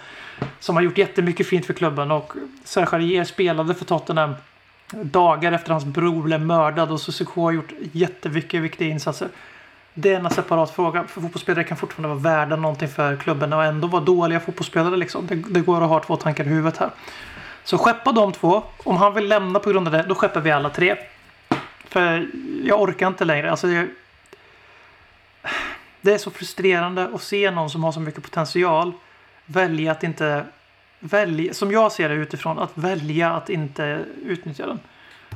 som 0.59 0.75
har 0.75 0.83
gjort 0.83 0.97
jättemycket 0.97 1.47
fint 1.47 1.65
för 1.65 1.73
klubben 1.73 2.11
och 2.11 2.33
Sergarier 2.63 3.23
spelade 3.23 3.75
för 3.75 3.85
Tottenham 3.85 4.35
dagar 4.91 5.51
efter 5.51 5.71
hans 5.71 5.85
bror 5.85 6.23
blev 6.23 6.41
mördad 6.41 6.91
och 6.91 7.01
Sissoko 7.01 7.41
har 7.41 7.51
gjort 7.51 7.71
jättemycket 7.91 8.61
viktiga 8.61 8.87
insatser. 8.87 9.27
Det 9.93 10.13
är 10.13 10.19
en 10.19 10.29
separat 10.29 10.71
fråga. 10.71 11.03
För 11.03 11.21
fotbollsspelare 11.21 11.63
kan 11.63 11.77
fortfarande 11.77 12.15
vara 12.15 12.37
värda 12.37 12.55
någonting 12.55 12.87
för 12.87 13.15
klubben 13.15 13.53
och 13.53 13.63
ändå 13.63 13.87
vara 13.87 14.03
dåliga 14.03 14.39
fotbollsspelare. 14.39 14.97
Liksom. 14.97 15.27
Det, 15.27 15.35
det 15.35 15.61
går 15.61 15.83
att 15.83 15.89
ha 15.89 15.99
två 15.99 16.15
tankar 16.15 16.43
i 16.43 16.47
huvudet 16.47 16.77
här. 16.77 16.89
Så 17.63 17.77
skeppa 17.77 18.11
de 18.11 18.31
två. 18.31 18.63
Om 18.83 18.97
han 18.97 19.13
vill 19.13 19.27
lämna 19.27 19.59
på 19.59 19.69
grund 19.69 19.87
av 19.87 19.93
det, 19.93 20.03
då 20.03 20.15
skeppar 20.15 20.41
vi 20.41 20.51
alla 20.51 20.69
tre. 20.69 20.95
För 21.87 22.27
jag 22.63 22.81
orkar 22.81 23.07
inte 23.07 23.25
längre. 23.25 23.51
Alltså, 23.51 23.67
jag... 23.67 23.87
Det 26.01 26.13
är 26.13 26.17
så 26.17 26.31
frustrerande 26.31 27.09
att 27.13 27.21
se 27.21 27.51
någon 27.51 27.69
som 27.69 27.83
har 27.83 27.91
så 27.91 27.99
mycket 27.99 28.23
potential 28.23 28.91
välja 29.45 29.91
att 29.91 30.03
inte 30.03 30.45
välja, 30.99 31.53
som 31.53 31.71
jag 31.71 31.91
ser 31.91 32.09
det 32.09 32.15
utifrån, 32.15 32.59
att 32.59 32.71
välja 32.73 33.31
att 33.31 33.49
inte 33.49 34.05
utnyttja 34.25 34.65
den. 34.67 34.79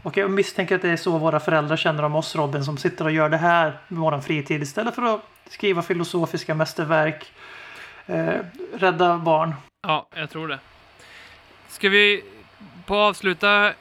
Och 0.03 0.17
jag 0.17 0.31
misstänker 0.31 0.75
att 0.75 0.81
det 0.81 0.89
är 0.89 0.97
så 0.97 1.17
våra 1.17 1.39
föräldrar 1.39 1.77
känner 1.77 2.03
om 2.03 2.15
oss 2.15 2.35
Robin 2.35 2.63
som 2.63 2.77
sitter 2.77 3.05
och 3.05 3.11
gör 3.11 3.29
det 3.29 3.37
här 3.37 3.77
med 3.87 3.99
våran 3.99 4.21
fritid 4.21 4.61
istället 4.61 4.95
för 4.95 5.15
att 5.15 5.21
skriva 5.49 5.81
filosofiska 5.81 6.55
mästerverk, 6.55 7.31
eh, 8.05 8.33
rädda 8.73 9.17
barn. 9.17 9.55
Ja, 9.87 10.07
jag 10.15 10.29
tror 10.29 10.47
det. 10.47 10.59
Ska 11.67 11.89
vi 11.89 12.23
på 12.85 12.95
avsluta 12.95 13.73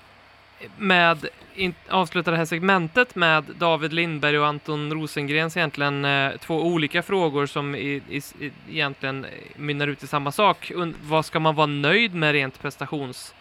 med 0.79 1.29
in, 1.55 1.75
avsluta 1.89 2.31
det 2.31 2.37
här 2.37 2.45
segmentet 2.45 3.15
med 3.15 3.45
David 3.59 3.93
Lindberg 3.93 4.39
och 4.39 4.47
Anton 4.47 4.93
Rosengrens 4.93 5.57
egentligen 5.57 6.05
eh, 6.05 6.33
två 6.37 6.63
olika 6.63 7.03
frågor 7.03 7.47
som 7.47 7.75
i, 7.75 8.03
i, 8.09 8.17
i, 8.17 8.53
egentligen 8.71 9.27
mynnar 9.57 9.87
ut 9.87 10.03
i 10.03 10.07
samma 10.07 10.33
sak. 10.33 10.73
Und, 10.75 10.95
vad 11.03 11.25
ska 11.25 11.41
man 11.41 11.55
vara 11.55 11.67
nöjd 11.67 12.15
med 12.15 12.33
rent 12.33 12.63
prestations 12.63 13.35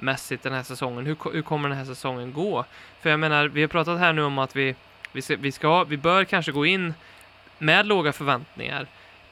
mässigt 0.00 0.42
den 0.42 0.52
här 0.52 0.62
säsongen? 0.62 1.06
Hur, 1.06 1.32
hur 1.32 1.42
kommer 1.42 1.68
den 1.68 1.78
här 1.78 1.84
säsongen 1.84 2.32
gå? 2.32 2.64
För 3.00 3.10
jag 3.10 3.20
menar, 3.20 3.48
vi 3.48 3.60
har 3.60 3.68
pratat 3.68 3.98
här 3.98 4.12
nu 4.12 4.22
om 4.22 4.38
att 4.38 4.56
vi, 4.56 4.74
vi, 5.12 5.22
ska, 5.22 5.36
vi, 5.36 5.52
ska, 5.52 5.84
vi 5.84 5.96
bör 5.96 6.24
kanske 6.24 6.52
gå 6.52 6.66
in 6.66 6.94
med 7.58 7.86
låga 7.86 8.12
förväntningar. 8.12 8.86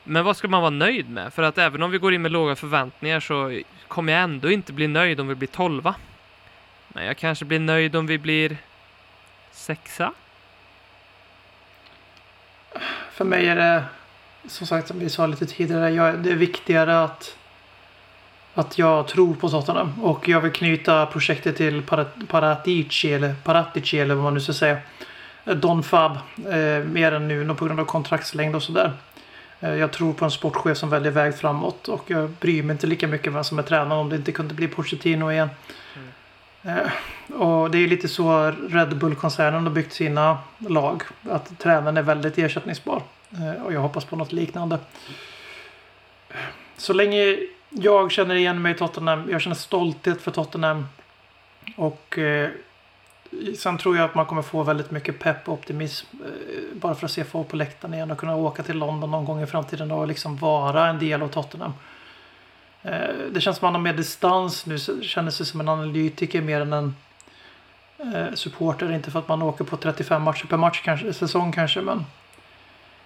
Men 0.05 0.25
vad 0.25 0.37
ska 0.37 0.49
man 0.49 0.61
vara 0.61 0.71
nöjd 0.71 1.11
med? 1.11 1.33
För 1.33 1.43
att 1.43 1.59
även 1.59 1.83
om 1.83 1.91
vi 1.91 1.99
går 1.99 2.15
in 2.15 2.23
med 2.23 2.33
låga 2.33 2.57
förväntningar 2.57 3.21
så 3.21 3.61
kommer 3.89 4.13
jag 4.13 4.23
ändå 4.23 4.51
inte 4.51 4.73
bli 4.73 4.87
nöjd 4.87 5.21
om 5.21 5.29
vi 5.29 5.35
blir 5.35 5.49
tolva. 5.49 5.95
Men 6.89 7.07
jag 7.07 7.17
kanske 7.17 7.45
blir 7.45 7.59
nöjd 7.59 7.97
om 7.97 8.07
vi 8.07 8.19
blir 8.19 8.57
sexa. 9.53 10.13
För 13.13 13.25
mig 13.25 13.49
är 13.49 13.57
det, 13.57 13.85
som 14.47 14.67
sagt 14.67 14.89
som 14.89 14.99
vi 14.99 15.11
sa 15.11 15.27
lite 15.27 15.47
tidigare, 15.47 15.91
jag, 15.91 16.19
det 16.19 16.31
är 16.31 16.37
viktigare 16.37 17.05
att 17.05 17.37
att 18.57 18.79
jag 18.79 19.09
tror 19.09 19.35
på 19.35 19.49
Tottenham 19.49 20.03
och 20.03 20.29
jag 20.29 20.41
vill 20.41 20.53
knyta 20.53 21.07
projektet 21.07 21.57
till 21.57 21.83
Parat- 21.83 22.27
Paratici 22.29 23.13
eller 23.13 23.35
Paratici 23.45 23.99
eller 23.99 24.15
vad 24.15 24.25
man 24.25 24.35
nu 24.35 24.41
ska 24.41 24.53
säga. 24.53 24.79
Don 25.45 25.83
Fab 25.83 26.13
eh, 26.37 26.85
mer 26.85 27.13
än 27.13 27.29
nu 27.29 27.55
på 27.55 27.65
grund 27.65 27.81
av 27.81 27.85
kontraktslängd 27.85 28.57
och 28.57 28.63
sådär. 28.63 28.93
Eh, 29.61 29.75
jag 29.75 29.93
tror 29.93 30.13
på 30.13 30.25
en 30.25 30.31
sportchef 30.31 30.79
som 30.79 30.91
väljer 30.91 31.13
väg 31.13 31.39
framåt 31.39 31.89
och 31.89 32.05
jag 32.07 32.31
bryr 32.31 32.63
mig 32.63 32.75
inte 32.75 32.87
lika 32.87 33.07
mycket 33.07 33.33
vem 33.33 33.45
som 33.45 33.59
är 33.59 33.63
tränare 33.63 33.99
om 33.99 34.09
det 34.09 34.17
inte 34.17 34.33
kunde 34.33 34.55
bli 34.55 34.69
Pochettino 34.69 35.33
igen. 35.33 35.49
Eh, 36.63 37.37
och 37.37 37.71
det 37.71 37.79
är 37.79 37.89
lite 37.89 38.09
så 38.09 38.53
Red 38.69 38.99
Bull-koncernen 38.99 39.63
har 39.63 39.71
byggt 39.71 39.93
sina 39.93 40.39
lag. 40.59 41.03
Att 41.31 41.59
tränaren 41.59 41.97
är 41.97 42.03
väldigt 42.03 42.39
ersättningsbar. 42.39 43.03
Eh, 43.31 43.63
och 43.63 43.73
jag 43.73 43.81
hoppas 43.81 44.05
på 44.05 44.17
något 44.17 44.33
liknande. 44.33 44.79
Så 46.77 46.93
länge 46.93 47.37
jag 47.79 48.13
känner 48.13 48.35
igen 48.35 48.63
mig 48.63 48.73
i 48.73 48.75
Tottenham, 48.75 49.31
jag 49.31 49.41
känner 49.41 49.57
stolthet 49.57 50.23
för 50.23 50.31
Tottenham. 50.31 50.87
Och 51.77 52.19
eh, 52.19 52.51
sen 53.59 53.79
tror 53.79 53.97
jag 53.97 54.05
att 54.05 54.15
man 54.15 54.27
kommer 54.27 54.43
få 54.43 54.63
väldigt 54.63 54.91
mycket 54.91 55.19
pepp 55.19 55.49
och 55.49 55.55
optimism. 55.55 56.07
Eh, 56.25 56.79
bara 56.79 56.95
för 56.95 57.07
att 57.07 57.13
se 57.13 57.25
folk 57.25 57.49
på 57.49 57.57
läktaren 57.57 57.95
igen 57.95 58.11
och 58.11 58.19
kunna 58.19 58.37
åka 58.37 58.63
till 58.63 58.79
London 58.79 59.11
någon 59.11 59.25
gång 59.25 59.43
i 59.43 59.47
framtiden 59.47 59.91
och 59.91 60.07
liksom 60.07 60.37
vara 60.37 60.89
en 60.89 60.99
del 60.99 61.23
av 61.23 61.29
Tottenham. 61.29 61.73
Eh, 62.83 62.93
det 63.33 63.41
känns 63.41 63.57
som 63.57 63.67
att 63.67 63.73
man 63.73 63.75
har 63.75 63.93
mer 63.93 63.97
distans 63.97 64.67
nu. 64.67 64.79
Känner 65.03 65.31
sig 65.31 65.47
som 65.47 65.61
en 65.61 65.69
analytiker 65.69 66.43
mer 66.43 66.61
än 66.61 66.73
en 66.73 66.95
eh, 67.99 68.35
supporter. 68.35 68.93
Inte 68.93 69.11
för 69.11 69.19
att 69.19 69.29
man 69.29 69.43
åker 69.43 69.65
på 69.65 69.77
35 69.77 70.23
matcher 70.23 70.47
per 70.47 70.57
match 70.57 70.83
kanske, 70.85 71.13
säsong 71.13 71.53
kanske. 71.53 71.81
Men 71.81 72.05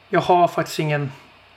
jag 0.08 0.20
har 0.20 0.48
faktiskt 0.48 0.78
ingen 0.78 1.12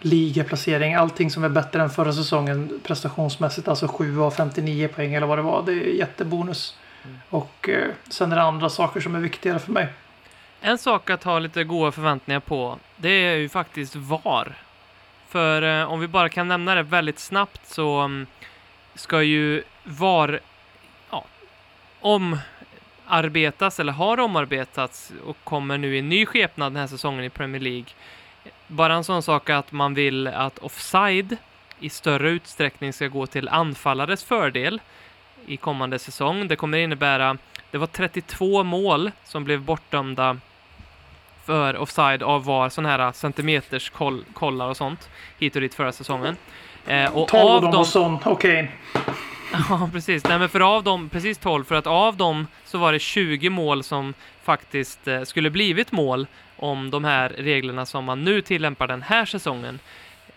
ligaplacering. 0.06 0.93
Allting 0.93 1.32
som 1.32 1.43
är 1.43 1.49
bättre 1.49 1.82
än 1.82 1.89
förra 1.89 2.14
säsongen 2.14 2.80
prestationsmässigt. 2.84 3.68
Alltså 3.68 3.88
7 3.88 4.22
av 4.22 4.32
59 4.32 4.88
poäng 4.88 5.14
eller 5.14 5.28
vad 5.28 5.38
det 5.38 5.41
var. 5.41 5.64
Det 5.66 5.72
är 5.72 5.93
jättebonus. 5.93 6.78
Och 7.30 7.70
eh, 7.70 7.89
sen 8.10 8.32
är 8.32 8.36
det 8.36 8.41
andra 8.41 8.70
saker 8.70 8.99
som 8.99 9.16
är 9.16 9.20
viktigare 9.20 9.60
för 9.60 9.72
mig. 9.72 9.88
En 10.62 10.78
sak 10.78 11.10
att 11.10 11.24
ha 11.24 11.39
lite 11.39 11.64
goda 11.64 11.91
förväntningar 11.91 12.39
på, 12.39 12.80
det 12.97 13.10
är 13.10 13.36
ju 13.36 13.49
faktiskt 13.49 13.95
VAR. 13.95 14.58
För 15.30 15.62
eh, 15.62 15.91
om 15.91 15.99
vi 15.99 16.08
bara 16.08 16.30
kan 16.30 16.47
nämna 16.47 16.76
det 16.76 16.84
väldigt 16.84 17.20
snabbt 17.20 17.68
så 17.68 17.99
mm, 17.99 18.28
ska 18.95 19.24
ju 19.24 19.64
VAR, 19.84 20.39
ja, 21.10 21.26
omarbetas 22.01 23.80
eller 23.80 23.93
har 23.93 24.20
omarbetats 24.20 25.12
och 25.26 25.38
kommer 25.43 25.78
nu 25.78 25.97
i 25.97 26.01
ny 26.01 26.26
skepnad 26.26 26.72
den 26.72 26.80
här 26.80 26.88
säsongen 26.88 27.24
i 27.24 27.30
Premier 27.30 27.62
League. 27.62 27.86
Bara 28.68 28.93
en 28.93 29.03
sån 29.03 29.24
sak 29.24 29.49
att 29.49 29.72
man 29.72 29.93
vill 29.93 30.28
att 30.28 30.59
offside 30.59 31.38
i 31.80 31.89
större 31.89 32.30
utsträckning 32.30 32.93
ska 32.93 33.07
gå 33.07 33.28
till 33.28 33.49
anfallares 33.49 34.24
fördel 34.24 34.82
i 35.45 35.57
kommande 35.57 35.99
säsong. 35.99 36.47
Det 36.47 36.55
kommer 36.55 36.78
innebära, 36.78 37.38
det 37.72 37.78
var 37.78 37.88
32 37.88 38.64
mål 38.64 39.11
som 39.24 39.43
blev 39.43 39.61
bortdömda 39.61 40.38
för 41.45 41.78
offside 41.78 42.24
av 42.24 42.45
var 42.45 42.70
sån 42.70 42.86
här 42.86 43.11
centimeters 43.11 43.89
koll, 43.89 44.26
kollar 44.34 44.68
och 44.68 44.78
sånt 44.78 45.09
hit 45.39 45.55
och 45.55 45.61
dit 45.61 45.74
förra 45.74 45.91
säsongen. 45.91 46.38
Eh, 46.88 47.18
och 47.18 47.28
12 47.28 47.43
av 47.43 47.61
dem 47.61 47.72
dem, 47.72 47.78
var 47.78 47.84
sån. 47.84 48.18
Okej. 48.26 48.72
Ja, 49.54 49.89
precis. 49.93 50.24
Nej, 50.24 50.39
men 50.39 50.49
för 50.49 50.60
av 50.60 50.84
dem, 50.84 51.10
precis 51.10 51.38
12, 51.38 51.64
för 51.64 51.76
att 51.76 51.88
av 51.88 52.18
dem 52.18 52.47
så 52.66 52.78
var 52.78 52.93
det 52.93 52.99
20 52.99 53.49
mål 53.49 53.84
som 53.84 54.14
faktiskt 54.43 55.08
eh, 55.08 55.24
skulle 55.24 55.49
blivit 55.49 55.91
mål 55.91 56.28
om 56.58 56.91
de 56.91 57.04
här 57.04 57.30
reglerna 57.30 57.86
som 57.86 58.06
man 58.06 58.24
nu 58.24 58.41
tillämpar 58.41 58.88
den 58.88 59.01
här 59.01 59.26
säsongen 59.26 59.80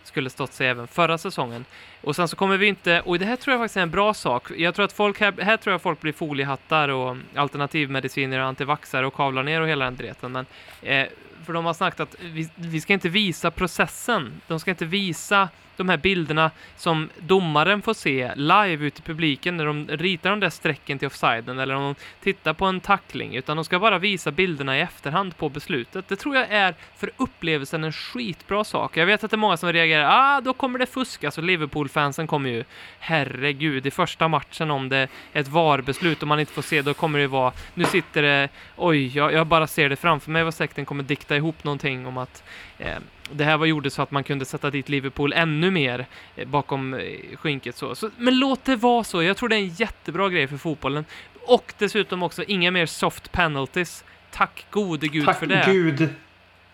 skulle 0.05 0.31
stått 0.31 0.53
sig 0.53 0.69
även 0.69 0.87
förra 0.87 1.19
säsongen. 1.19 1.64
Och 2.01 2.17
sen 2.17 2.29
så 2.29 2.37
kommer 2.37 2.57
vi 2.57 2.67
inte, 2.67 3.01
och 3.01 3.19
det 3.19 3.25
här 3.25 3.37
tror 3.37 3.53
jag 3.53 3.61
faktiskt 3.61 3.77
är 3.77 3.81
en 3.81 3.91
bra 3.91 4.14
sak. 4.14 4.51
Jag 4.57 4.75
tror 4.75 4.85
att 4.85 4.93
folk 4.93 5.21
här, 5.21 5.35
här 5.43 5.57
tror 5.57 5.73
jag 5.73 5.83
folk 5.83 6.01
blir 6.01 6.12
foliehattar 6.12 6.89
och 6.89 7.17
alternativmediciner 7.35 8.39
och 8.39 8.47
antivaxare 8.47 9.07
och 9.07 9.14
kavlar 9.14 9.43
ner 9.43 9.61
och 9.61 9.69
hela 9.69 9.85
den 9.85 9.97
dreten. 9.97 10.33
Men 10.33 10.47
eh, 10.83 11.07
för 11.47 11.53
de 11.53 11.64
har 11.64 11.75
sagt 11.75 12.01
att 12.01 12.17
vi, 12.21 12.49
vi 12.55 12.81
ska 12.81 12.93
inte 12.93 13.09
visa 13.09 13.51
processen. 13.51 14.41
De 14.47 14.61
ska 14.61 14.71
inte 14.71 14.85
visa 14.85 15.49
de 15.77 15.89
här 15.89 15.97
bilderna 15.97 16.51
som 16.77 17.11
domaren 17.18 17.83
får 17.83 17.95
se 17.95 18.35
live 18.35 18.87
ute 18.87 19.01
i 19.01 19.03
publiken 19.03 19.57
när 19.57 19.66
de 19.66 19.89
ritar 19.89 20.31
de 20.31 20.41
där 20.41 20.51
strecken 20.51 20.99
till 20.99 21.07
offsiden 21.07 21.59
eller 21.59 21.74
om 21.74 21.83
de 21.83 21.95
tittar 22.24 22.53
på 22.53 22.64
en 22.64 22.81
tackling, 22.81 23.37
utan 23.37 23.57
de 23.57 23.64
ska 23.64 23.79
bara 23.79 23.99
visa 23.99 24.31
bilderna 24.31 24.79
i 24.79 24.81
efterhand 24.81 25.37
på 25.37 25.49
beslutet. 25.49 26.09
Det 26.09 26.16
tror 26.16 26.37
jag 26.37 26.47
är 26.51 26.74
för 26.97 27.11
upplevelsen 27.16 27.85
en 27.85 27.93
skitbra 27.93 28.64
sak. 28.64 28.97
Jag 28.97 29.07
vet 29.07 29.24
att 29.24 29.31
det 29.31 29.35
är 29.35 29.39
många 29.39 29.57
som 29.57 29.72
reagerar, 29.72 30.09
ah, 30.11 30.41
då 30.41 30.53
kommer 30.53 30.79
det 30.79 30.87
fuskas 30.87 31.24
alltså, 31.24 31.41
och 31.41 31.47
Liverpool-fansen 31.47 32.27
kommer 32.27 32.51
ju, 32.51 32.64
herregud, 32.99 33.87
i 33.87 33.91
första 33.91 34.29
matchen 34.29 34.70
om 34.70 34.89
det 34.89 34.97
är 34.97 35.09
ett 35.33 35.49
VAR-beslut 35.49 36.22
och 36.22 36.29
man 36.29 36.41
inte 36.41 36.53
får 36.53 36.62
se, 36.62 36.83
då 36.83 36.95
kommer 36.95 37.18
det 37.18 37.27
vara, 37.27 37.53
nu 37.74 37.85
sitter 37.85 38.22
det, 38.22 38.49
oj, 38.77 39.16
jag, 39.16 39.33
jag 39.33 39.47
bara 39.47 39.66
ser 39.66 39.89
det 39.89 39.97
framför 39.97 40.31
mig 40.31 40.45
vad 40.45 40.55
sekten 40.55 40.85
kommer 40.85 41.03
dikta 41.03 41.37
ihop 41.37 41.64
någonting 41.64 42.07
om 42.07 42.18
att 42.18 42.43
eh, 42.79 42.99
det 43.33 43.45
här 43.45 43.57
var 43.57 43.66
gjorde 43.66 43.91
så 43.91 44.03
att 44.03 44.11
man 44.11 44.24
kunde 44.24 44.45
sätta 44.45 44.70
dit 44.70 44.89
Liverpool 44.89 45.33
ännu 45.33 45.70
mer 45.70 46.07
eh, 46.37 46.49
bakom 46.49 46.95
eh, 46.95 47.01
skynket 47.37 47.77
så. 47.77 47.95
så. 47.95 48.11
Men 48.16 48.39
låt 48.39 48.64
det 48.64 48.77
vara 48.77 49.05
så. 49.05 49.22
Jag 49.22 49.37
tror 49.37 49.49
det 49.49 49.57
är 49.57 49.61
en 49.61 49.68
jättebra 49.68 50.29
grej 50.29 50.47
för 50.49 50.57
fotbollen. 50.57 51.05
Och 51.47 51.74
dessutom 51.79 52.22
också 52.22 52.43
inga 52.45 52.70
mer 52.70 52.87
soft 52.87 53.33
penalties. 53.33 54.05
Tack 54.31 54.66
gode 54.70 55.09
gud 55.09 55.24
Tack 55.24 55.39
för 55.39 55.47
det. 55.47 55.62
gud. 55.66 56.09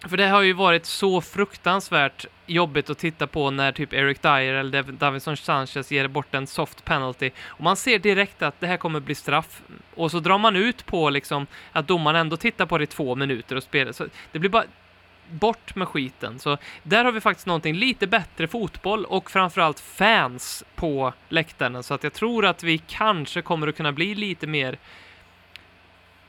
För 0.09 0.17
det 0.17 0.27
har 0.29 0.43
ju 0.43 0.53
varit 0.53 0.87
så 0.87 1.21
fruktansvärt 1.21 2.27
jobbigt 2.47 2.91
att 2.91 2.99
titta 2.99 3.27
på 3.27 3.51
när 3.51 3.73
typ 3.73 3.93
Eric 3.93 4.19
Dyer 4.21 4.55
eller 4.55 4.83
Dav- 4.83 4.93
Davinson 4.93 5.37
Sanchez 5.37 5.91
ger 5.93 6.09
bort 6.09 6.35
en 6.35 6.47
soft 6.47 6.85
penalty. 6.85 7.31
Och 7.45 7.61
man 7.65 7.77
ser 7.77 7.99
direkt 7.99 8.43
att 8.43 8.61
det 8.61 8.67
här 8.67 8.77
kommer 8.77 9.01
bli 9.01 9.15
straff. 9.15 9.63
Och 9.95 10.11
så 10.11 10.21
drar 10.21 10.39
man 10.39 10.57
ut 10.57 10.87
på 10.87 11.11
liksom 11.11 11.47
att 11.73 11.89
domaren 11.89 12.17
ändå 12.21 12.37
tittar 12.37 12.67
på 12.67 12.79
det 12.79 12.85
i 12.85 12.87
två 12.87 13.15
minuter 13.15 13.57
och 13.57 13.63
spelar. 13.63 13.93
Så 13.93 14.07
det 14.33 14.39
blir 14.39 14.51
bara 14.51 14.65
bort 15.31 15.75
med 15.75 15.89
skiten. 15.89 16.39
Så 16.39 16.57
där 16.83 17.05
har 17.05 17.13
vi 17.13 17.21
faktiskt 17.21 17.47
någonting 17.47 17.75
lite 17.75 18.07
bättre 18.07 18.49
fotboll 18.49 19.05
och 19.05 19.31
framförallt 19.31 19.81
fans 19.81 20.65
på 20.75 21.13
läktaren. 21.29 21.83
Så 21.83 21.95
att 21.95 22.05
jag 22.05 22.13
tror 22.13 22.47
att 22.47 22.63
vi 22.63 22.79
kanske 22.79 23.43
kommer 23.43 23.69
att 23.69 23.77
kunna 23.77 23.93
bli 23.93 24.15
lite 24.15 24.47
mer 24.47 24.79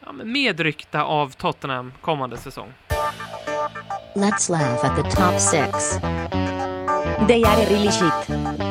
ja, 0.05 0.11
medryckta 0.11 1.03
av 1.03 1.29
Tottenham 1.29 1.93
kommande 2.01 2.37
säsong. 2.37 2.73
Let's 4.15 4.51
laugh 4.51 4.85
at 4.85 4.95
the 4.95 5.03
top 5.03 5.39
six. 5.39 5.99
They 7.27 7.43
are 7.43 7.65
really 7.65 7.91
shit. 7.91 8.62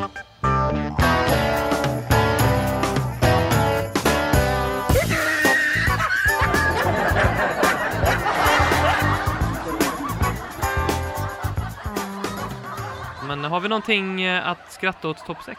Men 13.42 13.50
har 13.50 13.60
vi 13.60 13.68
någonting 13.68 14.22
eh, 14.22 14.48
att 14.48 14.72
skratta 14.72 15.08
åt 15.08 15.26
topp 15.26 15.38
6? 15.44 15.58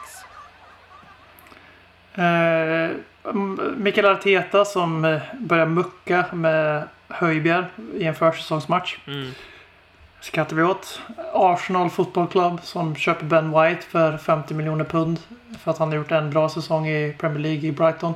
Eh, 2.15 2.89
M- 3.29 3.75
Mikael 3.77 4.05
Arteta 4.05 4.65
som 4.65 5.05
eh, 5.05 5.21
börjar 5.39 5.65
mucka 5.65 6.25
med 6.31 6.87
Höjbjerg 7.09 7.65
i 7.97 8.03
en 8.03 8.15
försäsongsmatch. 8.15 8.97
Mm. 9.07 9.31
Skrattar 10.19 10.55
vi 10.55 10.63
åt. 10.63 11.01
Arsenal 11.33 11.89
Football 11.89 12.27
Club 12.27 12.59
som 12.63 12.95
köper 12.95 13.25
Ben 13.25 13.51
White 13.61 13.81
för 13.81 14.17
50 14.17 14.53
miljoner 14.53 14.85
pund. 14.85 15.19
För 15.63 15.71
att 15.71 15.77
han 15.77 15.87
har 15.87 15.95
gjort 15.95 16.11
en 16.11 16.29
bra 16.29 16.49
säsong 16.49 16.87
i 16.87 17.15
Premier 17.19 17.39
League 17.39 17.69
i 17.69 17.71
Brighton. 17.71 18.13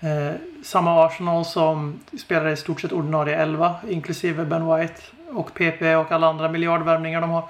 Eh, 0.00 0.34
samma 0.64 1.06
Arsenal 1.06 1.44
som 1.44 2.00
spelar 2.20 2.48
i 2.48 2.56
stort 2.56 2.80
sett 2.80 2.92
ordinarie 2.92 3.36
11 3.36 3.74
inklusive 3.88 4.44
Ben 4.44 4.76
White 4.76 5.00
och 5.32 5.54
PP 5.54 5.96
och 5.96 6.12
alla 6.12 6.26
andra 6.26 6.48
miljardvärvningar 6.48 7.20
de 7.20 7.30
har. 7.30 7.44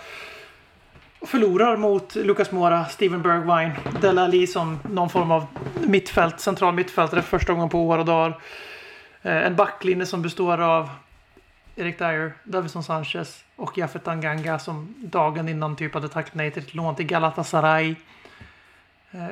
Förlorar 1.22 1.76
mot 1.76 2.14
Lucas 2.14 2.52
Mora, 2.52 2.84
Steven 2.84 3.22
Bergwijn, 3.22 3.72
Della 4.00 4.22
Alli 4.22 4.46
som 4.46 4.78
någon 4.90 5.10
form 5.10 5.30
av 5.30 5.46
mittfält, 5.86 6.40
central 6.40 6.74
mittfältare 6.74 7.22
för 7.22 7.38
första 7.38 7.52
gången 7.52 7.68
på 7.68 7.82
år 7.82 7.98
och 7.98 8.04
dagar. 8.04 8.40
Eh, 9.22 9.46
en 9.46 9.56
backlinje 9.56 10.06
som 10.06 10.22
består 10.22 10.60
av 10.60 10.88
Erik 11.76 11.98
Dyer, 11.98 12.32
Davison 12.44 12.84
Sanchez 12.84 13.44
och 13.56 13.78
Jafet 13.78 14.08
Anganga 14.08 14.58
som 14.58 14.94
dagen 14.98 15.48
innan 15.48 15.76
typ 15.76 15.94
hade 15.94 16.08
tackat 16.08 16.34
nej 16.34 16.50
till 16.50 16.62
ett 16.62 16.74
lån 16.74 16.94
till 16.94 17.06
Galatasaray. 17.06 17.94
Eh, 19.10 19.26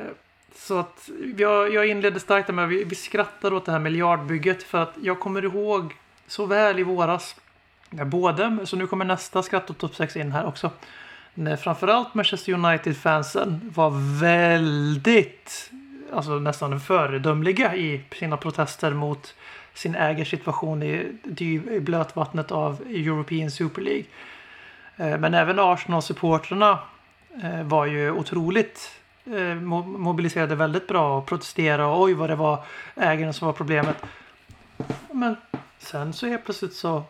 så 0.55 0.79
att 0.79 1.09
jag, 1.37 1.73
jag 1.73 1.87
inledde 1.87 2.19
starkt 2.19 2.53
med 2.53 2.65
att 2.65 2.71
vi, 2.71 2.83
vi 2.83 2.95
skrattar 2.95 3.53
åt 3.53 3.65
det 3.65 3.71
här 3.71 3.79
miljardbygget 3.79 4.63
för 4.63 4.77
att 4.77 4.93
jag 5.01 5.19
kommer 5.19 5.45
ihåg 5.45 5.95
så 6.27 6.45
väl 6.45 6.79
i 6.79 6.83
våras. 6.83 7.35
Både, 7.89 8.57
så 8.65 8.75
nu 8.75 8.87
kommer 8.87 9.05
nästa 9.05 9.43
skratt 9.43 9.69
och 9.69 9.77
topp 9.77 9.95
6 9.95 10.15
in 10.15 10.31
här 10.31 10.45
också. 10.45 10.71
När 11.39 11.55
framförallt 11.55 12.13
Manchester 12.13 12.53
United-fansen 12.53 13.71
var 13.75 14.19
väldigt, 14.19 15.71
alltså 16.13 16.31
nästan 16.39 16.79
föredömliga 16.79 17.75
i 17.75 18.01
sina 18.11 18.37
protester 18.37 18.93
mot 18.93 19.35
sin 19.73 19.95
ägarsituation 19.95 20.83
i, 20.83 21.11
i 21.39 21.79
blötvattnet 21.79 22.51
av 22.51 22.81
European 22.81 23.51
Super 23.51 23.81
League. 23.81 24.03
Eh, 24.95 25.17
men 25.17 25.33
även 25.33 25.59
Arsenal-supportrarna 25.59 26.79
eh, 27.43 27.63
var 27.63 27.85
ju 27.85 28.11
otroligt 28.11 28.91
eh, 29.25 29.55
mobiliserade 29.85 30.55
väldigt 30.55 30.87
bra 30.87 31.17
och 31.17 31.25
protesterade 31.25 31.83
och 31.83 32.01
oj 32.01 32.13
vad 32.13 32.29
det 32.29 32.35
var 32.35 32.63
ägaren 32.95 33.33
som 33.33 33.45
var 33.45 33.53
problemet. 33.53 33.97
Men 35.11 35.35
sen 35.79 36.13
så 36.13 36.27
helt 36.27 36.45
plötsligt 36.45 36.73
så 36.73 37.03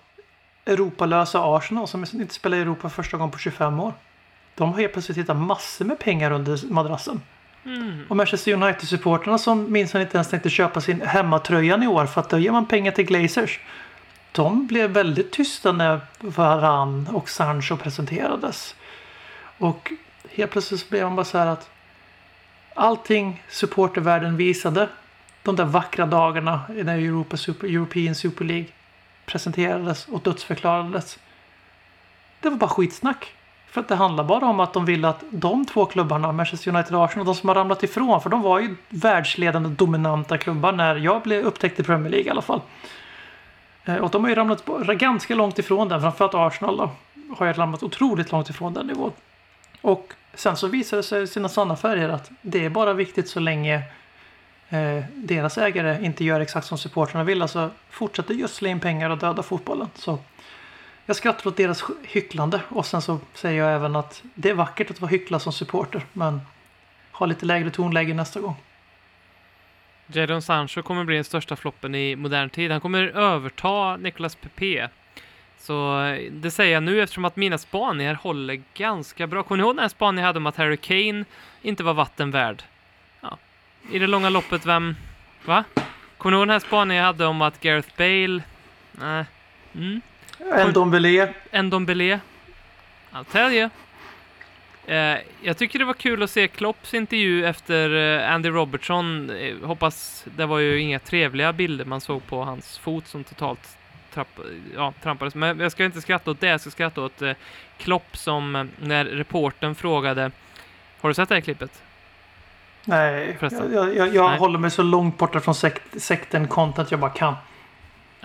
Europalösa 0.66 1.56
Arsenal 1.56 1.88
som 1.88 2.06
inte 2.14 2.34
spelar 2.34 2.58
i 2.58 2.62
Europa 2.62 2.90
första 2.90 3.18
gången 3.18 3.32
på 3.32 3.38
25 3.38 3.80
år. 3.80 3.94
De 4.58 4.72
har 4.72 4.80
helt 4.80 4.94
plötsligt 4.94 5.18
hittat 5.18 5.38
massor 5.38 5.86
med 5.86 6.00
pengar 6.00 6.32
under 6.32 6.60
madrassen. 6.74 7.22
Och 8.10 8.16
Manchester 8.16 8.54
United-supporterna 8.54 9.38
som 9.38 9.72
minsann 9.72 10.02
inte 10.02 10.18
ens 10.18 10.30
tänkte 10.30 10.50
köpa 10.50 10.82
sin 10.82 11.02
hemmatröjan 11.02 11.84
i 11.84 11.88
år 11.88 12.06
för 12.06 12.22
att 12.22 12.30
då 12.30 12.40
ger 12.40 12.52
man 12.52 12.66
pengar 12.66 12.92
till 12.92 13.06
Glazers. 13.06 13.60
De 14.32 14.68
blev 14.68 14.90
väldigt 14.90 15.32
tysta 15.32 15.72
när 15.72 16.00
Varan 16.20 17.08
och 17.08 17.30
Sancho 17.30 17.78
presenterades. 17.78 18.76
Och 19.58 19.92
helt 20.32 20.52
plötsligt 20.52 20.90
blev 20.90 21.04
man 21.04 21.16
bara 21.16 21.26
så 21.26 21.38
här 21.38 21.48
att 21.48 21.70
allting 22.74 23.44
supportervärlden 23.50 24.38
visade 24.38 24.90
de 25.44 25.56
där 25.56 25.66
vackra 25.66 26.06
dagarna 26.06 26.62
när 26.70 26.98
Europa 26.98 27.38
Super, 27.38 27.68
European 27.68 28.16
Super 28.16 28.46
League 28.46 28.68
presenterades 29.26 30.08
och 30.08 30.22
dödsförklarades. 30.22 31.20
Det 32.42 32.50
var 32.50 32.58
bara 32.58 32.70
skitsnack. 32.70 33.34
För 33.72 33.82
att 33.82 33.88
det 33.88 33.96
handlar 33.96 34.24
bara 34.24 34.46
om 34.46 34.60
att 34.60 34.74
de 34.74 34.86
vill 34.86 35.06
att 35.06 35.24
de 35.30 35.66
två 35.66 35.86
klubbarna, 35.86 36.32
Manchester 36.32 36.76
United 36.76 36.96
och 36.96 37.06
Arsenal, 37.06 37.26
de 37.26 37.36
som 37.36 37.50
har 37.50 37.56
ramlat 37.56 37.84
ifrån, 37.84 38.22
för 38.22 38.30
de 38.30 38.42
var 38.42 38.60
ju 38.60 38.76
världsledande 38.90 39.70
dominanta 39.70 40.38
klubbar 40.38 40.72
när 40.72 40.96
jag 40.96 41.22
blev 41.22 41.46
upptäckt 41.46 41.80
i 41.80 41.84
Premier 41.84 42.12
League 42.12 42.28
i 42.28 42.30
alla 42.30 42.42
fall. 42.42 42.62
Eh, 43.86 43.96
och 43.96 44.12
de 44.12 44.24
har 44.24 44.30
ju 44.30 44.36
ramlat 44.36 44.66
ganska 45.00 45.36
långt 45.36 45.60
ifrån 45.60 45.90
den, 45.90 46.02
framförallt 46.02 46.34
Arsenal 46.34 46.78
då, 46.78 46.90
har 47.38 47.46
ju 47.46 47.54
ramlat 47.54 47.84
otroligt 47.84 48.32
långt 48.32 48.50
ifrån 48.50 48.74
den 48.74 48.88
nivån. 48.88 49.12
Och 49.82 50.14
sen 50.34 50.58
så 50.58 50.68
visar 50.68 50.98
det 50.98 51.04
sig 51.04 51.24
i 51.24 51.28
sina 51.28 51.50
sanna 51.50 51.76
färger 51.76 52.10
att 52.10 52.32
det 52.42 52.66
är 52.66 52.70
bara 52.70 52.94
viktigt 52.94 53.30
så 53.30 53.40
länge 53.40 53.76
eh, 54.70 55.04
deras 55.14 55.58
ägare 55.58 56.06
inte 56.06 56.24
gör 56.24 56.40
exakt 56.40 56.68
som 56.68 56.78
supportrarna 56.78 57.24
vill, 57.24 57.42
alltså 57.42 57.70
fortsätter 57.90 58.34
gödsla 58.34 58.70
in 58.70 58.80
pengar 58.80 59.10
och 59.10 59.18
döda 59.18 59.44
fotbollen. 59.44 59.88
Så 59.96 60.20
jag 61.08 61.16
skrattar 61.16 61.48
åt 61.48 61.58
deras 61.58 61.84
hycklande 62.04 62.62
och 62.70 62.86
sen 62.86 63.02
så 63.02 63.20
säger 63.34 63.64
jag 63.64 63.76
även 63.76 63.96
att 63.96 64.24
det 64.34 64.50
är 64.50 64.54
vackert 64.54 64.92
att 64.92 65.02
vara 65.02 65.10
hycklad 65.10 65.42
som 65.42 65.54
supporter 65.54 66.06
men 66.14 66.42
ha 67.12 67.26
lite 67.26 67.46
lägre 67.46 67.72
tonläge 67.72 68.14
nästa 68.14 68.40
gång. 68.40 68.56
Jadon 70.08 70.42
Sancho 70.42 70.82
kommer 70.82 71.04
bli 71.04 71.16
den 71.16 71.24
största 71.24 71.56
floppen 71.56 71.96
i 71.96 72.16
modern 72.16 72.50
tid. 72.50 72.72
Han 72.72 72.82
kommer 72.82 73.04
överta 73.04 73.98
Nicolas 73.98 74.36
Pepe. 74.36 74.90
Så 75.58 76.04
eh, 76.04 76.32
det 76.32 76.52
säger 76.52 76.74
jag 76.74 76.84
nu 76.84 77.02
eftersom 77.02 77.26
att 77.26 77.36
mina 77.36 77.58
spaningar 77.58 78.14
håller 78.14 78.62
ganska 78.74 79.28
bra. 79.28 79.44
Kommer 79.44 79.58
ni 79.58 79.68
ihåg 79.68 79.76
den 79.76 79.82
här 79.82 79.90
spaningen 79.90 80.22
jag 80.22 80.28
hade 80.28 80.40
om 80.40 80.46
att 80.46 80.58
Harry 80.58 80.78
Kane 80.78 81.26
inte 81.62 81.84
var 81.84 81.94
vatten 81.94 82.32
värd? 82.32 82.64
Ja. 83.22 83.38
I 83.92 84.00
det 84.00 84.08
långa 84.08 84.30
loppet, 84.30 84.66
vem... 84.66 84.96
Va? 85.46 85.64
Kommer 86.18 86.32
ni 86.32 86.38
ihåg 86.38 86.48
den 86.48 86.54
här 86.54 86.60
spaningen 86.60 87.04
jag 87.04 87.06
hade 87.06 87.26
om 87.26 87.42
att 87.42 87.60
Gareth 87.60 87.90
Bale... 87.98 88.42
Nej. 88.92 89.26
Mm. 89.76 90.02
En 90.40 90.74
Dombele. 90.74 91.34
En 91.52 91.70
Dombele. 91.70 92.20
I'll. 93.12 93.70
Eh, 94.88 95.18
jag 95.42 95.58
tycker 95.58 95.80
det 95.80 95.86
var 95.86 95.94
kul 95.94 96.24
att 96.24 96.30
se 96.30 96.48
Klopps 96.48 96.94
intervju 96.94 97.46
efter 97.46 97.96
eh, 97.96 98.34
Andy 98.34 98.50
Robertson. 98.50 99.30
Eh, 99.30 99.56
hoppas 99.64 100.26
det 100.36 100.46
var 100.46 100.60
ju 100.60 100.80
inga 100.82 101.00
trevliga 101.00 101.54
bilder 101.54 101.86
man 101.86 102.02
såg 102.02 102.28
på 102.28 102.44
hans 102.44 102.78
fot 102.78 103.08
som 103.08 103.24
totalt 103.24 103.78
trapp, 104.14 104.40
ja, 104.76 104.94
trampades. 105.04 105.36
Men 105.36 105.60
jag 105.60 105.72
ska 105.72 105.86
inte 105.86 106.02
skratta 106.02 106.32
åt 106.32 106.40
det, 106.40 106.48
jag 106.48 106.62
ska 106.62 106.70
skratta 106.70 107.02
åt 107.02 107.22
eh, 107.22 107.32
Klopp 107.78 108.18
som 108.18 108.70
när 108.78 109.06
reporten 109.06 109.76
frågade 109.76 110.32
Har 111.02 111.10
du 111.10 111.14
sett 111.14 111.30
det 111.30 111.36
här 111.36 111.42
klippet? 111.42 111.82
Nej, 112.86 113.38
Förresten. 113.40 113.74
jag, 113.74 113.96
jag, 113.96 114.16
jag 114.16 114.30
Nej. 114.30 114.40
håller 114.40 114.60
mig 114.60 114.72
så 114.72 114.84
långt 114.84 115.18
borta 115.18 115.40
från 115.40 115.56
sekt, 115.56 116.02
sekten 116.02 116.48
content 116.48 116.92
jag 116.92 117.00
bara 117.00 117.12
kan. 117.12 117.36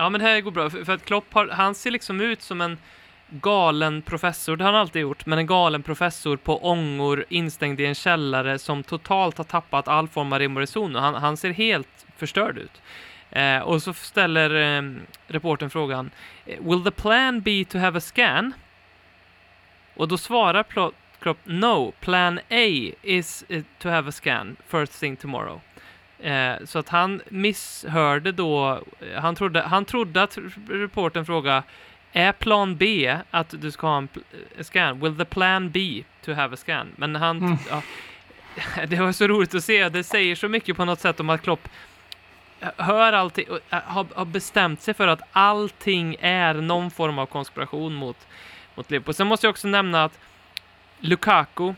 Ja, 0.02 0.08
men 0.08 0.20
det 0.20 0.26
här 0.26 0.40
går 0.40 0.50
bra. 0.50 0.70
För, 0.70 0.84
för 0.84 0.92
att 0.92 1.04
Klopp 1.04 1.34
har, 1.34 1.48
han 1.48 1.74
ser 1.74 1.90
liksom 1.90 2.20
ut 2.20 2.42
som 2.42 2.60
en 2.60 2.78
galen 3.28 4.02
professor, 4.02 4.56
det 4.56 4.64
har 4.64 4.72
han 4.72 4.80
alltid 4.80 5.02
gjort, 5.02 5.26
men 5.26 5.38
en 5.38 5.46
galen 5.46 5.82
professor 5.82 6.36
på 6.36 6.58
ångor 6.58 7.24
instängd 7.28 7.80
i 7.80 7.86
en 7.86 7.94
källare 7.94 8.58
som 8.58 8.82
totalt 8.82 9.38
har 9.38 9.44
tappat 9.44 9.88
all 9.88 10.08
form 10.08 10.32
av 10.32 10.38
rim 10.38 10.56
och 10.56 10.60
reson. 10.60 10.94
Han, 10.94 11.14
han 11.14 11.36
ser 11.36 11.50
helt 11.50 12.06
förstörd 12.16 12.58
ut. 12.58 12.82
Eh, 13.30 13.58
och 13.58 13.82
så 13.82 13.92
ställer 13.94 14.78
eh, 14.78 14.82
reportern 15.26 15.70
frågan 15.70 16.10
eh, 16.46 16.60
Will 16.60 16.84
the 16.84 16.90
plan 16.90 17.40
be 17.40 17.64
to 17.64 17.78
have 17.78 17.98
a 17.98 18.00
scan? 18.00 18.52
Och 19.94 20.08
då 20.08 20.18
svarar 20.18 20.64
Klopp 21.20 21.38
No, 21.44 21.92
plan 22.00 22.38
A 22.38 22.92
is 23.02 23.44
eh, 23.48 23.62
to 23.78 23.88
have 23.88 24.08
a 24.08 24.12
scan 24.12 24.56
first 24.68 25.00
thing 25.00 25.16
tomorrow. 25.16 25.60
Eh, 26.22 26.54
så 26.64 26.78
att 26.78 26.88
han 26.88 27.22
misshörde 27.28 28.32
då, 28.32 28.80
eh, 29.00 29.20
han 29.20 29.34
trodde, 29.34 29.60
han 29.60 29.84
trodde 29.84 30.22
att 30.22 30.38
reporten 30.68 31.26
frågade 31.26 31.62
är 32.12 32.32
plan 32.32 32.76
B 32.76 33.16
att 33.30 33.54
du 33.60 33.70
ska 33.70 33.86
ha 33.86 33.98
en 33.98 34.08
eh, 34.56 34.64
scan? 34.64 35.00
Will 35.00 35.16
the 35.18 35.24
plan 35.24 35.70
be 35.70 36.02
to 36.24 36.32
have 36.32 36.54
a 36.54 36.56
scan? 36.56 36.88
Men 36.96 37.14
han, 37.16 37.38
Mm. 37.38 37.58
ja, 37.70 37.82
det 38.86 38.96
var 38.96 39.12
så 39.12 39.26
roligt 39.26 39.54
att 39.54 39.64
se, 39.64 39.88
det 39.88 40.04
säger 40.04 40.36
så 40.36 40.48
mycket 40.48 40.76
på 40.76 40.84
något 40.84 41.00
sätt 41.00 41.20
om 41.20 41.30
att 41.30 41.42
Klopp 41.42 41.68
hör 42.76 43.12
allting, 43.12 43.48
och, 43.50 43.58
äh, 43.70 43.78
har, 43.84 44.06
har 44.14 44.24
bestämt 44.24 44.80
sig 44.82 44.94
för 44.94 45.08
att 45.08 45.22
allting 45.32 46.16
är 46.20 46.54
någon 46.54 46.90
form 46.90 47.18
av 47.18 47.26
konspiration 47.26 47.94
mot, 47.94 48.16
mot 48.74 48.90
Liverpool. 48.90 49.14
Sen 49.14 49.26
måste 49.26 49.46
jag 49.46 49.50
också 49.50 49.68
nämna 49.68 50.04
att 50.04 50.18
Lukaku, 51.00 51.74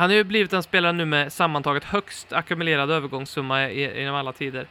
han 0.00 0.10
har 0.10 0.16
ju 0.16 0.24
blivit 0.24 0.52
en 0.52 0.62
spelare 0.62 0.92
nu 0.92 1.04
med 1.04 1.32
sammantaget 1.32 1.84
högst 1.84 2.32
ackumulerad 2.32 2.90
övergångssumma 2.90 3.70
genom 3.70 3.98
inom 3.98 4.14
alla 4.14 4.32
tider. 4.32 4.66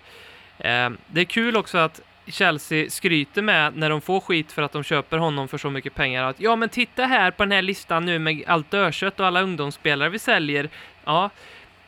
Eh, 0.58 0.90
det 1.08 1.22
är 1.22 1.26
kul 1.26 1.58
också 1.58 1.78
att 1.78 2.02
Chelsea 2.28 2.90
skryter 2.90 3.42
med 3.42 3.78
när 3.78 3.90
de 3.90 4.02
får 4.02 4.20
skit 4.20 4.52
för 4.52 4.62
att 4.62 4.72
de 4.72 4.84
köper 4.84 5.18
honom 5.18 5.48
för 5.48 5.58
så 5.58 5.70
mycket 5.70 5.96
pengar 5.96 6.24
att 6.24 6.40
ja 6.40 6.56
men 6.56 6.70
titta 6.70 7.06
här 7.06 7.32
på 7.32 7.44
den 7.44 7.52
här 7.52 7.62
listan 7.62 8.06
nu 8.06 8.20
med 8.20 8.44
allt 8.48 8.72
dödkött 8.72 9.20
och 9.20 9.26
alla 9.26 9.42
ungdomsspelare 9.42 10.10
vi 10.10 10.20
säljer. 10.20 10.70
Ja, 11.06 11.30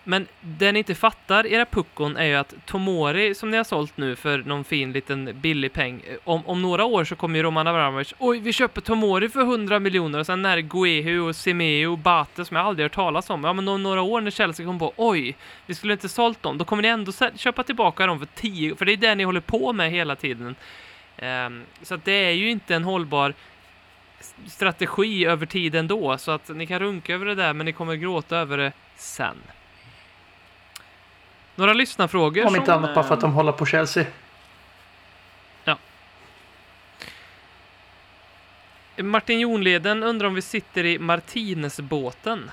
men 0.04 0.28
det 0.42 0.72
ni 0.72 0.80
inte 0.80 0.96
fattar, 0.96 1.48
era 1.48 1.66
puckon, 1.66 2.18
är 2.18 2.26
ju 2.26 2.36
att 2.36 2.54
Tomori, 2.66 3.36
som 3.36 3.52
ni 3.52 3.58
har 3.58 3.64
sålt 3.64 3.98
nu 3.98 4.16
för 4.16 4.38
någon 4.38 4.64
fin 4.64 4.92
liten 4.92 5.40
billig 5.42 5.74
peng, 5.74 6.04
eh, 6.08 6.18
om, 6.24 6.46
om 6.46 6.62
några 6.62 6.86
år 6.86 7.04
så 7.04 7.16
kommer 7.16 7.38
ju 7.38 7.44
Roman 7.44 7.68
Abramovic, 7.68 8.14
oj, 8.20 8.40
vi 8.40 8.54
köper 8.54 8.82
Tomori 8.82 9.30
för 9.30 9.42
100 9.42 9.80
miljoner 9.80 10.20
och 10.20 10.26
sen 10.26 10.46
är 10.46 10.56
det 10.56 10.62
Guehu 10.62 11.20
och 11.20 11.36
Simeo 11.36 11.92
och 11.92 11.98
Bate 11.98 12.46
som 12.46 12.58
jag 12.58 12.66
aldrig 12.66 12.86
hört 12.86 12.96
talas 12.96 13.30
om. 13.30 13.44
Ja, 13.44 13.54
men 13.54 13.68
om 13.68 13.84
några 13.84 14.02
år 14.02 14.22
när 14.22 14.32
Chelsea 14.32 14.66
kommer 14.66 14.80
på, 14.80 14.94
oj, 14.96 15.36
vi 15.66 15.76
skulle 15.76 15.94
inte 15.94 16.10
sålt 16.10 16.44
dem, 16.44 16.58
då 16.58 16.66
kommer 16.66 16.82
ni 16.82 16.88
ändå 16.88 17.12
köpa 17.36 17.64
tillbaka 17.64 18.06
dem 18.06 18.20
för 18.20 18.28
10, 18.36 18.76
för 18.76 18.86
det 18.86 18.92
är 18.92 18.98
det 18.98 19.16
ni 19.16 19.24
håller 19.24 19.42
på 19.42 19.74
med 19.74 19.92
hela 19.92 20.16
tiden. 20.16 20.56
Um, 21.22 21.64
så 21.82 21.96
att 21.96 22.06
det 22.06 22.12
är 22.12 22.32
ju 22.32 22.50
inte 22.50 22.76
en 22.76 22.84
hållbar 22.84 23.34
strategi 24.48 25.26
över 25.26 25.46
tid 25.46 25.76
ändå, 25.76 26.18
så 26.18 26.32
att 26.32 26.50
ni 26.50 26.68
kan 26.68 26.80
runka 26.80 27.14
över 27.14 27.26
det 27.26 27.36
där, 27.36 27.54
men 27.54 27.66
ni 27.66 27.74
kommer 27.74 27.96
gråta 27.96 28.38
över 28.38 28.58
det 28.58 28.72
sen. 28.96 29.38
Några 31.56 31.74
lyssnarfrågor 31.74 32.46
Om 32.48 32.56
inte 32.56 32.66
som, 32.66 32.84
annat 32.84 32.96
bara 32.96 33.04
för 33.04 33.14
att 33.14 33.22
de 33.22 33.34
håller 33.34 33.52
på 33.52 33.66
Chelsea. 33.66 34.06
eh, 38.96 39.04
Martin 39.04 39.40
Jonleden 39.40 40.04
undrar 40.04 40.28
om 40.28 40.34
vi 40.34 40.42
sitter 40.42 40.86
i 40.86 41.00
Martinez-båten. 41.00 42.52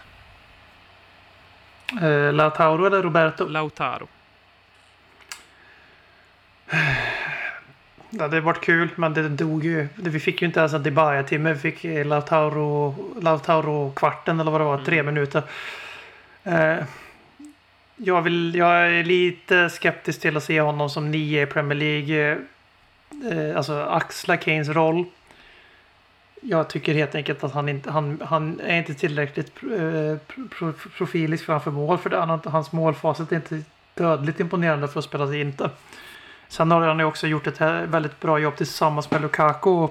Eh, 2.02 2.32
Lautaro 2.32 2.86
eller 2.86 3.02
Roberto? 3.02 3.48
Lautaro. 3.48 4.08
Ja, 8.10 8.28
det 8.28 8.36
har 8.36 8.40
varit 8.40 8.64
kul, 8.64 8.88
men 8.96 9.14
det 9.14 9.28
dog 9.28 9.64
ju. 9.64 9.88
Vi 9.94 10.20
fick 10.20 10.42
ju 10.42 10.46
inte 10.46 10.60
ens 10.60 10.72
en 10.72 10.82
Dybala-timme. 10.82 11.52
Vi 11.52 11.58
fick 11.58 11.84
eh, 11.84 12.06
Lautaro, 12.06 12.94
Lautaro-kvarten 13.20 14.40
eller 14.40 14.50
vad 14.50 14.60
det 14.60 14.64
var, 14.64 14.78
tre 14.84 15.02
minuter. 15.02 15.42
Eh, 16.44 16.76
jag, 17.98 18.22
vill, 18.22 18.54
jag 18.54 18.70
är 18.70 19.04
lite 19.04 19.70
skeptisk 19.70 20.20
till 20.20 20.36
att 20.36 20.44
se 20.44 20.60
honom 20.60 20.90
som 20.90 21.10
nio 21.10 21.42
i 21.42 21.46
Premier 21.46 21.78
League. 21.78 22.38
Eh, 23.30 23.56
alltså 23.56 23.82
axla 23.82 24.36
Kanes 24.36 24.68
roll. 24.68 25.04
Jag 26.42 26.68
tycker 26.68 26.94
helt 26.94 27.14
enkelt 27.14 27.44
att 27.44 27.52
han 27.52 27.68
inte 27.68 27.90
han, 27.90 28.22
han 28.24 28.60
är 28.60 28.78
inte 28.78 28.94
tillräckligt 28.94 29.52
eh, 29.62 30.38
profilisk 30.96 31.44
framför 31.44 31.70
mål 31.70 31.98
för 31.98 32.10
det. 32.10 32.20
Han, 32.20 32.40
hans 32.44 32.72
målfacit 32.72 33.32
är 33.32 33.36
inte 33.36 33.62
dödligt 33.94 34.40
imponerande 34.40 34.88
för 34.88 34.98
att 34.98 35.04
spela 35.04 35.26
sig 35.26 35.40
inte. 35.40 35.70
Sen 36.48 36.70
har 36.70 36.80
han 36.80 36.98
ju 36.98 37.04
också 37.04 37.26
gjort 37.26 37.46
ett 37.46 37.60
väldigt 37.60 38.20
bra 38.20 38.38
jobb 38.38 38.56
tillsammans 38.56 39.10
med 39.10 39.22
Lukaku 39.22 39.88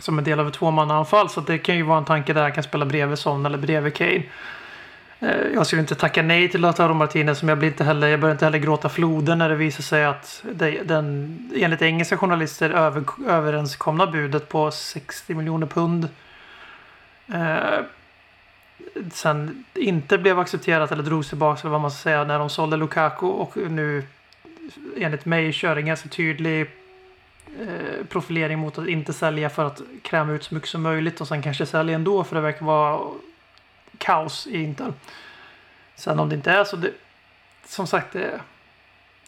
som 0.00 0.18
en 0.18 0.24
del 0.24 0.40
av 0.40 0.48
ett 0.48 0.54
tvåmannaanfall. 0.54 1.28
Så 1.28 1.40
det 1.40 1.58
kan 1.58 1.76
ju 1.76 1.82
vara 1.82 1.98
en 1.98 2.04
tanke 2.04 2.32
där 2.32 2.42
han 2.42 2.52
kan 2.52 2.62
spela 2.62 2.84
bredvid 2.84 3.18
Son 3.18 3.46
eller 3.46 3.58
bredvid 3.58 3.94
Kane. 3.94 4.22
Eh, 5.20 5.46
jag 5.54 5.66
skulle 5.66 5.80
inte 5.80 5.94
tacka 5.94 6.22
nej 6.22 6.48
till 6.48 6.60
Lautaro 6.60 6.94
Martinez 6.94 7.42
men 7.42 7.48
jag, 7.48 7.58
blir 7.58 7.68
inte 7.68 7.84
heller, 7.84 8.08
jag 8.08 8.20
börjar 8.20 8.34
inte 8.34 8.44
heller 8.44 8.58
gråta 8.58 8.88
floden 8.88 9.38
när 9.38 9.48
det 9.48 9.56
visar 9.56 9.82
sig 9.82 10.04
att 10.04 10.44
det, 10.52 10.82
den 10.82 11.38
enligt 11.56 11.82
engelska 11.82 12.16
journalister 12.16 12.70
över, 12.70 13.04
överenskomna 13.28 14.06
budet 14.06 14.48
på 14.48 14.70
60 14.70 15.34
miljoner 15.34 15.66
pund 15.66 16.08
eh, 17.32 17.80
sen 19.12 19.64
inte 19.74 20.18
blev 20.18 20.38
accepterat 20.38 20.92
eller 20.92 21.02
drogs 21.02 21.28
tillbaka 21.28 21.60
eller 21.60 21.70
vad 21.70 21.80
man 21.80 21.90
ska 21.90 22.02
säga 22.02 22.24
när 22.24 22.38
de 22.38 22.50
sålde 22.50 22.76
Lukaku 22.76 23.26
och 23.26 23.56
nu 23.56 24.02
enligt 24.96 25.24
mig 25.24 25.52
kör 25.52 25.76
en 25.76 25.86
ganska 25.86 26.08
tydlig 26.08 26.60
eh, 27.60 28.06
profilering 28.08 28.58
mot 28.58 28.78
att 28.78 28.88
inte 28.88 29.12
sälja 29.12 29.50
för 29.50 29.64
att 29.64 29.80
kräma 30.02 30.32
ut 30.32 30.44
så 30.44 30.54
mycket 30.54 30.68
som 30.68 30.82
möjligt 30.82 31.20
och 31.20 31.28
sen 31.28 31.42
kanske 31.42 31.66
sälja 31.66 31.94
ändå 31.94 32.24
för 32.24 32.36
det 32.36 32.42
verkar 32.42 32.66
vara 32.66 33.00
kaos 33.98 34.46
i 34.46 34.62
Inter. 34.62 34.92
Sen 35.94 36.20
om 36.20 36.28
det 36.28 36.34
inte 36.34 36.50
är 36.50 36.64
så, 36.64 36.76
det, 36.76 36.92
som 37.64 37.86
sagt, 37.86 38.12
det 38.12 38.40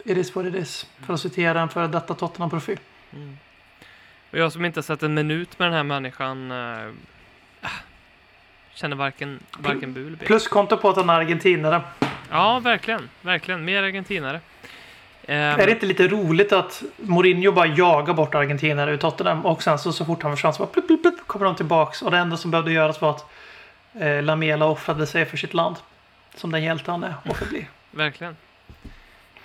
it 0.04 0.16
is 0.16 0.36
what 0.36 0.46
it 0.46 0.54
is. 0.54 0.86
För 1.06 1.14
att 1.14 1.20
citera 1.20 1.60
en 1.60 1.68
före 1.68 1.86
detta 1.86 2.14
Tottenham-profil. 2.14 2.78
Mm. 3.12 3.38
Och 4.30 4.38
jag 4.38 4.52
som 4.52 4.64
inte 4.64 4.78
har 4.78 4.82
sett 4.82 5.02
en 5.02 5.14
minut 5.14 5.58
med 5.58 5.66
den 5.66 5.74
här 5.74 5.82
människan 5.82 6.50
äh, 6.50 7.68
känner 8.74 8.96
varken, 8.96 9.40
varken 9.58 9.92
bu 9.92 10.06
eller 10.06 10.16
be. 10.16 10.26
Pluskonto 10.26 10.76
på 10.76 10.88
att 10.88 10.96
han 10.96 11.10
är 11.10 11.14
argentinare. 11.14 11.82
Ja, 12.30 12.58
verkligen. 12.58 13.08
Verkligen. 13.22 13.64
Mer 13.64 13.82
argentinare. 13.82 14.40
Ehm, 15.26 15.60
Är 15.60 15.66
det 15.66 15.72
inte 15.72 15.86
lite 15.86 16.08
roligt 16.08 16.52
att 16.52 16.82
Mourinho 16.96 17.52
bara 17.52 17.66
jagar 17.66 18.14
bort 18.14 18.34
argentinare 18.34 18.92
ur 18.92 18.96
Tottenham 18.96 19.46
och 19.46 19.62
sen 19.62 19.78
så, 19.78 19.92
så 19.92 20.04
fort 20.04 20.22
han 20.22 20.32
försvann 20.32 20.54
så 20.54 20.58
bara 20.58 20.72
plupp, 20.72 20.86
plupp, 20.86 21.02
plupp, 21.02 21.26
kommer 21.26 21.46
de 21.46 21.56
tillbaks 21.56 22.02
och 22.02 22.10
det 22.10 22.18
enda 22.18 22.36
som 22.36 22.50
behövde 22.50 22.72
göras 22.72 23.00
var 23.00 23.10
att 23.10 23.30
eh, 23.94 24.22
Lamela 24.22 24.66
offrade 24.66 25.06
sig 25.06 25.24
för 25.24 25.36
sitt 25.36 25.54
land. 25.54 25.76
Som 26.34 26.52
den 26.52 26.62
hjälte 26.62 26.90
han 26.90 27.04
är 27.04 27.14
och 27.24 27.36
förblir. 27.36 27.68
Verkligen. 27.90 28.36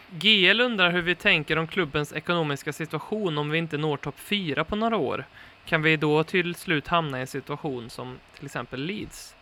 GL 0.10 0.62
undrar 0.62 0.92
hur 0.92 1.02
vi 1.02 1.16
tänker 1.16 1.58
om 1.58 1.68
klubbens 1.68 2.14
ekonomiska 2.14 2.74
situation 2.74 3.38
om 3.38 3.50
vi 3.50 3.58
inte 3.58 3.78
når 3.78 3.98
topp 3.98 4.20
4 4.20 4.64
på 4.64 4.76
några 4.76 4.98
år. 4.98 5.26
Kan 5.66 5.82
vi 5.82 5.98
då 5.98 6.24
till 6.24 6.56
slut 6.56 6.88
hamna 6.88 7.18
i 7.18 7.22
en 7.22 7.28
situation 7.28 7.90
som 7.90 8.18
till 8.36 8.46
exempel 8.46 8.82
Leeds? 8.82 9.36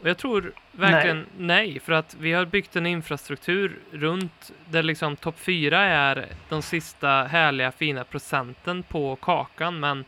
Och 0.00 0.08
jag 0.08 0.18
tror 0.18 0.52
verkligen 0.72 1.26
nej. 1.38 1.80
för 1.80 1.92
att 1.92 2.16
vi 2.20 2.32
har 2.32 2.44
byggt 2.44 2.76
en 2.76 2.86
infrastruktur 2.86 3.78
runt 3.90 4.52
där 4.64 4.82
liksom 4.82 5.16
topp 5.16 5.38
4 5.38 5.80
är 5.80 6.28
de 6.48 6.62
sista 6.62 7.08
härliga 7.08 7.72
fina 7.72 8.04
procenten 8.04 8.82
på 8.82 9.16
kakan, 9.16 9.80
men 9.80 10.04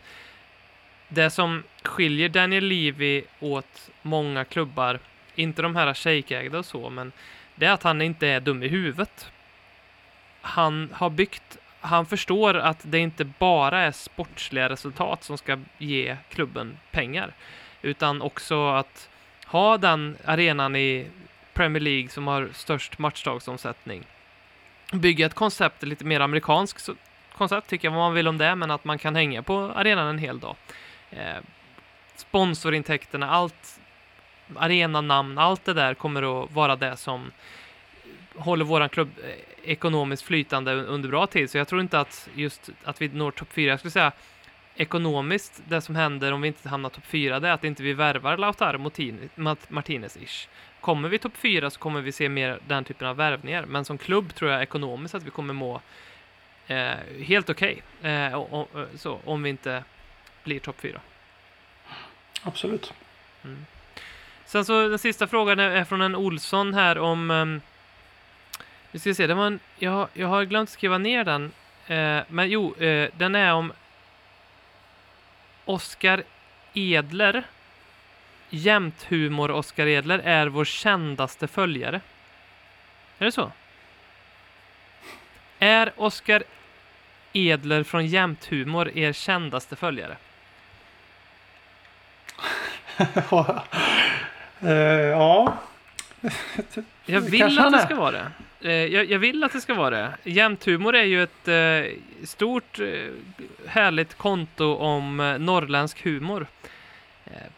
det 1.09 1.31
som 1.31 1.63
skiljer 1.83 2.29
Daniel 2.29 2.65
Levy 2.65 3.23
åt 3.41 3.91
många 4.03 4.45
klubbar, 4.45 4.99
inte 5.35 5.63
de 5.63 5.77
här 5.77 5.95
shejkägda 5.95 6.59
och 6.59 6.67
så, 6.67 6.91
men 6.91 7.13
det 7.55 7.67
är 7.67 7.73
att 7.73 7.83
han 7.83 8.03
inte 8.03 8.27
är 8.27 8.41
dum 8.41 8.63
i 8.63 8.69
huvudet. 8.69 9.31
han 10.41 10.91
har 10.93 11.11
byggt, 11.11 11.57
han 11.81 12.07
förstår 12.07 12.55
att 12.55 12.79
det 12.83 12.99
inte 12.99 13.25
bara 13.25 13.81
är 13.81 13.93
sportsliga 13.93 14.69
resultat 14.69 15.25
som 15.25 15.39
ska 15.39 15.59
ge 15.79 16.17
klubben 16.31 16.79
pengar, 16.91 17.33
utan 17.83 18.23
också 18.23 18.69
att 18.69 19.09
ha 19.47 19.79
den 19.79 20.17
arenan 20.25 20.77
i 20.77 21.07
Premier 21.55 21.81
League 21.81 22.09
som 22.09 22.27
har 22.27 22.49
störst 22.53 22.99
matchdagsomsättning. 22.99 24.05
Bygga 24.93 25.27
ett 25.27 25.35
koncept, 25.35 25.83
lite 25.83 26.05
mer 26.05 26.21
amerikanskt 26.21 26.89
koncept, 27.37 27.69
tycker 27.69 27.89
jag 27.89 27.93
vad 27.93 28.01
man 28.01 28.15
vill 28.15 28.29
om 28.29 28.39
det, 28.39 28.55
men 28.55 28.71
att 28.71 28.85
man 28.85 28.99
kan 28.99 29.17
hänga 29.17 29.43
på 29.43 29.73
arenan 29.75 30.09
en 30.09 30.19
hel 30.19 30.41
dag. 30.41 30.57
Eh, 31.11 31.37
sponsorintäkterna, 32.17 33.31
allt, 33.31 33.81
arenanamn, 34.57 35.39
allt 35.39 35.65
det 35.65 35.75
där 35.75 35.95
kommer 35.95 36.45
att 36.45 36.53
vara 36.53 36.77
det 36.77 36.97
som 36.97 37.33
håller 38.37 38.65
våran 38.65 38.89
klubb 38.89 39.11
eh, 39.25 39.71
ekonomiskt 39.71 40.23
flytande 40.23 40.73
under 40.73 41.09
bra 41.09 41.27
tid. 41.27 41.51
Så 41.51 41.59
jag 41.59 41.69
tror 41.69 41.81
inte 41.81 42.01
att 42.01 42.29
just 42.35 42.71
att 42.85 43.03
vi 43.03 43.09
når 43.09 43.31
topp 43.31 43.53
fyra, 43.53 43.71
jag 43.71 43.79
skulle 43.79 43.91
säga 43.91 44.13
ekonomiskt, 44.77 45.63
det 45.69 45.81
som 45.81 45.97
händer 45.97 46.33
om 46.33 46.41
vi 46.41 46.49
inte 46.49 46.69
hamnar 46.69 46.91
topp 46.91 47.07
fyra, 47.07 47.41
det 47.41 47.49
är 47.49 47.53
att 47.53 47.65
inte 47.65 47.83
vi 47.83 47.93
värvar 47.93 48.37
Lautaro 48.37 48.79
Martinez-ish. 49.69 50.49
Kommer 50.81 51.09
vi 51.09 51.19
topp 51.19 51.37
fyra 51.37 51.71
så 51.71 51.79
kommer 51.79 52.01
vi 52.01 52.13
se 52.13 52.29
mer 52.29 52.59
den 52.69 52.85
typen 52.85 53.09
av 53.09 53.17
värvningar. 53.17 53.67
Men 53.67 53.85
som 53.85 53.99
klubb 53.99 54.35
tror 54.35 54.51
jag 54.51 54.63
ekonomiskt 54.63 55.15
att 55.15 55.23
vi 55.23 55.31
kommer 55.31 55.55
må 55.55 55.81
eh, 56.67 56.95
helt 57.23 57.51
okej. 57.51 57.83
Okay. 58.01 58.13
eh, 58.13 58.47
så 58.97 59.21
om 59.25 59.43
vi 59.43 59.51
inte 59.51 59.85
blir 60.47 60.61
topp 60.61 60.81
fyra. 60.81 61.01
Absolut. 62.43 62.93
Sen 64.47 64.65
så 64.65 64.89
den 64.89 64.99
sista 64.99 65.27
frågan 65.27 65.59
är 65.59 65.85
från 65.85 66.01
en 66.01 66.15
Olsson 66.15 66.75
här 66.75 66.99
om... 66.99 67.31
Um, 67.31 67.61
vi 68.91 68.99
ska 68.99 69.15
se, 69.15 69.27
det 69.27 69.35
var 69.35 69.47
en, 69.47 69.61
jag, 69.79 70.09
jag 70.13 70.29
har 70.29 70.45
glömt 70.45 70.71
skriva 70.71 70.99
ner 70.99 71.25
den. 71.25 71.53
Eh, 71.87 72.23
men 72.29 72.51
jo, 72.51 72.75
eh, 72.75 73.11
den 73.17 73.35
är 73.35 73.53
om 73.53 73.73
Oskar 75.65 76.23
Edler. 76.75 77.45
Jämthumor 78.51 79.51
Oskar 79.51 79.87
Edler 79.87 80.19
är 80.19 80.47
vår 80.47 80.65
kändaste 80.65 81.49
följare. 81.49 82.01
Är 83.19 83.25
det 83.25 83.33
så? 83.33 83.53
Är 85.59 85.93
Oskar 85.97 86.43
Edler 87.33 87.83
från 87.83 88.07
Jämthumor 88.07 88.99
er 88.99 89.13
kändaste 89.13 89.77
följare? 89.77 90.17
Eh, 94.61 94.73
ja. 94.73 95.57
Jag 97.07 97.21
vill 97.21 97.41
kanske 97.41 97.65
att 97.65 97.73
det 97.73 97.79
ska 97.79 97.95
vara 97.95 98.11
det. 98.11 98.31
Eh, 98.61 98.73
jag, 98.73 99.05
jag 99.05 99.19
vill 99.19 99.45
att 99.45 99.53
det 99.53 99.61
ska 99.61 99.75
vara 99.75 99.91
det. 99.91 100.13
Jämthumor 100.23 100.95
är 100.95 101.05
ju 101.05 101.23
ett 101.23 101.49
eh, 101.49 101.93
stort 102.27 102.79
eh, 102.79 102.87
härligt 103.67 104.15
konto 104.15 104.75
om 104.75 105.37
norrländsk 105.41 106.05
humor. 106.05 106.47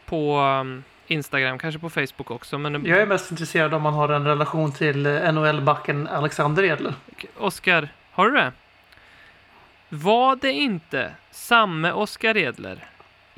På 0.05 0.41
um, 0.41 0.85
Instagram, 1.07 1.59
kanske 1.59 1.79
på 1.79 1.91
Facebook 1.91 2.31
också. 2.31 2.59
Men 2.59 2.85
Jag 2.85 3.01
är 3.01 3.07
mest 3.07 3.31
intresserad 3.31 3.75
om 3.75 3.83
man 3.83 3.95
har 3.95 4.09
en 4.09 4.25
relation 4.25 4.73
till 4.73 5.07
NHL-backen 5.07 6.07
Alexander 6.07 6.63
Edler. 6.63 6.95
Oskar, 7.37 7.89
har 8.13 8.31
du 8.31 8.37
det? 8.37 8.53
Var 9.89 10.37
det 10.37 10.53
inte 10.53 11.11
samme 11.31 11.93
Oskar 11.93 12.37
Edler? 12.37 12.85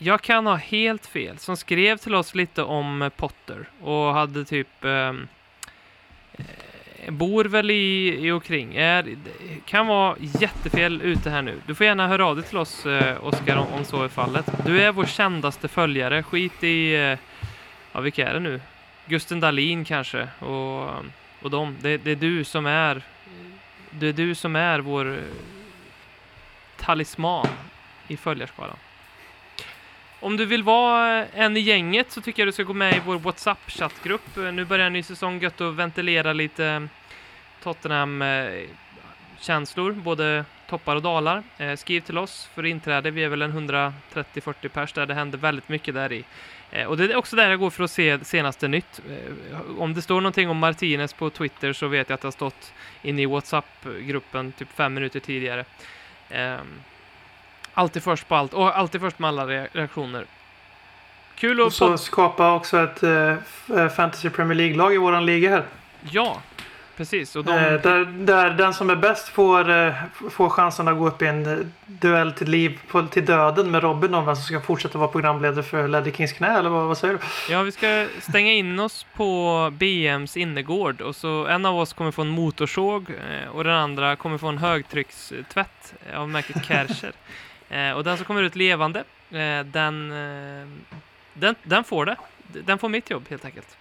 Jag 0.02 0.22
kan 0.22 0.46
ha 0.46 0.54
helt 0.54 1.06
fel. 1.06 1.38
Som 1.38 1.56
skrev 1.56 1.96
till 1.96 2.14
oss 2.14 2.34
lite 2.34 2.62
om 2.62 3.10
Potter 3.16 3.68
och 3.80 4.14
hade 4.14 4.44
typ 4.44 4.84
ehm, 4.84 5.28
eh, 6.32 7.10
bor 7.12 7.44
väl 7.44 7.70
i, 7.70 8.16
i 8.20 8.30
och 8.30 8.44
kring. 8.44 8.76
Är, 8.76 9.16
kan 9.64 9.86
vara 9.86 10.16
jättefel 10.18 11.02
ute 11.02 11.30
här 11.30 11.42
nu. 11.42 11.60
Du 11.66 11.74
får 11.74 11.86
gärna 11.86 12.08
höra 12.08 12.26
av 12.26 12.36
dig 12.36 12.44
till 12.44 12.58
oss 12.58 12.86
eh, 12.86 13.24
Oskar 13.24 13.56
om, 13.56 13.66
om 13.72 13.84
så 13.84 14.02
är 14.02 14.08
fallet. 14.08 14.46
Du 14.66 14.82
är 14.82 14.92
vår 14.92 15.06
kändaste 15.06 15.68
följare. 15.68 16.22
Skit 16.22 16.64
i, 16.64 16.94
eh, 16.94 17.18
ja 17.92 18.00
vilka 18.00 18.28
är 18.28 18.34
det 18.34 18.40
nu? 18.40 18.60
Gusten 19.06 19.40
Dahlin 19.40 19.84
kanske 19.84 20.28
och, 20.38 20.88
och 21.42 21.50
dem. 21.50 21.76
Det, 21.80 21.96
det 21.96 22.10
är 22.10 22.16
du 22.16 22.44
som 22.44 22.66
är 22.66 23.02
det 23.90 24.06
är 24.06 24.12
du 24.12 24.34
som 24.34 24.56
är 24.56 24.78
vår 24.78 25.18
eh, 25.18 25.24
talisman 26.76 27.46
i 28.08 28.16
följarskalan. 28.16 28.76
Om 30.22 30.36
du 30.36 30.46
vill 30.46 30.62
vara 30.62 31.22
eh, 31.22 31.28
en 31.34 31.56
i 31.56 31.60
gänget 31.60 32.12
så 32.12 32.20
tycker 32.20 32.42
jag 32.42 32.48
du 32.48 32.52
ska 32.52 32.62
gå 32.62 32.72
med 32.72 32.96
i 32.96 33.00
vår 33.06 33.18
WhatsApp-chattgrupp. 33.18 34.36
Eh, 34.36 34.52
nu 34.52 34.64
börjar 34.64 34.86
en 34.86 34.92
ny 34.92 35.02
säsong, 35.02 35.40
gött 35.40 35.60
att 35.60 35.74
ventilera 35.74 36.32
lite 36.32 36.66
eh, 36.66 36.82
Tottenham-känslor, 37.62 39.92
både 39.92 40.44
toppar 40.68 40.96
och 40.96 41.02
dalar. 41.02 41.42
Skriv 41.76 42.00
till 42.00 42.18
oss 42.18 42.48
för 42.54 42.66
inträde, 42.66 43.10
vi 43.10 43.24
är 43.24 43.28
väl 43.28 43.42
en 43.42 43.68
130-40 43.68 44.68
pers 44.68 44.92
där, 44.92 45.06
det 45.06 45.14
händer 45.14 45.38
väldigt 45.38 45.68
mycket 45.68 45.94
där 45.94 46.12
i. 46.12 46.24
Och 46.86 46.96
det 46.96 47.04
är 47.04 47.16
också 47.16 47.36
där 47.36 47.50
jag 47.50 47.58
går 47.58 47.70
för 47.70 47.84
att 47.84 47.90
se 47.90 48.24
senaste 48.24 48.68
nytt. 48.68 49.00
Om 49.78 49.94
det 49.94 50.02
står 50.02 50.20
någonting 50.20 50.50
om 50.50 50.58
Martinez 50.58 51.12
på 51.12 51.30
Twitter 51.30 51.72
så 51.72 51.88
vet 51.88 52.08
jag 52.08 52.14
att 52.14 52.20
det 52.20 52.26
har 52.26 52.32
stått 52.32 52.72
inne 53.02 53.22
i 53.22 53.26
WhatsApp-gruppen 53.26 54.52
typ 54.52 54.72
fem 54.72 54.94
minuter 54.94 55.20
tidigare. 55.20 55.64
Ehm, 56.28 56.80
Alltid 57.80 58.02
först 58.02 58.28
på 58.28 58.34
allt 58.34 58.54
och 58.54 58.78
alltid 58.78 59.00
först 59.00 59.18
med 59.18 59.28
alla 59.28 59.46
re- 59.46 59.68
reaktioner. 59.72 60.24
Kul 61.34 61.60
Och 61.60 61.66
att 61.66 61.72
så 61.74 61.88
pod- 61.88 61.96
skapa 61.96 62.52
också 62.52 62.78
ett 62.78 63.02
eh, 63.02 63.34
eh, 63.78 63.88
Fantasy 63.88 64.30
Premier 64.30 64.54
League-lag 64.56 64.94
i 64.94 64.96
våran 64.96 65.26
liga 65.26 65.50
här. 65.50 65.64
Ja, 66.10 66.40
precis. 66.96 67.36
Och 67.36 67.44
de, 67.44 67.52
Eh, 67.52 67.72
där, 67.80 68.04
där 68.04 68.50
den 68.50 68.74
som 68.74 68.90
är 68.90 68.96
bäst 68.96 69.28
får, 69.28 69.70
eh, 69.70 69.94
får 70.30 70.48
chansen 70.48 70.88
att 70.88 70.98
gå 70.98 71.06
upp 71.08 71.22
i 71.22 71.26
en 71.26 71.46
eh, 71.46 71.58
duell 71.86 72.32
till 72.32 72.50
liv, 72.50 72.80
på, 72.88 73.02
till 73.06 73.24
döden 73.26 73.70
med 73.70 73.82
Robin 73.82 74.14
om 74.14 74.26
vem 74.26 74.36
som 74.36 74.44
ska 74.44 74.60
fortsätta 74.60 74.98
vara 74.98 75.08
programledare 75.08 75.62
för 75.62 75.88
Ledley 75.88 76.12
Kings 76.12 76.32
knä 76.32 76.58
eller 76.58 76.70
vad, 76.70 76.86
vad 76.86 76.98
säger 76.98 77.14
du? 77.14 77.52
ja, 77.52 77.62
vi 77.62 77.72
ska 77.72 78.06
stänga 78.20 78.52
in 78.52 78.80
oss 78.80 79.06
på 79.16 79.70
BMs 79.72 80.36
innergård 80.36 81.00
och 81.00 81.16
så 81.16 81.46
en 81.46 81.66
av 81.66 81.78
oss 81.78 81.92
kommer 81.92 82.10
få 82.10 82.22
en 82.22 82.28
motorsåg 82.28 83.10
eh, 83.10 83.48
och 83.50 83.64
den 83.64 83.74
andra 83.76 84.16
kommer 84.16 84.38
få 84.38 84.46
en 84.48 84.58
högtryckstvätt 84.58 85.94
av 86.16 86.28
märket 86.28 86.64
Kärcher. 86.66 87.12
eh, 87.70 87.92
och 87.92 88.04
den 88.04 88.16
som 88.16 88.26
kommer 88.26 88.42
ut 88.42 88.56
levande, 88.56 88.98
eh, 89.30 89.64
den, 89.64 90.12
eh, 90.12 90.68
den, 91.34 91.54
den 91.62 91.84
får 91.84 92.04
det. 92.04 92.16
Den 92.64 92.78
får 92.78 92.88
mitt 92.88 93.10
jobb 93.10 93.24
helt 93.30 93.44
enkelt. 93.44 93.76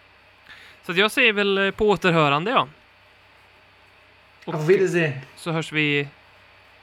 Så 0.85 0.91
att 0.91 0.97
jag 0.97 1.11
säger 1.11 1.33
väl 1.33 1.57
eh, 1.57 1.71
på 1.71 1.89
återhörande, 1.89 2.51
ja. 2.51 2.67
Och 4.45 4.55
så 5.35 5.51
hörs 5.51 5.71
vi 5.71 6.07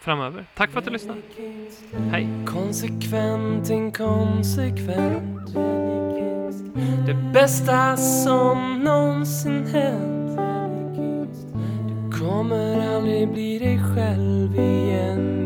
framöver. 0.00 0.44
Tack 0.54 0.70
för 0.70 0.78
att 0.78 0.84
du 0.84 0.90
lyssnade. 0.90 1.20
Hej. 2.10 2.28
Konsekvent, 2.46 3.70
inkonsekvent 3.70 5.54
Det 7.06 7.14
bästa 7.14 7.96
som 7.96 8.84
någonsin 8.84 9.66
hänt 9.66 10.38
Du 11.88 12.18
kommer 12.18 12.96
aldrig 12.96 13.28
bli 13.28 13.58
dig 13.58 13.80
själv 13.94 14.54
igen 14.58 15.45